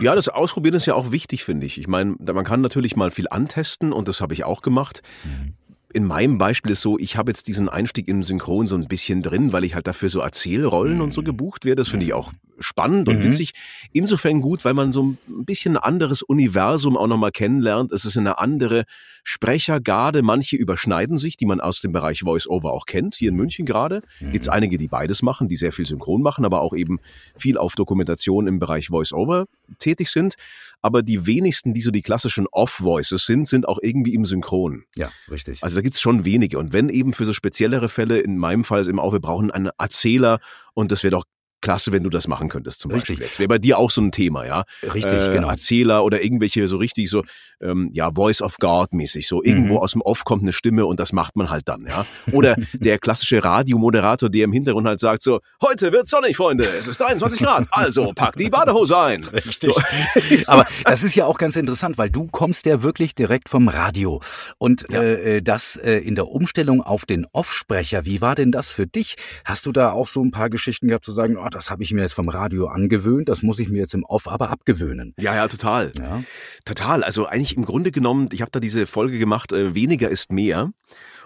ja, 0.00 0.14
das 0.14 0.28
Ausprobieren 0.28 0.74
ist 0.74 0.86
ja 0.86 0.94
auch 0.94 1.10
wichtig, 1.10 1.44
finde 1.44 1.66
ich. 1.66 1.78
Ich 1.78 1.88
meine, 1.88 2.16
man 2.20 2.44
kann 2.44 2.60
natürlich 2.60 2.94
mal 2.96 3.10
viel 3.10 3.26
antesten 3.28 3.92
und 3.92 4.08
das 4.08 4.20
habe 4.20 4.32
ich 4.32 4.44
auch 4.44 4.62
gemacht. 4.62 5.02
Mhm 5.24 5.54
in 5.94 6.04
meinem 6.04 6.38
Beispiel 6.38 6.72
ist 6.72 6.80
so, 6.80 6.98
ich 6.98 7.16
habe 7.16 7.30
jetzt 7.30 7.46
diesen 7.46 7.68
Einstieg 7.68 8.08
im 8.08 8.24
Synchron 8.24 8.66
so 8.66 8.74
ein 8.74 8.88
bisschen 8.88 9.22
drin, 9.22 9.52
weil 9.52 9.62
ich 9.62 9.76
halt 9.76 9.86
dafür 9.86 10.08
so 10.08 10.18
Erzählrollen 10.18 10.96
mhm. 10.96 11.02
und 11.02 11.12
so 11.12 11.20
mhm. 11.20 11.26
gebucht 11.26 11.64
werde. 11.64 11.76
Das 11.76 11.88
finde 11.88 12.04
ich 12.04 12.12
auch 12.12 12.32
spannend 12.58 13.08
und 13.08 13.20
mhm. 13.20 13.24
witzig. 13.24 13.52
Insofern 13.92 14.40
gut, 14.40 14.64
weil 14.64 14.74
man 14.74 14.90
so 14.90 15.04
ein 15.04 15.18
bisschen 15.44 15.76
ein 15.76 15.82
anderes 15.82 16.22
Universum 16.22 16.96
auch 16.96 17.06
nochmal 17.06 17.30
kennenlernt. 17.30 17.92
Es 17.92 18.04
ist 18.04 18.16
eine 18.16 18.38
andere 18.38 18.86
Sprechergarde. 19.22 20.22
Manche 20.22 20.56
überschneiden 20.56 21.16
sich, 21.16 21.36
die 21.36 21.46
man 21.46 21.60
aus 21.60 21.80
dem 21.80 21.92
Bereich 21.92 22.20
Voice-Over 22.20 22.72
auch 22.72 22.86
kennt. 22.86 23.14
Hier 23.14 23.30
in 23.30 23.36
München 23.36 23.64
gerade 23.64 24.02
mhm. 24.18 24.32
gibt 24.32 24.42
es 24.42 24.48
einige, 24.48 24.78
die 24.78 24.88
beides 24.88 25.22
machen, 25.22 25.48
die 25.48 25.56
sehr 25.56 25.72
viel 25.72 25.86
Synchron 25.86 26.22
machen, 26.22 26.44
aber 26.44 26.60
auch 26.60 26.74
eben 26.74 26.98
viel 27.36 27.56
auf 27.56 27.76
Dokumentation 27.76 28.48
im 28.48 28.58
Bereich 28.58 28.88
Voice-Over 28.88 29.46
tätig 29.78 30.10
sind. 30.10 30.34
Aber 30.82 31.02
die 31.02 31.24
wenigsten, 31.24 31.72
die 31.72 31.80
so 31.80 31.90
die 31.90 32.02
klassischen 32.02 32.46
Off-Voices 32.46 33.24
sind, 33.24 33.48
sind 33.48 33.66
auch 33.66 33.78
irgendwie 33.80 34.12
im 34.12 34.26
Synchron. 34.26 34.84
Ja, 34.96 35.10
richtig. 35.30 35.62
Also 35.62 35.76
da 35.84 35.88
gibt's 35.88 36.00
schon 36.00 36.24
wenige. 36.24 36.58
Und 36.58 36.72
wenn 36.72 36.88
eben 36.88 37.12
für 37.12 37.26
so 37.26 37.34
speziellere 37.34 37.90
Fälle, 37.90 38.18
in 38.18 38.38
meinem 38.38 38.64
Fall 38.64 38.80
ist 38.80 38.88
eben 38.88 38.98
auch, 38.98 39.12
wir 39.12 39.20
brauchen 39.20 39.50
einen 39.50 39.70
Erzähler 39.78 40.40
und 40.72 40.90
das 40.90 41.02
wäre 41.02 41.10
doch 41.10 41.24
klasse, 41.64 41.92
wenn 41.92 42.02
du 42.02 42.10
das 42.10 42.28
machen 42.28 42.48
könntest 42.50 42.80
zum 42.80 42.90
richtig. 42.90 43.16
Beispiel. 43.16 43.26
Das 43.26 43.38
wäre 43.38 43.48
bei 43.48 43.58
dir 43.58 43.78
auch 43.78 43.90
so 43.90 44.02
ein 44.02 44.12
Thema, 44.12 44.44
ja. 44.44 44.64
Richtig, 44.82 45.14
äh, 45.14 45.30
genau. 45.30 45.48
Erzähler 45.48 46.04
oder 46.04 46.22
irgendwelche 46.22 46.68
so 46.68 46.76
richtig 46.76 47.08
so, 47.08 47.24
ähm, 47.62 47.88
ja, 47.92 48.12
Voice 48.12 48.42
of 48.42 48.58
God 48.58 48.92
mäßig. 48.92 49.26
So 49.26 49.42
irgendwo 49.42 49.74
mhm. 49.74 49.78
aus 49.78 49.92
dem 49.92 50.02
Off 50.02 50.24
kommt 50.24 50.42
eine 50.42 50.52
Stimme 50.52 50.84
und 50.84 51.00
das 51.00 51.12
macht 51.12 51.36
man 51.36 51.48
halt 51.48 51.66
dann, 51.68 51.86
ja. 51.86 52.04
Oder 52.32 52.56
der 52.74 52.98
klassische 52.98 53.42
Radiomoderator, 53.42 54.28
der 54.28 54.44
im 54.44 54.52
Hintergrund 54.52 54.86
halt 54.86 55.00
sagt 55.00 55.22
so, 55.22 55.40
heute 55.62 55.90
wird 55.90 56.06
sonnig, 56.06 56.36
Freunde, 56.36 56.64
es 56.68 56.86
ist 56.86 57.00
23 57.00 57.40
Grad, 57.40 57.66
also 57.70 58.12
pack 58.14 58.36
die 58.36 58.50
Badehose 58.50 58.98
ein. 58.98 59.24
Richtig. 59.24 59.72
So. 59.72 60.46
Aber 60.46 60.66
das 60.84 61.02
ist 61.02 61.14
ja 61.14 61.24
auch 61.24 61.38
ganz 61.38 61.56
interessant, 61.56 61.96
weil 61.96 62.10
du 62.10 62.26
kommst 62.26 62.66
ja 62.66 62.82
wirklich 62.82 63.14
direkt 63.14 63.48
vom 63.48 63.68
Radio. 63.68 64.20
Und 64.58 64.84
ja. 64.90 65.02
äh, 65.02 65.42
das 65.42 65.76
äh, 65.76 65.94
in 65.94 66.14
der 66.14 66.28
Umstellung 66.28 66.82
auf 66.82 67.06
den 67.06 67.24
Offsprecher, 67.32 68.04
wie 68.04 68.20
war 68.20 68.34
denn 68.34 68.52
das 68.52 68.70
für 68.70 68.86
dich? 68.86 69.16
Hast 69.46 69.64
du 69.64 69.72
da 69.72 69.92
auch 69.92 70.08
so 70.08 70.22
ein 70.22 70.30
paar 70.30 70.50
Geschichten 70.50 70.88
gehabt 70.88 71.06
zu 71.06 71.12
sagen, 71.12 71.38
oh, 71.38 71.48
das 71.54 71.70
habe 71.70 71.82
ich 71.82 71.92
mir 71.92 72.02
jetzt 72.02 72.14
vom 72.14 72.28
Radio 72.28 72.66
angewöhnt, 72.66 73.28
das 73.28 73.42
muss 73.42 73.58
ich 73.58 73.68
mir 73.68 73.78
jetzt 73.78 73.94
im 73.94 74.04
Off 74.04 74.28
aber 74.28 74.50
abgewöhnen. 74.50 75.14
Ja, 75.18 75.34
ja, 75.34 75.48
total. 75.48 75.92
Ja. 75.98 76.22
Total. 76.64 77.04
Also 77.04 77.26
eigentlich 77.26 77.56
im 77.56 77.64
Grunde 77.64 77.92
genommen, 77.92 78.28
ich 78.32 78.40
habe 78.40 78.50
da 78.50 78.60
diese 78.60 78.86
Folge 78.86 79.18
gemacht, 79.18 79.52
äh, 79.52 79.74
weniger 79.74 80.08
ist 80.08 80.32
mehr. 80.32 80.72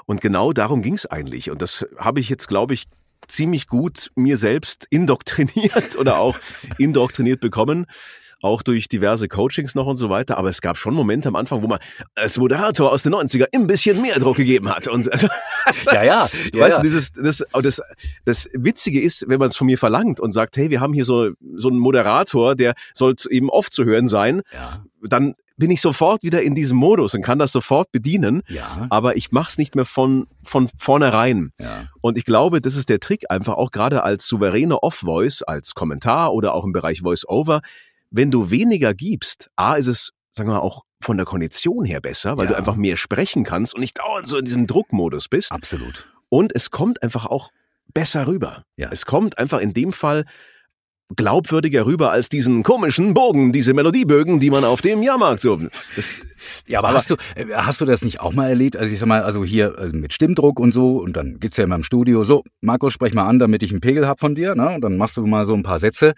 Und 0.06 0.20
genau 0.20 0.52
darum 0.52 0.82
ging 0.82 0.94
es 0.94 1.06
eigentlich. 1.06 1.50
Und 1.50 1.62
das 1.62 1.86
habe 1.96 2.20
ich 2.20 2.28
jetzt, 2.28 2.48
glaube 2.48 2.74
ich, 2.74 2.86
ziemlich 3.26 3.66
gut 3.66 4.10
mir 4.16 4.36
selbst 4.36 4.86
indoktriniert 4.90 5.96
oder 5.98 6.18
auch 6.18 6.38
indoktriniert 6.78 7.40
bekommen 7.40 7.86
auch 8.40 8.62
durch 8.62 8.88
diverse 8.88 9.28
Coachings 9.28 9.74
noch 9.74 9.86
und 9.86 9.96
so 9.96 10.10
weiter. 10.10 10.38
Aber 10.38 10.48
es 10.48 10.60
gab 10.60 10.76
schon 10.76 10.94
Momente 10.94 11.28
am 11.28 11.36
Anfang, 11.36 11.62
wo 11.62 11.66
man 11.66 11.78
als 12.14 12.36
Moderator 12.38 12.92
aus 12.92 13.02
den 13.02 13.14
90er 13.14 13.46
ein 13.52 13.66
bisschen 13.66 14.00
mehr 14.00 14.18
Druck 14.18 14.36
gegeben 14.36 14.68
hat. 14.68 14.88
Und 14.88 15.10
also, 15.10 15.28
ja, 15.92 16.02
ja. 16.02 16.28
Du 16.52 16.58
ja, 16.58 16.64
weißt, 16.64 16.76
ja. 16.78 16.82
Dieses, 16.82 17.12
das, 17.12 17.44
das, 17.52 17.82
das 18.24 18.48
Witzige 18.52 19.00
ist, 19.00 19.24
wenn 19.28 19.38
man 19.38 19.48
es 19.48 19.56
von 19.56 19.66
mir 19.66 19.78
verlangt 19.78 20.20
und 20.20 20.32
sagt, 20.32 20.56
hey, 20.56 20.70
wir 20.70 20.80
haben 20.80 20.92
hier 20.92 21.04
so, 21.04 21.30
so 21.54 21.68
einen 21.68 21.78
Moderator, 21.78 22.54
der 22.54 22.74
soll 22.94 23.14
eben 23.30 23.50
oft 23.50 23.72
zu 23.72 23.84
hören 23.84 24.08
sein, 24.08 24.42
ja. 24.52 24.84
dann 25.02 25.34
bin 25.58 25.70
ich 25.72 25.80
sofort 25.80 26.22
wieder 26.22 26.40
in 26.40 26.54
diesem 26.54 26.76
Modus 26.76 27.14
und 27.14 27.22
kann 27.22 27.38
das 27.38 27.52
sofort 27.52 27.90
bedienen. 27.90 28.42
Ja. 28.48 28.86
Aber 28.90 29.16
ich 29.16 29.32
mache 29.32 29.50
es 29.50 29.58
nicht 29.58 29.74
mehr 29.74 29.84
von, 29.84 30.28
von 30.44 30.70
vornherein. 30.78 31.50
Ja. 31.60 31.88
Und 32.00 32.16
ich 32.16 32.24
glaube, 32.24 32.60
das 32.60 32.76
ist 32.76 32.88
der 32.88 33.00
Trick 33.00 33.30
einfach 33.30 33.54
auch 33.54 33.72
gerade 33.72 34.04
als 34.04 34.26
souveräne 34.28 34.82
Off-Voice, 34.82 35.42
als 35.42 35.74
Kommentar 35.74 36.32
oder 36.32 36.54
auch 36.54 36.64
im 36.64 36.72
Bereich 36.72 37.00
Voice-Over 37.00 37.60
wenn 38.10 38.30
du 38.30 38.50
weniger 38.50 38.94
gibst, 38.94 39.50
A, 39.56 39.74
ist 39.74 39.86
es, 39.86 40.12
sagen 40.30 40.48
wir 40.48 40.54
mal, 40.54 40.60
auch 40.60 40.84
von 41.00 41.16
der 41.16 41.26
Kondition 41.26 41.84
her 41.84 42.00
besser, 42.00 42.36
weil 42.36 42.46
ja. 42.46 42.52
du 42.52 42.56
einfach 42.56 42.76
mehr 42.76 42.96
sprechen 42.96 43.44
kannst 43.44 43.74
und 43.74 43.80
nicht 43.80 43.98
dauernd 43.98 44.26
so 44.26 44.36
in 44.36 44.44
diesem 44.44 44.66
Druckmodus 44.66 45.28
bist. 45.28 45.52
Absolut. 45.52 46.06
Und 46.28 46.54
es 46.54 46.70
kommt 46.70 47.02
einfach 47.02 47.26
auch 47.26 47.50
besser 47.94 48.26
rüber. 48.26 48.64
Ja. 48.76 48.88
Es 48.90 49.06
kommt 49.06 49.38
einfach 49.38 49.60
in 49.60 49.72
dem 49.72 49.92
Fall 49.92 50.24
glaubwürdiger 51.16 51.86
rüber 51.86 52.12
als 52.12 52.28
diesen 52.28 52.62
komischen 52.62 53.14
Bogen, 53.14 53.52
diese 53.52 53.72
Melodiebögen, 53.72 54.40
die 54.40 54.50
man 54.50 54.64
auf 54.64 54.82
dem 54.82 55.02
Jahrmarkt 55.02 55.40
so. 55.40 55.58
Das, 55.96 56.20
ja, 56.66 56.78
aber, 56.78 56.88
aber, 56.88 56.98
hast 56.98 57.10
du 57.10 57.16
äh, 57.34 57.46
hast 57.54 57.80
du 57.80 57.84
das 57.86 58.02
nicht 58.02 58.20
auch 58.20 58.34
mal 58.34 58.48
erlebt? 58.48 58.76
Also 58.76 58.92
ich 58.92 58.98
sag 58.98 59.06
mal, 59.06 59.22
also 59.22 59.44
hier 59.44 59.78
also 59.78 59.96
mit 59.96 60.12
Stimmdruck 60.12 60.60
und 60.60 60.72
so 60.72 60.98
und 60.98 61.16
dann 61.16 61.40
gibt's 61.40 61.56
ja 61.56 61.64
immer 61.64 61.76
im 61.76 61.82
Studio 61.82 62.24
so, 62.24 62.44
Markus, 62.60 62.92
sprech 62.92 63.14
mal 63.14 63.26
an, 63.26 63.38
damit 63.38 63.62
ich 63.62 63.70
einen 63.70 63.80
Pegel 63.80 64.06
hab 64.06 64.20
von 64.20 64.34
dir, 64.34 64.54
ne? 64.54 64.74
Und 64.74 64.82
dann 64.82 64.96
machst 64.96 65.16
du 65.16 65.26
mal 65.26 65.46
so 65.46 65.54
ein 65.54 65.62
paar 65.62 65.78
Sätze 65.78 66.12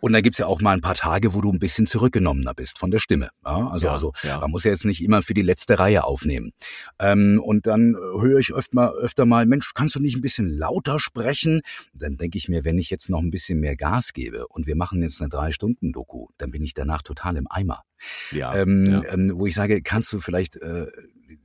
und 0.00 0.12
dann 0.12 0.22
gibt's 0.22 0.38
ja 0.38 0.46
auch 0.46 0.60
mal 0.60 0.72
ein 0.72 0.80
paar 0.80 0.94
Tage, 0.94 1.32
wo 1.32 1.40
du 1.40 1.52
ein 1.52 1.60
bisschen 1.60 1.86
zurückgenommener 1.86 2.54
bist 2.54 2.78
von 2.78 2.90
der 2.90 2.98
Stimme. 2.98 3.28
Ja? 3.44 3.68
Also 3.68 3.86
ja, 3.86 3.92
also 3.92 4.12
ja. 4.24 4.40
man 4.40 4.50
muss 4.50 4.64
ja 4.64 4.72
jetzt 4.72 4.84
nicht 4.84 5.02
immer 5.02 5.22
für 5.22 5.34
die 5.34 5.42
letzte 5.42 5.78
Reihe 5.78 6.04
aufnehmen. 6.04 6.52
Ähm, 6.98 7.40
und 7.42 7.66
dann 7.66 7.94
äh, 7.94 8.20
höre 8.20 8.38
ich 8.40 8.52
öfter 8.52 8.74
mal, 8.74 8.90
öfter 9.00 9.26
mal, 9.26 9.46
Mensch, 9.46 9.72
kannst 9.74 9.94
du 9.94 10.00
nicht 10.00 10.16
ein 10.16 10.22
bisschen 10.22 10.48
lauter 10.48 10.98
sprechen? 10.98 11.60
Dann 11.94 12.16
denke 12.16 12.36
ich 12.36 12.48
mir, 12.48 12.64
wenn 12.64 12.78
ich 12.78 12.90
jetzt 12.90 13.08
noch 13.08 13.20
ein 13.20 13.30
bisschen 13.30 13.60
mehr 13.60 13.76
Gas 13.76 14.12
gebe 14.12 14.23
gebe 14.24 14.46
und 14.48 14.66
wir 14.66 14.76
machen 14.76 15.02
jetzt 15.02 15.20
eine 15.20 15.28
drei-Stunden-Doku, 15.28 16.28
dann 16.38 16.50
bin 16.50 16.62
ich 16.62 16.74
danach 16.74 17.02
total 17.02 17.36
im 17.36 17.46
Eimer. 17.50 17.82
Ja, 18.30 18.54
ähm, 18.54 18.86
ja. 18.86 19.12
Ähm, 19.12 19.32
wo 19.34 19.46
ich 19.46 19.54
sage, 19.54 19.82
kannst 19.82 20.12
du 20.12 20.20
vielleicht 20.20 20.56
äh, 20.56 20.86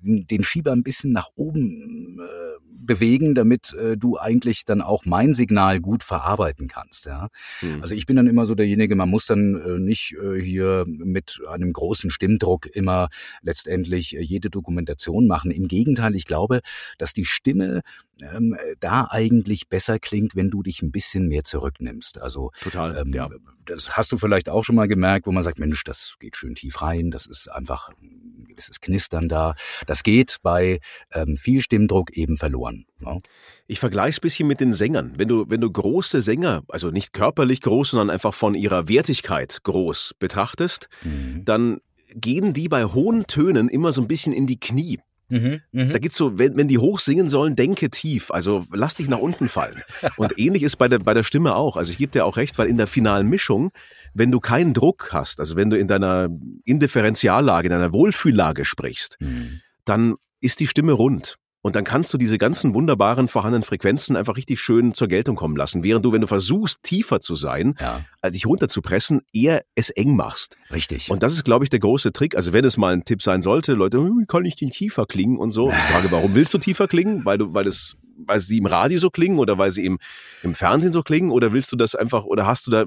den 0.02 0.44
Schieber 0.44 0.72
ein 0.72 0.84
bisschen 0.84 1.12
nach 1.12 1.30
oben 1.36 2.20
äh, 2.20 2.60
bewegen, 2.90 3.36
damit 3.36 3.74
äh, 3.74 3.98
du 3.98 4.18
eigentlich 4.18 4.66
dann 4.66 4.82
auch 4.82 5.06
mein 5.06 5.34
Signal 5.34 5.80
gut 5.80 6.04
verarbeiten 6.04 6.68
kannst. 6.68 7.06
Ja? 7.06 7.30
Hm. 7.60 7.82
Also 7.82 7.94
ich 7.96 8.06
bin 8.06 8.16
dann 8.16 8.28
immer 8.28 8.46
so 8.46 8.56
derjenige, 8.56 8.96
man 8.96 9.10
muss 9.10 9.28
dann 9.28 9.56
äh, 9.56 9.80
nicht 9.80 10.16
äh, 10.22 10.42
hier 10.42 10.86
mit 10.88 11.40
einem 11.50 11.72
großen 11.72 12.10
Stimmdruck 12.10 12.66
immer 12.66 13.10
letztendlich 13.42 14.16
äh, 14.16 14.22
jede 14.22 14.50
Dokumentation 14.50 15.28
machen. 15.28 15.52
Im 15.52 15.68
Gegenteil, 15.68 16.16
ich 16.16 16.26
glaube, 16.26 16.62
dass 16.98 17.14
die 17.14 17.26
Stimme 17.26 17.82
ähm, 18.22 18.56
da 18.80 19.08
eigentlich 19.10 19.70
besser 19.70 20.00
klingt, 20.00 20.36
wenn 20.36 20.50
du 20.50 20.64
dich 20.64 20.82
ein 20.82 20.92
bisschen 20.92 21.28
mehr 21.28 21.44
zurücknimmst. 21.44 22.22
Also 22.22 22.52
total. 22.62 22.98
Ähm, 22.98 23.14
ja. 23.14 23.30
Das 23.66 23.98
hast 23.98 24.12
du 24.12 24.18
vielleicht 24.18 24.50
auch 24.50 24.64
schon 24.64 24.76
mal 24.76 24.88
gemerkt, 24.88 25.28
wo 25.28 25.32
man 25.32 25.44
sagt, 25.44 25.60
Mensch, 25.60 25.84
das 25.84 26.16
geht 26.20 26.36
schön 26.36 26.56
tief 26.56 26.82
rein, 26.82 27.12
das 27.12 27.26
ist 27.26 27.50
einfach 27.50 27.90
ein 28.02 28.46
gewisses 28.48 28.82
Knistern 28.82 29.30
da. 29.30 29.56
Das 29.88 30.04
geht 30.04 30.38
bei 30.42 30.80
ähm, 31.14 31.36
viel 31.38 31.62
Stimmdruck 31.62 32.16
eben 32.16 32.38
verloren. 32.38 32.86
Ja. 33.02 33.16
Ne? 33.16 33.22
Ich 33.68 33.80
vergleiche 33.80 34.10
es 34.10 34.20
bisschen 34.20 34.48
mit 34.48 34.60
den 34.60 34.74
Sängern. 34.74 35.14
Wenn 35.18 35.28
du, 35.28 35.46
wenn 35.48 35.62
du 35.62 35.72
große 35.72 36.22
Sänger, 36.22 36.64
also 36.70 36.90
nicht 36.90 37.14
körperlich 37.14 37.62
groß, 37.62 37.92
sondern 37.92 38.10
einfach 38.10 38.34
von 38.34 38.56
ihrer 38.56 38.90
Wertigkeit 38.90 39.60
groß 39.64 40.16
betrachtest, 40.18 40.90
mhm. 41.04 41.46
dann 41.46 41.80
gehen 42.16 42.54
die 42.54 42.68
bei 42.68 42.86
hohen 42.86 43.28
Tönen 43.28 43.70
immer 43.70 43.92
so 43.92 44.02
ein 44.02 44.08
bisschen 44.08 44.34
in 44.34 44.48
die 44.48 44.60
Knie. 44.60 45.00
Mhm, 45.30 45.62
mh. 45.72 45.94
Da 45.94 46.00
geht's 46.00 46.18
so, 46.18 46.40
wenn, 46.40 46.58
wenn 46.58 46.68
die 46.68 46.80
hoch 46.80 47.00
singen 47.00 47.30
sollen, 47.30 47.56
denke 47.56 47.90
tief. 47.90 48.32
Also 48.32 48.66
lass 48.74 48.96
dich 48.96 49.08
nach 49.10 49.20
unten 49.20 49.48
fallen. 49.48 49.84
Und 50.18 50.38
ähnlich 50.38 50.64
ist 50.64 50.78
bei 50.78 50.88
der, 50.88 51.00
bei 51.00 51.14
der 51.14 51.24
Stimme 51.24 51.56
auch. 51.56 51.78
Also 51.78 51.92
ich 51.92 51.98
gebe 51.98 52.12
dir 52.12 52.26
auch 52.26 52.38
recht, 52.38 52.58
weil 52.58 52.68
in 52.68 52.78
der 52.78 52.88
finalen 52.88 53.30
Mischung, 53.30 53.72
wenn 54.14 54.32
du 54.32 54.40
keinen 54.40 54.74
Druck 54.74 55.10
hast, 55.14 55.40
also 55.40 55.56
wenn 55.56 55.70
du 55.70 55.78
in 55.78 55.88
deiner 55.88 56.30
Indifferentiallage, 56.66 57.68
in 57.68 57.72
deiner 57.72 57.94
Wohlfühllage 57.94 58.66
sprichst, 58.66 59.18
mhm. 59.20 59.62
Dann 59.90 60.16
ist 60.42 60.60
die 60.60 60.68
Stimme 60.68 60.94
rund. 60.94 61.36
Und 61.62 61.76
dann 61.76 61.84
kannst 61.84 62.14
du 62.14 62.18
diese 62.18 62.38
ganzen 62.38 62.74
wunderbaren 62.74 63.28
vorhandenen 63.28 63.64
Frequenzen 63.64 64.16
einfach 64.16 64.38
richtig 64.38 64.62
schön 64.62 64.94
zur 64.94 65.10
Geltung 65.10 65.36
kommen 65.36 65.58
lassen. 65.58 65.84
Während 65.84 66.06
du, 66.06 66.14
wenn 66.14 66.22
du 66.22 66.28
versuchst, 66.28 66.84
tiefer 66.84 67.20
zu 67.20 67.36
sein, 67.36 67.76
ja. 67.82 68.06
also 68.22 68.34
dich 68.34 68.46
runterzupressen, 68.46 69.22
eher 69.34 69.64
es 69.76 69.90
eng 69.90 70.16
machst. 70.16 70.56
Richtig. 70.72 71.12
Und 71.12 71.22
das 71.22 71.34
ist, 71.34 71.44
glaube 71.44 71.66
ich, 71.66 71.70
der 71.70 71.80
große 71.80 72.14
Trick. 72.14 72.38
Also 72.38 72.54
wenn 72.54 72.64
es 72.64 72.78
mal 72.78 72.94
ein 72.94 73.04
Tipp 73.04 73.22
sein 73.22 73.42
sollte, 73.42 73.74
Leute, 73.74 73.98
hm, 73.98 74.22
wie 74.22 74.26
kann 74.26 74.46
ich 74.46 74.56
denn 74.56 74.70
tiefer 74.70 75.06
klingen 75.06 75.38
und 75.38 75.52
so? 75.52 75.70
Ich 75.70 75.76
frage, 75.76 76.10
warum 76.12 76.34
willst 76.34 76.54
du 76.54 76.60
tiefer 76.60 76.88
klingen? 76.88 77.26
Weil 77.26 77.40
du, 77.40 77.54
weil 77.54 77.68
es, 77.68 77.98
weil 78.16 78.40
sie 78.40 78.60
im 78.60 78.66
Radio 78.66 78.98
so 78.98 79.10
klingen 79.10 79.38
oder 79.38 79.58
weil 79.58 79.72
sie 79.72 79.86
im, 79.86 80.00
im 80.44 80.56
Fernsehen 80.56 80.94
so 80.94 81.04
klingen? 81.04 81.30
Oder 81.30 81.52
willst 81.52 81.74
du 81.74 81.76
das 81.76 81.94
einfach, 81.94 82.24
oder 82.24 82.46
hast 82.46 82.68
du 82.68 82.72
da, 82.72 82.86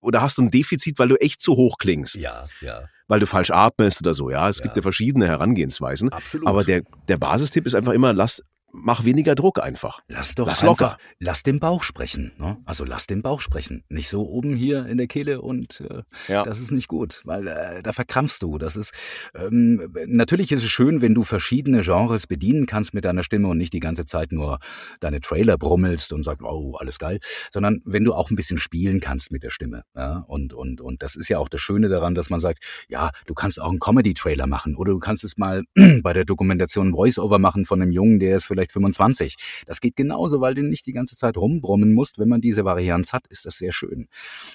oder 0.00 0.22
hast 0.22 0.38
du 0.38 0.42
ein 0.42 0.50
Defizit, 0.50 0.98
weil 0.98 1.08
du 1.08 1.14
echt 1.20 1.40
zu 1.40 1.54
hoch 1.54 1.78
klingst? 1.78 2.16
Ja, 2.16 2.46
ja 2.60 2.88
weil 3.08 3.20
du 3.20 3.26
falsch 3.26 3.50
atmest 3.50 4.00
oder 4.02 4.14
so. 4.14 4.30
Ja, 4.30 4.48
es 4.48 4.58
ja. 4.58 4.64
gibt 4.64 4.76
ja 4.76 4.82
verschiedene 4.82 5.26
Herangehensweisen. 5.26 6.10
Absolut. 6.10 6.46
Aber 6.46 6.64
der, 6.64 6.82
der 7.08 7.16
Basistipp 7.16 7.66
ist 7.66 7.74
einfach 7.74 7.92
immer, 7.92 8.12
lass 8.12 8.42
mach 8.72 9.04
weniger 9.04 9.34
Druck 9.34 9.62
einfach. 9.62 10.00
Lass 10.08 10.34
doch 10.34 10.46
lass 10.46 10.62
einfach, 10.62 10.80
locker. 10.80 10.98
Lass 11.18 11.42
den 11.42 11.58
Bauch 11.58 11.82
sprechen. 11.82 12.32
Ne? 12.38 12.58
Also 12.64 12.84
lass 12.84 13.06
den 13.06 13.22
Bauch 13.22 13.40
sprechen. 13.40 13.84
Nicht 13.88 14.08
so 14.08 14.26
oben 14.28 14.54
hier 14.54 14.86
in 14.86 14.98
der 14.98 15.06
Kehle 15.06 15.40
und 15.40 15.80
äh, 15.80 16.02
ja. 16.32 16.42
das 16.42 16.60
ist 16.60 16.70
nicht 16.70 16.88
gut, 16.88 17.22
weil 17.24 17.48
äh, 17.48 17.82
da 17.82 17.92
verkrampfst 17.92 18.42
du. 18.42 18.58
Das 18.58 18.76
ist 18.76 18.92
ähm, 19.34 19.92
natürlich 20.06 20.52
ist 20.52 20.64
es 20.64 20.70
schön, 20.70 21.00
wenn 21.00 21.14
du 21.14 21.22
verschiedene 21.22 21.80
Genres 21.82 22.26
bedienen 22.26 22.66
kannst 22.66 22.94
mit 22.94 23.04
deiner 23.04 23.22
Stimme 23.22 23.48
und 23.48 23.58
nicht 23.58 23.72
die 23.72 23.80
ganze 23.80 24.04
Zeit 24.04 24.32
nur 24.32 24.58
deine 25.00 25.20
Trailer 25.20 25.56
brummelst 25.56 26.12
und 26.12 26.24
sagst, 26.24 26.42
oh, 26.42 26.76
alles 26.76 26.98
geil, 26.98 27.20
sondern 27.50 27.80
wenn 27.84 28.04
du 28.04 28.14
auch 28.14 28.30
ein 28.30 28.36
bisschen 28.36 28.58
spielen 28.58 29.00
kannst 29.00 29.32
mit 29.32 29.42
der 29.42 29.50
Stimme. 29.50 29.82
Ja? 29.96 30.24
Und, 30.28 30.52
und, 30.52 30.80
und 30.80 31.02
das 31.02 31.16
ist 31.16 31.28
ja 31.28 31.38
auch 31.38 31.48
das 31.48 31.60
Schöne 31.60 31.88
daran, 31.88 32.14
dass 32.14 32.30
man 32.30 32.40
sagt, 32.40 32.62
ja, 32.88 33.10
du 33.26 33.34
kannst 33.34 33.60
auch 33.60 33.70
einen 33.70 33.78
Comedy-Trailer 33.78 34.46
machen 34.46 34.76
oder 34.76 34.92
du 34.92 34.98
kannst 34.98 35.24
es 35.24 35.36
mal 35.36 35.64
bei 36.02 36.12
der 36.12 36.24
Dokumentation 36.24 36.92
Voice-Over 36.92 37.38
machen 37.38 37.64
von 37.64 37.80
einem 37.80 37.92
Jungen, 37.92 38.18
der 38.18 38.36
ist 38.36 38.44
vielleicht 38.44 38.57
vielleicht 38.58 38.72
25. 38.72 39.36
Das 39.66 39.80
geht 39.80 39.96
genauso, 39.96 40.40
weil 40.40 40.54
du 40.54 40.62
nicht 40.62 40.86
die 40.86 40.92
ganze 40.92 41.16
Zeit 41.16 41.36
rumbrummen 41.36 41.94
musst. 41.94 42.18
Wenn 42.18 42.28
man 42.28 42.40
diese 42.40 42.64
Varianz 42.64 43.12
hat, 43.12 43.26
ist 43.28 43.46
das 43.46 43.56
sehr 43.56 43.72
schön. 43.72 44.08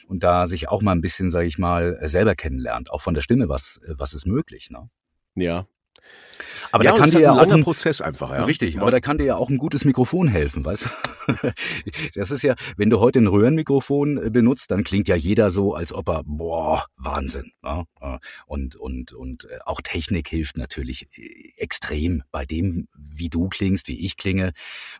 Und 0.07 0.23
da 0.23 0.45
sich 0.45 0.69
auch 0.69 0.81
mal 0.81 0.91
ein 0.91 1.01
bisschen, 1.01 1.29
sage 1.29 1.47
ich 1.47 1.57
mal, 1.57 1.97
selber 2.07 2.35
kennenlernt, 2.35 2.91
auch 2.91 3.01
von 3.01 3.13
der 3.13 3.21
Stimme, 3.21 3.49
was, 3.49 3.79
was 3.87 4.13
ist 4.13 4.25
möglich. 4.25 4.69
Ne? 4.69 4.89
Ja, 5.35 5.67
aber 6.71 6.83
ja, 6.83 6.91
da 6.91 6.97
kann 6.97 7.11
dir 7.11 7.19
ja 7.19 7.31
auch 7.33 7.51
ein 7.51 7.63
Prozess 7.63 8.01
einfach, 8.01 8.31
ja. 8.31 8.45
Richtig, 8.45 8.79
aber 8.79 8.91
da 8.91 8.99
kann 8.99 9.17
dir 9.17 9.25
ja 9.25 9.35
auch 9.35 9.49
ein 9.49 9.57
gutes 9.57 9.85
Mikrofon 9.85 10.27
helfen, 10.27 10.65
weißt 10.65 10.85
du? 10.85 10.89
Das 12.15 12.31
ist 12.31 12.41
ja, 12.41 12.55
wenn 12.75 12.89
du 12.89 12.99
heute 12.99 13.19
ein 13.19 13.27
Röhrenmikrofon 13.27 14.17
äh, 14.17 14.29
benutzt, 14.29 14.71
dann 14.71 14.83
klingt 14.83 15.07
ja 15.07 15.15
jeder 15.15 15.51
so, 15.51 15.73
als 15.73 15.93
ob 15.93 16.09
er, 16.09 16.23
boah, 16.25 16.85
Wahnsinn. 16.97 17.51
Ne? 17.61 17.85
Und, 18.45 18.75
und, 18.75 19.13
und 19.13 19.45
äh, 19.45 19.59
auch 19.65 19.81
Technik 19.81 20.27
hilft 20.27 20.57
natürlich 20.57 21.07
äh, 21.15 21.53
extrem 21.57 22.23
bei 22.31 22.45
dem, 22.45 22.87
wie 22.93 23.29
du 23.29 23.47
klingst, 23.47 23.87
wie 23.87 24.05
ich 24.05 24.17
klinge. 24.17 24.51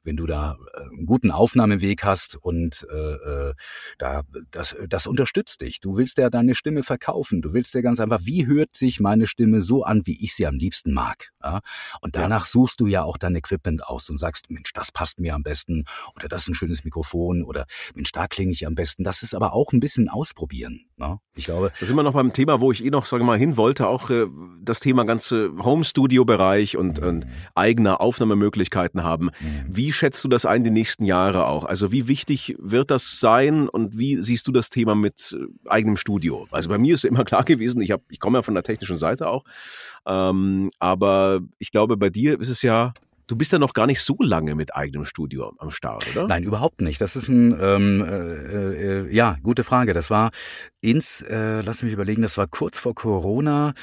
Wenn 0.03 0.15
du 0.15 0.25
da 0.25 0.57
einen 0.91 1.05
guten 1.05 1.31
Aufnahmeweg 1.31 2.03
hast 2.03 2.37
und 2.37 2.87
äh, 2.89 3.53
da, 3.97 4.23
das, 4.51 4.75
das 4.87 5.07
unterstützt 5.07 5.61
dich. 5.61 5.79
Du 5.81 5.97
willst 5.97 6.17
ja 6.17 6.29
deine 6.29 6.55
Stimme 6.55 6.83
verkaufen. 6.83 7.41
Du 7.41 7.53
willst 7.53 7.73
ja 7.73 7.81
ganz 7.81 7.99
einfach, 7.99 8.21
wie 8.23 8.47
hört 8.47 8.75
sich 8.75 8.99
meine 8.99 9.27
Stimme 9.27 9.61
so 9.61 9.83
an, 9.83 10.05
wie 10.05 10.23
ich 10.23 10.33
sie 10.35 10.47
am 10.47 10.55
liebsten 10.55 10.92
mag? 10.93 11.31
Ja? 11.43 11.61
Und 12.01 12.15
danach 12.15 12.45
ja. 12.45 12.51
suchst 12.51 12.79
du 12.79 12.87
ja 12.87 13.03
auch 13.03 13.17
dein 13.17 13.35
Equipment 13.35 13.85
aus 13.85 14.09
und 14.09 14.17
sagst, 14.17 14.49
Mensch, 14.49 14.73
das 14.73 14.91
passt 14.91 15.19
mir 15.19 15.35
am 15.35 15.43
besten 15.43 15.85
oder 16.15 16.27
das 16.27 16.43
ist 16.43 16.49
ein 16.49 16.55
schönes 16.55 16.83
Mikrofon 16.83 17.43
oder 17.43 17.65
Mensch, 17.95 18.11
da 18.11 18.27
klinge 18.27 18.51
ich 18.51 18.65
am 18.65 18.75
besten. 18.75 19.03
Das 19.03 19.23
ist 19.23 19.33
aber 19.33 19.53
auch 19.53 19.73
ein 19.73 19.79
bisschen 19.79 20.09
ausprobieren. 20.09 20.85
Ne? 20.97 21.19
Ich 21.35 21.45
glaube. 21.45 21.71
Da 21.79 21.85
sind 21.85 21.95
wir 21.95 22.03
noch 22.03 22.13
beim 22.13 22.33
Thema, 22.33 22.61
wo 22.61 22.71
ich 22.71 22.85
eh 22.85 22.91
noch, 22.91 23.05
sage 23.05 23.23
mal, 23.23 23.37
hin 23.37 23.57
wollte, 23.57 23.87
auch 23.87 24.09
äh, 24.09 24.27
das 24.61 24.79
Thema 24.79 25.03
ganze 25.03 25.51
Home-Studio-Bereich 25.57 26.77
und, 26.77 27.01
mhm. 27.01 27.07
und 27.07 27.27
eigene 27.55 27.99
Aufnahmemöglichkeiten 27.99 29.03
haben. 29.03 29.31
Mhm. 29.39 29.65
Wie 29.67 29.91
schätzt 29.91 30.23
du 30.23 30.27
das 30.27 30.45
ein 30.45 30.63
die 30.63 30.69
nächsten 30.69 31.05
Jahre 31.05 31.47
auch? 31.47 31.65
Also 31.65 31.91
wie 31.91 32.07
wichtig 32.07 32.55
wird 32.59 32.91
das 32.91 33.19
sein 33.19 33.67
und 33.67 33.97
wie 33.97 34.17
siehst 34.17 34.47
du 34.47 34.51
das 34.51 34.69
Thema 34.69 34.93
mit 34.93 35.35
äh, 35.37 35.69
eigenem 35.69 35.97
Studio? 35.97 36.47
Also 36.51 36.69
bei 36.69 36.77
mir 36.77 36.93
ist 36.93 37.05
immer 37.05 37.23
klar 37.25 37.43
gewesen, 37.43 37.81
ich, 37.81 37.91
hab, 37.91 38.01
ich 38.09 38.19
komme 38.19 38.37
ja 38.37 38.43
von 38.43 38.53
der 38.53 38.63
technischen 38.63 38.97
Seite 38.97 39.27
auch, 39.27 39.43
ähm, 40.05 40.69
aber 40.79 41.39
ich 41.57 41.71
glaube, 41.71 41.97
bei 41.97 42.09
dir 42.11 42.39
ist 42.39 42.49
es 42.49 42.61
ja, 42.61 42.93
du 43.33 43.37
bist 43.37 43.51
ja 43.51 43.57
noch 43.57 43.73
gar 43.73 43.87
nicht 43.87 43.99
so 44.01 44.15
lange 44.19 44.53
mit 44.53 44.75
eigenem 44.75 45.05
Studio 45.05 45.53
am 45.57 45.71
Start, 45.71 46.05
oder? 46.11 46.27
Nein, 46.27 46.43
überhaupt 46.43 46.81
nicht. 46.81 47.01
Das 47.01 47.15
ist 47.15 47.29
ein, 47.29 47.57
ähm, 47.59 48.05
äh, 48.07 48.99
äh, 48.99 49.11
ja, 49.11 49.37
gute 49.41 49.63
Frage. 49.63 49.93
Das 49.93 50.11
war 50.11 50.29
ins, 50.81 51.21
äh, 51.21 51.61
lass 51.61 51.81
mich 51.81 51.93
überlegen, 51.93 52.21
das 52.21 52.37
war 52.37 52.45
kurz 52.45 52.77
vor 52.77 52.93
Corona. 52.93 53.73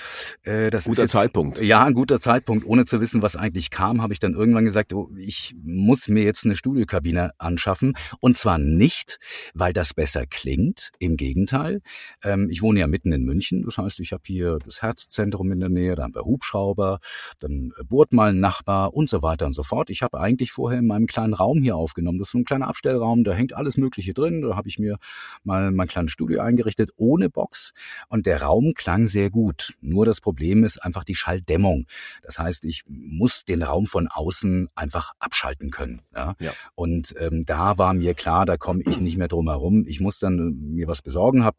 Äh, 0.42 0.70
das 0.70 0.84
guter 0.84 0.92
ist 0.92 0.98
jetzt, 0.98 1.11
Zeitpunkt. 1.12 1.61
Ja, 1.61 1.84
ein 1.84 1.94
guter 1.94 2.20
Zeitpunkt. 2.20 2.64
Ohne 2.64 2.84
zu 2.84 3.01
wissen, 3.01 3.22
was 3.22 3.34
eigentlich 3.34 3.70
kam, 3.70 4.03
habe 4.03 4.12
ich 4.12 4.20
dann 4.20 4.34
irgendwann 4.34 4.64
gesagt, 4.64 4.92
oh, 4.92 5.11
ich 5.16 5.57
muss 5.61 6.07
mir 6.07 6.22
jetzt 6.22 6.44
eine 6.44 6.55
Studiokabine 6.55 7.32
anschaffen. 7.38 7.94
Und 8.20 8.36
zwar 8.36 8.59
nicht, 8.59 9.18
weil 9.53 9.72
das 9.72 9.94
besser 9.94 10.26
klingt. 10.26 10.90
Im 11.01 11.16
Gegenteil. 11.16 11.80
Ähm, 12.22 12.48
ich 12.51 12.62
wohne 12.62 12.78
ja 12.78 12.86
mitten 12.86 13.11
in 13.11 13.24
München. 13.24 13.64
Das 13.64 13.78
heißt, 13.78 13.98
ich 13.98 14.12
habe 14.12 14.22
hier 14.26 14.59
das 14.64 14.80
Herzzentrum 14.80 15.51
in 15.51 15.59
der 15.59 15.70
Nähe, 15.70 15.96
da 15.96 16.05
haben 16.05 16.14
wir 16.14 16.22
Hubschrauber, 16.22 17.01
dann 17.40 17.72
bohrt 17.88 18.12
mal 18.12 18.30
ein 18.30 18.38
Nachbar 18.38 18.94
und 18.94 19.11
so 19.11 19.22
weiter 19.22 19.39
und 19.47 19.53
so 19.53 19.62
fort. 19.62 19.91
Ich 19.91 20.03
habe 20.03 20.20
eigentlich 20.20 20.53
vorher 20.53 20.78
in 20.78 20.86
meinem 20.86 21.07
kleinen 21.07 21.34
Raum 21.34 21.62
hier 21.62 21.76
aufgenommen. 21.76 22.18
Das 22.18 22.28
ist 22.28 22.32
so 22.32 22.38
ein 22.38 22.45
kleiner 22.45 22.68
Abstellraum, 22.68 23.24
da 23.24 23.32
hängt 23.32 23.55
alles 23.55 23.76
Mögliche 23.76 24.14
drin. 24.14 24.43
Da 24.43 24.57
habe 24.57 24.68
ich 24.68 24.78
mir 24.78 24.99
mal 25.45 25.70
mein 25.70 25.88
kleines 25.88 26.12
Studio 26.12 26.41
eingerichtet 26.41 26.91
ohne 26.97 27.30
Box 27.30 27.72
und 28.09 28.26
der 28.26 28.43
Raum 28.43 28.72
klang 28.74 29.07
sehr 29.07 29.30
gut. 29.30 29.74
Nur 29.80 30.07
das 30.07 30.20
Problem 30.20 30.64
ist 30.64 30.78
einfach 30.78 31.05
die 31.05 31.14
Schalldämmung. 31.14 31.86
Das 32.22 32.38
heißt, 32.38 32.64
ich 32.64 32.84
muss 32.88 33.45
den 33.45 33.62
Raum 33.62 33.86
von 33.86 34.09
außen 34.09 34.68
einfach 34.74 35.12
abschalten 35.18 35.70
können. 35.70 36.03
Ja? 36.14 36.34
ja. 36.41 36.53
Und 36.74 37.14
ähm, 37.18 37.45
da 37.45 37.78
war 37.78 37.95
mir 37.95 38.14
klar, 38.14 38.47
da 38.47 38.57
komme 38.57 38.82
ich 38.86 39.01
nicht 39.01 39.16
mehr 39.16 39.28
drum 39.28 39.49
herum. 39.49 39.84
Ich 39.86 40.01
muss 40.01 40.18
dann 40.18 40.38
äh, 40.38 40.51
mir 40.51 40.88
was 40.88 41.03
besorgen, 41.03 41.45
habe 41.45 41.59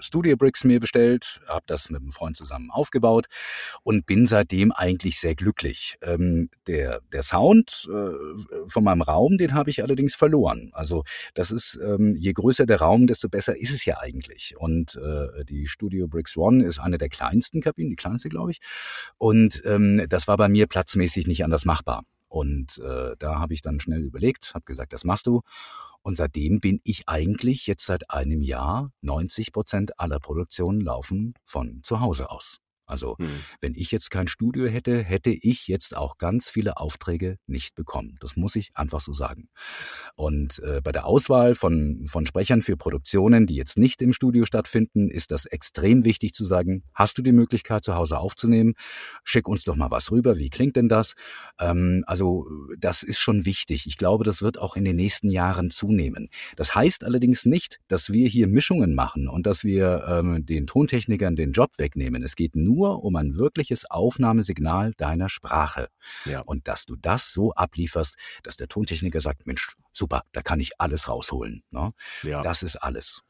Studio 0.00 0.36
Bricks 0.36 0.64
mir 0.64 0.80
bestellt, 0.80 1.40
habe 1.48 1.64
das 1.66 1.90
mit 1.90 2.00
einem 2.00 2.12
Freund 2.12 2.36
zusammen 2.36 2.70
aufgebaut 2.70 3.26
und 3.82 4.06
bin 4.06 4.26
seitdem 4.26 4.72
eigentlich 4.72 5.20
sehr 5.20 5.34
glücklich. 5.34 5.96
Ähm, 6.02 6.47
der, 6.66 7.00
der 7.12 7.22
Sound 7.22 7.88
äh, 7.92 8.68
von 8.68 8.84
meinem 8.84 9.02
Raum, 9.02 9.38
den 9.38 9.54
habe 9.54 9.70
ich 9.70 9.82
allerdings 9.82 10.14
verloren. 10.14 10.70
Also 10.72 11.04
das 11.34 11.50
ist, 11.50 11.78
ähm, 11.82 12.14
je 12.16 12.32
größer 12.32 12.66
der 12.66 12.80
Raum, 12.80 13.06
desto 13.06 13.28
besser 13.28 13.56
ist 13.56 13.72
es 13.72 13.84
ja 13.84 13.98
eigentlich. 13.98 14.54
Und 14.58 14.96
äh, 14.96 15.44
die 15.44 15.66
Studio 15.66 16.08
Bricks 16.08 16.36
One 16.36 16.64
ist 16.64 16.78
eine 16.78 16.98
der 16.98 17.08
kleinsten 17.08 17.60
Kabinen, 17.60 17.90
die 17.90 17.96
kleinste, 17.96 18.28
glaube 18.28 18.52
ich. 18.52 18.60
Und 19.18 19.62
ähm, 19.64 20.04
das 20.08 20.28
war 20.28 20.36
bei 20.36 20.48
mir 20.48 20.66
platzmäßig 20.66 21.26
nicht 21.26 21.44
anders 21.44 21.64
machbar. 21.64 22.04
Und 22.28 22.78
äh, 22.78 23.16
da 23.18 23.38
habe 23.38 23.54
ich 23.54 23.62
dann 23.62 23.80
schnell 23.80 24.02
überlegt, 24.02 24.54
habe 24.54 24.64
gesagt, 24.64 24.92
das 24.92 25.04
machst 25.04 25.26
du. 25.26 25.42
Und 26.02 26.16
seitdem 26.16 26.60
bin 26.60 26.80
ich 26.84 27.08
eigentlich 27.08 27.66
jetzt 27.66 27.86
seit 27.86 28.10
einem 28.10 28.40
Jahr 28.40 28.92
90 29.02 29.52
Prozent 29.52 29.98
aller 29.98 30.20
Produktionen 30.20 30.80
laufen 30.80 31.34
von 31.44 31.80
zu 31.82 32.00
Hause 32.00 32.30
aus. 32.30 32.60
Also 32.88 33.16
hm. 33.18 33.28
wenn 33.60 33.74
ich 33.74 33.90
jetzt 33.90 34.10
kein 34.10 34.28
Studio 34.28 34.66
hätte, 34.66 35.02
hätte 35.02 35.30
ich 35.30 35.68
jetzt 35.68 35.96
auch 35.96 36.18
ganz 36.18 36.50
viele 36.50 36.78
Aufträge 36.78 37.36
nicht 37.46 37.74
bekommen. 37.74 38.16
Das 38.20 38.36
muss 38.36 38.56
ich 38.56 38.70
einfach 38.74 39.00
so 39.00 39.12
sagen. 39.12 39.48
Und 40.16 40.58
äh, 40.60 40.80
bei 40.82 40.92
der 40.92 41.06
Auswahl 41.06 41.54
von, 41.54 42.06
von 42.08 42.26
Sprechern 42.26 42.62
für 42.62 42.76
Produktionen, 42.76 43.46
die 43.46 43.54
jetzt 43.54 43.78
nicht 43.78 44.00
im 44.02 44.12
Studio 44.12 44.44
stattfinden, 44.44 45.10
ist 45.10 45.30
das 45.30 45.46
extrem 45.46 46.04
wichtig 46.04 46.32
zu 46.32 46.44
sagen, 46.44 46.82
hast 46.94 47.18
du 47.18 47.22
die 47.22 47.32
Möglichkeit 47.32 47.84
zu 47.84 47.94
Hause 47.94 48.18
aufzunehmen? 48.18 48.74
Schick 49.22 49.48
uns 49.48 49.64
doch 49.64 49.76
mal 49.76 49.90
was 49.90 50.10
rüber. 50.10 50.38
Wie 50.38 50.50
klingt 50.50 50.76
denn 50.76 50.88
das? 50.88 51.14
Ähm, 51.60 52.04
also 52.06 52.46
das 52.78 53.02
ist 53.02 53.18
schon 53.18 53.44
wichtig. 53.44 53.86
Ich 53.86 53.98
glaube, 53.98 54.24
das 54.24 54.42
wird 54.42 54.58
auch 54.58 54.76
in 54.76 54.84
den 54.84 54.96
nächsten 54.96 55.30
Jahren 55.30 55.70
zunehmen. 55.70 56.28
Das 56.56 56.74
heißt 56.74 57.04
allerdings 57.04 57.44
nicht, 57.44 57.80
dass 57.88 58.12
wir 58.12 58.28
hier 58.28 58.46
Mischungen 58.46 58.94
machen 58.94 59.28
und 59.28 59.46
dass 59.46 59.64
wir 59.64 60.04
ähm, 60.08 60.46
den 60.46 60.66
Tontechnikern 60.66 61.36
den 61.36 61.52
Job 61.52 61.70
wegnehmen. 61.76 62.22
Es 62.22 62.34
geht 62.34 62.56
nur 62.56 62.77
nur 62.78 63.02
um 63.04 63.16
ein 63.16 63.36
wirkliches 63.36 63.90
Aufnahmesignal 63.90 64.92
deiner 64.96 65.28
Sprache. 65.28 65.88
Ja. 66.24 66.40
Und 66.40 66.68
dass 66.68 66.86
du 66.86 66.96
das 66.96 67.32
so 67.32 67.52
ablieferst, 67.52 68.16
dass 68.44 68.56
der 68.56 68.68
Tontechniker 68.68 69.20
sagt, 69.20 69.46
Mensch, 69.46 69.74
super, 69.92 70.22
da 70.32 70.42
kann 70.42 70.60
ich 70.60 70.80
alles 70.80 71.08
rausholen. 71.08 71.64
Ne? 71.70 71.92
Ja. 72.22 72.42
Das 72.42 72.62
ist 72.62 72.76
alles. 72.76 73.22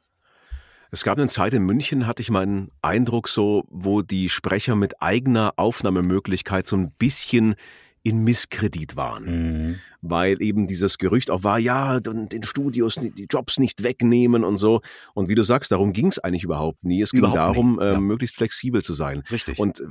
Es 0.90 1.04
gab 1.04 1.18
eine 1.18 1.28
Zeit 1.28 1.52
in 1.52 1.64
München, 1.64 2.06
hatte 2.06 2.22
ich 2.22 2.30
meinen 2.30 2.70
Eindruck 2.80 3.28
so, 3.28 3.64
wo 3.68 4.00
die 4.02 4.28
Sprecher 4.28 4.74
mit 4.74 5.02
eigener 5.02 5.54
Aufnahmemöglichkeit 5.56 6.66
so 6.66 6.76
ein 6.76 6.92
bisschen 6.92 7.56
in 8.02 8.24
Misskredit 8.24 8.96
waren. 8.96 9.24
Mhm. 9.24 9.76
Weil 10.00 10.40
eben 10.40 10.66
dieses 10.66 10.98
Gerücht 10.98 11.30
auch 11.30 11.42
war, 11.42 11.58
ja, 11.58 11.98
den 12.00 12.42
Studios 12.44 12.94
die 12.94 13.26
Jobs 13.28 13.58
nicht 13.58 13.82
wegnehmen 13.82 14.44
und 14.44 14.56
so. 14.56 14.80
Und 15.14 15.28
wie 15.28 15.34
du 15.34 15.42
sagst, 15.42 15.72
darum 15.72 15.92
ging 15.92 16.06
es 16.06 16.18
eigentlich 16.18 16.44
überhaupt 16.44 16.84
nie. 16.84 17.02
Es 17.02 17.10
ging 17.10 17.18
überhaupt 17.18 17.38
darum, 17.38 17.80
äh, 17.80 17.92
ja. 17.92 18.00
möglichst 18.00 18.36
flexibel 18.36 18.82
zu 18.82 18.92
sein. 18.92 19.24
Richtig. 19.30 19.58
Und 19.58 19.82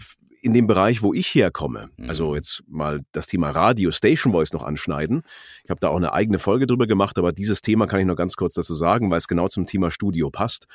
in 0.42 0.54
dem 0.54 0.68
Bereich, 0.68 1.02
wo 1.02 1.14
ich 1.14 1.34
herkomme, 1.36 1.90
mhm. 1.98 2.10
also 2.10 2.36
jetzt 2.36 2.64
mal 2.68 3.02
das 3.12 3.28
Thema 3.28 3.50
Radio, 3.50 3.92
Station 3.92 4.32
Voice 4.32 4.54
noch 4.54 4.64
anschneiden. 4.64 5.24
Ich 5.64 5.70
habe 5.70 5.80
da 5.82 5.90
auch 5.90 5.98
eine 5.98 6.14
eigene 6.14 6.40
Folge 6.40 6.68
drüber 6.68 6.88
gemacht, 6.88 7.18
aber 7.18 7.34
dieses 7.34 7.62
Thema 7.62 7.88
kann 7.88 8.00
ich 8.00 8.06
noch 8.06 8.16
ganz 8.16 8.36
kurz 8.36 8.54
dazu 8.54 8.76
sagen, 8.76 9.12
weil 9.12 9.18
es 9.18 9.28
genau 9.28 9.48
zum 9.50 9.66
Thema 9.66 9.92
Studio 9.92 10.30
passt. 10.30 10.68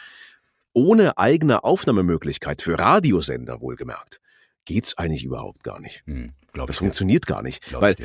Ohne 0.75 1.17
eigene 1.17 1.65
Aufnahmemöglichkeit 1.65 2.63
für 2.63 2.79
Radiosender 2.79 3.61
wohlgemerkt 3.61 4.21
geht's 4.65 4.97
eigentlich 4.99 5.25
überhaupt 5.25 5.65
gar 5.65 5.81
nicht. 5.81 6.03
Hm, 6.07 6.33
das 6.55 6.79
funktioniert 6.79 7.27
gar 7.27 7.43
nicht. 7.43 7.63
Glaub 7.63 7.83
weil 7.83 7.97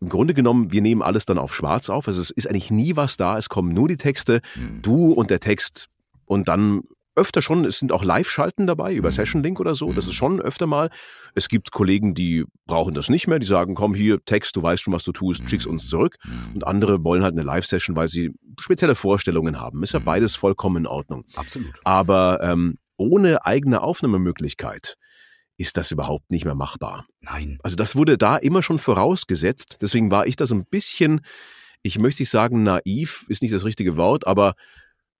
im 0.00 0.08
Grunde 0.08 0.34
genommen, 0.34 0.72
wir 0.72 0.82
nehmen 0.82 1.00
alles 1.00 1.26
dann 1.26 1.38
auf 1.38 1.54
schwarz 1.54 1.88
auf. 1.88 2.08
Also 2.08 2.20
es 2.20 2.30
ist 2.30 2.48
eigentlich 2.48 2.72
nie 2.72 2.96
was 2.96 3.16
da. 3.16 3.38
Es 3.38 3.48
kommen 3.48 3.72
nur 3.72 3.86
die 3.86 3.96
Texte, 3.96 4.40
hm. 4.54 4.82
du 4.82 5.12
und 5.12 5.30
der 5.30 5.38
Text. 5.38 5.88
Und 6.26 6.48
dann 6.48 6.82
öfter 7.14 7.42
schon, 7.42 7.64
es 7.64 7.78
sind 7.78 7.92
auch 7.92 8.04
Live-Schalten 8.04 8.66
dabei 8.66 8.94
über 8.94 9.08
mhm. 9.08 9.12
Session 9.12 9.42
Link 9.42 9.60
oder 9.60 9.74
so. 9.74 9.92
Das 9.92 10.04
ist 10.04 10.10
mhm. 10.10 10.14
schon 10.14 10.40
öfter 10.40 10.66
mal. 10.66 10.90
Es 11.34 11.48
gibt 11.48 11.70
Kollegen, 11.70 12.14
die 12.14 12.44
brauchen 12.66 12.94
das 12.94 13.08
nicht 13.08 13.26
mehr. 13.26 13.38
Die 13.38 13.46
sagen, 13.46 13.74
komm 13.74 13.94
hier, 13.94 14.24
Text, 14.24 14.56
du 14.56 14.62
weißt 14.62 14.82
schon, 14.82 14.94
was 14.94 15.04
du 15.04 15.12
tust, 15.12 15.48
schick's 15.48 15.66
uns 15.66 15.88
zurück. 15.88 16.16
Mhm. 16.24 16.54
Und 16.54 16.66
andere 16.66 17.04
wollen 17.04 17.22
halt 17.22 17.34
eine 17.34 17.42
Live-Session, 17.42 17.96
weil 17.96 18.08
sie 18.08 18.32
spezielle 18.58 18.94
Vorstellungen 18.94 19.60
haben. 19.60 19.82
Ist 19.82 19.92
ja 19.92 19.98
beides 19.98 20.34
vollkommen 20.34 20.78
in 20.78 20.86
Ordnung. 20.86 21.24
Absolut. 21.36 21.80
Aber 21.84 22.40
ähm, 22.42 22.78
ohne 22.96 23.44
eigene 23.44 23.82
Aufnahmemöglichkeit 23.82 24.96
ist 25.56 25.76
das 25.76 25.90
überhaupt 25.90 26.30
nicht 26.30 26.44
mehr 26.44 26.54
machbar. 26.54 27.06
Nein. 27.20 27.58
Also 27.62 27.76
das 27.76 27.94
wurde 27.94 28.18
da 28.18 28.36
immer 28.36 28.62
schon 28.62 28.78
vorausgesetzt. 28.78 29.78
Deswegen 29.80 30.10
war 30.10 30.26
ich 30.26 30.36
da 30.36 30.46
so 30.46 30.54
ein 30.54 30.64
bisschen, 30.70 31.20
ich 31.82 31.98
möchte 31.98 32.22
nicht 32.22 32.30
sagen 32.30 32.62
naiv, 32.62 33.24
ist 33.28 33.42
nicht 33.42 33.54
das 33.54 33.64
richtige 33.64 33.96
Wort, 33.96 34.26
aber 34.26 34.54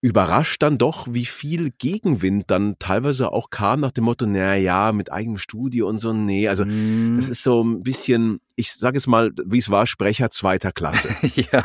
überrascht 0.04 0.60
dann 0.62 0.78
doch, 0.78 1.06
wie 1.08 1.26
viel 1.26 1.70
Gegenwind 1.78 2.50
dann 2.50 2.74
teilweise 2.80 3.30
auch 3.30 3.50
kam 3.50 3.78
nach 3.78 3.92
dem 3.92 4.02
Motto, 4.02 4.26
na 4.26 4.56
ja, 4.56 4.90
mit 4.90 5.12
eigenem 5.12 5.38
Studio 5.38 5.88
und 5.88 5.98
so, 5.98 6.12
nee, 6.12 6.48
also 6.48 6.64
mm. 6.64 7.14
das 7.16 7.28
ist 7.28 7.44
so 7.44 7.62
ein 7.62 7.84
bisschen, 7.84 8.40
ich 8.56 8.72
sage 8.72 8.98
jetzt 8.98 9.06
mal, 9.06 9.30
wie 9.46 9.58
es 9.58 9.70
war, 9.70 9.86
Sprecher 9.86 10.28
zweiter 10.30 10.72
Klasse. 10.72 11.14
ja. 11.52 11.64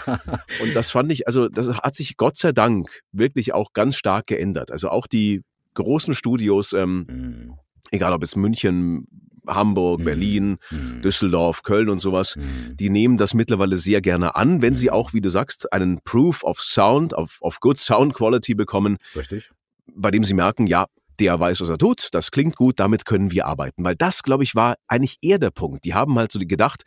Und 0.61 0.75
das 0.75 0.91
fand 0.91 1.11
ich, 1.11 1.25
also 1.25 1.49
das 1.49 1.79
hat 1.79 1.95
sich 1.95 2.15
Gott 2.15 2.37
sei 2.37 2.51
Dank 2.51 3.01
wirklich 3.11 3.55
auch 3.55 3.73
ganz 3.73 3.95
stark 3.95 4.27
geändert. 4.27 4.71
Also 4.71 4.89
auch 4.89 5.07
die 5.07 5.41
großen 5.73 6.13
Studios, 6.13 6.73
ähm, 6.73 7.07
mm 7.07 7.66
egal 7.91 8.13
ob 8.13 8.23
es 8.23 8.35
München, 8.35 9.07
Hamburg, 9.47 10.01
mhm. 10.01 10.05
Berlin, 10.05 10.57
mhm. 10.71 11.01
Düsseldorf, 11.01 11.63
Köln 11.63 11.89
und 11.89 11.99
sowas, 11.99 12.35
mhm. 12.35 12.75
die 12.75 12.89
nehmen 12.89 13.17
das 13.17 13.33
mittlerweile 13.33 13.77
sehr 13.77 14.01
gerne 14.01 14.35
an, 14.35 14.61
wenn 14.61 14.75
sie 14.75 14.87
mhm. 14.87 14.93
auch, 14.93 15.13
wie 15.13 15.21
du 15.21 15.29
sagst, 15.29 15.71
einen 15.73 15.99
Proof 16.03 16.43
of 16.43 16.61
Sound, 16.61 17.13
of, 17.13 17.37
of 17.41 17.59
Good 17.59 17.79
Sound 17.79 18.13
Quality 18.13 18.55
bekommen. 18.55 18.97
Richtig. 19.15 19.51
Bei 19.95 20.11
dem 20.11 20.23
sie 20.23 20.33
merken, 20.33 20.67
ja, 20.67 20.87
der 21.19 21.39
weiß, 21.39 21.61
was 21.61 21.69
er 21.69 21.77
tut, 21.77 22.09
das 22.11 22.29
klingt 22.31 22.55
gut, 22.55 22.79
damit 22.79 23.05
können 23.05 23.31
wir 23.31 23.47
arbeiten. 23.47 23.83
Weil 23.83 23.95
das, 23.95 24.21
glaube 24.21 24.43
ich, 24.43 24.53
war 24.53 24.75
eigentlich 24.87 25.17
eher 25.21 25.39
der 25.39 25.49
Punkt. 25.49 25.83
Die 25.85 25.93
haben 25.93 26.17
halt 26.17 26.31
so 26.31 26.39
gedacht, 26.39 26.83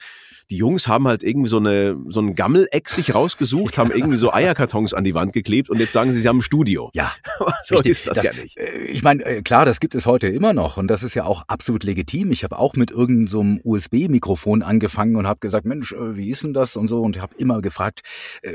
die 0.50 0.56
Jungs 0.56 0.88
haben 0.88 1.06
halt 1.06 1.22
irgendwie 1.22 1.48
so 1.48 1.58
eine 1.58 1.96
so 2.08 2.20
ein 2.20 2.34
Gammeleck 2.34 2.88
sich 2.88 3.14
rausgesucht, 3.14 3.78
haben 3.78 3.90
irgendwie 3.90 4.16
so 4.16 4.32
Eierkartons 4.32 4.94
an 4.94 5.04
die 5.04 5.14
Wand 5.14 5.32
geklebt 5.32 5.70
und 5.70 5.78
jetzt 5.78 5.92
sagen 5.92 6.12
sie, 6.12 6.20
sie 6.20 6.28
haben 6.28 6.38
ein 6.38 6.42
Studio. 6.42 6.90
Ja, 6.92 7.12
so 7.62 7.76
richtig. 7.76 7.92
ist 7.92 8.08
das, 8.08 8.16
das, 8.16 8.26
ja 8.26 8.32
nicht. 8.32 8.58
Äh, 8.58 8.84
ich 8.86 9.02
meine, 9.02 9.24
äh, 9.24 9.42
klar, 9.42 9.64
das 9.64 9.80
gibt 9.80 9.94
es 9.94 10.06
heute 10.06 10.26
immer 10.26 10.52
noch 10.52 10.76
und 10.76 10.88
das 10.88 11.02
ist 11.02 11.14
ja 11.14 11.24
auch 11.24 11.44
absolut 11.46 11.84
legitim. 11.84 12.32
Ich 12.32 12.44
habe 12.44 12.58
auch 12.58 12.74
mit 12.74 12.90
irgendeinem 12.90 13.28
so 13.28 13.70
USB-Mikrofon 13.70 14.62
angefangen 14.62 15.16
und 15.16 15.26
habe 15.26 15.40
gesagt, 15.40 15.66
Mensch, 15.66 15.92
äh, 15.92 16.16
wie 16.16 16.30
ist 16.30 16.42
denn 16.42 16.52
das 16.52 16.76
und 16.76 16.88
so 16.88 17.00
und 17.00 17.20
habe 17.20 17.34
immer 17.36 17.60
gefragt, 17.60 18.00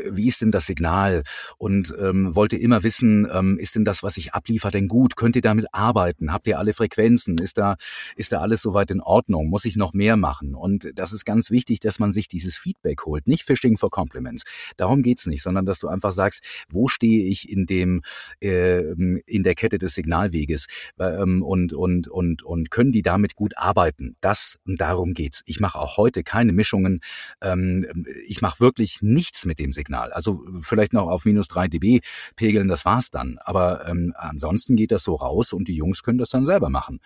wie 0.09 0.27
ist 0.27 0.41
denn 0.41 0.51
das 0.51 0.65
Signal 0.65 1.23
und 1.57 1.93
ähm, 1.99 2.35
wollte 2.35 2.57
immer 2.57 2.83
wissen, 2.83 3.27
ähm, 3.31 3.57
ist 3.57 3.75
denn 3.75 3.85
das, 3.85 4.03
was 4.03 4.17
ich 4.17 4.33
abliefer, 4.33 4.71
denn 4.71 4.87
gut? 4.87 5.15
Könnt 5.15 5.35
ihr 5.35 5.41
damit 5.41 5.67
arbeiten? 5.71 6.33
Habt 6.33 6.47
ihr 6.47 6.59
alle 6.59 6.73
Frequenzen? 6.73 7.37
Ist 7.37 7.57
da 7.57 7.77
ist 8.15 8.31
da 8.31 8.39
alles 8.39 8.61
soweit 8.61 8.91
in 8.91 9.01
Ordnung? 9.01 9.49
Muss 9.49 9.65
ich 9.65 9.75
noch 9.75 9.93
mehr 9.93 10.17
machen? 10.17 10.55
Und 10.55 10.91
das 10.95 11.13
ist 11.13 11.25
ganz 11.25 11.51
wichtig, 11.51 11.79
dass 11.85 11.99
man 11.99 12.11
sich 12.11 12.27
dieses 12.27 12.57
Feedback 12.57 13.05
holt. 13.05 13.27
Nicht 13.27 13.43
Phishing 13.43 13.77
for 13.77 13.89
Compliments. 13.89 14.43
Darum 14.77 15.03
geht's 15.03 15.25
nicht, 15.25 15.43
sondern 15.43 15.65
dass 15.65 15.79
du 15.79 15.87
einfach 15.87 16.11
sagst, 16.11 16.43
wo 16.69 16.87
stehe 16.87 17.29
ich 17.29 17.49
in 17.49 17.65
dem, 17.65 18.01
äh, 18.41 18.81
in 19.25 19.43
der 19.43 19.55
Kette 19.55 19.77
des 19.77 19.93
Signalweges 19.93 20.67
ähm, 20.99 21.43
und, 21.43 21.73
und, 21.73 22.07
und, 22.07 22.43
und 22.43 22.71
können 22.71 22.91
die 22.91 23.01
damit 23.01 23.35
gut 23.35 23.57
arbeiten. 23.57 24.15
Das 24.21 24.57
und 24.65 24.81
darum 24.81 25.13
geht's. 25.13 25.41
Ich 25.45 25.59
mache 25.59 25.79
auch 25.79 25.97
heute 25.97 26.23
keine 26.23 26.53
Mischungen. 26.53 27.01
Ähm, 27.41 28.05
ich 28.27 28.41
mache 28.41 28.59
wirklich 28.59 29.01
nichts 29.01 29.45
mit 29.45 29.59
dem 29.59 29.71
Signal. 29.71 30.11
Also 30.11 30.43
vielleicht 30.61 30.93
noch 30.93 31.07
auf 31.07 31.25
minus 31.25 31.47
drei 31.47 31.67
dB 31.67 32.01
pegeln, 32.35 32.67
das 32.67 32.85
war's 32.85 33.09
dann. 33.09 33.37
Aber 33.43 33.87
ähm, 33.87 34.13
ansonsten 34.17 34.75
geht 34.75 34.91
das 34.91 35.03
so 35.03 35.15
raus 35.15 35.53
und 35.53 35.67
die 35.67 35.75
Jungs 35.75 36.03
können 36.03 36.17
das 36.17 36.29
dann 36.29 36.45
selber 36.45 36.69
machen. 36.69 36.99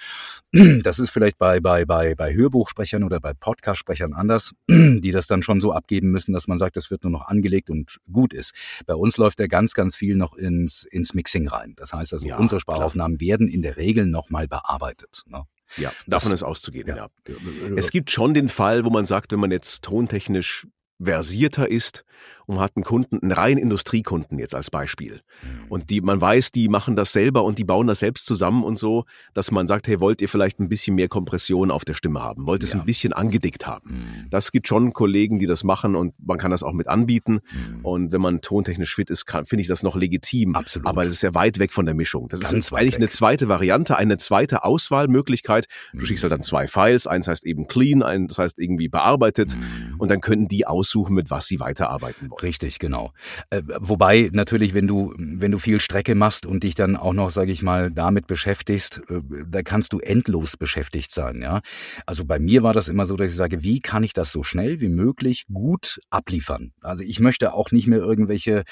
Das 0.89 0.99
ist 0.99 1.09
vielleicht 1.09 1.37
bei, 1.37 1.59
bei, 1.59 1.85
bei, 1.85 2.15
bei 2.15 2.33
Hörbuchsprechern 2.33 3.03
oder 3.03 3.19
bei 3.19 3.33
Podcastsprechern 3.33 4.13
anders, 4.13 4.53
die 5.01 5.11
das 5.11 5.27
dann 5.27 5.41
schon 5.41 5.61
so 5.61 5.73
abgeben 5.73 6.11
müssen, 6.11 6.33
dass 6.33 6.47
man 6.47 6.59
sagt, 6.59 6.77
das 6.77 6.91
wird 6.91 7.03
nur 7.03 7.11
noch 7.11 7.27
angelegt 7.27 7.69
und 7.69 7.97
gut 8.11 8.33
ist. 8.33 8.53
Bei 8.85 8.93
uns 8.93 9.17
läuft 9.17 9.39
ja 9.39 9.47
ganz, 9.47 9.73
ganz 9.73 9.95
viel 9.95 10.15
noch 10.15 10.33
ins, 10.35 10.83
ins 10.83 11.13
Mixing 11.13 11.47
rein. 11.47 11.73
Das 11.75 11.93
heißt 11.93 12.13
also, 12.13 12.27
ja, 12.27 12.37
unsere 12.37 12.61
Sprachaufnahmen 12.61 13.17
klar. 13.17 13.27
werden 13.27 13.47
in 13.47 13.61
der 13.61 13.77
Regel 13.77 14.05
nochmal 14.05 14.47
bearbeitet. 14.47 15.23
Ne? 15.27 15.43
Ja, 15.77 15.91
davon 16.07 16.31
das, 16.31 16.41
ist 16.41 16.43
auszugehen, 16.43 16.87
ja. 16.87 16.95
ja. 16.95 17.09
Es 17.75 17.91
gibt 17.91 18.11
schon 18.11 18.33
den 18.33 18.49
Fall, 18.49 18.85
wo 18.85 18.89
man 18.89 19.05
sagt, 19.05 19.31
wenn 19.31 19.39
man 19.39 19.51
jetzt 19.51 19.83
tontechnisch 19.83 20.67
versierter 20.99 21.69
ist 21.69 22.03
und 22.45 22.59
hat 22.59 22.75
einen 22.75 22.83
Kunden, 22.83 23.19
einen 23.21 23.31
reinen 23.31 23.59
Industriekunden 23.59 24.39
jetzt 24.39 24.55
als 24.55 24.71
Beispiel. 24.71 25.21
Mhm. 25.43 25.67
Und 25.69 25.89
die, 25.91 26.01
man 26.01 26.19
weiß, 26.19 26.51
die 26.51 26.67
machen 26.67 26.95
das 26.95 27.13
selber 27.13 27.43
und 27.43 27.59
die 27.59 27.63
bauen 27.63 27.85
das 27.85 27.99
selbst 27.99 28.25
zusammen 28.25 28.63
und 28.63 28.79
so, 28.79 29.05
dass 29.35 29.51
man 29.51 29.67
sagt, 29.67 29.87
hey, 29.87 29.99
wollt 29.99 30.19
ihr 30.21 30.27
vielleicht 30.27 30.59
ein 30.59 30.67
bisschen 30.67 30.95
mehr 30.95 31.07
Kompression 31.07 31.69
auf 31.69 31.85
der 31.85 31.93
Stimme 31.93 32.21
haben? 32.21 32.47
Wollt 32.47 32.63
ihr 32.63 32.65
es 32.65 32.73
ja. 32.73 32.79
ein 32.79 32.85
bisschen 32.85 33.13
angedickt 33.13 33.67
haben? 33.67 33.91
Mhm. 33.91 34.29
Das 34.31 34.51
gibt 34.51 34.67
schon 34.67 34.93
Kollegen, 34.93 35.37
die 35.37 35.45
das 35.45 35.63
machen 35.63 35.95
und 35.95 36.15
man 36.25 36.39
kann 36.39 36.49
das 36.49 36.63
auch 36.63 36.73
mit 36.73 36.87
anbieten. 36.87 37.39
Mhm. 37.51 37.85
Und 37.85 38.11
wenn 38.11 38.21
man 38.21 38.41
tontechnisch 38.41 38.95
fit 38.95 39.11
ist, 39.11 39.25
finde 39.29 39.61
ich 39.61 39.67
das 39.67 39.83
noch 39.83 39.95
legitim. 39.95 40.55
Absolut. 40.55 40.87
Aber 40.87 41.03
es 41.03 41.09
ist 41.09 41.21
ja 41.21 41.35
weit 41.35 41.59
weg 41.59 41.71
von 41.71 41.85
der 41.85 41.95
Mischung. 41.95 42.29
Das 42.29 42.39
Ganz 42.39 42.53
ist 42.53 42.73
eigentlich 42.73 42.95
weg. 42.95 43.01
eine 43.01 43.09
zweite 43.09 43.47
Variante, 43.47 43.95
eine 43.95 44.17
zweite 44.17 44.63
Auswahlmöglichkeit. 44.63 45.67
Du 45.93 46.03
schickst 46.03 46.23
halt 46.23 46.31
dann 46.31 46.39
mhm. 46.39 46.43
zwei 46.43 46.67
Files. 46.67 47.05
Eins 47.05 47.27
heißt 47.27 47.45
eben 47.45 47.67
clean, 47.67 48.01
eins 48.01 48.39
heißt 48.39 48.57
irgendwie 48.57 48.89
bearbeitet. 48.89 49.55
Mhm. 49.55 49.95
Und 49.99 50.09
dann 50.09 50.19
können 50.19 50.47
die 50.47 50.65
aus 50.65 50.88
aussuchen, 50.89 51.13
mit 51.13 51.29
was 51.29 51.45
sie 51.45 51.59
weiterarbeiten 51.59 52.29
wollen. 52.29 52.41
Richtig, 52.41 52.79
genau. 52.79 53.11
Äh, 53.49 53.61
wobei 53.79 54.29
natürlich, 54.33 54.73
wenn 54.73 54.87
du, 54.87 55.13
wenn 55.17 55.51
du 55.51 55.57
viel 55.57 55.79
Strecke 55.79 56.15
machst 56.15 56.45
und 56.45 56.63
dich 56.63 56.75
dann 56.75 56.95
auch 56.95 57.13
noch, 57.13 57.29
sage 57.29 57.51
ich 57.51 57.61
mal, 57.61 57.91
damit 57.91 58.27
beschäftigst, 58.27 59.01
äh, 59.09 59.21
da 59.47 59.61
kannst 59.61 59.93
du 59.93 59.99
endlos 59.99 60.57
beschäftigt 60.57 61.11
sein. 61.11 61.41
Ja, 61.41 61.61
also 62.05 62.25
bei 62.25 62.39
mir 62.39 62.63
war 62.63 62.73
das 62.73 62.87
immer 62.87 63.05
so, 63.05 63.15
dass 63.15 63.29
ich 63.29 63.35
sage, 63.35 63.63
wie 63.63 63.81
kann 63.81 64.03
ich 64.03 64.13
das 64.13 64.31
so 64.31 64.43
schnell 64.43 64.81
wie 64.81 64.89
möglich 64.89 65.45
gut 65.53 65.99
abliefern? 66.09 66.71
Also 66.81 67.03
ich 67.03 67.19
möchte 67.19 67.53
auch 67.53 67.71
nicht 67.71 67.87
mehr 67.87 67.99
irgendwelche 67.99 68.63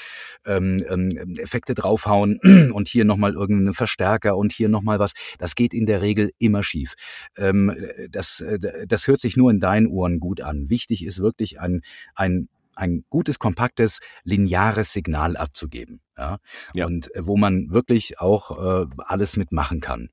ähm, 0.46 0.84
ähm, 0.90 1.36
Effekte 1.38 1.76
draufhauen 1.76 2.40
und 2.74 2.88
hier 2.88 3.06
nochmal 3.06 3.34
irgendeinen 3.34 3.74
Verstärker 3.74 4.38
und 4.38 4.52
hier 4.52 4.70
nochmal 4.70 4.98
was. 5.00 5.14
Das 5.38 5.56
geht 5.56 5.74
in 5.74 5.86
der 5.86 6.02
Regel 6.02 6.32
immer 6.40 6.64
schief. 6.64 6.96
Ähm, 7.38 7.76
das, 8.10 8.42
äh, 8.42 8.88
das 8.88 9.08
hört 9.08 9.20
sich 9.20 9.38
nur 9.38 9.52
in 9.52 9.60
deinen 9.60 9.88
Ohren 9.88 10.20
gut 10.20 10.42
an. 10.42 10.70
Wichtig 10.70 11.06
ist 11.06 11.20
wirklich 11.20 11.60
ein, 11.60 11.82
ein 12.16 12.50
ein 12.78 13.04
gutes, 13.10 13.40
kompaktes, 13.40 14.00
lineares 14.24 14.94
Signal 14.94 15.36
abzugeben. 15.36 16.02
Ja? 16.18 16.38
ja. 16.74 16.86
Und 16.86 17.14
äh, 17.16 17.26
wo 17.26 17.38
man 17.38 17.72
wirklich 17.72 18.20
auch 18.20 18.58
äh, 18.58 18.86
alles 18.98 19.38
mitmachen 19.38 19.82
kann. 19.82 20.10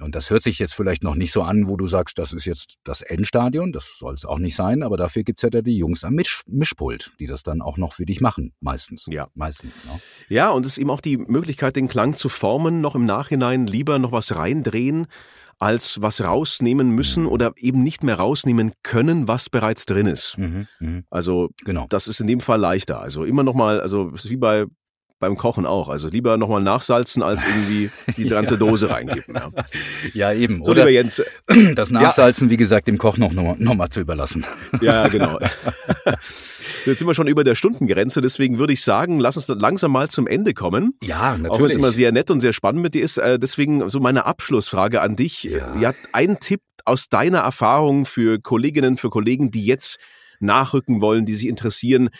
Und 0.00 0.14
das 0.14 0.30
hört 0.30 0.42
sich 0.42 0.58
jetzt 0.58 0.74
vielleicht 0.74 1.02
noch 1.02 1.14
nicht 1.14 1.32
so 1.32 1.42
an, 1.42 1.68
wo 1.68 1.76
du 1.76 1.86
sagst, 1.86 2.18
das 2.18 2.32
ist 2.32 2.44
jetzt 2.44 2.76
das 2.84 3.02
Endstadion, 3.02 3.72
das 3.72 3.98
soll 3.98 4.14
es 4.14 4.24
auch 4.24 4.38
nicht 4.38 4.56
sein, 4.56 4.82
aber 4.82 4.96
dafür 4.96 5.22
gibt's 5.22 5.42
ja 5.42 5.50
da 5.50 5.62
die 5.62 5.76
Jungs 5.76 6.04
am 6.04 6.14
Misch 6.14 6.42
Mischpult, 6.46 7.12
die 7.18 7.26
das 7.26 7.42
dann 7.42 7.62
auch 7.62 7.78
noch 7.78 7.94
für 7.94 8.06
dich 8.06 8.20
machen, 8.20 8.52
meistens. 8.60 9.06
Ja. 9.08 9.28
Meistens. 9.34 9.84
Ne? 9.84 10.00
Ja, 10.28 10.50
und 10.50 10.66
es 10.66 10.72
ist 10.72 10.78
eben 10.78 10.90
auch 10.90 11.00
die 11.00 11.16
Möglichkeit, 11.16 11.76
den 11.76 11.88
Klang 11.88 12.14
zu 12.14 12.28
formen, 12.28 12.80
noch 12.80 12.94
im 12.94 13.04
Nachhinein 13.04 13.66
lieber 13.66 13.98
noch 13.98 14.12
was 14.12 14.34
reindrehen, 14.36 15.06
als 15.62 16.02
was 16.02 16.20
rausnehmen 16.20 16.90
müssen 16.90 17.22
mhm. 17.22 17.28
oder 17.28 17.52
eben 17.56 17.84
nicht 17.84 18.02
mehr 18.02 18.16
rausnehmen 18.16 18.72
können, 18.82 19.28
was 19.28 19.48
bereits 19.48 19.86
drin 19.86 20.08
ist. 20.08 20.36
Mhm, 20.36 20.66
mh. 20.80 21.02
Also 21.08 21.50
genau. 21.64 21.86
das 21.88 22.08
ist 22.08 22.20
in 22.20 22.26
dem 22.26 22.40
Fall 22.40 22.58
leichter. 22.58 23.00
Also 23.00 23.24
immer 23.24 23.44
noch 23.44 23.54
mal, 23.54 23.80
also 23.80 24.10
es 24.12 24.24
ist 24.24 24.30
wie 24.30 24.36
bei 24.36 24.66
beim 25.20 25.36
Kochen 25.36 25.66
auch. 25.66 25.88
Also 25.88 26.08
lieber 26.08 26.36
nochmal 26.36 26.62
nachsalzen, 26.62 27.22
als 27.22 27.44
irgendwie 27.44 27.90
die 28.16 28.24
ganze 28.28 28.58
Dose 28.58 28.90
reingeben. 28.90 29.36
Ja, 29.36 29.50
ja 30.14 30.32
eben. 30.32 30.64
So, 30.64 30.72
Oder 30.72 30.88
Jens, 30.88 31.22
das 31.76 31.92
Nachsalzen, 31.92 32.48
ja. 32.48 32.50
wie 32.50 32.56
gesagt, 32.56 32.88
dem 32.88 32.98
Koch 32.98 33.18
noch, 33.18 33.32
noch 33.32 33.74
mal 33.74 33.88
zu 33.88 34.00
überlassen. 34.00 34.44
Ja, 34.80 35.06
genau. 35.06 35.38
Jetzt 36.84 36.98
sind 36.98 37.06
wir 37.06 37.14
schon 37.14 37.28
über 37.28 37.44
der 37.44 37.54
Stundengrenze, 37.54 38.20
deswegen 38.20 38.58
würde 38.58 38.72
ich 38.72 38.82
sagen, 38.82 39.20
lass 39.20 39.36
uns 39.36 39.48
langsam 39.48 39.92
mal 39.92 40.08
zum 40.08 40.26
Ende 40.26 40.54
kommen. 40.54 40.94
Ja, 41.02 41.36
natürlich. 41.36 41.50
Auch 41.50 41.58
wenn 41.60 41.70
es 41.70 41.76
immer 41.76 41.92
sehr 41.92 42.12
nett 42.12 42.30
und 42.30 42.40
sehr 42.40 42.52
spannend 42.52 42.82
mit 42.82 42.94
dir 42.94 43.02
ist. 43.02 43.18
Äh, 43.18 43.38
deswegen 43.38 43.88
so 43.88 44.00
meine 44.00 44.26
Abschlussfrage 44.26 45.00
an 45.00 45.16
dich. 45.16 45.44
Ja. 45.44 45.76
ja, 45.78 45.94
ein 46.12 46.38
Tipp 46.40 46.60
aus 46.84 47.08
deiner 47.08 47.38
Erfahrung 47.40 48.06
für 48.06 48.40
Kolleginnen, 48.40 48.96
für 48.96 49.10
Kollegen, 49.10 49.50
die 49.50 49.64
jetzt 49.64 49.98
nachrücken 50.40 51.00
wollen, 51.00 51.24
die 51.26 51.34
sich 51.34 51.46
interessieren. 51.46 52.10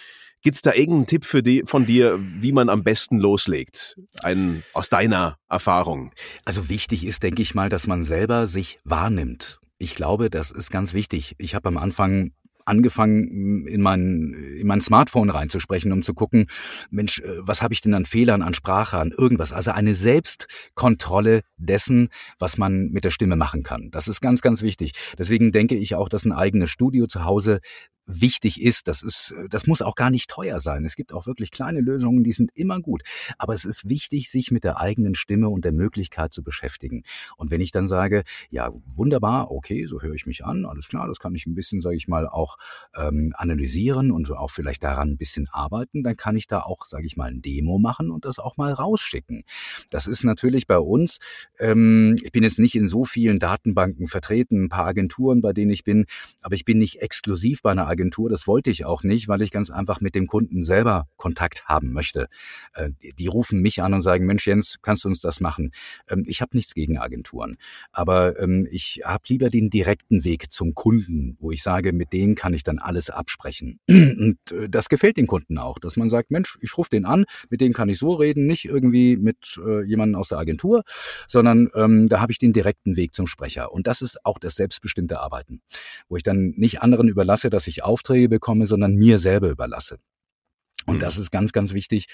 Gibt 0.43 0.57
es 0.57 0.63
da 0.63 0.73
irgendeinen 0.73 1.07
Tipp 1.07 1.25
für 1.25 1.43
die, 1.43 1.63
von 1.67 1.87
dir, 1.87 2.19
wie 2.19 2.53
man 2.53 2.69
am 2.69 2.83
besten 2.83 3.21
loslegt? 3.21 3.97
Ein, 4.23 4.63
aus 4.73 4.89
deiner 4.89 5.37
Erfahrung. 5.49 6.13
Also 6.45 6.69
wichtig 6.69 7.07
ist, 7.07 7.23
denke 7.23 7.43
ich 7.43 7.55
mal, 7.55 7.69
dass 7.69 7.87
man 7.87 8.03
selber 8.03 8.47
sich 8.47 8.79
wahrnimmt. 8.85 9.61
Ich 9.79 9.95
glaube, 9.95 10.31
das 10.31 10.51
ist 10.51 10.71
ganz 10.71 10.95
wichtig. 10.95 11.35
Ich 11.39 11.55
habe 11.55 11.69
am 11.69 11.79
Anfang 11.79 12.33
angefangen, 12.65 13.67
in 13.67 13.83
mein, 13.83 14.35
in 14.59 14.67
mein 14.67 14.81
Smartphone 14.81 15.31
reinzusprechen, 15.31 15.93
um 15.93 16.03
zu 16.03 16.15
gucken, 16.15 16.47
Mensch, 16.91 17.21
äh, 17.21 17.39
was 17.39 17.63
habe 17.63 17.75
ich 17.75 17.81
denn 17.81 17.95
an 17.95 18.05
Fehlern, 18.05 18.43
an 18.43 18.55
Sprache, 18.55 18.99
an 18.99 19.13
irgendwas? 19.17 19.53
Also 19.53 19.73
eine 19.73 19.95
Selbstkontrolle 19.95 21.43
dessen, 21.57 22.09
was 22.39 22.59
man 22.59 22.91
mit 22.91 23.05
der 23.05 23.11
Stimme 23.11 23.37
machen 23.37 23.63
kann. 23.63 23.91
Das 23.91 24.09
ist 24.09 24.21
ganz, 24.21 24.41
ganz 24.41 24.63
wichtig. 24.63 24.93
Deswegen 25.19 25.53
denke 25.53 25.77
ich 25.77 25.95
auch, 25.95 26.09
dass 26.09 26.25
ein 26.25 26.33
eigenes 26.33 26.71
Studio 26.71 27.07
zu 27.07 27.25
Hause 27.25 27.61
wichtig 28.07 28.61
ist. 28.61 28.89
Das 28.89 29.03
ist, 29.03 29.35
das 29.49 29.67
muss 29.67 29.83
auch 29.83 29.95
gar 29.95 30.11
nicht 30.11 30.29
teuer 30.29 30.61
sein. 30.61 30.85
Es 30.85 30.97
gibt 30.97 31.13
auch 31.13 31.27
wirklich 31.27 31.51
kleine 31.51 31.81
Lösungen, 31.81 32.25
die 32.25 32.33
sind 32.33 32.51
immer 32.55 32.81
gut. 32.81 33.03
Aber 33.39 33.55
es 33.55 33.65
ist 33.65 33.89
wichtig, 33.89 34.31
sich 34.31 34.51
mit 34.51 34.65
der 34.65 34.81
eigenen 34.81 35.15
Stimme 35.15 35.49
und 35.49 35.65
der 35.65 35.73
Möglichkeit 35.73 36.33
zu 36.33 36.43
beschäftigen. 36.43 37.03
Und 37.37 37.51
wenn 37.51 37.61
ich 37.61 37.71
dann 37.71 37.89
sage, 37.89 38.25
ja, 38.51 38.71
wunderbar, 38.85 39.51
okay, 39.51 39.87
so 39.87 40.03
höre 40.03 40.15
ich 40.15 40.27
mich 40.27 40.45
an, 40.45 40.67
alles 40.67 40.89
klar, 40.89 41.07
das 41.07 41.19
kann 41.19 41.35
ich 41.35 41.47
ein 41.47 41.55
bisschen, 41.55 41.81
sage 41.81 41.97
ich 41.97 42.09
mal, 42.09 42.29
auch 42.29 42.57
ähm, 42.97 43.33
analysieren 43.37 44.11
und 44.11 44.31
auch 44.31 44.51
vielleicht 44.51 44.83
daran 44.83 45.11
ein 45.11 45.17
bisschen 45.17 45.49
arbeiten, 45.51 46.03
dann 46.03 46.17
kann 46.17 46.37
ich 46.37 46.47
da 46.47 46.61
auch, 46.61 46.87
sage 46.87 47.07
ich 47.07 47.17
mal, 47.17 47.31
ein 47.31 47.43
Demo 47.43 47.79
machen 47.79 48.11
und 48.11 48.25
das 48.25 48.39
auch 48.39 48.57
mal 48.57 48.73
rausschicken. 48.73 49.45
Das 49.91 50.07
ist 50.07 50.25
natürlich 50.25 50.67
bei 50.67 50.79
uns, 50.79 51.19
ähm, 51.59 52.17
ich 52.23 52.33
bin 52.33 52.43
jetzt 52.43 52.59
nicht 52.59 52.75
in 52.75 52.89
so 52.89 53.05
vielen 53.05 53.39
Datenbanken 53.39 54.07
vertreten, 54.07 54.65
ein 54.65 54.69
paar 54.69 54.87
Agenturen, 54.87 55.43
bei 55.43 55.53
denen 55.53 55.71
ich 55.71 55.85
bin, 55.85 56.07
aber 56.43 56.55
ich 56.55 56.65
bin 56.65 56.79
nicht 56.79 57.01
exklusiv 57.01 57.63
bei 57.63 57.71
einer 57.71 57.87
Agentur. 57.93 58.29
Das 58.29 58.47
wollte 58.47 58.71
ich 58.71 58.85
auch 58.85 59.03
nicht, 59.03 59.29
weil 59.29 59.43
ich 59.43 59.51
ganz 59.51 59.71
einfach 59.71 60.01
mit 60.01 60.15
dem 60.15 60.27
Kunden 60.27 60.65
selber 60.65 61.07
Kontakt 61.17 61.65
haben 61.67 61.93
möchte. 61.93 62.29
Äh, 62.75 62.91
die 63.19 63.29
rufen 63.29 63.61
mich 63.61 63.83
an 63.83 63.95
und 63.95 64.03
sagen, 64.03 64.27
Mensch 64.27 64.47
Jens, 64.47 64.79
kannst 64.83 65.05
du 65.05 65.09
uns 65.09 65.21
das 65.21 65.41
machen? 65.41 65.71
Ähm, 66.09 66.25
ich 66.27 66.41
habe 66.41 66.57
nichts 66.57 66.75
gegen 66.75 66.99
Agenturen, 66.99 67.57
aber 67.93 68.39
ähm, 68.41 68.67
ich 68.71 69.03
habe 69.05 69.23
lieber 69.29 69.51
den 69.51 69.71
direkten 69.71 70.25
Weg 70.25 70.51
zum 70.51 70.75
Kunden, 70.75 71.37
wo 71.39 71.51
ich 71.51 71.63
sage, 71.63 71.93
mit 71.93 72.13
denen 72.13 72.35
kann 72.35 72.55
ich 72.55 72.65
dann 72.65 72.79
alles 72.79 73.11
absprechen. 73.11 73.79
Und 73.89 74.39
äh, 74.53 74.69
das 74.69 74.89
gefällt 74.89 75.17
den 75.17 75.27
Kunden 75.27 75.59
auch, 75.59 75.79
dass 75.79 75.97
man 75.97 76.09
sagt, 76.09 76.31
Mensch, 76.31 76.59
ich 76.61 76.77
rufe 76.79 76.91
den 76.91 77.05
an, 77.05 77.25
mit 77.51 77.61
dem 77.61 77.73
kann 77.73 77.89
ich 77.89 77.99
so 77.99 78.15
reden, 78.15 78.47
nicht 78.47 78.65
irgendwie 78.65 79.17
mit 79.17 79.61
äh, 79.65 79.83
jemandem 79.85 80.19
aus 80.19 80.29
der 80.29 80.39
Agentur, 80.39 80.83
sondern 81.29 81.69
ähm, 81.75 82.09
da 82.09 82.21
habe 82.21 82.33
ich 82.33 82.39
den 82.39 82.53
direkten 82.53 82.97
Weg 82.97 83.15
zum 83.15 83.27
Sprecher. 83.27 83.73
Und 83.73 83.87
das 83.87 84.03
ist 84.03 84.25
auch 84.25 84.39
das 84.39 84.55
selbstbestimmte 84.55 85.21
Arbeiten, 85.21 85.61
wo 86.09 86.17
ich 86.17 86.23
dann 86.23 86.55
nicht 86.57 86.83
anderen 86.83 87.09
überlasse, 87.09 87.51
dass 87.51 87.67
ich 87.67 87.82
Aufträge 87.85 88.29
bekomme, 88.29 88.67
sondern 88.67 88.95
mir 88.95 89.19
selber 89.19 89.49
überlasse. 89.51 89.99
Und 90.87 91.03
das 91.03 91.17
mhm. 91.17 91.23
ist 91.23 91.31
ganz, 91.31 91.53
ganz 91.53 91.75
wichtig 91.75 92.07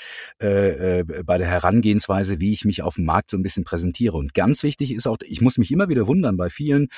äh, 0.43 1.01
äh, 1.01 1.05
bei 1.25 1.39
der 1.39 1.47
Herangehensweise, 1.47 2.41
wie 2.41 2.53
ich 2.53 2.65
mich 2.65 2.83
auf 2.83 2.97
dem 2.97 3.05
Markt 3.05 3.31
so 3.31 3.37
ein 3.37 3.43
bisschen 3.43 3.65
präsentiere. 3.65 4.17
Und 4.17 4.35
ganz 4.35 4.63
wichtig 4.63 4.93
ist 4.93 5.07
auch, 5.07 5.17
ich 5.23 5.41
muss 5.41 5.59
mich 5.59 5.71
immer 5.71 5.89
wieder 5.89 6.07
wundern 6.07 6.37
bei 6.37 6.51
vielen, 6.51 6.89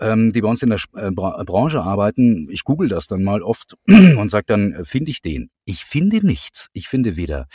ähm, 0.00 0.32
die 0.32 0.40
bei 0.40 0.48
uns 0.48 0.62
in 0.62 0.70
der 0.70 0.80
äh, 0.94 1.10
Branche 1.10 1.82
arbeiten. 1.82 2.46
Ich 2.50 2.64
google 2.64 2.88
das 2.88 3.06
dann 3.06 3.22
mal 3.22 3.42
oft 3.42 3.76
und 3.86 4.30
sage 4.30 4.46
dann, 4.46 4.72
äh, 4.72 4.84
finde 4.84 5.10
ich 5.10 5.20
den? 5.20 5.50
Ich 5.64 5.84
finde 5.84 6.24
nichts. 6.26 6.68
Ich 6.72 6.88
finde 6.88 7.16
weder 7.16 7.46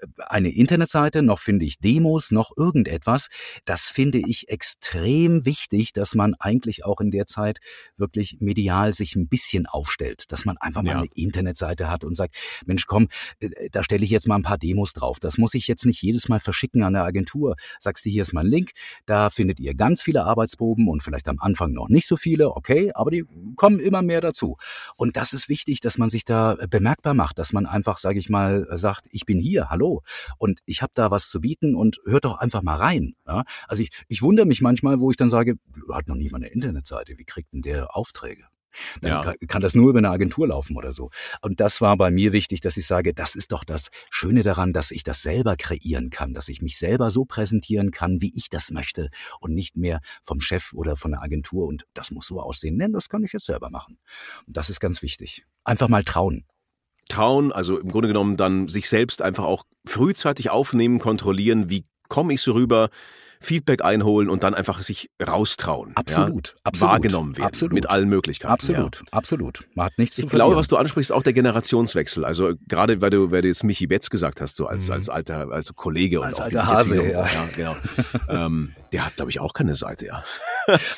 äh, 0.00 0.06
eine 0.28 0.50
Internetseite, 0.50 1.22
noch 1.22 1.38
finde 1.38 1.66
ich 1.66 1.78
Demos, 1.78 2.30
noch 2.30 2.52
irgendetwas. 2.56 3.28
Das 3.64 3.88
finde 3.88 4.18
ich 4.18 4.48
extrem 4.48 5.44
wichtig, 5.44 5.92
dass 5.92 6.14
man 6.14 6.34
eigentlich 6.34 6.84
auch 6.84 7.00
in 7.00 7.10
der 7.10 7.26
Zeit 7.26 7.58
wirklich 7.96 8.38
medial 8.40 8.92
sich 8.92 9.14
ein 9.14 9.28
bisschen 9.28 9.66
aufstellt. 9.66 10.24
Dass 10.28 10.44
man 10.44 10.56
einfach 10.58 10.82
mal 10.82 10.92
ja. 10.92 10.98
eine 10.98 11.08
Internetseite 11.14 11.88
hat 11.90 12.04
und 12.04 12.16
sagt, 12.16 12.36
Mensch, 12.66 12.86
komm, 12.86 13.08
äh, 13.40 13.68
da 13.70 13.82
stelle 13.82 14.04
ich 14.04 14.10
jetzt 14.10 14.26
mal 14.26 14.36
ein 14.36 14.42
paar 14.42 14.58
Demos 14.58 14.92
drauf. 14.92 15.20
Das 15.20 15.38
muss 15.38 15.54
ich 15.54 15.68
jetzt 15.68 15.84
nicht 15.84 16.02
jedes 16.02 16.28
Mal 16.28 16.40
verschicken 16.40 16.82
an 16.82 16.94
der 16.94 17.04
Agentur. 17.04 17.56
Sagst 17.78 18.04
du, 18.04 18.10
hier 18.10 18.22
ist 18.22 18.32
mein 18.32 18.46
Link, 18.46 18.70
da 19.06 19.30
findet 19.30 19.60
ihr 19.60 19.74
ganz 19.74 20.02
viele 20.02 20.24
Arbeitsproben 20.24 20.88
und 20.88 21.02
vielleicht 21.02 21.28
am 21.28 21.38
Anfang 21.38 21.72
noch 21.72 21.88
nicht 21.88 22.06
so 22.06 22.16
viele, 22.16 22.56
okay, 22.56 22.90
aber 22.94 23.10
die 23.10 23.24
kommen 23.56 23.80
immer 23.80 24.02
mehr 24.02 24.20
dazu. 24.20 24.56
Und 24.96 25.16
das 25.16 25.32
ist 25.32 25.48
wichtig, 25.48 25.80
dass 25.80 25.98
man 25.98 26.10
sich 26.10 26.24
da 26.24 26.56
bemerkbar 26.68 27.14
macht, 27.14 27.38
dass 27.38 27.49
man 27.52 27.66
einfach, 27.66 27.96
sage 27.96 28.18
ich 28.18 28.28
mal, 28.28 28.66
sagt, 28.76 29.06
ich 29.10 29.26
bin 29.26 29.40
hier, 29.40 29.70
hallo, 29.70 30.02
und 30.38 30.60
ich 30.66 30.82
habe 30.82 30.92
da 30.94 31.10
was 31.10 31.28
zu 31.28 31.40
bieten 31.40 31.74
und 31.74 31.98
hört 32.04 32.24
doch 32.24 32.38
einfach 32.38 32.62
mal 32.62 32.76
rein. 32.76 33.14
Ja? 33.26 33.44
Also 33.68 33.82
ich, 33.82 33.90
ich 34.08 34.22
wundere 34.22 34.46
mich 34.46 34.60
manchmal, 34.60 35.00
wo 35.00 35.10
ich 35.10 35.16
dann 35.16 35.30
sage, 35.30 35.56
du 35.66 35.94
hat 35.94 36.08
noch 36.08 36.16
nicht 36.16 36.32
mal 36.32 36.38
eine 36.38 36.48
Internetseite, 36.48 37.18
wie 37.18 37.24
kriegt 37.24 37.52
denn 37.52 37.62
der 37.62 37.96
Aufträge? 37.96 38.44
Dann 39.00 39.24
ja. 39.24 39.34
kann 39.48 39.62
das 39.62 39.74
nur 39.74 39.90
über 39.90 39.98
eine 39.98 40.10
Agentur 40.10 40.48
laufen 40.48 40.76
oder 40.76 40.92
so. 40.92 41.10
Und 41.42 41.60
das 41.60 41.80
war 41.80 41.96
bei 41.96 42.10
mir 42.10 42.32
wichtig, 42.32 42.60
dass 42.60 42.76
ich 42.76 42.86
sage, 42.86 43.12
das 43.14 43.34
ist 43.34 43.52
doch 43.52 43.64
das 43.64 43.88
Schöne 44.10 44.42
daran, 44.42 44.72
dass 44.72 44.90
ich 44.90 45.02
das 45.02 45.22
selber 45.22 45.56
kreieren 45.56 46.10
kann, 46.10 46.34
dass 46.34 46.48
ich 46.48 46.62
mich 46.62 46.78
selber 46.78 47.10
so 47.10 47.24
präsentieren 47.24 47.90
kann, 47.90 48.20
wie 48.20 48.32
ich 48.34 48.48
das 48.48 48.70
möchte 48.70 49.10
und 49.40 49.54
nicht 49.54 49.76
mehr 49.76 50.00
vom 50.22 50.40
Chef 50.40 50.72
oder 50.72 50.96
von 50.96 51.12
der 51.12 51.22
Agentur 51.22 51.66
und 51.66 51.86
das 51.94 52.10
muss 52.10 52.26
so 52.26 52.40
aussehen. 52.40 52.76
Nein, 52.76 52.92
das 52.92 53.08
kann 53.08 53.24
ich 53.24 53.32
jetzt 53.32 53.46
selber 53.46 53.70
machen. 53.70 53.98
Und 54.46 54.56
das 54.56 54.70
ist 54.70 54.80
ganz 54.80 55.02
wichtig. 55.02 55.44
Einfach 55.64 55.88
mal 55.88 56.04
trauen 56.04 56.44
trauen, 57.10 57.52
also 57.52 57.78
im 57.78 57.90
Grunde 57.90 58.08
genommen 58.08 58.36
dann 58.36 58.68
sich 58.68 58.88
selbst 58.88 59.22
einfach 59.22 59.44
auch 59.44 59.64
frühzeitig 59.86 60.50
aufnehmen, 60.50 60.98
kontrollieren, 60.98 61.68
wie 61.68 61.84
komme 62.08 62.32
ich 62.34 62.40
so 62.40 62.52
rüber, 62.52 62.88
Feedback 63.42 63.82
einholen 63.82 64.28
und 64.28 64.42
dann 64.42 64.54
einfach 64.54 64.82
sich 64.82 65.10
raustrauen. 65.26 65.92
Absolut, 65.94 66.48
ja, 66.48 66.54
absolut. 66.64 66.92
Wahrgenommen 66.92 67.36
werden. 67.36 67.46
Absolut. 67.46 67.72
Mit 67.72 67.88
allen 67.88 68.08
Möglichkeiten. 68.08 68.52
Absolut, 68.52 68.96
ja. 68.96 69.02
absolut. 69.12 69.66
Man 69.74 69.86
hat 69.86 69.96
nichts 69.96 70.18
ich 70.18 70.22
zu 70.22 70.26
Ich 70.26 70.32
glaube, 70.32 70.56
was 70.56 70.68
du 70.68 70.76
ansprichst, 70.76 71.10
ist 71.10 71.16
auch 71.16 71.22
der 71.22 71.32
Generationswechsel. 71.32 72.26
Also 72.26 72.52
gerade, 72.68 73.00
weil 73.00 73.08
du, 73.08 73.30
weil 73.30 73.40
du 73.40 73.48
jetzt 73.48 73.64
Michi 73.64 73.86
Betz 73.86 74.10
gesagt 74.10 74.42
hast, 74.42 74.56
so 74.56 74.66
als, 74.66 74.88
mhm. 74.88 74.92
als 74.92 75.08
alter, 75.08 75.50
also 75.50 75.72
Kollege 75.72 76.22
als 76.22 76.38
und 76.38 76.44
alter 76.44 76.66
Hase, 76.66 76.96
ja. 76.96 77.26
ja. 77.26 77.48
genau. 77.56 77.76
ähm, 78.28 78.74
der 78.92 79.06
hat, 79.06 79.16
glaube 79.16 79.30
ich, 79.30 79.40
auch 79.40 79.54
keine 79.54 79.74
Seite, 79.74 80.06
ja. 80.06 80.24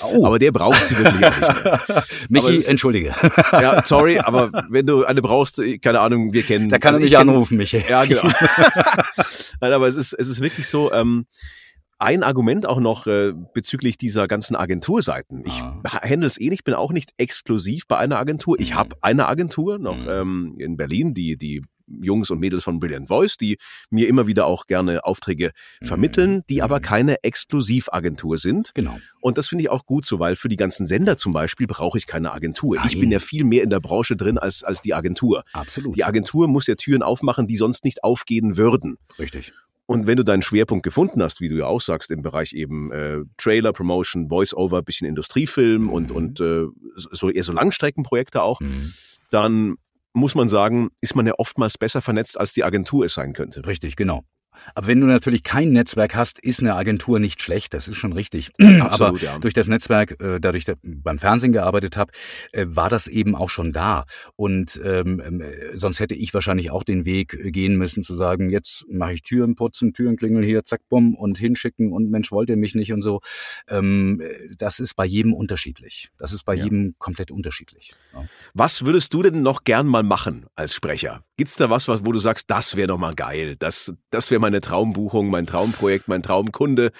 Oh. 0.02 0.26
Aber 0.26 0.38
der 0.38 0.50
braucht 0.50 0.84
sie 0.84 0.96
wirklich 0.96 1.24
auch 1.24 1.38
nicht 1.38 1.64
mehr. 1.64 2.04
Michi, 2.28 2.56
es, 2.56 2.66
entschuldige. 2.66 3.14
Ja, 3.52 3.84
sorry, 3.84 4.18
aber 4.18 4.50
wenn 4.68 4.86
du 4.86 5.04
eine 5.04 5.22
brauchst, 5.22 5.62
keine 5.80 6.00
Ahnung, 6.00 6.32
wir 6.32 6.42
kennen. 6.42 6.68
Da 6.68 6.78
kann 6.78 6.94
also 6.94 7.04
er 7.06 7.08
mich 7.08 7.18
anrufen, 7.18 7.56
Michi. 7.56 7.84
Ja, 7.88 8.04
genau. 8.04 8.22
Nein, 9.60 9.72
aber 9.72 9.86
es 9.86 9.94
ist, 9.94 10.12
es 10.14 10.28
ist 10.28 10.40
wirklich 10.40 10.66
so, 10.66 10.92
ähm, 10.92 11.26
ein 12.02 12.22
Argument 12.22 12.66
auch 12.66 12.80
noch 12.80 13.06
äh, 13.06 13.32
bezüglich 13.54 13.96
dieser 13.96 14.26
ganzen 14.26 14.56
Agenturseiten. 14.56 15.44
Ich 15.46 15.52
ah. 15.52 15.80
handle 15.84 16.26
es 16.26 16.40
eh 16.40 16.48
nicht, 16.48 16.64
bin 16.64 16.74
auch 16.74 16.92
nicht 16.92 17.14
exklusiv 17.16 17.86
bei 17.86 17.96
einer 17.96 18.18
Agentur. 18.18 18.58
Ich 18.58 18.72
mhm. 18.72 18.76
habe 18.76 18.96
eine 19.00 19.28
Agentur 19.28 19.78
noch 19.78 20.04
mhm. 20.04 20.10
ähm, 20.10 20.54
in 20.58 20.76
Berlin, 20.76 21.14
die 21.14 21.36
die 21.36 21.62
Jungs 22.00 22.30
und 22.30 22.40
Mädels 22.40 22.64
von 22.64 22.80
Brilliant 22.80 23.08
Voice, 23.08 23.36
die 23.36 23.58
mir 23.90 24.08
immer 24.08 24.26
wieder 24.26 24.46
auch 24.46 24.66
gerne 24.66 25.04
Aufträge 25.04 25.52
mhm. 25.80 25.86
vermitteln, 25.86 26.42
die 26.48 26.62
aber 26.62 26.78
mhm. 26.78 26.82
keine 26.82 27.22
Exklusivagentur 27.22 28.38
sind. 28.38 28.72
Genau. 28.74 28.98
Und 29.20 29.38
das 29.38 29.48
finde 29.48 29.62
ich 29.62 29.70
auch 29.70 29.84
gut 29.86 30.04
so, 30.04 30.18
weil 30.18 30.34
für 30.34 30.48
die 30.48 30.56
ganzen 30.56 30.86
Sender 30.86 31.16
zum 31.16 31.32
Beispiel 31.32 31.66
brauche 31.66 31.98
ich 31.98 32.06
keine 32.06 32.32
Agentur. 32.32 32.76
Nein. 32.76 32.86
Ich 32.88 32.98
bin 32.98 33.10
ja 33.10 33.18
viel 33.18 33.44
mehr 33.44 33.62
in 33.62 33.70
der 33.70 33.80
Branche 33.80 34.16
drin 34.16 34.38
als, 34.38 34.64
als 34.64 34.80
die 34.80 34.94
Agentur. 34.94 35.44
Absolut. 35.52 35.96
Die 35.96 36.04
Agentur 36.04 36.48
muss 36.48 36.66
ja 36.66 36.74
Türen 36.74 37.02
aufmachen, 37.02 37.46
die 37.46 37.56
sonst 37.56 37.84
nicht 37.84 38.02
aufgehen 38.02 38.56
würden. 38.56 38.98
Richtig. 39.18 39.52
Und 39.86 40.06
wenn 40.06 40.16
du 40.16 40.24
deinen 40.24 40.42
Schwerpunkt 40.42 40.84
gefunden 40.84 41.22
hast, 41.22 41.40
wie 41.40 41.48
du 41.48 41.56
ja 41.56 41.66
auch 41.66 41.80
sagst, 41.80 42.10
im 42.10 42.22
Bereich 42.22 42.52
eben 42.52 42.92
äh, 42.92 43.18
Trailer, 43.36 43.72
Promotion, 43.72 44.28
Voice-Over, 44.28 44.82
bisschen 44.82 45.08
Industriefilm 45.08 45.82
mhm. 45.82 45.90
und, 45.90 46.12
und 46.12 46.40
äh, 46.40 46.66
so 46.94 47.30
eher 47.30 47.44
so 47.44 47.52
Langstreckenprojekte 47.52 48.42
auch, 48.42 48.60
mhm. 48.60 48.92
dann 49.30 49.76
muss 50.14 50.34
man 50.34 50.48
sagen, 50.48 50.90
ist 51.00 51.14
man 51.14 51.26
ja 51.26 51.34
oftmals 51.38 51.78
besser 51.78 52.00
vernetzt, 52.00 52.38
als 52.38 52.52
die 52.52 52.64
Agentur 52.64 53.06
es 53.06 53.14
sein 53.14 53.32
könnte. 53.32 53.66
Richtig, 53.66 53.96
genau. 53.96 54.24
Aber 54.74 54.86
wenn 54.86 55.00
du 55.00 55.06
natürlich 55.06 55.42
kein 55.42 55.72
Netzwerk 55.72 56.14
hast, 56.14 56.38
ist 56.38 56.60
eine 56.60 56.74
Agentur 56.76 57.18
nicht 57.18 57.42
schlecht, 57.42 57.74
das 57.74 57.88
ist 57.88 57.96
schon 57.96 58.12
richtig. 58.12 58.50
Absolut, 58.60 58.92
Aber 58.92 59.18
ja. 59.18 59.38
durch 59.38 59.54
das 59.54 59.66
Netzwerk, 59.66 60.20
äh, 60.20 60.40
dadurch 60.40 60.64
dass 60.64 60.76
ich 60.82 61.02
beim 61.02 61.18
Fernsehen 61.18 61.52
gearbeitet 61.52 61.96
habe, 61.96 62.12
äh, 62.52 62.66
war 62.68 62.88
das 62.88 63.06
eben 63.06 63.34
auch 63.34 63.50
schon 63.50 63.72
da. 63.72 64.04
Und 64.36 64.80
ähm, 64.84 65.20
ähm 65.24 65.42
sonst 65.74 66.00
hätte 66.00 66.14
ich 66.14 66.32
wahrscheinlich 66.34 66.70
auch 66.70 66.84
den 66.84 67.04
Weg 67.04 67.36
gehen 67.52 67.76
müssen 67.76 68.02
zu 68.02 68.14
sagen, 68.14 68.50
jetzt 68.50 68.84
mache 68.88 69.14
ich 69.14 69.22
Türen 69.22 69.56
putzen, 69.56 69.92
Türen 69.92 70.16
klingeln 70.16 70.44
hier, 70.44 70.64
zack, 70.64 70.80
bumm 70.88 71.14
und 71.14 71.38
hinschicken 71.38 71.92
und 71.92 72.10
Mensch, 72.10 72.30
wollt 72.30 72.50
ihr 72.50 72.56
mich 72.56 72.74
nicht 72.74 72.92
und 72.92 73.02
so. 73.02 73.20
Ähm, 73.68 74.22
das 74.58 74.80
ist 74.80 74.94
bei 74.94 75.04
jedem 75.04 75.32
unterschiedlich. 75.32 76.10
Das 76.18 76.32
ist 76.32 76.44
bei 76.44 76.54
ja. 76.54 76.64
jedem 76.64 76.94
komplett 76.98 77.30
unterschiedlich. 77.30 77.92
Ja. 78.12 78.24
Was 78.54 78.84
würdest 78.84 79.14
du 79.14 79.22
denn 79.22 79.42
noch 79.42 79.64
gern 79.64 79.86
mal 79.86 80.02
machen 80.02 80.46
als 80.54 80.74
Sprecher? 80.74 81.24
Gibt's 81.36 81.56
da 81.56 81.70
was, 81.70 81.88
wo 81.88 82.12
du 82.12 82.18
sagst, 82.18 82.50
das 82.50 82.76
wäre 82.76 82.88
doch 82.88 82.98
mal 82.98 83.14
geil, 83.14 83.56
das, 83.58 83.92
das 84.10 84.30
wäre 84.30 84.40
meine 84.52 84.60
Traumbuchung, 84.60 85.30
mein 85.30 85.46
Traumprojekt, 85.46 86.08
mein 86.08 86.22
Traumkunde 86.22 86.92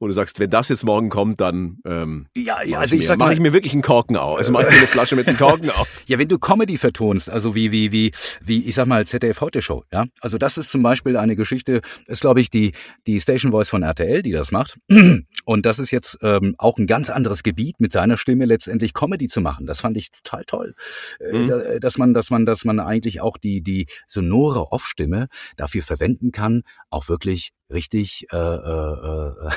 wo 0.00 0.06
du 0.06 0.12
sagst, 0.12 0.40
wenn 0.40 0.48
das 0.48 0.70
jetzt 0.70 0.82
morgen 0.82 1.10
kommt, 1.10 1.40
dann 1.40 1.78
ähm, 1.84 2.26
ja, 2.34 2.62
ja, 2.62 2.78
also 2.78 2.96
ich 2.96 3.06
sag 3.06 3.18
mache 3.18 3.34
ich 3.34 3.40
mir 3.40 3.52
wirklich 3.52 3.74
einen 3.74 3.82
Korken 3.82 4.16
auf. 4.16 4.38
Also 4.38 4.50
mache 4.50 4.64
ich 4.64 4.70
mir 4.70 4.78
eine 4.78 4.86
Flasche 4.86 5.14
mit 5.14 5.28
einem 5.28 5.36
Korken 5.36 5.70
auf. 5.76 5.88
Ja, 6.06 6.18
wenn 6.18 6.28
du 6.28 6.38
Comedy 6.38 6.78
vertonst, 6.78 7.28
also 7.28 7.54
wie 7.54 7.70
wie 7.70 7.92
wie 7.92 8.10
wie 8.42 8.64
ich 8.64 8.74
sag 8.74 8.86
mal 8.86 9.06
ZDF 9.06 9.42
Heute 9.42 9.60
Show, 9.60 9.84
ja, 9.92 10.06
also 10.22 10.38
das 10.38 10.56
ist 10.56 10.70
zum 10.70 10.82
Beispiel 10.82 11.18
eine 11.18 11.36
Geschichte, 11.36 11.82
ist 12.06 12.22
glaube 12.22 12.40
ich 12.40 12.48
die 12.48 12.72
die 13.06 13.20
Station 13.20 13.52
Voice 13.52 13.68
von 13.68 13.82
RTL, 13.82 14.22
die 14.22 14.32
das 14.32 14.50
macht. 14.50 14.78
Und 15.44 15.66
das 15.66 15.78
ist 15.78 15.90
jetzt 15.90 16.18
ähm, 16.22 16.54
auch 16.56 16.78
ein 16.78 16.86
ganz 16.86 17.10
anderes 17.10 17.42
Gebiet, 17.42 17.78
mit 17.78 17.92
seiner 17.92 18.16
Stimme 18.16 18.46
letztendlich 18.46 18.94
Comedy 18.94 19.28
zu 19.28 19.42
machen. 19.42 19.66
Das 19.66 19.80
fand 19.80 19.98
ich 19.98 20.10
total 20.10 20.44
toll, 20.44 20.74
äh, 21.20 21.32
mhm. 21.36 21.80
dass 21.80 21.98
man 21.98 22.14
dass 22.14 22.30
man 22.30 22.46
dass 22.46 22.64
man 22.64 22.80
eigentlich 22.80 23.20
auch 23.20 23.36
die 23.36 23.60
die 23.60 23.86
sonore 24.08 24.72
Off-Stimme 24.72 25.28
dafür 25.56 25.82
verwenden 25.82 26.32
kann, 26.32 26.62
auch 26.88 27.08
wirklich 27.10 27.52
richtig 27.70 28.26
äh, 28.32 28.36
äh, 28.36 29.32
äh 29.38 29.50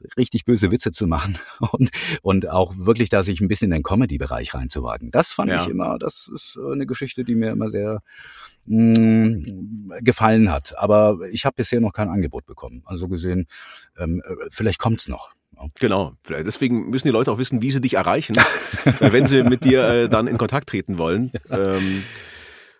richtig 0.16 0.44
böse 0.44 0.70
Witze 0.70 0.92
zu 0.92 1.06
machen 1.06 1.38
und 1.72 1.90
und 2.22 2.48
auch 2.48 2.74
wirklich 2.76 3.08
da 3.08 3.22
sich 3.22 3.40
ein 3.40 3.48
bisschen 3.48 3.66
in 3.72 3.78
den 3.78 3.82
Comedy-Bereich 3.82 4.54
reinzuwagen. 4.54 5.10
Das 5.10 5.32
fand 5.32 5.50
ja. 5.50 5.62
ich 5.62 5.68
immer, 5.68 5.98
das 5.98 6.30
ist 6.32 6.58
eine 6.58 6.86
Geschichte, 6.86 7.24
die 7.24 7.34
mir 7.34 7.50
immer 7.50 7.70
sehr 7.70 8.02
mh, 8.66 9.00
mm, 9.00 9.92
gefallen 10.00 10.50
hat. 10.50 10.78
Aber 10.78 11.18
ich 11.32 11.44
habe 11.44 11.56
bisher 11.56 11.80
noch 11.80 11.92
kein 11.92 12.08
Angebot 12.08 12.46
bekommen. 12.46 12.82
Also 12.84 13.02
so 13.02 13.08
gesehen, 13.08 13.46
ähm, 13.98 14.22
äh, 14.24 14.34
vielleicht 14.50 14.78
kommt's 14.78 15.08
noch. 15.08 15.32
Genau. 15.80 16.14
Deswegen 16.28 16.90
müssen 16.90 17.08
die 17.08 17.12
Leute 17.12 17.32
auch 17.32 17.38
wissen, 17.38 17.62
wie 17.62 17.70
sie 17.70 17.80
dich 17.80 17.94
erreichen, 17.94 18.36
wenn 19.00 19.26
sie 19.26 19.42
mit 19.42 19.64
dir 19.64 19.88
äh, 19.88 20.08
dann 20.08 20.26
in 20.26 20.38
Kontakt 20.38 20.68
treten 20.68 20.98
wollen. 20.98 21.32
Ähm, 21.50 22.04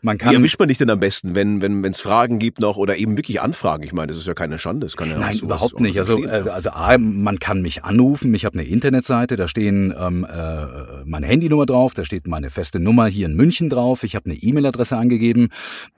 man 0.00 0.16
kann, 0.16 0.30
Wie 0.30 0.36
erwischt 0.36 0.58
man 0.60 0.68
dich 0.68 0.78
denn 0.78 0.90
am 0.90 1.00
besten, 1.00 1.34
wenn 1.34 1.60
wenn 1.60 1.84
es 1.84 2.00
Fragen 2.00 2.38
gibt 2.38 2.60
noch 2.60 2.76
oder 2.76 2.96
eben 2.96 3.16
wirklich 3.16 3.40
Anfragen? 3.40 3.82
Ich 3.82 3.92
meine, 3.92 4.08
das 4.08 4.16
ist 4.16 4.26
ja 4.26 4.34
keine 4.34 4.58
Schande. 4.58 4.86
Das 4.86 4.96
kann 4.96 5.10
ja 5.10 5.18
Nein, 5.18 5.38
überhaupt 5.38 5.80
nicht. 5.80 5.98
Also 5.98 6.24
äh, 6.24 6.48
also 6.48 6.70
A, 6.70 6.96
man 6.98 7.40
kann 7.40 7.62
mich 7.62 7.82
anrufen. 7.82 8.32
Ich 8.34 8.44
habe 8.44 8.58
eine 8.58 8.68
Internetseite, 8.68 9.36
da 9.36 9.48
stehen 9.48 9.92
ähm, 9.98 10.24
äh, 10.24 11.04
meine 11.04 11.26
Handynummer 11.26 11.66
drauf, 11.66 11.94
da 11.94 12.04
steht 12.04 12.28
meine 12.28 12.50
feste 12.50 12.78
Nummer 12.78 13.06
hier 13.06 13.26
in 13.26 13.34
München 13.34 13.68
drauf. 13.68 14.04
Ich 14.04 14.14
habe 14.14 14.26
eine 14.26 14.34
E-Mail-Adresse 14.34 14.96
angegeben. 14.96 15.48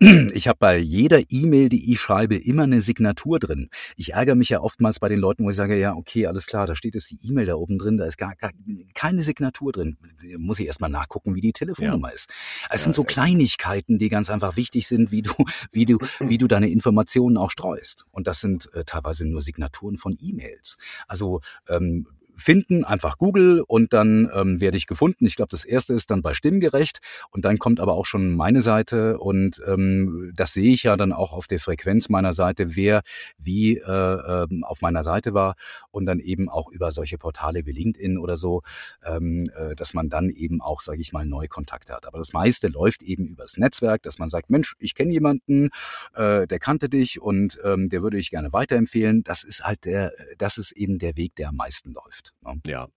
Ich 0.32 0.48
habe 0.48 0.58
bei 0.58 0.78
jeder 0.78 1.20
E-Mail, 1.28 1.68
die 1.68 1.92
ich 1.92 2.00
schreibe, 2.00 2.36
immer 2.36 2.62
eine 2.62 2.82
Signatur 2.82 3.38
drin. 3.38 3.68
Ich 3.96 4.12
ärgere 4.12 4.34
mich 4.34 4.50
ja 4.50 4.60
oftmals 4.60 4.98
bei 4.98 5.08
den 5.08 5.18
Leuten, 5.18 5.44
wo 5.44 5.50
ich 5.50 5.56
sage, 5.56 5.78
ja 5.78 5.94
okay, 5.94 6.26
alles 6.26 6.46
klar, 6.46 6.66
da 6.66 6.74
steht 6.74 6.94
jetzt 6.94 7.10
die 7.10 7.18
E-Mail 7.22 7.46
da 7.46 7.54
oben 7.54 7.78
drin, 7.78 7.96
da 7.96 8.06
ist 8.06 8.16
gar, 8.16 8.34
gar 8.36 8.50
keine 8.94 9.22
Signatur 9.22 9.72
drin. 9.72 9.96
Muss 10.38 10.60
ich 10.60 10.66
erstmal 10.66 10.90
nachgucken, 10.90 11.34
wie 11.34 11.40
die 11.40 11.52
Telefonnummer 11.52 12.08
ja. 12.08 12.14
ist. 12.14 12.30
Es 12.70 12.80
ja, 12.80 12.84
sind 12.84 12.94
so 12.94 13.04
Kleinigkeiten 13.04 13.89
Seiten, 13.90 13.98
die 13.98 14.08
ganz 14.08 14.30
einfach 14.30 14.56
wichtig 14.56 14.86
sind, 14.86 15.10
wie 15.10 15.22
du, 15.22 15.32
wie 15.72 15.84
du, 15.84 15.98
wie 16.20 16.38
du 16.38 16.46
deine 16.46 16.68
Informationen 16.68 17.36
auch 17.36 17.50
streust. 17.50 18.06
Und 18.10 18.26
das 18.26 18.40
sind 18.40 18.72
äh, 18.74 18.84
teilweise 18.84 19.26
nur 19.26 19.42
Signaturen 19.42 19.98
von 19.98 20.16
E-Mails. 20.20 20.78
Also 21.08 21.40
ähm, 21.68 22.06
finden, 22.40 22.84
einfach 22.84 23.18
Google 23.18 23.62
und 23.66 23.92
dann 23.92 24.30
ähm, 24.34 24.60
werde 24.60 24.76
ich 24.76 24.86
gefunden. 24.86 25.26
Ich 25.26 25.36
glaube, 25.36 25.50
das 25.50 25.64
erste 25.64 25.94
ist 25.94 26.10
dann 26.10 26.22
bei 26.22 26.34
Stimmgerecht 26.34 27.00
und 27.30 27.44
dann 27.44 27.58
kommt 27.58 27.80
aber 27.80 27.94
auch 27.94 28.06
schon 28.06 28.34
meine 28.34 28.62
Seite 28.62 29.18
und 29.18 29.60
ähm, 29.66 30.32
das 30.34 30.52
sehe 30.52 30.72
ich 30.72 30.82
ja 30.82 30.96
dann 30.96 31.12
auch 31.12 31.32
auf 31.32 31.46
der 31.46 31.60
Frequenz 31.60 32.08
meiner 32.08 32.32
Seite, 32.32 32.76
wer 32.76 33.02
wie 33.38 33.78
äh, 33.78 33.82
äh, 33.82 34.46
auf 34.62 34.80
meiner 34.80 35.04
Seite 35.04 35.34
war 35.34 35.54
und 35.90 36.06
dann 36.06 36.20
eben 36.20 36.48
auch 36.48 36.70
über 36.70 36.92
solche 36.92 37.18
Portale 37.18 37.66
wie 37.66 37.72
LinkedIn 37.72 38.18
oder 38.18 38.36
so, 38.36 38.62
ähm, 39.04 39.50
äh, 39.56 39.74
dass 39.74 39.94
man 39.94 40.08
dann 40.08 40.30
eben 40.30 40.60
auch, 40.60 40.80
sage 40.80 41.00
ich 41.00 41.12
mal, 41.12 41.26
neue 41.26 41.48
Kontakte 41.48 41.92
hat. 41.92 42.06
Aber 42.06 42.18
das 42.18 42.32
meiste 42.32 42.68
läuft 42.68 43.02
eben 43.02 43.26
übers 43.26 43.56
Netzwerk, 43.56 44.02
dass 44.02 44.18
man 44.18 44.28
sagt, 44.28 44.50
Mensch, 44.50 44.74
ich 44.78 44.94
kenne 44.94 45.12
jemanden, 45.12 45.70
äh, 46.14 46.46
der 46.46 46.58
kannte 46.58 46.88
dich 46.88 47.20
und 47.20 47.58
ähm, 47.64 47.88
der 47.88 48.02
würde 48.02 48.18
ich 48.18 48.30
gerne 48.30 48.52
weiterempfehlen. 48.52 49.22
Das 49.22 49.44
ist 49.44 49.64
halt 49.64 49.84
der, 49.84 50.12
das 50.38 50.58
ist 50.58 50.72
eben 50.72 50.98
der 50.98 51.16
Weg, 51.16 51.34
der 51.36 51.48
am 51.48 51.56
meisten 51.56 51.92
läuft. 51.92 52.29
Ne? 52.42 52.60
Ja. 52.66 52.88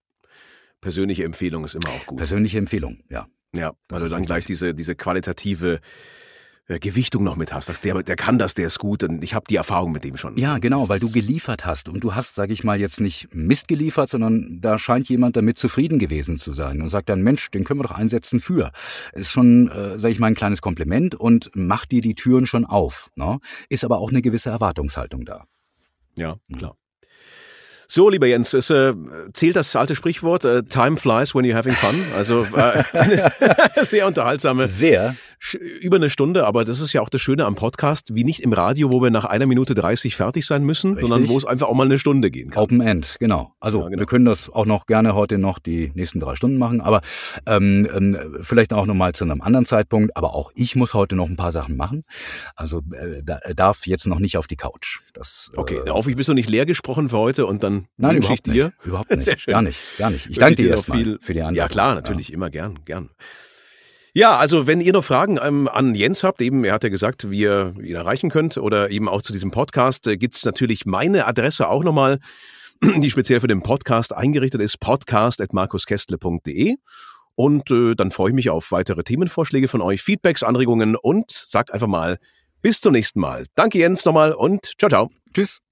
Persönliche 0.82 1.24
Empfehlung 1.24 1.64
ist 1.66 1.76
immer 1.76 1.90
auch 1.90 2.06
gut. 2.06 2.18
Persönliche 2.18 2.58
Empfehlung, 2.58 3.04
ja. 3.10 3.28
Ja, 3.56 3.74
weil 3.88 4.02
du 4.02 4.10
dann 4.10 4.24
gleich 4.24 4.46
diese, 4.46 4.74
diese 4.74 4.96
qualitative 4.96 5.80
äh, 6.68 6.80
Gewichtung 6.80 7.24
noch 7.24 7.36
mit 7.36 7.54
hast. 7.54 7.66
Sagst, 7.66 7.84
der, 7.84 8.02
der 8.04 8.16
kann 8.16 8.40
das, 8.40 8.54
der 8.54 8.68
ist 8.68 8.80
gut 8.80 9.04
und 9.04 9.24
ich 9.24 9.34
habe 9.34 9.46
die 9.50 9.58
Erfahrung 9.58 9.92
mit 9.92 10.04
dem 10.04 10.16
schon. 10.16 10.38
Ja, 10.38 10.60
genau, 10.60 10.88
weil 10.88 11.00
du 11.00 11.12
geliefert 11.12 11.66
hast 11.66 11.90
und 11.90 12.02
du 12.04 12.16
hast, 12.16 12.36
sage 12.36 12.54
ich 12.54 12.64
mal, 12.64 12.80
jetzt 12.80 13.02
nicht 13.02 13.34
Mist 13.34 13.68
geliefert, 13.68 14.10
sondern 14.10 14.62
da 14.62 14.78
scheint 14.78 15.10
jemand 15.10 15.36
damit 15.36 15.58
zufrieden 15.58 16.00
gewesen 16.00 16.38
zu 16.38 16.54
sein 16.54 16.82
und 16.82 16.88
sagt 16.88 17.10
dann, 17.10 17.22
Mensch, 17.22 17.52
den 17.52 17.66
können 17.66 17.82
wir 17.82 17.84
doch 17.84 17.92
einsetzen 17.92 18.40
für. 18.40 18.72
Ist 19.12 19.32
schon, 19.32 19.68
äh, 19.68 20.00
sage 20.00 20.14
ich 20.14 20.20
mal, 20.20 20.28
ein 20.28 20.36
kleines 20.36 20.62
Kompliment 20.62 21.16
und 21.16 21.52
macht 21.54 21.92
dir 21.92 22.02
die 22.02 22.16
Türen 22.16 22.46
schon 22.46 22.66
auf. 22.66 23.10
Ne? 23.16 23.40
Ist 23.70 23.84
aber 23.84 24.00
auch 24.00 24.10
eine 24.10 24.22
gewisse 24.22 24.50
Erwartungshaltung 24.50 25.26
da. 25.26 25.46
Ja, 26.18 26.38
klar. 26.56 26.78
So, 27.96 28.10
lieber 28.10 28.26
Jens, 28.26 28.52
es 28.56 28.72
äh, 28.72 28.96
zählt 29.34 29.56
das 29.56 29.76
alte 29.76 29.94
Sprichwort, 29.94 30.46
äh, 30.46 30.64
Time 30.64 30.98
flies 30.98 31.36
when 31.36 31.46
you're 31.46 31.54
having 31.54 31.74
fun. 31.74 31.94
Also 32.18 32.44
äh, 32.46 32.84
eine 32.94 33.32
sehr 33.84 34.08
unterhaltsame 34.08 34.68
sehr. 34.68 35.16
Über 35.82 35.98
eine 35.98 36.10
Stunde, 36.10 36.46
aber 36.48 36.64
das 36.66 36.80
ist 36.80 36.94
ja 36.94 37.02
auch 37.02 37.10
das 37.10 37.22
Schöne 37.22 37.46
am 37.46 37.56
Podcast, 37.56 38.16
wie 38.16 38.24
nicht 38.24 38.42
im 38.42 38.54
Radio, 38.54 38.92
wo 38.94 39.02
wir 39.02 39.10
nach 39.12 39.26
einer 39.26 39.46
Minute 39.46 39.76
30 39.76 40.16
fertig 40.16 40.46
sein 40.46 40.64
müssen, 40.64 40.94
Richtig. 40.94 41.10
sondern 41.10 41.30
wo 41.30 41.38
es 41.38 41.44
einfach 41.46 41.68
auch 41.68 41.74
mal 41.74 41.86
eine 41.86 42.00
Stunde 42.00 42.32
gehen 42.32 42.50
kann. 42.50 42.64
Open 42.64 42.80
End, 42.82 43.18
genau. 43.20 43.54
Also 43.60 43.80
Ja, 43.82 43.90
genau. 43.90 44.00
wir 44.00 44.06
können 44.06 44.26
das 44.26 44.50
auch 44.50 44.66
noch 44.66 44.86
gerne 44.86 45.16
heute 45.16 45.38
noch 45.38 45.60
die 45.60 45.92
nächsten 45.96 46.20
drei 46.20 46.36
Stunden 46.36 46.58
machen, 46.58 46.80
aber 46.82 47.02
ähm, 47.46 47.88
ähm, 47.94 48.38
vielleicht 48.42 48.72
auch 48.74 48.86
nochmal 48.86 49.14
zu 49.14 49.26
einem 49.26 49.42
anderen 49.42 49.66
Zeitpunkt. 49.66 50.16
Aber 50.16 50.34
auch 50.34 50.52
ich 50.56 50.76
muss 50.76 50.94
heute 50.94 51.16
noch 51.16 51.28
ein 51.28 51.36
paar 51.36 51.52
Sachen 51.52 51.76
machen. 51.76 52.04
Also 52.56 52.80
äh, 52.94 53.22
da, 53.24 53.40
darf 53.56 53.86
jetzt 53.86 54.08
noch 54.08 54.20
nicht 54.20 54.38
auf 54.38 54.48
die 54.48 54.56
Couch. 54.56 55.02
Das, 55.14 55.52
Okay, 55.56 55.78
äh, 55.86 55.90
äh, 55.90 55.92
hoffentlich 55.92 56.16
bist 56.18 56.30
du 56.30 56.34
nicht 56.34 56.50
leer 56.50 56.66
gesprochen 56.66 57.10
für 57.10 57.18
heute 57.18 57.46
und 57.46 57.64
dann 57.64 57.88
Nein, 57.98 58.16
wünsche 58.16 58.28
überhaupt 58.28 58.48
ich 58.48 58.54
dir. 58.54 58.74
Überhaupt 58.84 59.12
nicht. 59.16 59.46
Gar 59.48 59.62
nicht. 59.62 59.80
Gar 59.98 60.10
nicht. 60.12 60.22
Ich 60.22 60.28
wünsche 60.30 60.40
danke 60.40 60.56
dir 60.56 60.70
erstmal 60.70 60.98
viel- 60.98 61.20
für 61.22 61.34
die 61.34 61.42
Antwort. 61.42 61.58
Ja, 61.58 61.68
klar, 61.68 61.96
natürlich, 61.96 62.32
immer 62.32 62.50
gern, 62.50 62.80
gern. 62.86 63.10
Ja, 64.16 64.38
also 64.38 64.68
wenn 64.68 64.80
ihr 64.80 64.94
noch 64.94 65.04
Fragen 65.04 65.40
ähm, 65.42 65.68
an 65.68 65.96
Jens 65.96 66.24
habt, 66.24 66.40
eben, 66.42 66.64
er 66.64 66.74
hat 66.74 66.84
ja 66.84 66.90
gesagt, 66.90 67.32
wie 67.32 67.40
ihr 67.40 67.74
ihn 67.82 67.96
erreichen 67.96 68.30
könnt 68.30 68.58
oder 68.58 68.92
eben 68.92 69.10
auch 69.10 69.24
zu 69.24 69.34
diesem 69.34 69.50
Podcast, 69.50 70.06
äh, 70.06 70.18
gibt's 70.18 70.46
natürlich 70.46 70.86
meine 70.86 71.26
Adresse 71.26 71.68
auch 71.68 71.84
nochmal, 71.84 72.20
die 72.84 73.10
speziell 73.10 73.40
für 73.40 73.48
den 73.48 73.64
Podcast 73.64 74.14
eingerichtet 74.14 74.62
ist, 74.62 74.80
podcast.markuskestle.de. 74.80 76.76
Und 77.36 77.72
äh, 77.72 77.96
dann 77.96 78.12
freue 78.12 78.30
ich 78.30 78.36
mich 78.36 78.52
auf 78.52 78.72
weitere 78.72 79.04
Themenvorschläge 79.04 79.68
von 79.68 79.82
euch, 79.82 80.04
Feedbacks, 80.04 80.44
Anregungen 80.44 80.96
und 80.96 81.32
sag 81.32 81.74
einfach 81.74 81.88
mal 81.88 82.20
bis 82.62 82.82
zum 82.82 82.94
nächsten 82.94 83.20
Mal. 83.20 83.46
Danke 83.56 83.80
Jens 83.80 84.06
nochmal 84.06 84.34
und 84.34 84.74
ciao, 84.78 84.90
ciao. 84.90 85.10
Tschüss. 85.34 85.63